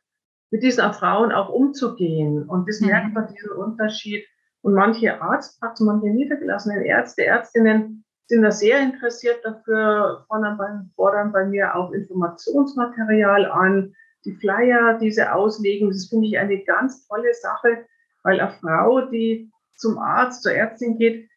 mit 0.51 0.63
diesen 0.63 0.93
Frauen 0.93 1.31
auch 1.31 1.49
umzugehen. 1.49 2.47
Und 2.47 2.69
das 2.69 2.79
mhm. 2.79 2.87
merkt 2.87 3.13
man 3.13 3.27
diesen 3.33 3.51
Unterschied. 3.51 4.25
Und 4.61 4.73
manche 4.73 5.21
Arztpraxen, 5.21 5.87
manche 5.87 6.09
niedergelassenen 6.09 6.83
Ärzte, 6.83 7.25
Ärztinnen 7.25 8.03
sind 8.27 8.43
da 8.43 8.51
sehr 8.51 8.79
interessiert 8.79 9.43
dafür, 9.43 10.23
fordern 10.27 10.57
bei, 10.57 10.67
fordern 10.95 11.31
bei 11.31 11.45
mir 11.45 11.75
auch 11.75 11.91
Informationsmaterial 11.91 13.45
an, 13.45 13.93
die 14.23 14.33
Flyer, 14.35 14.97
diese 14.99 15.33
auslegen. 15.33 15.89
Das 15.89 16.07
finde 16.07 16.27
ich 16.27 16.37
eine 16.37 16.63
ganz 16.63 17.07
tolle 17.07 17.33
Sache, 17.33 17.85
weil 18.23 18.39
eine 18.39 18.53
Frau, 18.61 19.01
die 19.01 19.51
zum 19.77 19.97
Arzt, 19.97 20.43
zur 20.43 20.53
Ärztin 20.53 20.97
geht 20.97 21.27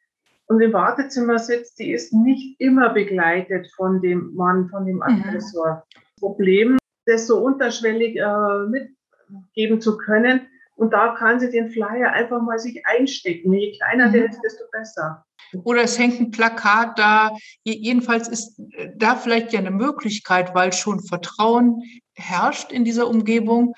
und 0.46 0.60
im 0.60 0.72
Wartezimmer 0.72 1.38
sitzt, 1.38 1.78
die 1.78 1.92
ist 1.92 2.12
nicht 2.12 2.60
immer 2.60 2.90
begleitet 2.90 3.70
von 3.74 4.00
dem 4.02 4.34
Mann, 4.34 4.68
von 4.68 4.86
dem 4.86 4.96
mhm. 4.96 5.02
Aggressor. 5.02 5.84
Mhm. 5.86 6.20
Problem, 6.20 6.78
das 7.06 7.26
so 7.26 7.42
unterschwellig 7.42 8.16
äh, 8.16 8.66
mitgeben 8.68 9.80
zu 9.80 9.96
können. 9.96 10.46
Und 10.76 10.92
da 10.92 11.14
kann 11.14 11.38
sie 11.38 11.50
den 11.50 11.70
Flyer 11.70 12.12
einfach 12.12 12.42
mal 12.42 12.58
sich 12.58 12.84
einstecken. 12.84 13.52
Je 13.52 13.76
kleiner 13.76 14.08
mhm. 14.08 14.12
der 14.12 14.30
ist, 14.30 14.40
desto 14.42 14.64
besser. 14.72 15.24
Oder 15.62 15.82
es 15.82 15.98
hängt 15.98 16.20
ein 16.20 16.30
Plakat 16.30 16.98
da. 16.98 17.30
Jedenfalls 17.64 18.28
ist 18.28 18.60
da 18.96 19.14
vielleicht 19.14 19.52
ja 19.52 19.60
eine 19.60 19.70
Möglichkeit, 19.70 20.54
weil 20.54 20.72
schon 20.72 21.00
Vertrauen 21.00 21.82
herrscht 22.16 22.72
in 22.72 22.84
dieser 22.84 23.08
Umgebung, 23.08 23.74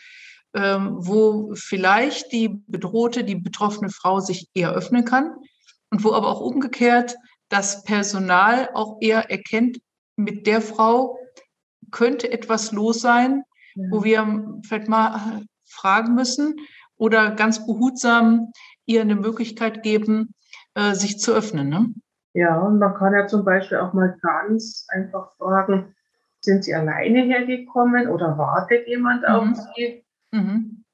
ähm, 0.55 0.97
wo 0.99 1.55
vielleicht 1.55 2.33
die 2.33 2.49
bedrohte, 2.67 3.25
die 3.25 3.35
betroffene 3.35 3.91
Frau 3.91 4.21
sich 4.21 4.49
eher 4.55 4.73
öffnen 4.73 5.05
kann 5.05 5.35
und 5.91 6.03
wo 6.03 6.13
aber 6.13 6.29
auch 6.29 6.41
umgekehrt 6.41 7.17
das 7.49 7.85
Personal 7.85 8.71
auch 8.75 8.99
eher 9.01 9.31
erkennt, 9.31 9.79
mit 10.17 10.47
der 10.47 10.61
Frau 10.61 11.19
könnte 11.91 12.33
etwas 12.33 12.73
los 12.73 13.01
sein, 13.01 13.43
wo 13.91 14.03
wir 14.03 14.61
vielleicht 14.67 14.89
mal 14.89 15.43
fragen 15.67 16.15
müssen 16.15 16.57
oder 16.97 17.33
ganz 17.33 17.67
behutsam 17.67 18.53
ihr 18.87 19.01
eine 19.01 19.17
Möglichkeit 19.17 19.83
geben, 19.83 20.35
äh, 20.75 20.95
sich 20.95 21.19
zu 21.19 21.33
öffnen. 21.33 21.69
Ne? 21.69 21.95
Ja, 22.35 22.59
und 22.61 22.79
man 22.79 22.95
kann 22.95 23.15
ja 23.15 23.27
zum 23.27 23.45
Beispiel 23.45 23.79
auch 23.79 23.93
mal 23.93 24.17
ganz 24.23 24.87
einfach 24.89 25.35
fragen, 25.37 25.95
sind 26.41 26.65
Sie 26.65 26.75
alleine 26.75 27.23
hergekommen 27.23 28.09
oder 28.09 28.39
wartet 28.39 28.87
jemand 28.87 29.23
mhm. 29.23 29.29
auf 29.29 29.49
Sie? 29.75 30.05
Mhm. 30.33 30.85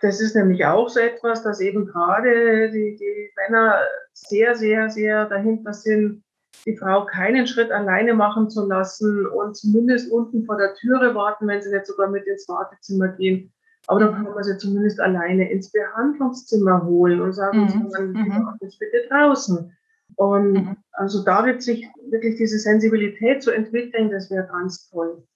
Das 0.00 0.20
ist 0.20 0.36
nämlich 0.36 0.64
auch 0.64 0.88
so 0.88 1.00
etwas, 1.00 1.42
dass 1.42 1.60
eben 1.60 1.86
gerade 1.86 2.70
die, 2.70 2.96
die 2.96 3.30
Männer 3.36 3.80
sehr, 4.12 4.54
sehr, 4.54 4.88
sehr 4.90 5.26
dahinter 5.26 5.72
sind, 5.72 6.22
die 6.66 6.76
Frau 6.76 7.06
keinen 7.06 7.46
Schritt 7.46 7.70
alleine 7.70 8.14
machen 8.14 8.50
zu 8.50 8.66
lassen 8.66 9.26
und 9.26 9.56
zumindest 9.56 10.10
unten 10.12 10.44
vor 10.44 10.56
der 10.56 10.74
Türe 10.74 11.14
warten, 11.14 11.48
wenn 11.48 11.62
sie 11.62 11.72
nicht 11.72 11.86
sogar 11.86 12.08
mit 12.08 12.26
ins 12.26 12.48
Wartezimmer 12.48 13.08
gehen. 13.08 13.52
Aber 13.88 14.00
dann 14.00 14.14
kann 14.14 14.34
man 14.34 14.44
sie 14.44 14.58
zumindest 14.58 15.00
alleine 15.00 15.50
ins 15.50 15.72
Behandlungszimmer 15.72 16.84
holen 16.84 17.22
und 17.22 17.32
sagen, 17.32 17.62
mhm. 17.62 17.90
dann 17.90 18.12
mhm. 18.12 18.58
bitte 18.60 19.08
draußen. 19.08 19.72
Und 20.16 20.52
mhm. 20.52 20.76
also 20.92 21.24
da 21.24 21.46
wird 21.46 21.62
sich 21.62 21.88
wirklich 22.10 22.36
diese 22.36 22.58
Sensibilität 22.58 23.42
zu 23.42 23.50
entwickeln, 23.50 24.10
das 24.10 24.30
wäre 24.30 24.46
ganz 24.46 24.90
toll. 24.90 25.26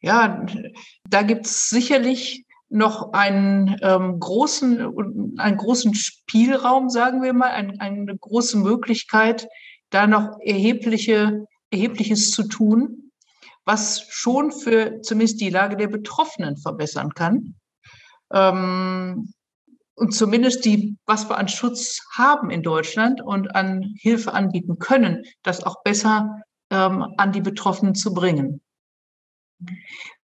Ja, 0.00 0.46
da 1.10 1.22
gibt 1.22 1.44
es 1.44 1.68
sicherlich 1.68 2.46
noch 2.70 3.12
einen 3.12 3.76
ähm, 3.82 4.18
großen, 4.18 5.36
einen 5.38 5.56
großen 5.58 5.92
Spielraum, 5.94 6.88
sagen 6.88 7.22
wir 7.22 7.34
mal, 7.34 7.50
ein, 7.50 7.80
eine 7.80 8.16
große 8.16 8.56
Möglichkeit, 8.56 9.46
da 9.90 10.06
noch 10.06 10.38
erhebliche, 10.40 11.44
erhebliches 11.70 12.30
zu 12.30 12.44
tun, 12.48 13.10
was 13.66 14.06
schon 14.08 14.52
für 14.52 15.02
zumindest 15.02 15.40
die 15.42 15.50
Lage 15.50 15.76
der 15.76 15.88
Betroffenen 15.88 16.56
verbessern 16.56 17.10
kann 17.12 17.56
ähm, 18.32 19.32
und 19.94 20.14
zumindest 20.14 20.64
die, 20.64 20.96
was 21.04 21.28
wir 21.28 21.36
an 21.36 21.48
Schutz 21.48 22.00
haben 22.14 22.50
in 22.50 22.62
Deutschland 22.62 23.20
und 23.20 23.54
an 23.54 23.94
Hilfe 23.98 24.32
anbieten 24.32 24.78
können, 24.78 25.24
das 25.42 25.62
auch 25.62 25.82
besser 25.82 26.42
ähm, 26.70 27.14
an 27.18 27.32
die 27.32 27.42
Betroffenen 27.42 27.94
zu 27.94 28.14
bringen. 28.14 28.62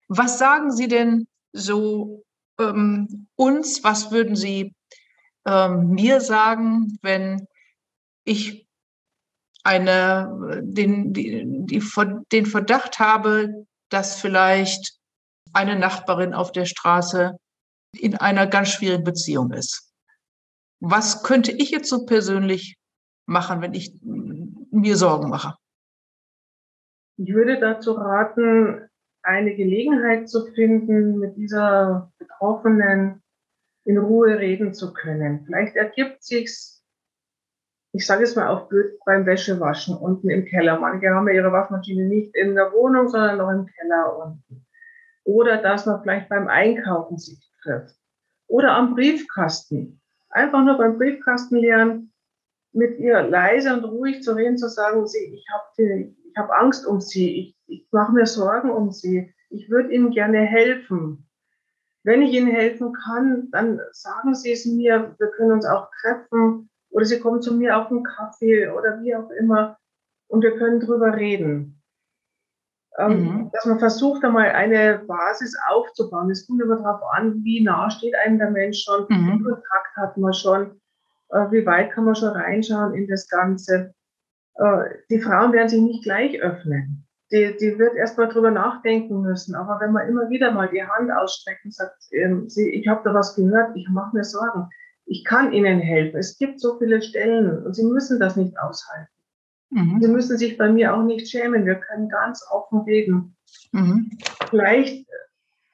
Was 0.07 0.39
sagen 0.39 0.71
Sie 0.71 0.87
denn 0.87 1.27
so 1.53 2.25
ähm, 2.61 3.27
uns? 3.35 3.83
Was 3.83 4.13
würden 4.13 4.37
Sie 4.37 4.75
ähm, 5.45 5.89
mir 5.89 6.21
sagen, 6.21 6.97
wenn 7.03 7.49
ich 8.25 8.69
eine, 9.65 10.63
den, 10.63 11.13
die, 11.13 11.43
die, 11.47 11.83
den 12.31 12.47
Verdacht 12.47 12.99
habe, 12.99 13.67
dass 13.89 14.21
vielleicht 14.21 14.99
eine 15.53 15.77
Nachbarin 15.77 16.35
auf 16.35 16.53
der 16.53 16.67
Straße 16.67 17.39
in 17.99 18.17
einer 18.17 18.47
ganz 18.47 18.71
schwierigen 18.71 19.05
Beziehung 19.05 19.53
ist. 19.53 19.93
Was 20.81 21.23
könnte 21.23 21.53
ich 21.53 21.71
jetzt 21.71 21.89
so 21.89 22.05
persönlich 22.05 22.77
machen, 23.27 23.63
wenn 23.63 23.75
ich 23.75 23.97
mir 24.03 24.97
Sorgen 24.97 25.31
mache? 25.31 25.55
Ich 27.17 27.33
würde 27.33 27.61
dazu 27.61 27.93
raten, 27.93 28.89
eine 29.23 29.55
Gelegenheit 29.55 30.29
zu 30.29 30.47
finden, 30.53 31.19
mit 31.19 31.37
dieser 31.37 32.13
Betroffenen 32.19 33.23
in 33.85 33.99
Ruhe 33.99 34.39
reden 34.39 34.75
zu 34.75 34.93
können. 34.93 35.45
Vielleicht 35.47 35.77
ergibt 35.77 36.23
sich's, 36.23 36.83
ich 37.93 38.07
sage 38.07 38.25
es 38.25 38.35
mal 38.35 38.49
auf 38.49 38.69
Bild, 38.69 38.99
beim 39.07 39.25
Wäschewaschen 39.25 39.97
unten 39.97 40.29
im 40.29 40.45
Keller. 40.45 40.79
Manche 40.81 41.11
haben 41.11 41.29
ja 41.29 41.35
ihre 41.35 41.53
Waschmaschine 41.53 42.07
nicht 42.07 42.35
in 42.35 42.55
der 42.55 42.73
Wohnung, 42.73 43.09
sondern 43.09 43.39
noch 43.39 43.51
im 43.51 43.67
Keller 43.67 44.19
unten. 44.19 44.67
Oder 45.23 45.63
dass 45.63 45.87
man 45.87 46.03
vielleicht 46.03 46.29
beim 46.29 46.49
Einkaufen 46.49 47.19
sich 47.19 47.54
trifft. 47.65 47.97
Oder 48.47 48.73
am 48.73 48.95
Briefkasten. 48.95 50.01
Einfach 50.31 50.65
nur 50.65 50.77
beim 50.77 50.99
Briefkasten 50.99 51.57
lernen, 51.57 52.13
mit 52.73 52.99
ihr 52.99 53.23
leise 53.23 53.73
und 53.73 53.85
ruhig 53.85 54.23
zu 54.23 54.33
reden, 54.33 54.59
zu 54.59 54.69
sagen, 54.69 55.07
sie, 55.07 55.33
ich 55.33 55.47
habe 55.53 56.15
hab 56.37 56.51
Angst 56.51 56.87
um 56.87 57.01
sie, 57.01 57.39
ich, 57.39 57.57
ich 57.67 57.89
mache 57.93 58.13
mir 58.13 58.27
Sorgen 58.27 58.71
um 58.71 58.91
sie, 58.91 59.33
ich 59.51 59.71
würde 59.71 59.93
ihnen 59.93 60.11
gerne 60.11 60.41
helfen. 60.41 61.29
Wenn 62.03 62.21
ich 62.21 62.35
ihnen 62.35 62.49
helfen 62.49 62.93
kann, 62.93 63.49
dann 63.53 63.81
sagen 63.93 64.35
sie 64.35 64.53
es 64.53 64.67
mir, 64.67 65.15
wir 65.19 65.29
können 65.29 65.53
uns 65.53 65.65
auch 65.65 65.89
treffen 66.03 66.69
oder 66.91 67.05
sie 67.05 67.21
kommen 67.21 67.41
zu 67.41 67.55
mir 67.55 67.79
auf 67.79 67.91
einen 67.91 68.03
Kaffee 68.03 68.69
oder 68.69 69.01
wie 69.03 69.15
auch 69.15 69.31
immer 69.31 69.79
und 70.29 70.43
wir 70.43 70.59
können 70.59 70.81
drüber 70.81 71.17
reden. 71.17 71.81
Ähm, 72.99 73.23
mhm. 73.23 73.51
Dass 73.53 73.67
man 73.67 73.79
versucht, 73.79 74.25
einmal 74.25 74.51
eine 74.51 75.03
Basis 75.07 75.57
aufzubauen. 75.69 76.31
Es 76.31 76.47
kommt 76.47 76.63
immer 76.63 76.77
darauf 76.77 77.03
an, 77.13 77.43
wie 77.43 77.63
nah 77.63 77.91
steht 77.91 78.15
einem 78.15 78.39
der 78.39 78.51
Mensch 78.51 78.85
schon, 78.85 79.07
mhm. 79.09 79.39
wie 79.39 79.43
Kontakt 79.43 79.97
hat 79.97 80.17
man 80.17 80.33
schon, 80.33 80.81
äh, 81.31 81.51
wie 81.51 81.67
weit 81.67 81.91
kann 81.93 82.05
man 82.05 82.15
schon 82.15 82.31
reinschauen 82.31 82.95
in 82.95 83.09
das 83.09 83.29
Ganze. 83.29 83.95
Äh, 84.57 84.85
die 85.11 85.21
Frauen 85.21 85.53
werden 85.53 85.69
sich 85.69 85.81
nicht 85.81 86.05
gleich 86.05 86.41
öffnen. 86.41 87.07
Die, 87.33 87.57
die 87.59 87.79
wird 87.79 87.97
erst 87.97 88.17
mal 88.17 88.29
drüber 88.29 88.53
nachdenken 88.53 89.23
müssen. 89.23 89.57
Aber 89.57 89.81
wenn 89.81 89.93
man 89.93 90.09
immer 90.09 90.29
wieder 90.29 90.53
mal 90.53 90.69
die 90.69 90.85
Hand 90.85 91.11
ausstreckt 91.11 91.65
und 91.65 91.75
sagt, 91.75 91.97
ähm, 92.13 92.49
sie, 92.49 92.71
ich 92.71 92.87
habe 92.87 93.01
da 93.03 93.13
was 93.13 93.35
gehört, 93.35 93.75
ich 93.75 93.89
mache 93.89 94.15
mir 94.15 94.25
Sorgen, 94.25 94.69
ich 95.07 95.25
kann 95.25 95.53
Ihnen 95.53 95.81
helfen. 95.81 96.19
Es 96.19 96.39
gibt 96.39 96.61
so 96.61 96.79
viele 96.79 97.03
Stellen 97.03 97.65
und 97.65 97.75
Sie 97.75 97.85
müssen 97.85 98.21
das 98.21 98.37
nicht 98.37 98.59
aushalten. 98.59 99.09
Mhm. 99.75 100.01
Sie 100.01 100.09
müssen 100.09 100.39
sich 100.39 100.57
bei 100.57 100.71
mir 100.71 100.95
auch 100.95 101.03
nicht 101.03 101.29
schämen. 101.29 101.67
Wir 101.67 101.75
können 101.75 102.09
ganz 102.09 102.47
offen 102.49 102.83
reden. 102.83 103.37
Mhm. 103.73 104.11
Vielleicht 104.49 105.05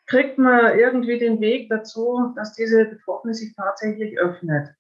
kriegt 0.06 0.38
man 0.38 0.78
irgendwie 0.78 1.18
den 1.18 1.40
Weg 1.40 1.68
dazu, 1.68 2.32
dass 2.34 2.54
diese 2.54 2.86
Betroffene 2.86 3.34
sich 3.34 3.54
tatsächlich 3.54 4.18
öffnet. 4.18 4.70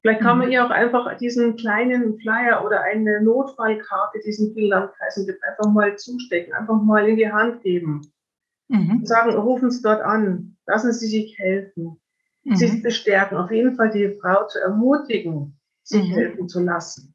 Vielleicht 0.00 0.20
kann 0.20 0.38
man 0.38 0.46
mhm. 0.46 0.52
ihr 0.52 0.64
auch 0.64 0.70
einfach 0.70 1.16
diesen 1.16 1.56
kleinen 1.56 2.16
Flyer 2.20 2.64
oder 2.64 2.82
eine 2.82 3.22
Notfallkarte, 3.22 4.20
diesen 4.24 4.54
vielen 4.54 4.70
Landkreisen 4.70 5.26
gibt, 5.26 5.42
einfach 5.42 5.72
mal 5.72 5.96
zustecken, 5.96 6.52
einfach 6.52 6.80
mal 6.80 7.08
in 7.08 7.16
die 7.16 7.32
Hand 7.32 7.62
geben. 7.62 8.02
Mhm. 8.68 9.04
Sagen, 9.04 9.34
rufen 9.34 9.70
Sie 9.70 9.82
dort 9.82 10.02
an, 10.02 10.56
lassen 10.66 10.92
Sie 10.92 11.08
sich 11.08 11.36
helfen, 11.38 12.00
mhm. 12.44 12.54
sich 12.54 12.82
bestärken, 12.82 13.36
auf 13.36 13.50
jeden 13.50 13.74
Fall 13.74 13.90
die 13.90 14.16
Frau 14.20 14.46
zu 14.46 14.60
ermutigen, 14.60 15.58
sich 15.82 16.08
mhm. 16.08 16.14
helfen 16.14 16.48
zu 16.48 16.60
lassen. 16.60 17.13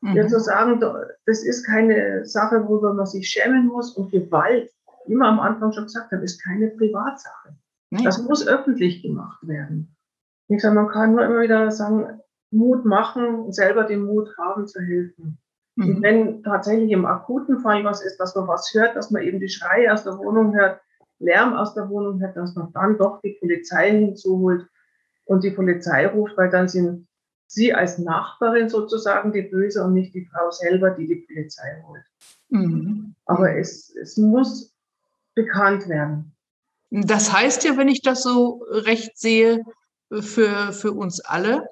Mhm. 0.00 0.14
Ja, 0.14 0.26
zu 0.28 0.38
sagen, 0.40 0.80
das 1.26 1.42
ist 1.42 1.64
keine 1.64 2.24
Sache, 2.24 2.64
worüber 2.66 2.94
man 2.94 3.06
sich 3.06 3.28
schämen 3.28 3.66
muss 3.66 3.96
und 3.96 4.10
Gewalt, 4.10 4.70
wie 5.06 5.14
wir 5.14 5.26
am 5.26 5.40
Anfang 5.40 5.72
schon 5.72 5.84
gesagt 5.84 6.12
haben, 6.12 6.22
ist 6.22 6.42
keine 6.42 6.68
Privatsache. 6.68 7.56
Nee. 7.90 8.04
Das 8.04 8.22
muss 8.22 8.46
öffentlich 8.46 9.02
gemacht 9.02 9.46
werden. 9.46 9.96
Ich 10.48 10.62
sage, 10.62 10.74
man 10.74 10.88
kann 10.88 11.12
nur 11.12 11.24
immer 11.24 11.40
wieder 11.40 11.70
sagen, 11.70 12.20
Mut 12.50 12.84
machen 12.84 13.34
und 13.40 13.54
selber 13.54 13.84
den 13.84 14.04
Mut 14.04 14.34
haben 14.38 14.66
zu 14.66 14.80
helfen. 14.80 15.38
Mhm. 15.76 15.88
Und 15.88 16.02
wenn 16.02 16.42
tatsächlich 16.42 16.90
im 16.92 17.06
akuten 17.06 17.60
Fall 17.60 17.84
was 17.84 18.04
ist, 18.04 18.18
dass 18.18 18.34
man 18.34 18.46
was 18.46 18.72
hört, 18.74 18.96
dass 18.96 19.10
man 19.10 19.22
eben 19.22 19.40
die 19.40 19.48
Schreie 19.48 19.92
aus 19.92 20.04
der 20.04 20.16
Wohnung 20.18 20.54
hört, 20.54 20.80
Lärm 21.18 21.54
aus 21.54 21.74
der 21.74 21.88
Wohnung 21.88 22.20
hört, 22.20 22.36
dass 22.36 22.54
man 22.54 22.72
dann 22.72 22.96
doch 22.96 23.20
die 23.22 23.36
Polizei 23.40 23.90
hinzuholt 23.90 24.66
und 25.24 25.42
die 25.42 25.50
Polizei 25.50 26.06
ruft, 26.06 26.36
weil 26.36 26.50
dann 26.50 26.68
sind 26.68 27.07
sie 27.48 27.74
als 27.74 27.98
Nachbarin 27.98 28.68
sozusagen 28.68 29.32
die 29.32 29.42
Böse 29.42 29.82
und 29.82 29.94
nicht 29.94 30.14
die 30.14 30.26
Frau 30.26 30.50
selber, 30.50 30.90
die 30.90 31.06
die 31.06 31.26
Polizei 31.26 31.82
holt. 31.86 32.04
Mhm. 32.50 33.14
Aber 33.24 33.56
es, 33.56 33.92
es 33.96 34.16
muss 34.16 34.72
bekannt 35.34 35.88
werden. 35.88 36.32
Das 36.90 37.32
heißt 37.32 37.64
ja, 37.64 37.76
wenn 37.76 37.88
ich 37.88 38.02
das 38.02 38.22
so 38.22 38.64
recht 38.70 39.18
sehe, 39.18 39.62
für, 40.10 40.72
für 40.72 40.92
uns 40.92 41.20
alle. 41.20 41.68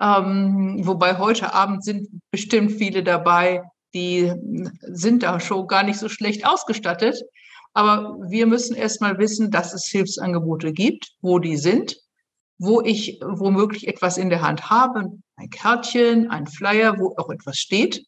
Ähm, 0.00 0.80
wobei 0.82 1.18
heute 1.18 1.52
Abend 1.54 1.84
sind 1.84 2.08
bestimmt 2.30 2.72
viele 2.72 3.02
dabei, 3.02 3.62
die 3.94 4.32
sind 4.82 5.22
da 5.22 5.40
schon 5.40 5.66
gar 5.66 5.82
nicht 5.82 5.98
so 5.98 6.08
schlecht 6.08 6.46
ausgestattet. 6.46 7.20
Aber 7.74 8.16
wir 8.28 8.46
müssen 8.46 8.74
erst 8.74 9.00
mal 9.00 9.18
wissen, 9.18 9.50
dass 9.50 9.74
es 9.74 9.86
Hilfsangebote 9.86 10.72
gibt, 10.72 11.12
wo 11.20 11.38
die 11.38 11.56
sind 11.56 11.96
wo 12.58 12.80
ich 12.80 13.20
womöglich 13.24 13.88
etwas 13.88 14.18
in 14.18 14.30
der 14.30 14.42
Hand 14.42 14.68
habe, 14.68 15.12
ein 15.36 15.50
Kärtchen, 15.50 16.30
ein 16.30 16.46
Flyer, 16.46 16.98
wo 16.98 17.14
auch 17.16 17.30
etwas 17.30 17.58
steht. 17.58 18.04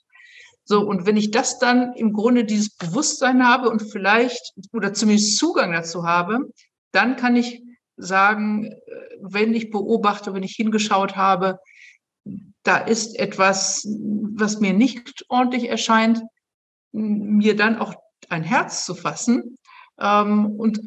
So, 0.65 0.81
und 0.87 1.07
wenn 1.07 1.17
ich 1.17 1.31
das 1.31 1.59
dann 1.59 1.95
im 1.95 2.13
Grunde 2.13 2.45
dieses 2.45 2.77
Bewusstsein 2.77 3.47
habe 3.47 3.71
und 3.71 3.81
vielleicht 3.81 4.53
oder 4.73 4.93
zumindest 4.93 5.37
Zugang 5.37 5.73
dazu 5.73 6.05
habe, 6.05 6.51
dann 6.93 7.17
kann 7.17 7.37
ich 7.37 7.63
sagen, 7.97 8.67
äh, 8.67 8.77
wenn 9.21 9.55
ich 9.55 9.71
beobachte, 9.71 10.35
wenn 10.35 10.43
ich 10.43 10.55
hingeschaut 10.55 11.17
habe, 11.17 11.59
da 12.63 12.77
ist 12.77 13.19
etwas, 13.19 13.87
was 13.87 14.61
mir 14.61 14.73
nicht 14.73 15.25
ordentlich 15.29 15.69
erscheint, 15.69 16.23
mir 16.93 17.57
dann 17.57 17.79
auch 17.79 17.95
ein 18.29 18.43
Herz 18.43 18.85
zu 18.85 18.95
fassen 18.95 19.57
ähm, 19.99 20.47
und 20.59 20.81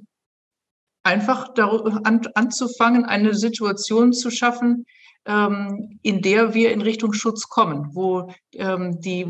einfach 1.04 1.50
an, 1.56 2.22
anzufangen, 2.34 3.06
eine 3.06 3.34
Situation 3.34 4.14
zu 4.14 4.30
schaffen, 4.32 4.86
ähm, 5.26 6.00
in 6.02 6.22
der 6.22 6.54
wir 6.54 6.72
in 6.72 6.82
Richtung 6.82 7.14
Schutz 7.14 7.48
kommen, 7.48 7.90
wo 7.94 8.32
ähm, 8.54 9.00
die 9.00 9.26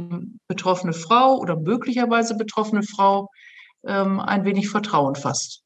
betroffene 0.48 0.94
Frau 0.94 1.38
oder 1.38 1.56
möglicherweise 1.56 2.36
betroffene 2.36 2.84
Frau 2.84 3.30
ähm, 3.86 4.20
ein 4.20 4.46
wenig 4.46 4.70
Vertrauen 4.70 5.16
fasst. 5.16 5.64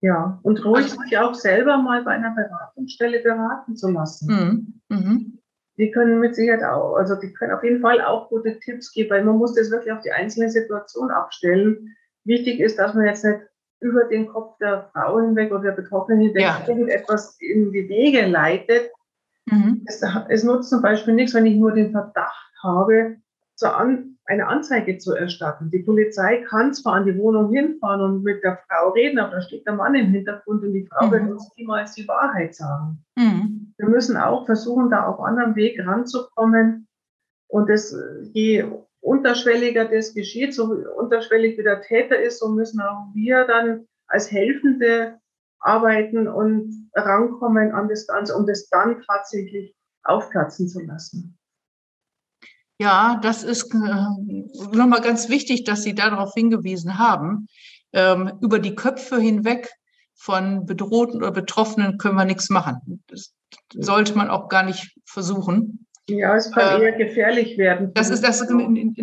Ja, 0.00 0.40
und 0.42 0.64
ruhig 0.64 0.84
also, 0.84 1.00
sich 1.02 1.18
auch 1.18 1.34
selber 1.34 1.78
mal 1.78 2.02
bei 2.02 2.12
einer 2.12 2.34
Beratungsstelle 2.34 3.20
beraten 3.20 3.76
zu 3.76 3.90
lassen. 3.90 4.80
Mhm. 4.88 4.96
Mhm. 4.96 5.38
Die 5.78 5.90
können 5.90 6.18
mit 6.18 6.34
Sicherheit 6.34 6.64
auch, 6.64 6.96
also 6.96 7.14
die 7.14 7.32
können 7.32 7.52
auf 7.52 7.62
jeden 7.62 7.80
Fall 7.80 8.00
auch 8.00 8.28
gute 8.28 8.58
Tipps 8.58 8.92
geben, 8.92 9.10
weil 9.10 9.24
man 9.24 9.36
muss 9.36 9.54
das 9.54 9.70
wirklich 9.70 9.92
auf 9.92 10.02
die 10.02 10.12
einzelne 10.12 10.50
Situation 10.50 11.10
abstellen. 11.10 11.94
Wichtig 12.24 12.60
ist, 12.60 12.78
dass 12.78 12.94
man 12.94 13.06
jetzt 13.06 13.24
nicht 13.24 13.40
über 13.82 14.04
den 14.04 14.28
Kopf 14.28 14.56
der 14.58 14.88
Frau 14.92 15.20
hinweg 15.20 15.52
oder 15.52 15.64
der 15.64 15.72
Betroffenen 15.72 16.20
hinweg 16.20 16.42
ja. 16.42 16.64
irgendetwas 16.66 17.36
in 17.40 17.72
die 17.72 17.88
Wege 17.88 18.26
leitet. 18.26 18.90
Mhm. 19.46 19.82
Es, 19.86 20.02
es, 20.28 20.44
nutzt 20.44 20.70
zum 20.70 20.82
Beispiel 20.82 21.14
nichts, 21.14 21.34
wenn 21.34 21.46
ich 21.46 21.56
nur 21.56 21.72
den 21.72 21.90
Verdacht 21.90 22.52
habe, 22.62 23.16
An 23.62 24.12
eine 24.26 24.46
Anzeige 24.46 24.98
zu 24.98 25.14
erstatten. 25.14 25.70
Die 25.70 25.80
Polizei 25.80 26.44
kann 26.48 26.72
zwar 26.72 26.94
an 26.94 27.06
die 27.06 27.16
Wohnung 27.18 27.52
hinfahren 27.52 28.00
und 28.00 28.22
mit 28.22 28.42
der 28.44 28.58
Frau 28.68 28.90
reden, 28.90 29.18
aber 29.18 29.36
da 29.36 29.42
steht 29.42 29.66
der 29.66 29.74
Mann 29.74 29.94
im 29.94 30.10
Hintergrund 30.10 30.62
und 30.62 30.72
die 30.72 30.86
Frau 30.86 31.06
mhm. 31.06 31.10
wird 31.10 31.30
uns 31.30 31.50
niemals 31.56 31.94
die 31.94 32.06
Wahrheit 32.06 32.54
sagen. 32.54 33.04
Mhm. 33.16 33.74
Wir 33.76 33.88
müssen 33.88 34.16
auch 34.16 34.46
versuchen, 34.46 34.90
da 34.90 35.06
auf 35.06 35.20
anderem 35.20 35.56
Weg 35.56 35.84
ranzukommen. 35.84 36.86
Und 37.48 37.68
das, 37.68 37.94
je 38.32 38.64
unterschwelliger 39.02 39.84
das 39.84 40.14
geschieht, 40.14 40.54
so 40.54 40.64
unterschwellig 40.96 41.58
wie 41.58 41.62
der 41.62 41.82
Täter 41.82 42.18
ist, 42.18 42.38
so 42.38 42.48
müssen 42.48 42.80
auch 42.80 43.08
wir 43.14 43.44
dann 43.44 43.86
als 44.06 44.30
Helfende 44.30 45.18
arbeiten 45.58 46.28
und 46.28 46.90
rankommen 46.94 47.72
an 47.72 47.88
das 47.88 48.06
Ganze, 48.06 48.36
um 48.36 48.46
das 48.46 48.68
dann 48.68 49.02
tatsächlich 49.02 49.74
aufplatzen 50.04 50.68
zu 50.68 50.80
lassen. 50.80 51.38
Ja, 52.78 53.20
das 53.22 53.44
ist 53.44 53.72
äh, 53.74 54.76
nochmal 54.76 55.00
ganz 55.02 55.28
wichtig, 55.28 55.64
dass 55.64 55.82
Sie 55.82 55.94
darauf 55.94 56.32
hingewiesen 56.34 56.98
haben. 56.98 57.46
Ähm, 57.92 58.32
über 58.40 58.58
die 58.58 58.74
Köpfe 58.74 59.20
hinweg 59.20 59.70
von 60.14 60.66
Bedrohten 60.66 61.16
oder 61.16 61.30
Betroffenen 61.30 61.98
können 61.98 62.16
wir 62.16 62.24
nichts 62.24 62.50
machen. 62.50 63.02
Das 63.08 63.34
sollte 63.74 64.16
man 64.16 64.30
auch 64.30 64.48
gar 64.48 64.64
nicht 64.64 64.96
versuchen. 65.04 65.86
Ja, 66.08 66.36
es 66.36 66.50
kann 66.50 66.80
äh, 66.80 66.84
eher 66.84 66.92
gefährlich 66.92 67.58
werden. 67.58 67.92
Das 67.94 68.10
ist 68.10 68.24
das 68.24 68.44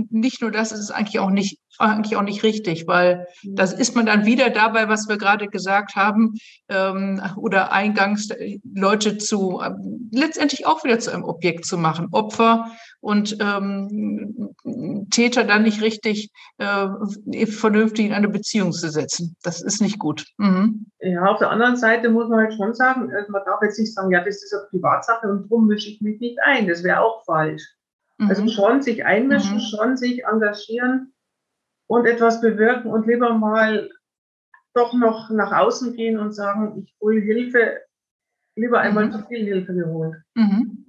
nicht 0.10 0.42
nur 0.42 0.52
das, 0.52 0.72
ist 0.72 0.92
eigentlich 0.92 1.20
auch 1.20 1.30
nicht 1.30 1.60
eigentlich 1.80 2.18
auch 2.18 2.24
nicht 2.24 2.44
richtig, 2.44 2.88
weil 2.88 3.28
mhm. 3.44 3.56
das 3.56 3.74
ist 3.74 3.96
man 3.96 4.06
dann 4.06 4.26
wieder 4.26 4.50
dabei, 4.50 4.90
was 4.90 5.08
wir 5.08 5.18
gerade 5.18 5.48
gesagt 5.48 5.96
haben, 5.96 6.36
ähm, 6.68 7.22
oder 7.38 7.72
eingangs 7.72 8.30
Leute 8.76 9.18
zu 9.18 9.62
ähm, 9.64 10.10
letztendlich 10.12 10.66
auch 10.66 10.84
wieder 10.84 11.00
zu 11.00 11.12
einem 11.12 11.24
Objekt 11.24 11.66
zu 11.66 11.78
machen, 11.78 12.10
Opfer 12.12 12.72
und 13.00 13.38
ähm, 13.40 14.56
Täter 15.10 15.46
dann 15.46 15.64
nicht 15.64 15.82
richtig 15.82 16.32
äh, 16.58 16.88
vernünftig 17.46 18.08
in 18.08 18.14
eine 18.14 18.30
Beziehung 18.30 18.72
zu 18.72 18.90
setzen. 18.90 19.36
Das 19.42 19.62
ist 19.62 19.82
nicht 19.82 20.00
gut. 20.00 20.26
Mhm. 20.38 20.88
Ja, 21.00 21.26
auf 21.26 21.40
der 21.40 21.50
anderen 21.50 21.78
Seite 21.78 22.10
muss 22.10 22.28
man 22.28 22.40
halt 22.40 22.54
schon 22.56 22.74
sagen, 22.74 23.10
äh, 23.10 23.24
man 23.30 23.42
darf 23.46 23.62
jetzt 23.62 23.80
nicht 23.80 23.94
sagen, 23.94 24.12
ja, 24.12 24.24
das 24.24 24.44
ist 24.44 24.54
eine 24.54 24.68
Privatsache 24.70 25.30
und 25.30 25.50
drum 25.50 25.68
mische 25.68 25.90
ich 25.90 26.02
mich 26.02 26.20
nicht 26.20 26.38
ein. 26.44 26.68
Das 26.68 26.84
wäre 26.84 27.02
auch 27.02 27.24
falsch. 27.24 27.64
Also 28.20 28.42
mhm. 28.42 28.50
Also 28.50 28.62
schon 28.62 28.82
sich 28.82 29.06
einmischen, 29.06 29.56
mhm. 29.56 29.62
schon 29.62 29.98
sich 29.98 30.26
engagieren 30.26 31.14
und 31.90 32.06
etwas 32.06 32.40
bewirken 32.40 32.92
und 32.92 33.08
lieber 33.08 33.34
mal 33.34 33.90
doch 34.76 34.94
noch 34.94 35.30
nach 35.32 35.52
außen 35.52 35.96
gehen 35.96 36.20
und 36.20 36.34
sagen, 36.34 36.84
ich 36.84 36.96
hole 37.02 37.20
Hilfe, 37.20 37.80
lieber 38.56 38.80
einmal 38.80 39.08
mhm. 39.08 39.12
zu 39.12 39.26
viel 39.28 39.44
Hilfe 39.44 39.74
geholt. 39.74 40.16
Mhm. 40.36 40.86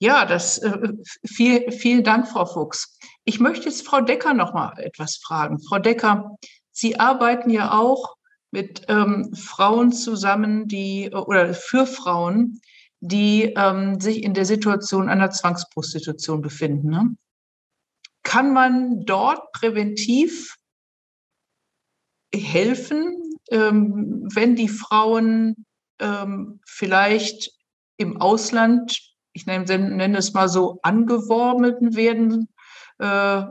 Ja, 0.00 0.24
das 0.24 0.58
äh, 0.58 0.92
viel, 1.26 1.72
vielen 1.72 2.04
Dank, 2.04 2.28
Frau 2.28 2.46
Fuchs. 2.46 2.98
Ich 3.24 3.40
möchte 3.40 3.68
jetzt 3.68 3.84
Frau 3.84 4.00
Decker 4.00 4.32
noch 4.32 4.54
mal 4.54 4.78
etwas 4.78 5.16
fragen. 5.16 5.60
Frau 5.60 5.80
Decker, 5.80 6.36
Sie 6.70 7.00
arbeiten 7.00 7.50
ja 7.50 7.72
auch 7.72 8.14
mit 8.52 8.82
ähm, 8.86 9.34
Frauen 9.34 9.90
zusammen, 9.90 10.68
die 10.68 11.10
oder 11.12 11.52
für 11.52 11.84
Frauen, 11.84 12.60
die 13.00 13.54
ähm, 13.56 13.98
sich 14.00 14.22
in 14.22 14.34
der 14.34 14.44
Situation 14.44 15.08
einer 15.08 15.30
Zwangsprostitution 15.30 16.42
befinden. 16.42 16.90
Ne? 16.90 17.16
Kann 18.22 18.52
man 18.52 19.04
dort 19.04 19.52
präventiv 19.52 20.56
helfen, 22.34 23.38
ähm, 23.50 24.28
wenn 24.32 24.54
die 24.54 24.68
Frauen 24.68 25.64
ähm, 25.98 26.60
vielleicht 26.66 27.50
im 27.96 28.20
Ausland, 28.20 28.98
ich 29.32 29.46
nenne, 29.46 29.64
nenne, 29.78 30.18
es 30.18 30.34
mal 30.34 30.48
so, 30.48 30.78
angeworben 30.82 31.96
werden? 31.96 32.48
Äh, 32.98 33.42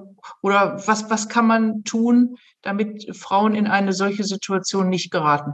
oder 0.42 0.88
was, 0.88 1.10
was 1.10 1.30
kann 1.30 1.48
man 1.48 1.84
tun, 1.84 2.38
damit 2.62 3.16
Frauen 3.16 3.56
in 3.56 3.68
eine 3.68 3.94
solche 3.94 4.24
Situation 4.24 4.90
nicht 4.90 5.12
geraten? 5.12 5.54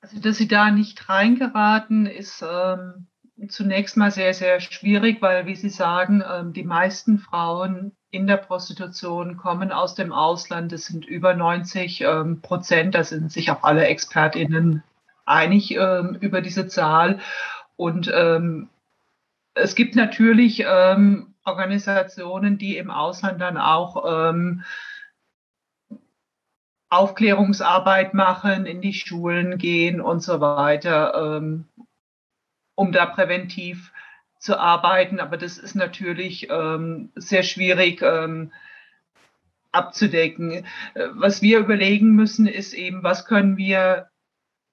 Also, 0.00 0.20
dass 0.20 0.36
sie 0.36 0.48
da 0.48 0.70
nicht 0.70 1.08
reingeraten, 1.08 2.06
ist 2.06 2.42
ähm, 2.48 3.08
zunächst 3.48 3.96
mal 3.96 4.10
sehr, 4.10 4.34
sehr 4.34 4.60
schwierig, 4.60 5.20
weil, 5.22 5.46
wie 5.46 5.56
Sie 5.56 5.70
sagen, 5.70 6.22
ähm, 6.28 6.52
die 6.52 6.64
meisten 6.64 7.18
Frauen 7.18 7.96
in 8.10 8.26
der 8.26 8.38
Prostitution 8.38 9.36
kommen 9.36 9.70
aus 9.70 9.94
dem 9.94 10.12
Ausland. 10.12 10.72
Das 10.72 10.86
sind 10.86 11.04
über 11.06 11.34
90 11.34 12.00
ähm, 12.00 12.40
Prozent. 12.40 12.94
Da 12.94 13.04
sind 13.04 13.30
sich 13.30 13.50
auch 13.50 13.62
alle 13.62 13.86
ExpertInnen 13.86 14.82
einig 15.26 15.72
ähm, 15.72 16.16
über 16.20 16.40
diese 16.40 16.68
Zahl. 16.68 17.20
Und 17.76 18.10
ähm, 18.14 18.70
es 19.54 19.74
gibt 19.74 19.94
natürlich 19.94 20.64
ähm, 20.66 21.34
Organisationen, 21.44 22.58
die 22.58 22.76
im 22.76 22.90
Ausland 22.90 23.40
dann 23.40 23.58
auch 23.58 24.30
ähm, 24.30 24.64
Aufklärungsarbeit 26.90 28.14
machen, 28.14 28.64
in 28.64 28.80
die 28.80 28.94
Schulen 28.94 29.58
gehen 29.58 30.00
und 30.00 30.20
so 30.20 30.40
weiter, 30.40 31.36
ähm, 31.36 31.66
um 32.74 32.92
da 32.92 33.04
präventiv 33.04 33.92
zu 34.38 34.58
arbeiten. 34.58 35.20
Aber 35.20 35.36
das 35.36 35.58
ist 35.58 35.74
natürlich 35.74 36.48
ähm, 36.50 37.10
sehr 37.14 37.42
schwierig 37.42 38.02
ähm, 38.02 38.52
abzudecken. 39.72 40.52
Äh, 40.52 40.64
was 41.12 41.42
wir 41.42 41.58
überlegen 41.58 42.14
müssen, 42.14 42.46
ist 42.46 42.74
eben, 42.74 43.02
was 43.02 43.26
können 43.26 43.56
wir 43.56 44.08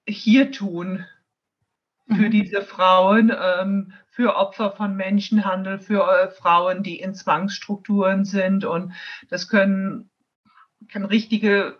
hier 0.06 0.52
tun 0.52 1.04
für 2.08 2.14
mhm. 2.14 2.30
diese 2.30 2.62
Frauen, 2.62 3.32
ähm, 3.36 3.92
für 4.08 4.36
Opfer 4.36 4.70
von 4.70 4.96
Menschenhandel, 4.96 5.78
für 5.78 6.08
äh, 6.08 6.30
Frauen, 6.30 6.82
die 6.82 7.00
in 7.00 7.14
Zwangsstrukturen 7.14 8.24
sind. 8.24 8.64
Und 8.64 8.92
das 9.28 9.48
können, 9.48 10.08
können 10.90 11.04
richtige 11.04 11.78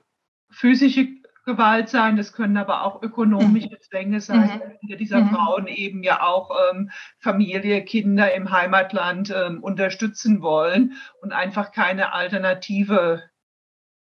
physische 0.50 1.08
Gewalt 1.46 1.88
sein, 1.88 2.16
das 2.16 2.32
können 2.32 2.56
aber 2.56 2.82
auch 2.82 3.02
ökonomische 3.02 3.70
mhm. 3.70 3.80
Zwänge 3.80 4.20
sein. 4.20 4.60
Mhm. 4.82 4.98
Dieser 4.98 5.20
mhm. 5.20 5.30
Frauen 5.30 5.66
eben 5.68 6.02
ja 6.02 6.20
auch 6.20 6.50
ähm, 6.72 6.90
Familie, 7.20 7.84
Kinder 7.84 8.34
im 8.34 8.50
Heimatland 8.50 9.32
ähm, 9.34 9.62
unterstützen 9.62 10.42
wollen 10.42 10.94
und 11.22 11.32
einfach 11.32 11.70
keine 11.70 12.12
Alternative 12.12 13.22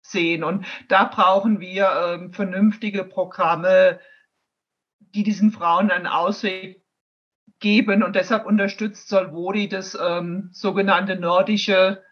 sehen. 0.02 0.42
Und 0.42 0.66
da 0.88 1.04
brauchen 1.04 1.60
wir 1.60 1.88
ähm, 1.88 2.32
vernünftige 2.32 3.04
Programme, 3.04 4.00
die 4.98 5.22
diesen 5.22 5.52
Frauen 5.52 5.92
einen 5.92 6.08
Ausweg 6.08 6.82
geben. 7.60 8.02
Und 8.02 8.16
deshalb 8.16 8.44
unterstützt 8.44 9.08
Solvodi 9.08 9.68
das 9.68 9.96
ähm, 10.00 10.50
sogenannte 10.52 11.14
nordische 11.14 12.02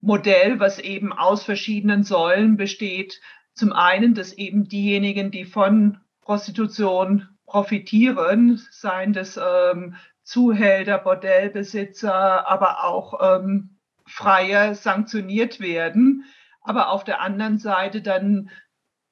Modell, 0.00 0.58
was 0.58 0.78
eben 0.78 1.12
aus 1.12 1.44
verschiedenen 1.44 2.02
Säulen 2.02 2.56
besteht, 2.56 3.20
zum 3.60 3.74
einen, 3.74 4.14
dass 4.14 4.32
eben 4.32 4.68
diejenigen, 4.68 5.30
die 5.30 5.44
von 5.44 5.98
Prostitution 6.22 7.28
profitieren, 7.44 8.56
seien 8.70 9.12
das 9.12 9.38
ähm, 9.38 9.96
Zuhälter, 10.22 10.96
Bordellbesitzer, 10.96 12.48
aber 12.48 12.84
auch 12.84 13.20
ähm, 13.20 13.76
Freie 14.06 14.74
sanktioniert 14.74 15.60
werden. 15.60 16.24
Aber 16.62 16.88
auf 16.90 17.04
der 17.04 17.20
anderen 17.20 17.58
Seite 17.58 18.00
dann 18.00 18.48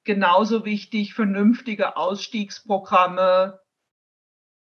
genauso 0.05 0.65
wichtig 0.65 1.13
vernünftige 1.13 1.99
Ausstiegsprogramme 1.99 3.61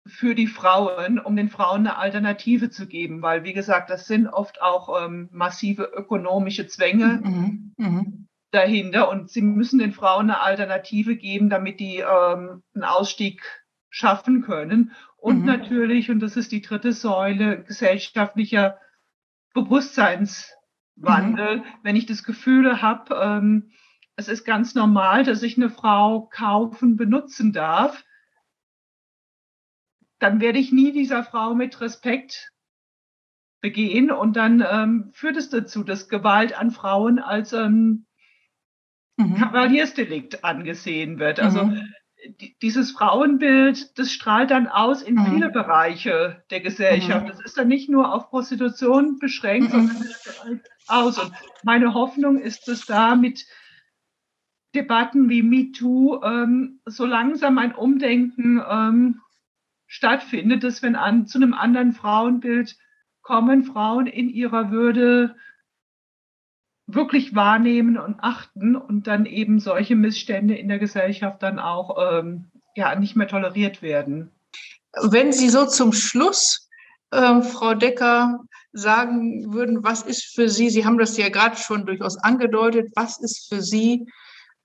für 0.05 0.35
die 0.35 0.47
Frauen, 0.47 1.17
um 1.17 1.37
den 1.37 1.49
Frauen 1.49 1.87
eine 1.87 1.97
Alternative 1.97 2.69
zu 2.69 2.87
geben, 2.87 3.21
weil 3.21 3.45
wie 3.45 3.53
gesagt, 3.53 3.89
das 3.89 4.05
sind 4.05 4.27
oft 4.27 4.61
auch 4.61 5.05
ähm, 5.05 5.29
massive 5.31 5.83
ökonomische 5.83 6.67
Zwänge. 6.67 7.21
Mhm. 7.23 7.73
Mhm 7.77 8.26
dahinter 8.51 9.09
und 9.09 9.29
sie 9.29 9.41
müssen 9.41 9.79
den 9.79 9.91
Frauen 9.91 10.29
eine 10.29 10.39
Alternative 10.39 11.15
geben, 11.15 11.49
damit 11.49 11.79
die 11.79 11.97
ähm, 11.97 12.63
einen 12.73 12.83
Ausstieg 12.83 13.41
schaffen 13.89 14.41
können. 14.41 14.93
Und 15.17 15.39
mhm. 15.39 15.45
natürlich, 15.45 16.09
und 16.09 16.19
das 16.19 16.37
ist 16.37 16.51
die 16.51 16.61
dritte 16.61 16.93
Säule, 16.93 17.63
gesellschaftlicher 17.63 18.79
Bewusstseinswandel. 19.53 21.57
Mhm. 21.57 21.63
Wenn 21.83 21.95
ich 21.95 22.05
das 22.05 22.23
Gefühl 22.23 22.81
habe, 22.81 23.15
ähm, 23.15 23.71
es 24.15 24.27
ist 24.27 24.45
ganz 24.45 24.75
normal, 24.75 25.23
dass 25.23 25.43
ich 25.43 25.57
eine 25.57 25.69
Frau 25.69 26.27
kaufen, 26.31 26.95
benutzen 26.95 27.53
darf, 27.53 28.03
dann 30.19 30.41
werde 30.41 30.57
ich 30.57 30.71
nie 30.71 30.91
dieser 30.91 31.23
Frau 31.23 31.53
mit 31.53 31.79
Respekt 31.81 32.51
begehen 33.61 34.11
und 34.11 34.35
dann 34.35 34.65
ähm, 34.67 35.11
führt 35.13 35.37
es 35.37 35.49
dazu, 35.49 35.83
dass 35.83 36.09
Gewalt 36.09 36.57
an 36.57 36.71
Frauen 36.71 37.19
als 37.19 37.53
ähm, 37.53 38.06
mhm. 39.17 39.35
Kavaliersdelikt 39.35 40.43
angesehen 40.43 41.19
wird. 41.19 41.39
Also 41.39 41.65
mhm. 41.65 41.93
dieses 42.61 42.91
Frauenbild, 42.91 43.97
das 43.99 44.11
strahlt 44.11 44.51
dann 44.51 44.67
aus 44.67 45.01
in 45.01 45.15
mhm. 45.15 45.25
viele 45.25 45.49
Bereiche 45.49 46.43
der 46.49 46.61
Gesellschaft. 46.61 47.25
Mhm. 47.25 47.29
Das 47.29 47.41
ist 47.41 47.57
dann 47.57 47.67
nicht 47.67 47.89
nur 47.89 48.13
auf 48.13 48.29
Prostitution 48.29 49.19
beschränkt, 49.19 49.73
mhm. 49.73 49.87
sondern 49.87 49.97
es 49.97 50.21
strahlt 50.21 50.69
aus. 50.87 51.19
Und 51.19 51.33
meine 51.63 51.93
Hoffnung 51.93 52.39
ist, 52.39 52.67
dass 52.67 52.85
da 52.85 53.15
mit 53.15 53.45
Debatten 54.75 55.29
wie 55.29 55.43
MeToo 55.43 56.21
ähm, 56.23 56.81
so 56.85 57.05
langsam 57.05 57.57
ein 57.57 57.73
Umdenken 57.73 58.61
ähm, 58.69 59.21
stattfindet, 59.87 60.63
dass 60.63 60.83
wenn 60.83 60.95
an 60.95 61.25
zu 61.25 61.39
einem 61.39 61.53
anderen 61.53 61.93
Frauenbild 61.93 62.77
kommen, 63.21 63.63
Frauen 63.63 64.07
in 64.07 64.29
ihrer 64.29 64.71
Würde 64.71 65.35
wirklich 66.87 67.35
wahrnehmen 67.35 67.97
und 67.97 68.19
achten 68.21 68.75
und 68.75 69.07
dann 69.07 69.25
eben 69.25 69.59
solche 69.59 69.95
Missstände 69.95 70.55
in 70.55 70.69
der 70.69 70.79
Gesellschaft 70.79 71.43
dann 71.43 71.59
auch 71.59 71.97
ähm, 71.99 72.45
ja 72.75 72.95
nicht 72.95 73.15
mehr 73.15 73.27
toleriert 73.27 73.81
werden. 73.81 74.31
Wenn 74.93 75.33
Sie 75.33 75.49
so 75.49 75.65
zum 75.65 75.91
Schluss, 75.91 76.69
äh, 77.11 77.41
Frau 77.41 77.73
Decker, 77.73 78.39
sagen 78.71 79.53
würden, 79.53 79.83
was 79.83 80.03
ist 80.03 80.35
für 80.35 80.49
Sie, 80.49 80.69
Sie 80.69 80.85
haben 80.85 80.97
das 80.97 81.17
ja 81.17 81.29
gerade 81.29 81.57
schon 81.57 81.85
durchaus 81.85 82.17
angedeutet, 82.17 82.91
was 82.95 83.19
ist 83.19 83.49
für 83.49 83.61
Sie, 83.61 84.05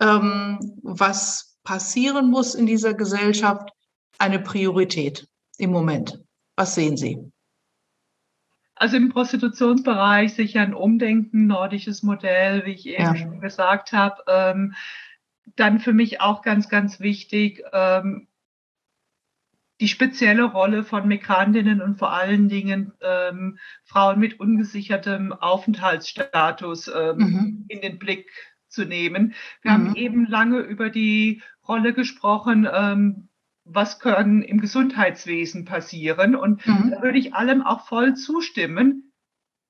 ähm, 0.00 0.58
was 0.82 1.56
passieren 1.64 2.30
muss 2.30 2.54
in 2.54 2.66
dieser 2.66 2.94
Gesellschaft, 2.94 3.70
eine 4.18 4.38
Priorität 4.38 5.26
im 5.58 5.70
Moment? 5.70 6.20
Was 6.56 6.74
sehen 6.74 6.96
Sie? 6.96 7.31
Also 8.82 8.96
im 8.96 9.10
Prostitutionsbereich 9.10 10.34
sicher 10.34 10.60
ein 10.60 10.74
Umdenken, 10.74 11.46
nordisches 11.46 12.02
Modell, 12.02 12.66
wie 12.66 12.72
ich 12.72 12.88
eben 12.88 13.00
ja. 13.00 13.14
schon 13.14 13.40
gesagt 13.40 13.92
habe. 13.92 14.24
Ähm, 14.26 14.74
dann 15.54 15.78
für 15.78 15.92
mich 15.92 16.20
auch 16.20 16.42
ganz, 16.42 16.68
ganz 16.68 16.98
wichtig, 16.98 17.62
ähm, 17.72 18.26
die 19.80 19.86
spezielle 19.86 20.42
Rolle 20.42 20.82
von 20.82 21.06
Migrantinnen 21.06 21.80
und 21.80 22.00
vor 22.00 22.12
allen 22.12 22.48
Dingen 22.48 22.92
ähm, 23.00 23.60
Frauen 23.84 24.18
mit 24.18 24.40
ungesichertem 24.40 25.32
Aufenthaltsstatus 25.32 26.88
ähm, 26.88 27.16
mhm. 27.18 27.64
in 27.68 27.82
den 27.82 28.00
Blick 28.00 28.32
zu 28.66 28.84
nehmen. 28.84 29.34
Wir 29.60 29.70
mhm. 29.70 29.74
haben 29.74 29.94
eben 29.94 30.26
lange 30.26 30.58
über 30.58 30.90
die 30.90 31.40
Rolle 31.68 31.92
gesprochen, 31.92 32.68
ähm, 32.68 33.28
was 33.64 34.00
kann 34.00 34.42
im 34.42 34.60
Gesundheitswesen 34.60 35.64
passieren. 35.64 36.34
Und 36.34 36.66
mhm. 36.66 36.90
da 36.90 37.02
würde 37.02 37.18
ich 37.18 37.34
allem 37.34 37.62
auch 37.62 37.86
voll 37.86 38.14
zustimmen. 38.14 39.12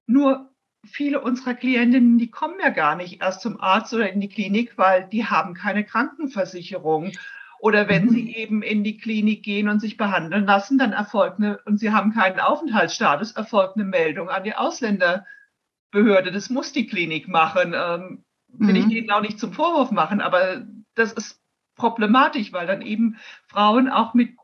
Nur 0.07 0.51
viele 0.85 1.21
unserer 1.21 1.55
Klientinnen, 1.55 2.19
die 2.19 2.31
kommen 2.31 2.57
ja 2.61 2.71
gar 2.71 2.97
nicht 2.97 3.21
erst 3.21 3.41
zum 3.41 3.61
Arzt 3.61 3.95
oder 3.95 4.11
in 4.11 4.21
die 4.21 4.29
Klinik, 4.29 4.77
weil 4.77 5.09
die 5.09 5.27
haben 5.27 5.55
keine 5.55 5.85
Krankenversicherung. 5.85 7.13
Oder 7.61 7.89
wenn 7.89 8.07
mhm. 8.07 8.11
sie 8.11 8.35
eben 8.35 8.63
in 8.63 8.83
die 8.83 8.97
Klinik 8.97 9.45
gehen 9.45 9.69
und 9.69 9.79
sich 9.79 9.97
behandeln 9.97 10.47
lassen, 10.47 10.79
dann 10.79 10.93
erfolgt 10.93 11.39
eine, 11.39 11.61
und 11.65 11.79
sie 11.79 11.93
haben 11.93 12.13
keinen 12.13 12.41
Aufenthaltsstatus, 12.41 13.33
erfolgt 13.33 13.77
eine 13.77 13.85
Meldung 13.85 14.29
an 14.31 14.43
die 14.43 14.55
Ausländerbehörde. 14.55 16.33
Das 16.33 16.51
muss 16.51 16.73
die 16.73 16.87
Klinik 16.87 17.29
machen. 17.29 17.73
Ähm, 17.77 18.25
will 18.49 18.77
ich 18.77 18.87
mhm. 18.87 18.91
denen 18.91 19.11
auch 19.11 19.21
nicht 19.21 19.39
zum 19.39 19.53
Vorwurf 19.53 19.93
machen, 19.93 20.21
aber 20.21 20.67
das 20.95 21.13
ist 21.13 21.42
problematisch, 21.75 22.53
weil 22.53 22.67
dann 22.67 22.83
eben 22.83 23.17
Frauen 23.47 23.89
auch 23.89 24.15
mit 24.15 24.37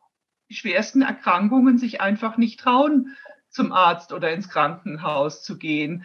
schwersten 0.50 1.02
Erkrankungen 1.02 1.78
sich 1.78 2.00
einfach 2.00 2.36
nicht 2.36 2.60
trauen, 2.60 3.16
zum 3.50 3.72
Arzt 3.72 4.12
oder 4.12 4.32
ins 4.32 4.48
Krankenhaus 4.48 5.42
zu 5.42 5.58
gehen. 5.58 6.04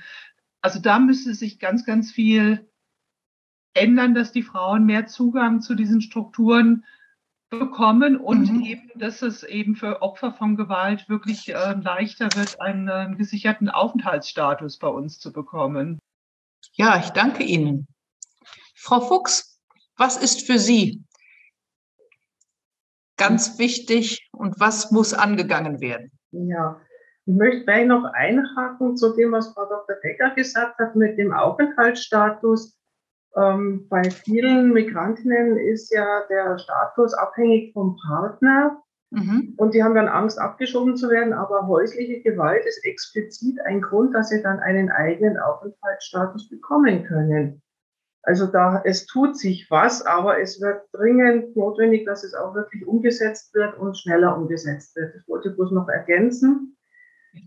Also 0.61 0.79
da 0.79 0.99
müsste 0.99 1.33
sich 1.33 1.59
ganz, 1.59 1.85
ganz 1.85 2.11
viel 2.11 2.69
ändern, 3.73 4.13
dass 4.13 4.31
die 4.31 4.43
Frauen 4.43 4.85
mehr 4.85 5.07
Zugang 5.07 5.61
zu 5.61 5.75
diesen 5.75 6.01
Strukturen 6.01 6.85
bekommen 7.49 8.17
und 8.17 8.51
mhm. 8.51 8.61
eben, 8.61 8.91
dass 8.95 9.21
es 9.21 9.43
eben 9.43 9.75
für 9.75 10.01
Opfer 10.01 10.33
von 10.33 10.55
Gewalt 10.55 11.09
wirklich 11.09 11.49
äh, 11.49 11.73
leichter 11.73 12.29
wird, 12.35 12.59
einen 12.61 12.87
äh, 12.87 13.15
gesicherten 13.15 13.69
Aufenthaltsstatus 13.69 14.77
bei 14.77 14.87
uns 14.87 15.19
zu 15.19 15.31
bekommen. 15.31 15.99
Ja, 16.73 16.97
ich 16.97 17.09
danke 17.09 17.43
Ihnen. 17.43 17.87
Frau 18.75 19.01
Fuchs, 19.01 19.59
was 19.97 20.17
ist 20.17 20.47
für 20.47 20.57
Sie 20.57 21.03
ganz 23.17 23.59
wichtig 23.59 24.29
und 24.31 24.59
was 24.59 24.91
muss 24.91 25.13
angegangen 25.13 25.81
werden? 25.81 26.11
Ja, 26.31 26.79
ich 27.25 27.33
möchte 27.33 27.63
gleich 27.63 27.87
noch 27.87 28.03
einhaken 28.13 28.97
zu 28.97 29.15
dem, 29.15 29.31
was 29.31 29.53
Frau 29.53 29.65
Dr. 29.65 29.95
Decker 30.03 30.31
gesagt 30.35 30.77
hat 30.79 30.95
mit 30.95 31.17
dem 31.17 31.33
Aufenthaltsstatus. 31.33 32.77
Ähm, 33.35 33.87
bei 33.89 34.03
vielen 34.09 34.73
Migrantinnen 34.73 35.57
ist 35.57 35.91
ja 35.91 36.23
der 36.29 36.59
Status 36.59 37.13
abhängig 37.13 37.73
vom 37.73 37.97
Partner. 38.07 38.83
Mhm. 39.11 39.53
Und 39.57 39.73
die 39.73 39.83
haben 39.83 39.95
dann 39.95 40.07
Angst, 40.07 40.37
abgeschoben 40.39 40.97
zu 40.97 41.09
werden. 41.09 41.33
Aber 41.33 41.67
häusliche 41.67 42.21
Gewalt 42.21 42.65
ist 42.65 42.83
explizit 42.83 43.57
ein 43.65 43.81
Grund, 43.81 44.13
dass 44.13 44.29
sie 44.29 44.43
dann 44.43 44.59
einen 44.59 44.91
eigenen 44.91 45.37
Aufenthaltsstatus 45.39 46.49
bekommen 46.49 47.05
können. 47.05 47.62
Also 48.23 48.47
da, 48.47 48.81
es 48.85 49.05
tut 49.05 49.37
sich 49.37 49.69
was, 49.69 50.05
aber 50.05 50.39
es 50.39 50.61
wird 50.61 50.81
dringend 50.93 51.57
notwendig, 51.57 52.05
dass 52.05 52.23
es 52.23 52.33
auch 52.33 52.55
wirklich 52.55 52.87
umgesetzt 52.87 53.53
wird 53.53 53.77
und 53.77 53.97
schneller 53.97 54.37
umgesetzt 54.37 54.95
wird. 54.95 55.13
Das 55.15 55.27
wollte 55.27 55.49
ich 55.49 55.55
bloß 55.55 55.71
noch 55.71 55.89
ergänzen. 55.89 56.77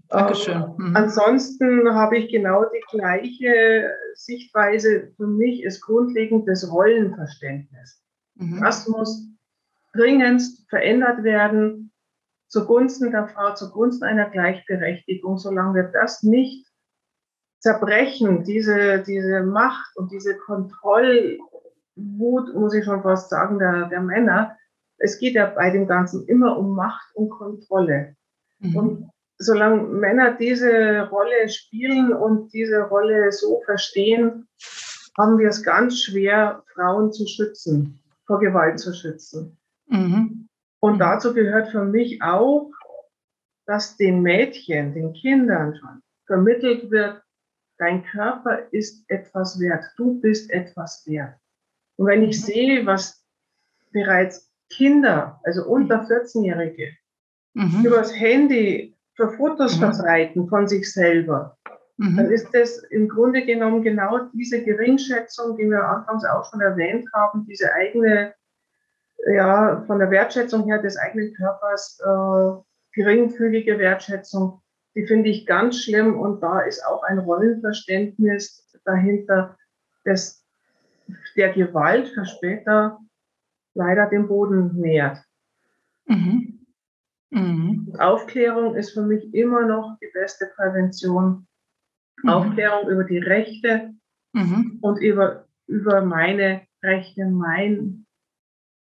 Dankeschön. 0.08 0.54
Ähm, 0.54 0.74
mhm. 0.76 0.96
Ansonsten 0.96 1.94
habe 1.94 2.18
ich 2.18 2.30
genau 2.30 2.64
die 2.64 2.84
gleiche 2.90 3.90
Sichtweise. 4.14 5.12
Für 5.16 5.26
mich 5.26 5.62
ist 5.62 5.80
grundlegend 5.80 6.46
das 6.46 6.70
Rollenverständnis. 6.70 8.02
Mhm. 8.34 8.60
Das 8.60 8.86
muss 8.86 9.28
dringendst 9.94 10.68
verändert 10.68 11.24
werden 11.24 11.90
zugunsten 12.48 13.10
der 13.12 13.28
Frau, 13.28 13.54
zugunsten 13.54 14.04
einer 14.04 14.28
Gleichberechtigung. 14.28 15.38
Solange 15.38 15.74
wir 15.74 15.82
das 15.84 16.22
nicht 16.22 16.65
zerbrechen, 17.58 18.44
diese, 18.44 19.02
diese 19.02 19.42
Macht 19.42 19.96
und 19.96 20.12
diese 20.12 20.36
Kontrollwut, 20.36 21.38
muss 22.54 22.74
ich 22.74 22.84
schon 22.84 23.02
fast 23.02 23.30
sagen, 23.30 23.58
der, 23.58 23.88
der 23.88 24.00
Männer, 24.00 24.56
es 24.98 25.18
geht 25.18 25.34
ja 25.34 25.46
bei 25.46 25.70
dem 25.70 25.86
Ganzen 25.86 26.26
immer 26.26 26.58
um 26.58 26.74
Macht 26.74 27.14
und 27.14 27.30
Kontrolle. 27.30 28.16
Mhm. 28.58 28.76
Und 28.76 29.10
solange 29.38 29.82
Männer 29.82 30.36
diese 30.36 31.08
Rolle 31.10 31.48
spielen 31.48 32.12
und 32.12 32.52
diese 32.52 32.82
Rolle 32.82 33.32
so 33.32 33.60
verstehen, 33.64 34.48
haben 35.18 35.38
wir 35.38 35.48
es 35.48 35.62
ganz 35.62 36.00
schwer, 36.00 36.62
Frauen 36.74 37.12
zu 37.12 37.26
schützen, 37.26 38.00
vor 38.26 38.38
Gewalt 38.40 38.78
zu 38.78 38.92
schützen. 38.92 39.58
Mhm. 39.88 40.48
Und 40.80 40.98
dazu 40.98 41.34
gehört 41.34 41.70
für 41.70 41.84
mich 41.84 42.22
auch, 42.22 42.70
dass 43.66 43.96
den 43.96 44.22
Mädchen, 44.22 44.94
den 44.94 45.12
Kindern 45.12 45.74
schon 45.76 46.02
vermittelt 46.26 46.90
wird, 46.90 47.22
dein 47.78 48.04
Körper 48.04 48.72
ist 48.72 49.04
etwas 49.08 49.58
wert, 49.60 49.84
du 49.96 50.20
bist 50.20 50.50
etwas 50.50 51.06
wert. 51.06 51.34
Und 51.96 52.06
wenn 52.06 52.22
ich 52.22 52.38
mhm. 52.38 52.42
sehe, 52.42 52.86
was 52.86 53.24
bereits 53.92 54.50
Kinder, 54.70 55.40
also 55.44 55.66
unter 55.66 56.02
14-Jährige, 56.02 56.92
mhm. 57.54 57.84
übers 57.84 58.14
Handy 58.14 58.96
für 59.14 59.30
Fotos 59.30 59.76
mhm. 59.76 59.92
verbreiten 59.92 60.48
von 60.48 60.68
sich 60.68 60.92
selber, 60.92 61.56
mhm. 61.96 62.16
dann 62.16 62.30
ist 62.30 62.48
das 62.52 62.78
im 62.90 63.08
Grunde 63.08 63.44
genommen 63.44 63.82
genau 63.82 64.18
diese 64.32 64.62
Geringschätzung, 64.62 65.56
die 65.56 65.68
wir 65.70 65.84
anfangs 65.84 66.24
auch 66.24 66.50
schon 66.50 66.60
erwähnt 66.60 67.08
haben, 67.14 67.46
diese 67.46 67.72
eigene, 67.72 68.34
ja, 69.32 69.82
von 69.86 69.98
der 69.98 70.10
Wertschätzung 70.10 70.64
her 70.64 70.82
des 70.82 70.96
eigenen 70.96 71.32
Körpers, 71.34 71.98
äh, 72.04 72.62
geringfügige 72.92 73.78
Wertschätzung, 73.78 74.62
die 74.96 75.06
finde 75.06 75.28
ich 75.28 75.46
ganz 75.46 75.82
schlimm 75.82 76.18
und 76.18 76.42
da 76.42 76.60
ist 76.60 76.84
auch 76.84 77.02
ein 77.02 77.18
Rollenverständnis 77.18 78.66
dahinter, 78.84 79.56
das 80.04 80.42
der 81.36 81.52
Gewalt 81.52 82.08
für 82.08 82.24
später 82.24 82.98
leider 83.74 84.08
den 84.08 84.26
Boden 84.26 84.74
nährt. 84.80 85.18
Mhm. 86.06 86.66
Mhm. 87.30 87.94
Aufklärung 87.98 88.74
ist 88.74 88.92
für 88.92 89.02
mich 89.02 89.32
immer 89.34 89.66
noch 89.66 89.98
die 90.00 90.10
beste 90.14 90.50
Prävention. 90.56 91.46
Mhm. 92.22 92.28
Aufklärung 92.30 92.88
über 92.88 93.04
die 93.04 93.18
Rechte 93.18 93.92
mhm. 94.32 94.78
und 94.80 94.96
über, 94.98 95.46
über 95.66 96.00
meine 96.00 96.62
Rechte, 96.82 97.26
mein, 97.26 98.06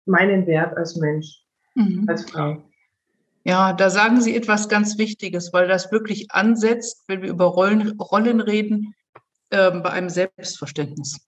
meinen 0.05 0.47
Wert 0.47 0.77
als 0.77 0.97
Mensch, 0.97 1.45
mhm. 1.75 2.05
als 2.09 2.31
Frau. 2.31 2.63
Ja, 3.45 3.75
da 3.75 3.91
sagen 3.91 4.23
Sie 4.23 4.35
etwas 4.35 4.69
ganz 4.69 4.97
Wichtiges, 4.97 5.53
weil 5.53 5.69
das 5.69 5.93
wirklich 5.93 6.31
ansetzt, 6.31 7.05
wenn 7.09 7.21
wir 7.21 7.29
über 7.29 7.45
Rollen, 7.45 8.01
Rollen 8.01 8.41
reden, 8.41 8.95
äh, 9.51 9.71
bei 9.71 9.91
einem 9.91 10.09
Selbstverständnis. 10.09 11.19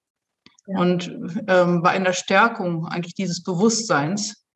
Ja. 0.66 0.80
Und 0.80 1.10
ähm, 1.46 1.82
bei 1.82 1.90
einer 1.90 2.14
Stärkung 2.14 2.86
eigentlich 2.86 3.14
dieses 3.14 3.42
Bewusstseins, 3.42 4.46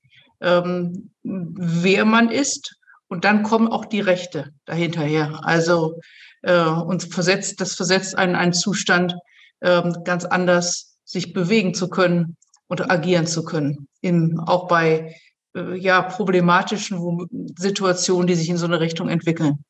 ähm, 0.40 1.10
wer 1.22 2.04
man 2.06 2.30
ist. 2.30 2.76
Und 3.08 3.24
dann 3.24 3.42
kommen 3.42 3.68
auch 3.68 3.84
die 3.84 4.00
Rechte 4.00 4.52
dahinterher. 4.64 5.40
Also 5.44 6.00
äh, 6.42 6.62
uns 6.62 7.04
versetzt, 7.04 7.60
das 7.60 7.74
versetzt 7.74 8.16
einen 8.16 8.36
einen 8.36 8.54
Zustand, 8.54 9.14
äh, 9.60 9.82
ganz 10.04 10.24
anders 10.24 10.96
sich 11.04 11.34
bewegen 11.34 11.74
zu 11.74 11.90
können 11.90 12.36
und 12.68 12.90
agieren 12.90 13.26
zu 13.26 13.44
können. 13.44 13.88
In, 14.00 14.38
auch 14.38 14.66
bei 14.68 15.14
äh, 15.54 15.76
ja, 15.76 16.02
problematischen 16.02 17.26
Situationen, 17.56 18.26
die 18.26 18.34
sich 18.34 18.48
in 18.48 18.56
so 18.56 18.66
eine 18.66 18.80
Richtung 18.80 19.08
entwickeln. 19.08 19.64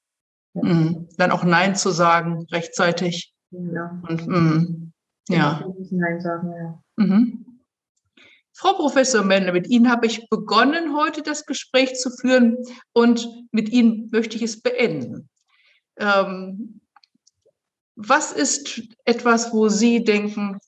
Ja. 0.55 0.63
Mhm. 0.63 1.09
Dann 1.17 1.31
auch 1.31 1.45
Nein 1.45 1.77
zu 1.77 1.91
sagen 1.91 2.47
rechtzeitig. 2.51 3.33
Ja. 3.51 4.01
Und, 4.09 4.27
mm, 4.27 4.93
ja. 5.29 5.65
Nein 5.91 6.21
sagen, 6.21 6.53
ja. 6.53 6.83
Mhm. 6.97 7.47
Frau 8.53 8.75
Professor 8.75 9.25
Mendel, 9.25 9.55
mit 9.55 9.69
Ihnen 9.69 9.91
habe 9.91 10.07
ich 10.07 10.29
begonnen, 10.29 10.95
heute 10.95 11.23
das 11.23 11.47
Gespräch 11.47 11.95
zu 11.95 12.11
führen 12.11 12.59
und 12.93 13.27
mit 13.53 13.71
Ihnen 13.71 14.11
möchte 14.13 14.37
ich 14.37 14.43
es 14.43 14.61
beenden. 14.61 15.31
Ähm, 15.97 16.81
was 17.97 18.33
ist 18.33 18.83
etwas, 19.05 19.53
wo 19.55 19.69
Sie 19.69 20.05
denken, 20.05 20.59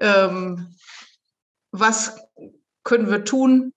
ähm, 0.00 0.74
was 1.72 2.16
können 2.84 3.10
wir 3.10 3.24
tun? 3.24 3.74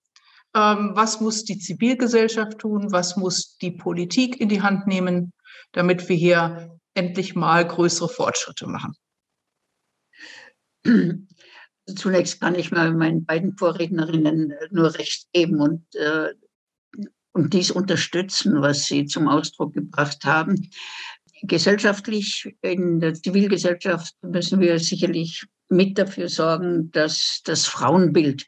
Ähm, 0.56 0.92
was 0.94 1.20
muss 1.20 1.44
die 1.44 1.58
Zivilgesellschaft 1.58 2.58
tun? 2.58 2.90
Was 2.90 3.16
muss 3.16 3.58
die 3.58 3.72
Politik 3.72 4.40
in 4.40 4.48
die 4.48 4.62
Hand 4.62 4.86
nehmen, 4.86 5.34
damit 5.72 6.08
wir 6.08 6.16
hier 6.16 6.78
endlich 6.94 7.34
mal 7.34 7.66
größere 7.66 8.08
Fortschritte 8.08 8.66
machen? 8.66 8.94
Zunächst 11.94 12.40
kann 12.40 12.54
ich 12.54 12.70
mal 12.70 12.94
meinen 12.94 13.26
beiden 13.26 13.56
Vorrednerinnen 13.58 14.54
nur 14.70 14.94
recht 14.94 15.28
geben 15.34 15.60
und, 15.60 15.94
äh, 15.94 16.32
und 17.32 17.52
dies 17.52 17.70
unterstützen, 17.70 18.62
was 18.62 18.86
sie 18.86 19.04
zum 19.04 19.28
Ausdruck 19.28 19.74
gebracht 19.74 20.24
haben. 20.24 20.70
Gesellschaftlich, 21.42 22.56
in 22.62 23.00
der 23.00 23.12
Zivilgesellschaft 23.12 24.14
müssen 24.22 24.60
wir 24.60 24.78
sicherlich 24.78 25.44
mit 25.68 25.98
dafür 25.98 26.30
sorgen, 26.30 26.90
dass 26.92 27.42
das 27.44 27.66
Frauenbild 27.66 28.46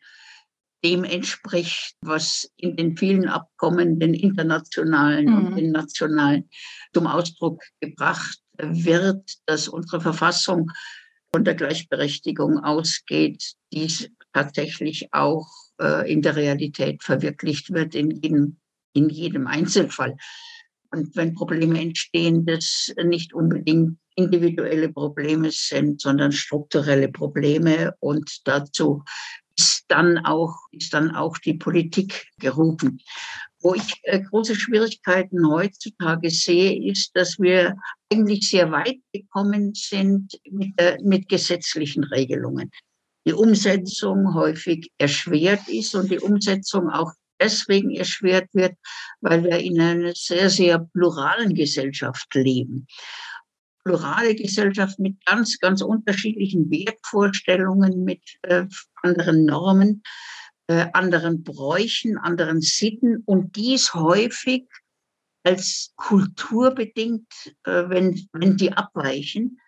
dem 0.85 1.05
entspricht, 1.05 1.95
was 2.03 2.51
in 2.57 2.77
den 2.77 2.97
vielen 2.97 3.29
Abkommen, 3.29 3.99
den 3.99 4.15
internationalen 4.15 5.27
mhm. 5.27 5.37
und 5.37 5.57
den 5.57 5.73
nationalen, 5.73 6.49
zum 6.93 7.07
Ausdruck 7.07 7.63
gebracht 7.81 8.39
wird, 8.59 9.39
dass 9.47 9.69
unsere 9.69 10.01
Verfassung 10.01 10.71
von 11.33 11.45
der 11.45 11.55
Gleichberechtigung 11.55 12.59
ausgeht, 12.59 13.55
dies 13.73 14.11
tatsächlich 14.33 15.09
auch 15.13 15.47
äh, 15.81 16.11
in 16.11 16.23
der 16.23 16.37
Realität 16.37 17.03
verwirklicht 17.03 17.73
wird, 17.73 17.95
in 17.95 18.11
jedem, 18.11 18.57
in 18.93 19.09
jedem 19.09 19.47
Einzelfall. 19.47 20.17
Und 20.91 21.15
wenn 21.17 21.35
Probleme 21.35 21.81
entstehen, 21.81 22.47
das 22.47 22.93
nicht 23.05 23.35
unbedingt 23.35 23.99
individuelle 24.17 24.89
Probleme 24.89 25.51
sind, 25.53 26.01
sondern 26.01 26.33
strukturelle 26.33 27.09
Probleme. 27.09 27.95
Und 28.01 28.47
dazu 28.47 29.05
ist 29.59 29.85
dann 29.89 30.19
auch, 30.19 30.55
ist 30.71 30.95
dann 30.95 31.15
auch 31.15 31.37
die 31.39 31.55
Politik 31.55 32.27
gerufen. 32.39 33.01
Wo 33.61 33.75
ich 33.75 34.01
äh, 34.05 34.21
große 34.21 34.55
Schwierigkeiten 34.55 35.49
heutzutage 35.49 36.31
sehe, 36.31 36.91
ist, 36.91 37.11
dass 37.15 37.39
wir 37.41 37.75
eigentlich 38.13 38.49
sehr 38.49 38.71
weit 38.71 38.99
gekommen 39.13 39.73
sind 39.75 40.39
mit, 40.49 40.75
mit 41.03 41.29
gesetzlichen 41.29 42.05
Regelungen. 42.05 42.71
Die 43.27 43.33
Umsetzung 43.33 44.35
häufig 44.35 44.91
erschwert 44.97 45.69
ist 45.69 45.95
und 45.95 46.11
die 46.11 46.21
Umsetzung 46.21 46.89
auch 46.89 47.13
deswegen 47.41 47.91
erschwert 47.91 48.49
wird, 48.53 48.75
weil 49.21 49.45
wir 49.45 49.59
in 49.59 49.81
einer 49.81 50.13
sehr, 50.15 50.51
sehr 50.51 50.79
pluralen 50.79 51.55
Gesellschaft 51.55 52.33
leben. 52.35 52.87
Plurale 53.89 54.35
Gesellschaft 54.35 54.99
mit 54.99 55.25
ganz, 55.25 55.59
ganz 55.59 55.81
unterschiedlichen 55.81 56.71
Wertvorstellungen, 56.71 58.05
mit 58.05 58.23
äh, 58.43 58.67
anderen 59.03 59.47
Normen, 59.47 60.03
äh, 60.67 60.89
anderen 60.93 61.43
Bräuchen, 61.43 62.19
anderen 62.19 62.61
Sitten 62.61 63.23
und 63.25 63.57
dies 63.57 63.95
häufig 63.95 64.69
als 65.43 65.95
kulturbedingt, 65.97 67.33
äh, 67.65 67.89
wenn, 67.89 68.29
wenn 68.33 68.59
die 68.59 68.75
abweichen, 68.75 69.59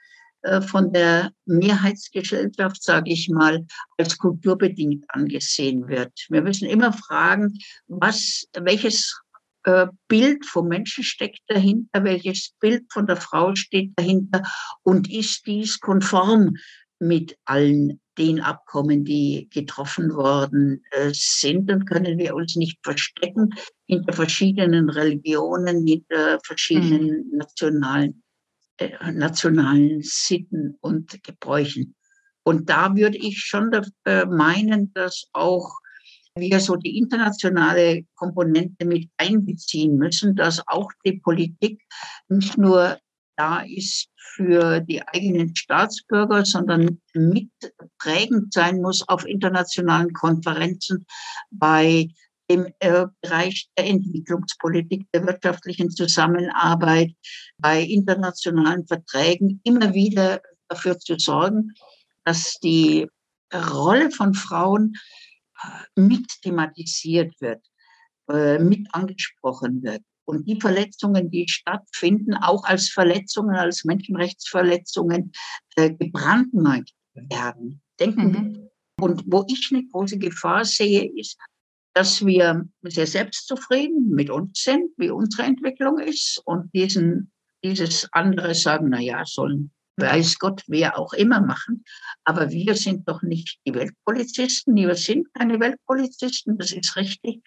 äh, 0.43 0.61
von 0.61 0.93
der 0.93 1.33
Mehrheitsgesellschaft, 1.47 2.83
sage 2.83 3.11
ich 3.11 3.31
mal, 3.31 3.65
als 3.97 4.19
kulturbedingt 4.19 5.07
angesehen 5.09 5.89
wird. 5.89 6.13
Wir 6.29 6.43
müssen 6.43 6.69
immer 6.69 6.93
fragen, 6.93 7.57
was, 7.87 8.47
welches 8.53 9.19
äh, 9.65 9.87
Bild 10.09 10.45
vom 10.47 10.69
Menschen 10.69 11.05
steckt 11.05 11.41
dahinter, 11.47 12.05
welches 12.05 12.53
Bild 12.61 12.85
von 12.93 13.07
der 13.07 13.17
Frau 13.17 13.55
steht 13.55 13.93
dahinter 13.97 14.43
und 14.83 15.11
ist 15.11 15.47
dies 15.47 15.81
konform 15.81 16.57
mit 16.99 17.37
allen 17.45 18.01
den 18.19 18.41
Abkommen, 18.41 19.05
die 19.05 19.49
getroffen 19.51 20.15
worden 20.15 20.83
äh, 20.91 21.11
sind, 21.15 21.71
dann 21.71 21.87
können 21.87 22.19
wir 22.19 22.35
uns 22.35 22.55
nicht 22.57 22.79
verstecken 22.83 23.49
hinter 23.87 24.13
verschiedenen 24.13 24.91
Religionen, 24.91 25.87
hinter 25.87 26.39
verschiedenen 26.45 27.31
mhm. 27.31 27.39
nationalen 27.39 28.23
äh, 28.81 29.13
nationalen 29.13 30.03
Sitten 30.03 30.77
und 30.81 31.23
Gebräuchen. 31.23 31.95
Und 32.43 32.69
da 32.71 32.97
würde 32.97 33.19
ich 33.19 33.39
schon 33.39 33.71
äh, 34.05 34.25
meinen, 34.25 34.93
dass 34.95 35.29
auch 35.33 35.79
wir 36.37 36.61
so 36.61 36.77
die 36.77 36.97
internationale 36.97 38.05
Komponente 38.15 38.85
mit 38.85 39.09
einbeziehen 39.17 39.97
müssen, 39.97 40.37
dass 40.37 40.63
auch 40.67 40.91
die 41.05 41.21
Politik 41.21 41.83
nicht 42.29 42.57
nur 42.57 42.99
da 43.37 43.61
ist 43.61 44.09
für 44.17 44.81
die 44.81 45.03
eigenen 45.03 45.57
Staatsbürger, 45.57 46.45
sondern 46.45 47.01
mitprägend 47.15 48.53
sein 48.53 48.83
muss 48.83 49.07
auf 49.09 49.27
internationalen 49.27 50.13
Konferenzen 50.13 51.07
bei 51.51 52.09
im 52.49 52.67
äh, 52.81 53.07
Bereich 53.23 53.69
der 53.79 53.87
Entwicklungspolitik, 53.87 55.07
der 55.15 55.25
wirtschaftlichen 55.25 55.91
Zusammenarbeit, 55.91 57.13
bei 57.59 57.81
internationalen 57.81 58.87
Verträgen 58.87 59.61
immer 59.63 59.95
wieder 59.95 60.43
dafür 60.69 60.99
zu 60.99 61.17
sorgen, 61.17 61.73
dass 62.25 62.59
die 62.59 63.07
Rolle 63.55 64.11
von 64.11 64.35
Frauen 64.35 64.95
mit 65.97 66.27
thematisiert 66.43 67.35
wird, 67.41 67.65
äh, 68.31 68.59
mit 68.59 68.87
angesprochen 68.93 69.83
wird. 69.83 70.03
Und 70.25 70.49
die 70.49 70.61
Verletzungen, 70.61 71.31
die 71.31 71.49
stattfinden, 71.49 72.35
auch 72.35 72.65
als 72.65 72.89
Verletzungen, 72.89 73.57
als 73.57 73.85
Menschenrechtsverletzungen 73.85 75.33
gebrandmarkt 75.77 76.93
werden. 77.15 77.83
Denken 77.99 78.33
mhm. 78.33 78.71
Und 79.01 79.23
wo 79.27 79.45
ich 79.49 79.71
eine 79.73 79.87
große 79.87 80.19
Gefahr 80.19 80.65
sehe, 80.65 81.11
ist, 81.17 81.39
dass 81.95 82.25
wir 82.25 82.69
sehr 82.83 83.07
selbstzufrieden 83.07 84.11
mit 84.11 84.31
uns 84.31 84.63
sind, 84.63 84.93
wie 84.97 85.11
unsere 85.11 85.45
Entwicklung 85.45 85.99
ist 85.99 86.41
und 86.45 86.73
diesen, 86.75 87.33
dieses 87.65 88.09
andere 88.13 88.55
sagen, 88.55 88.89
na 88.91 89.01
ja, 89.01 89.25
sollen 89.25 89.73
weiß 90.01 90.39
Gott, 90.39 90.63
wer 90.67 90.99
auch 90.99 91.13
immer 91.13 91.41
machen. 91.41 91.85
Aber 92.25 92.51
wir 92.51 92.75
sind 92.75 93.09
doch 93.09 93.23
nicht 93.23 93.61
die 93.67 93.75
Weltpolizisten. 93.75 94.75
Wir 94.75 94.95
sind 94.95 95.33
keine 95.35 95.61
Weltpolizisten, 95.61 96.59
das 96.59 96.73
ist 96.73 96.97
richtig. 96.97 97.43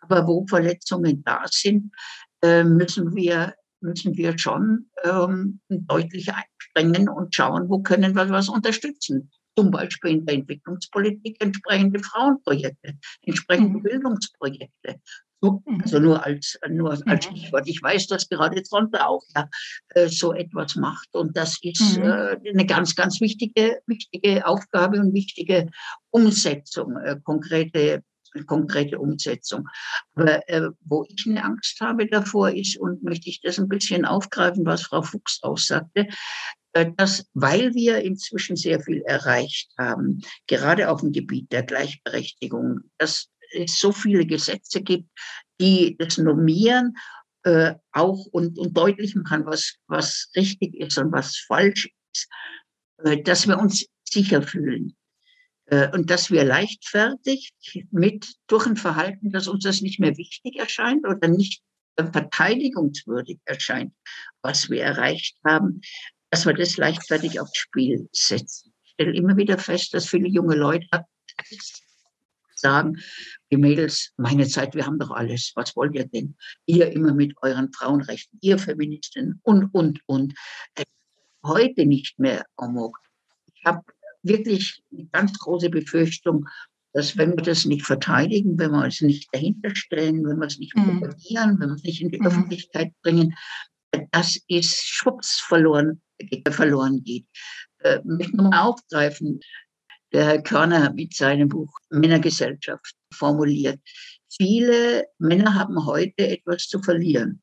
Aber 0.00 0.26
wo 0.26 0.46
Verletzungen 0.46 1.22
da 1.24 1.44
sind, 1.50 1.92
äh, 2.42 2.64
müssen 2.64 3.14
wir, 3.14 3.54
müssen 3.80 4.16
wir 4.16 4.38
schon 4.38 4.90
ähm, 5.04 5.60
deutlich 5.68 6.30
einspringen 6.32 7.08
und 7.08 7.34
schauen, 7.34 7.68
wo 7.68 7.80
können 7.80 8.14
wir 8.14 8.28
was 8.30 8.48
unterstützen 8.48 9.30
zum 9.58 9.70
Beispiel 9.70 10.10
in 10.10 10.26
der 10.26 10.34
Entwicklungspolitik 10.34 11.42
entsprechende 11.42 12.00
Frauenprojekte, 12.00 12.94
entsprechende 13.22 13.78
mhm. 13.78 13.82
Bildungsprojekte. 13.82 15.00
So, 15.42 15.62
also 15.82 15.98
nur 15.98 16.24
als, 16.24 16.58
nur 16.68 16.90
als. 16.90 17.24
Stichwort. 17.24 17.68
Ich 17.68 17.82
weiß, 17.82 18.06
dass 18.06 18.28
gerade 18.28 18.62
Tronte 18.62 19.06
auch 19.06 19.22
ja, 19.34 19.48
äh, 19.90 20.08
so 20.08 20.32
etwas 20.32 20.76
macht. 20.76 21.14
Und 21.14 21.36
das 21.36 21.58
ist 21.62 21.98
mhm. 21.98 22.04
äh, 22.04 22.50
eine 22.50 22.66
ganz, 22.66 22.94
ganz 22.94 23.20
wichtige, 23.20 23.80
wichtige 23.86 24.46
Aufgabe 24.46 24.98
und 24.98 25.12
wichtige 25.12 25.68
Umsetzung, 26.10 26.96
äh, 26.96 27.16
konkrete, 27.22 28.02
konkrete 28.46 28.98
Umsetzung. 28.98 29.68
Aber 30.14 30.48
äh, 30.48 30.70
wo 30.84 31.04
ich 31.08 31.26
eine 31.26 31.44
Angst 31.44 31.80
habe 31.80 32.06
davor 32.06 32.50
ist, 32.50 32.78
und 32.78 33.02
möchte 33.02 33.28
ich 33.28 33.40
das 33.42 33.58
ein 33.58 33.68
bisschen 33.68 34.04
aufgreifen, 34.06 34.64
was 34.64 34.82
Frau 34.82 35.02
Fuchs 35.02 35.40
auch 35.42 35.58
sagte, 35.58 36.08
äh, 36.72 36.92
dass, 36.96 37.26
weil 37.34 37.74
wir 37.74 38.02
inzwischen 38.02 38.56
sehr 38.56 38.80
viel 38.80 39.02
erreicht 39.02 39.70
haben, 39.78 40.20
gerade 40.46 40.90
auf 40.90 41.00
dem 41.00 41.12
Gebiet 41.12 41.50
der 41.52 41.62
Gleichberechtigung, 41.62 42.80
dass 42.98 43.28
es 43.56 43.78
so 43.78 43.92
viele 43.92 44.26
Gesetze 44.26 44.82
gibt, 44.82 45.08
die 45.60 45.96
das 45.98 46.18
normieren 46.18 46.94
äh, 47.46 47.74
auch 47.92 48.26
und, 48.26 48.58
und 48.58 48.76
deutlich 48.76 49.14
machen, 49.14 49.46
was, 49.46 49.76
was 49.86 50.30
richtig 50.34 50.74
ist 50.74 50.98
und 50.98 51.12
was 51.12 51.36
falsch 51.36 51.88
ist, 52.12 52.28
äh, 53.04 53.22
dass 53.22 53.46
wir 53.46 53.58
uns 53.58 53.86
sicher 54.08 54.42
fühlen. 54.42 54.96
Äh, 55.66 55.90
und 55.92 56.10
dass 56.10 56.30
wir 56.30 56.44
leichtfertig 56.44 57.52
mit 57.90 58.34
durch 58.48 58.66
ein 58.66 58.76
Verhalten, 58.76 59.30
dass 59.30 59.48
uns 59.48 59.64
das 59.64 59.80
nicht 59.80 60.00
mehr 60.00 60.16
wichtig 60.16 60.56
erscheint 60.56 61.06
oder 61.06 61.28
nicht 61.28 61.62
verteidigungswürdig 61.96 63.38
erscheint, 63.44 63.94
was 64.42 64.68
wir 64.68 64.82
erreicht 64.82 65.36
haben, 65.44 65.80
dass 66.30 66.46
wir 66.46 66.54
das 66.54 66.76
leichtfertig 66.76 67.40
aufs 67.40 67.56
Spiel 67.56 68.08
setzen. 68.12 68.74
Ich 68.84 68.92
stelle 68.92 69.14
immer 69.14 69.36
wieder 69.36 69.58
fest, 69.58 69.94
dass 69.94 70.08
viele 70.08 70.28
junge 70.28 70.56
Leute 70.56 70.86
sagen, 72.54 73.00
die 73.50 73.56
Mädels, 73.56 74.12
meine 74.16 74.46
Zeit, 74.46 74.74
wir 74.74 74.86
haben 74.86 74.98
doch 74.98 75.10
alles. 75.10 75.52
Was 75.54 75.76
wollt 75.76 75.94
ihr 75.94 76.06
denn? 76.06 76.36
Ihr 76.66 76.92
immer 76.92 77.14
mit 77.14 77.34
euren 77.42 77.72
Frauenrechten, 77.72 78.38
ihr 78.42 78.58
Feministinnen 78.58 79.40
und, 79.42 79.72
und, 79.72 80.00
und. 80.06 80.34
Heute 81.44 81.86
nicht 81.86 82.18
mehr 82.18 82.44
Amok. 82.56 82.98
Ich 83.54 83.64
habe 83.64 83.82
wirklich 84.22 84.82
eine 84.92 85.06
ganz 85.06 85.38
große 85.38 85.70
Befürchtung, 85.70 86.48
dass 86.92 87.16
wenn 87.16 87.36
wir 87.36 87.42
das 87.42 87.66
nicht 87.66 87.84
verteidigen, 87.84 88.58
wenn 88.58 88.72
wir 88.72 88.82
uns 88.82 89.00
nicht 89.00 89.28
dahinterstellen, 89.32 90.26
wenn 90.26 90.38
wir 90.38 90.46
es 90.46 90.58
nicht 90.58 90.74
mhm. 90.76 91.00
propagieren, 91.00 91.60
wenn 91.60 91.68
wir 91.68 91.74
es 91.76 91.82
nicht 91.82 92.00
in 92.00 92.10
die 92.10 92.18
mhm. 92.18 92.26
Öffentlichkeit 92.26 92.92
bringen, 93.02 93.34
das 94.10 94.38
ist 94.48 94.82
Schutz 94.82 95.38
verloren 95.40 96.00
verloren 96.48 97.02
geht. 97.04 97.26
Äh, 97.80 98.00
möchte 98.04 98.36
nochmal 98.36 98.60
aufgreifen, 98.60 99.40
der 100.16 100.24
Herr 100.24 100.42
Körner 100.42 100.94
mit 100.94 101.14
seinem 101.14 101.50
Buch 101.50 101.70
Männergesellschaft 101.90 102.94
formuliert. 103.12 103.78
Viele 104.34 105.04
Männer 105.18 105.54
haben 105.54 105.84
heute 105.84 106.26
etwas 106.26 106.68
zu 106.68 106.80
verlieren, 106.80 107.42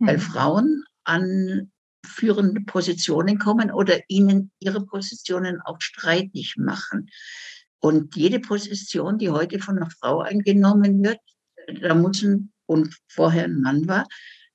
weil 0.00 0.16
mhm. 0.16 0.20
Frauen 0.20 0.84
an 1.04 1.70
führende 2.04 2.62
Positionen 2.62 3.38
kommen 3.38 3.70
oder 3.70 4.00
ihnen 4.08 4.50
ihre 4.58 4.84
Positionen 4.84 5.60
auch 5.64 5.80
streitig 5.80 6.56
machen. 6.56 7.08
Und 7.78 8.16
jede 8.16 8.40
Position, 8.40 9.18
die 9.18 9.30
heute 9.30 9.60
von 9.60 9.76
einer 9.76 9.90
Frau 9.90 10.18
eingenommen 10.20 11.04
wird, 11.04 11.20
da 11.80 11.94
muss 11.94 12.24
ein, 12.24 12.52
und 12.66 12.92
vorher 13.06 13.44
ein 13.44 13.60
Mann 13.60 13.86
war, 13.86 14.08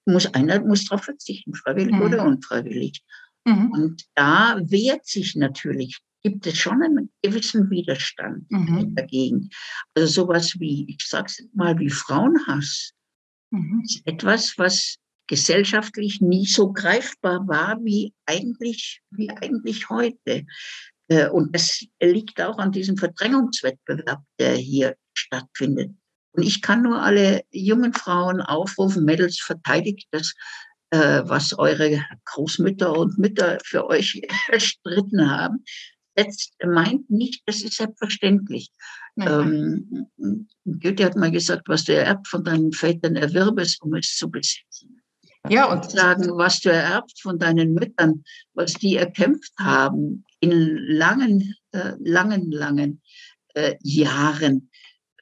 muss 0.06 0.26
einer 0.34 0.60
muss 0.60 0.88
darauf 0.88 1.06
verzichten, 1.06 1.56
freiwillig 1.56 1.96
mhm. 1.96 2.02
oder 2.02 2.26
unfreiwillig. 2.26 3.02
Mhm. 3.46 3.72
Und 3.72 4.04
da 4.14 4.60
wehrt 4.62 5.06
sich 5.06 5.38
natürlich 5.38 6.02
gibt 6.26 6.48
es 6.48 6.58
schon 6.58 6.82
einen 6.82 7.12
gewissen 7.22 7.70
Widerstand 7.70 8.50
mhm. 8.50 8.96
dagegen. 8.96 9.48
Also 9.94 10.24
sowas 10.24 10.60
wie, 10.60 10.88
ich 10.90 11.06
sag's 11.08 11.40
mal, 11.54 11.78
wie 11.78 11.92
Frauenhass, 11.92 12.94
mhm. 13.52 13.84
ist 13.86 14.02
etwas, 14.06 14.58
was 14.58 14.96
gesellschaftlich 15.28 16.22
nie 16.22 16.48
so 16.48 16.74
greifbar 16.74 17.48
war 17.48 17.78
wie 17.84 18.12
eigentlich, 18.26 19.02
wie 19.12 19.30
eigentlich 19.30 19.88
heute. 19.90 20.48
Äh, 21.10 21.30
und 21.30 21.54
das 21.54 21.86
liegt 22.02 22.42
auch 22.42 22.58
an 22.58 22.72
diesem 22.72 22.98
Verdrängungswettbewerb, 22.98 24.24
der 24.40 24.56
hier 24.56 24.96
stattfindet. 25.14 25.92
Und 26.32 26.42
ich 26.42 26.64
kann 26.64 26.82
nur 26.82 27.04
alle 27.04 27.44
jungen 27.52 27.94
Frauen 27.94 28.42
aufrufen, 28.42 29.06
Mädels, 29.06 29.40
verteidigt 29.40 30.08
das, 30.10 30.34
äh, 30.90 31.22
was 31.24 31.56
eure 31.60 32.04
Großmütter 32.26 32.98
und 32.98 33.20
Mütter 33.20 33.60
für 33.64 33.86
euch 33.86 34.24
erstritten 34.52 35.30
haben. 35.30 35.64
Jetzt 36.18 36.54
meint 36.66 37.10
nicht, 37.10 37.44
das 37.46 37.62
ist 37.62 37.76
selbstverständlich. 37.76 38.72
Ähm, 39.20 40.08
Goethe 40.66 41.06
hat 41.06 41.16
mal 41.16 41.32
gesagt, 41.32 41.68
was 41.68 41.84
du 41.84 41.94
ererbt 41.94 42.28
von 42.28 42.44
deinen 42.44 42.72
Vätern 42.72 43.16
erwirbest, 43.16 43.82
um 43.82 43.94
es 43.96 44.16
zu 44.16 44.30
besitzen. 44.30 45.02
Ja, 45.50 45.72
und 45.72 45.90
sagen, 45.90 46.38
was 46.38 46.60
du 46.62 46.72
ererbt 46.72 47.20
von 47.22 47.38
deinen 47.38 47.74
Müttern, 47.74 48.24
was 48.54 48.74
die 48.74 48.96
erkämpft 48.96 49.54
haben 49.60 50.26
in 50.40 50.78
langen, 50.78 51.56
äh, 51.72 51.94
langen, 52.00 52.52
langen 52.52 53.02
äh, 53.54 53.76
Jahren. 53.82 54.70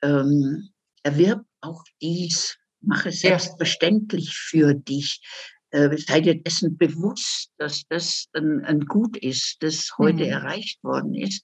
Ähm, 0.02 0.70
erwirb 1.04 1.44
auch 1.62 1.84
dies, 2.02 2.58
mache 2.82 3.10
es 3.10 3.22
selbstverständlich 3.22 4.28
ja. 4.28 4.34
für 4.34 4.74
dich. 4.74 5.22
Äh, 5.74 5.98
sei 5.98 6.22
dir 6.22 6.36
dessen 6.36 6.78
bewusst, 6.78 7.50
dass 7.58 7.84
das 7.90 8.28
ein, 8.34 8.64
ein 8.64 8.86
Gut 8.86 9.18
ist, 9.18 9.58
das 9.62 9.92
heute 9.98 10.24
mhm. 10.24 10.30
erreicht 10.30 10.84
worden 10.84 11.16
ist. 11.16 11.44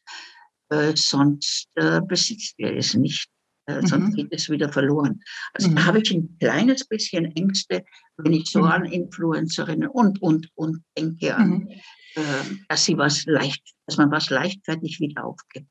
Äh, 0.69 0.93
sonst 0.95 1.67
äh, 1.75 1.99
besitzt 2.01 2.53
ihr 2.57 2.75
es 2.75 2.93
nicht. 2.93 3.27
Äh, 3.65 3.81
sonst 3.87 4.09
mhm. 4.09 4.13
geht 4.13 4.27
es 4.31 4.47
wieder 4.47 4.71
verloren. 4.71 5.19
Also 5.53 5.69
mhm. 5.69 5.75
da 5.77 5.85
habe 5.85 6.01
ich 6.01 6.11
ein 6.11 6.37
kleines 6.39 6.85
bisschen 6.85 7.25
Ängste, 7.35 7.83
wenn 8.17 8.33
ich 8.33 8.51
so 8.51 8.59
mhm. 8.59 8.65
an 8.65 8.85
Influencerinnen 8.85 9.89
und, 9.89 10.21
und, 10.21 10.47
und 10.53 10.83
denke 10.95 11.35
an, 11.35 11.49
mhm. 11.49 11.69
äh, 12.15 12.21
dass 12.67 12.85
sie 12.85 12.99
was 12.99 13.25
leicht, 13.25 13.63
dass 13.87 13.97
man 13.97 14.11
was 14.11 14.29
leichtfertig 14.29 14.99
wieder 14.99 15.25
aufgibt. 15.25 15.67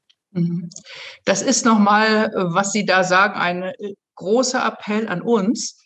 Das 1.25 1.43
ist 1.43 1.65
nochmal, 1.65 2.31
was 2.35 2.73
Sie 2.73 2.85
da 2.85 3.03
sagen, 3.03 3.41
ein 3.41 3.63
äh, 3.63 3.95
großer 4.17 4.65
Appell 4.65 5.09
an 5.09 5.23
uns. 5.23 5.79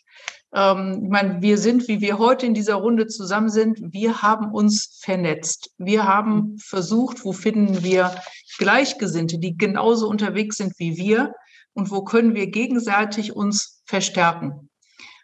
Ähm, 0.53 1.01
ich 1.03 1.09
meine, 1.09 1.41
wir 1.41 1.57
sind, 1.57 1.87
wie 1.87 2.01
wir 2.01 2.19
heute 2.19 2.45
in 2.45 2.53
dieser 2.53 2.75
Runde 2.75 3.07
zusammen 3.07 3.49
sind, 3.49 3.79
wir 3.81 4.21
haben 4.21 4.51
uns 4.51 4.99
vernetzt. 5.01 5.71
Wir 5.77 6.07
haben 6.07 6.57
versucht, 6.59 7.25
wo 7.25 7.33
finden 7.33 7.83
wir 7.83 8.15
Gleichgesinnte, 8.57 9.39
die 9.39 9.57
genauso 9.57 10.07
unterwegs 10.07 10.57
sind 10.57 10.73
wie 10.77 10.97
wir 10.97 11.33
und 11.73 11.89
wo 11.89 12.03
können 12.03 12.35
wir 12.35 12.47
gegenseitig 12.47 13.35
uns 13.35 13.81
verstärken. 13.85 14.69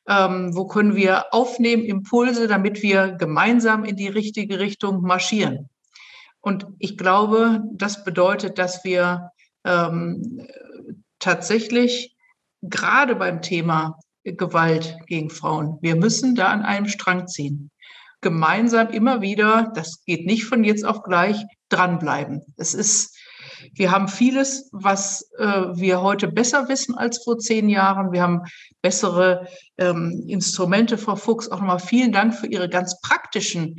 Ähm, 0.08 0.56
wo 0.56 0.66
können 0.66 0.96
wir 0.96 1.32
aufnehmen 1.32 1.84
Impulse, 1.84 2.48
damit 2.48 2.82
wir 2.82 3.12
gemeinsam 3.12 3.86
in 3.86 3.96
die 3.96 4.08
richtige 4.08 4.60
Richtung 4.60 5.02
marschieren. 5.02 5.70
Und 6.42 6.66
ich 6.80 6.98
glaube, 6.98 7.62
das 7.74 8.04
bedeutet, 8.04 8.58
dass 8.58 8.84
wir 8.84 9.32
ähm, 9.66 10.48
tatsächlich 11.20 12.16
gerade 12.62 13.16
beim 13.16 13.42
Thema 13.42 14.00
Gewalt 14.36 14.98
gegen 15.08 15.30
Frauen, 15.30 15.78
wir 15.82 15.96
müssen 15.96 16.36
da 16.36 16.48
an 16.48 16.64
einem 16.64 16.88
Strang 16.88 17.28
ziehen. 17.28 17.72
Gemeinsam 18.22 18.90
immer 18.90 19.22
wieder, 19.22 19.72
das 19.76 20.04
geht 20.04 20.26
nicht 20.26 20.46
von 20.46 20.64
jetzt 20.64 20.86
auf 20.86 21.04
gleich, 21.04 21.46
dranbleiben. 21.70 22.42
Es 22.58 22.74
ist, 22.74 23.18
wir 23.74 23.92
haben 23.92 24.08
vieles, 24.08 24.70
was 24.74 25.30
äh, 25.38 25.46
wir 25.46 26.02
heute 26.02 26.28
besser 26.28 26.68
wissen 26.68 26.96
als 26.96 27.24
vor 27.24 27.38
zehn 27.38 27.70
Jahren. 27.70 28.12
Wir 28.12 28.22
haben 28.22 28.42
bessere 28.82 29.48
ähm, 29.78 30.26
Instrumente, 30.28 30.98
Frau 30.98 31.16
Fuchs. 31.16 31.50
Auch 31.50 31.60
nochmal 31.60 31.80
vielen 31.80 32.12
Dank 32.12 32.36
für 32.36 32.48
Ihre 32.48 32.68
ganz 32.68 33.00
praktischen 33.02 33.78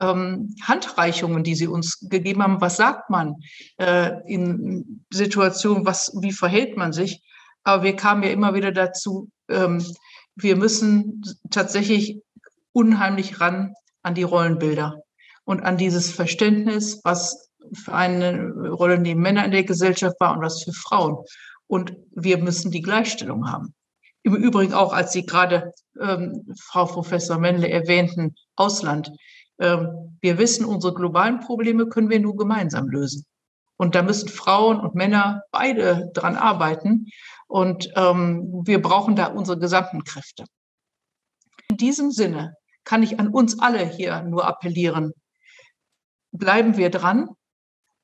ähm, 0.00 0.54
Handreichungen, 0.62 1.44
die 1.44 1.54
Sie 1.54 1.68
uns 1.68 2.00
gegeben 2.08 2.42
haben. 2.42 2.60
Was 2.60 2.76
sagt 2.76 3.10
man 3.10 3.36
äh, 3.78 4.10
in 4.26 5.04
Situationen? 5.10 5.86
Was, 5.86 6.12
wie 6.20 6.32
verhält 6.32 6.76
man 6.76 6.92
sich? 6.92 7.22
Aber 7.62 7.82
wir 7.82 7.94
kamen 7.96 8.22
ja 8.22 8.30
immer 8.30 8.54
wieder 8.54 8.72
dazu, 8.72 9.28
ähm, 9.50 9.84
wir 10.36 10.56
müssen 10.56 11.22
tatsächlich 11.50 12.22
unheimlich 12.72 13.40
ran 13.40 13.74
an 14.02 14.14
die 14.14 14.22
Rollenbilder 14.22 15.02
und 15.44 15.60
an 15.60 15.76
dieses 15.76 16.10
Verständnis, 16.10 17.00
was 17.04 17.50
für 17.74 17.92
eine 17.92 18.50
Rolle 18.70 18.98
neben 18.98 19.20
Männer 19.20 19.44
in 19.44 19.50
der 19.50 19.64
Gesellschaft 19.64 20.16
war 20.20 20.32
und 20.32 20.42
was 20.42 20.62
für 20.62 20.72
Frauen. 20.72 21.24
Und 21.66 21.94
wir 22.12 22.38
müssen 22.38 22.70
die 22.70 22.82
Gleichstellung 22.82 23.50
haben. 23.50 23.74
Im 24.22 24.34
Übrigen 24.34 24.74
auch, 24.74 24.92
als 24.92 25.12
Sie 25.12 25.24
gerade 25.24 25.72
ähm, 26.00 26.44
Frau 26.60 26.84
Professor 26.84 27.38
Mendle 27.38 27.68
erwähnten, 27.68 28.34
Ausland. 28.56 29.10
Ähm, 29.58 30.18
wir 30.20 30.38
wissen, 30.38 30.64
unsere 30.64 30.94
globalen 30.94 31.40
Probleme 31.40 31.86
können 31.86 32.10
wir 32.10 32.20
nur 32.20 32.36
gemeinsam 32.36 32.88
lösen. 32.88 33.24
Und 33.76 33.94
da 33.94 34.02
müssen 34.02 34.28
Frauen 34.28 34.78
und 34.78 34.94
Männer 34.94 35.42
beide 35.52 36.10
dran 36.12 36.36
arbeiten. 36.36 37.06
Und 37.50 37.90
ähm, 37.96 38.62
wir 38.64 38.80
brauchen 38.80 39.16
da 39.16 39.26
unsere 39.26 39.58
gesamten 39.58 40.04
Kräfte. 40.04 40.44
In 41.68 41.78
diesem 41.78 42.12
Sinne 42.12 42.54
kann 42.84 43.02
ich 43.02 43.18
an 43.18 43.26
uns 43.26 43.58
alle 43.58 43.84
hier 43.84 44.22
nur 44.22 44.46
appellieren. 44.46 45.12
Bleiben 46.30 46.76
wir 46.76 46.90
dran, 46.90 47.28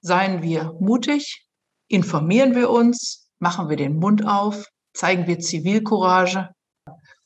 seien 0.01 0.43
wir 0.43 0.75
mutig, 0.81 1.47
informieren 1.87 2.57
wir 2.57 2.71
uns, 2.71 3.31
machen 3.39 3.69
wir 3.69 3.77
den 3.77 4.01
Mund 4.01 4.27
auf, 4.27 4.67
zeigen 4.93 5.29
wir 5.29 5.39
Zivilcourage 5.39 6.49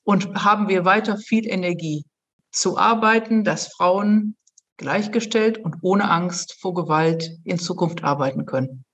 und 0.02 0.44
haben 0.44 0.68
wir 0.68 0.84
weiter 0.84 1.16
viel 1.16 1.48
Energie 1.48 2.04
zu 2.52 2.76
arbeiten, 2.76 3.44
dass 3.44 3.72
Frauen 3.72 4.36
gleichgestellt 4.76 5.56
und 5.56 5.76
ohne 5.80 6.10
Angst 6.10 6.58
vor 6.60 6.74
Gewalt 6.74 7.30
in 7.44 7.58
Zukunft 7.58 8.04
arbeiten 8.04 8.44
können. 8.44 8.84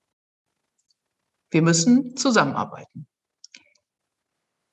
Wir 1.51 1.61
müssen 1.61 2.15
zusammenarbeiten. 2.15 3.05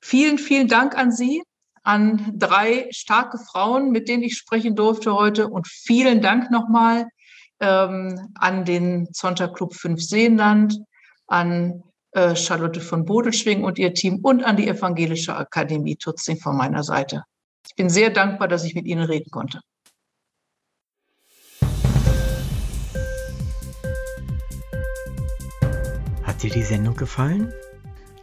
Vielen, 0.06 0.36
vielen 0.36 0.68
Dank 0.68 0.98
an 0.98 1.12
Sie, 1.12 1.42
an 1.82 2.34
drei 2.36 2.88
starke 2.90 3.38
Frauen, 3.38 3.90
mit 3.90 4.06
denen 4.06 4.22
ich 4.22 4.36
sprechen 4.36 4.76
durfte 4.76 5.14
heute. 5.14 5.48
Und 5.48 5.66
vielen 5.66 6.20
Dank 6.20 6.50
nochmal 6.50 7.06
ähm, 7.58 8.28
an 8.34 8.66
den 8.66 9.08
Sonntagclub 9.12 9.74
5 9.74 10.02
Seenland, 10.02 10.78
an 11.26 11.82
äh, 12.12 12.36
Charlotte 12.36 12.82
von 12.82 13.06
Bodelschwing 13.06 13.64
und 13.64 13.78
ihr 13.78 13.94
Team 13.94 14.18
und 14.22 14.44
an 14.44 14.58
die 14.58 14.68
Evangelische 14.68 15.34
Akademie 15.34 15.96
Tutzing 15.96 16.36
von 16.36 16.54
meiner 16.54 16.82
Seite. 16.82 17.24
Ich 17.66 17.74
bin 17.74 17.88
sehr 17.88 18.10
dankbar, 18.10 18.46
dass 18.46 18.64
ich 18.64 18.74
mit 18.74 18.84
Ihnen 18.84 19.04
reden 19.04 19.30
konnte. 19.30 19.62
Hat 26.24 26.42
dir 26.42 26.50
die 26.50 26.62
Sendung 26.62 26.94
gefallen? 26.94 27.54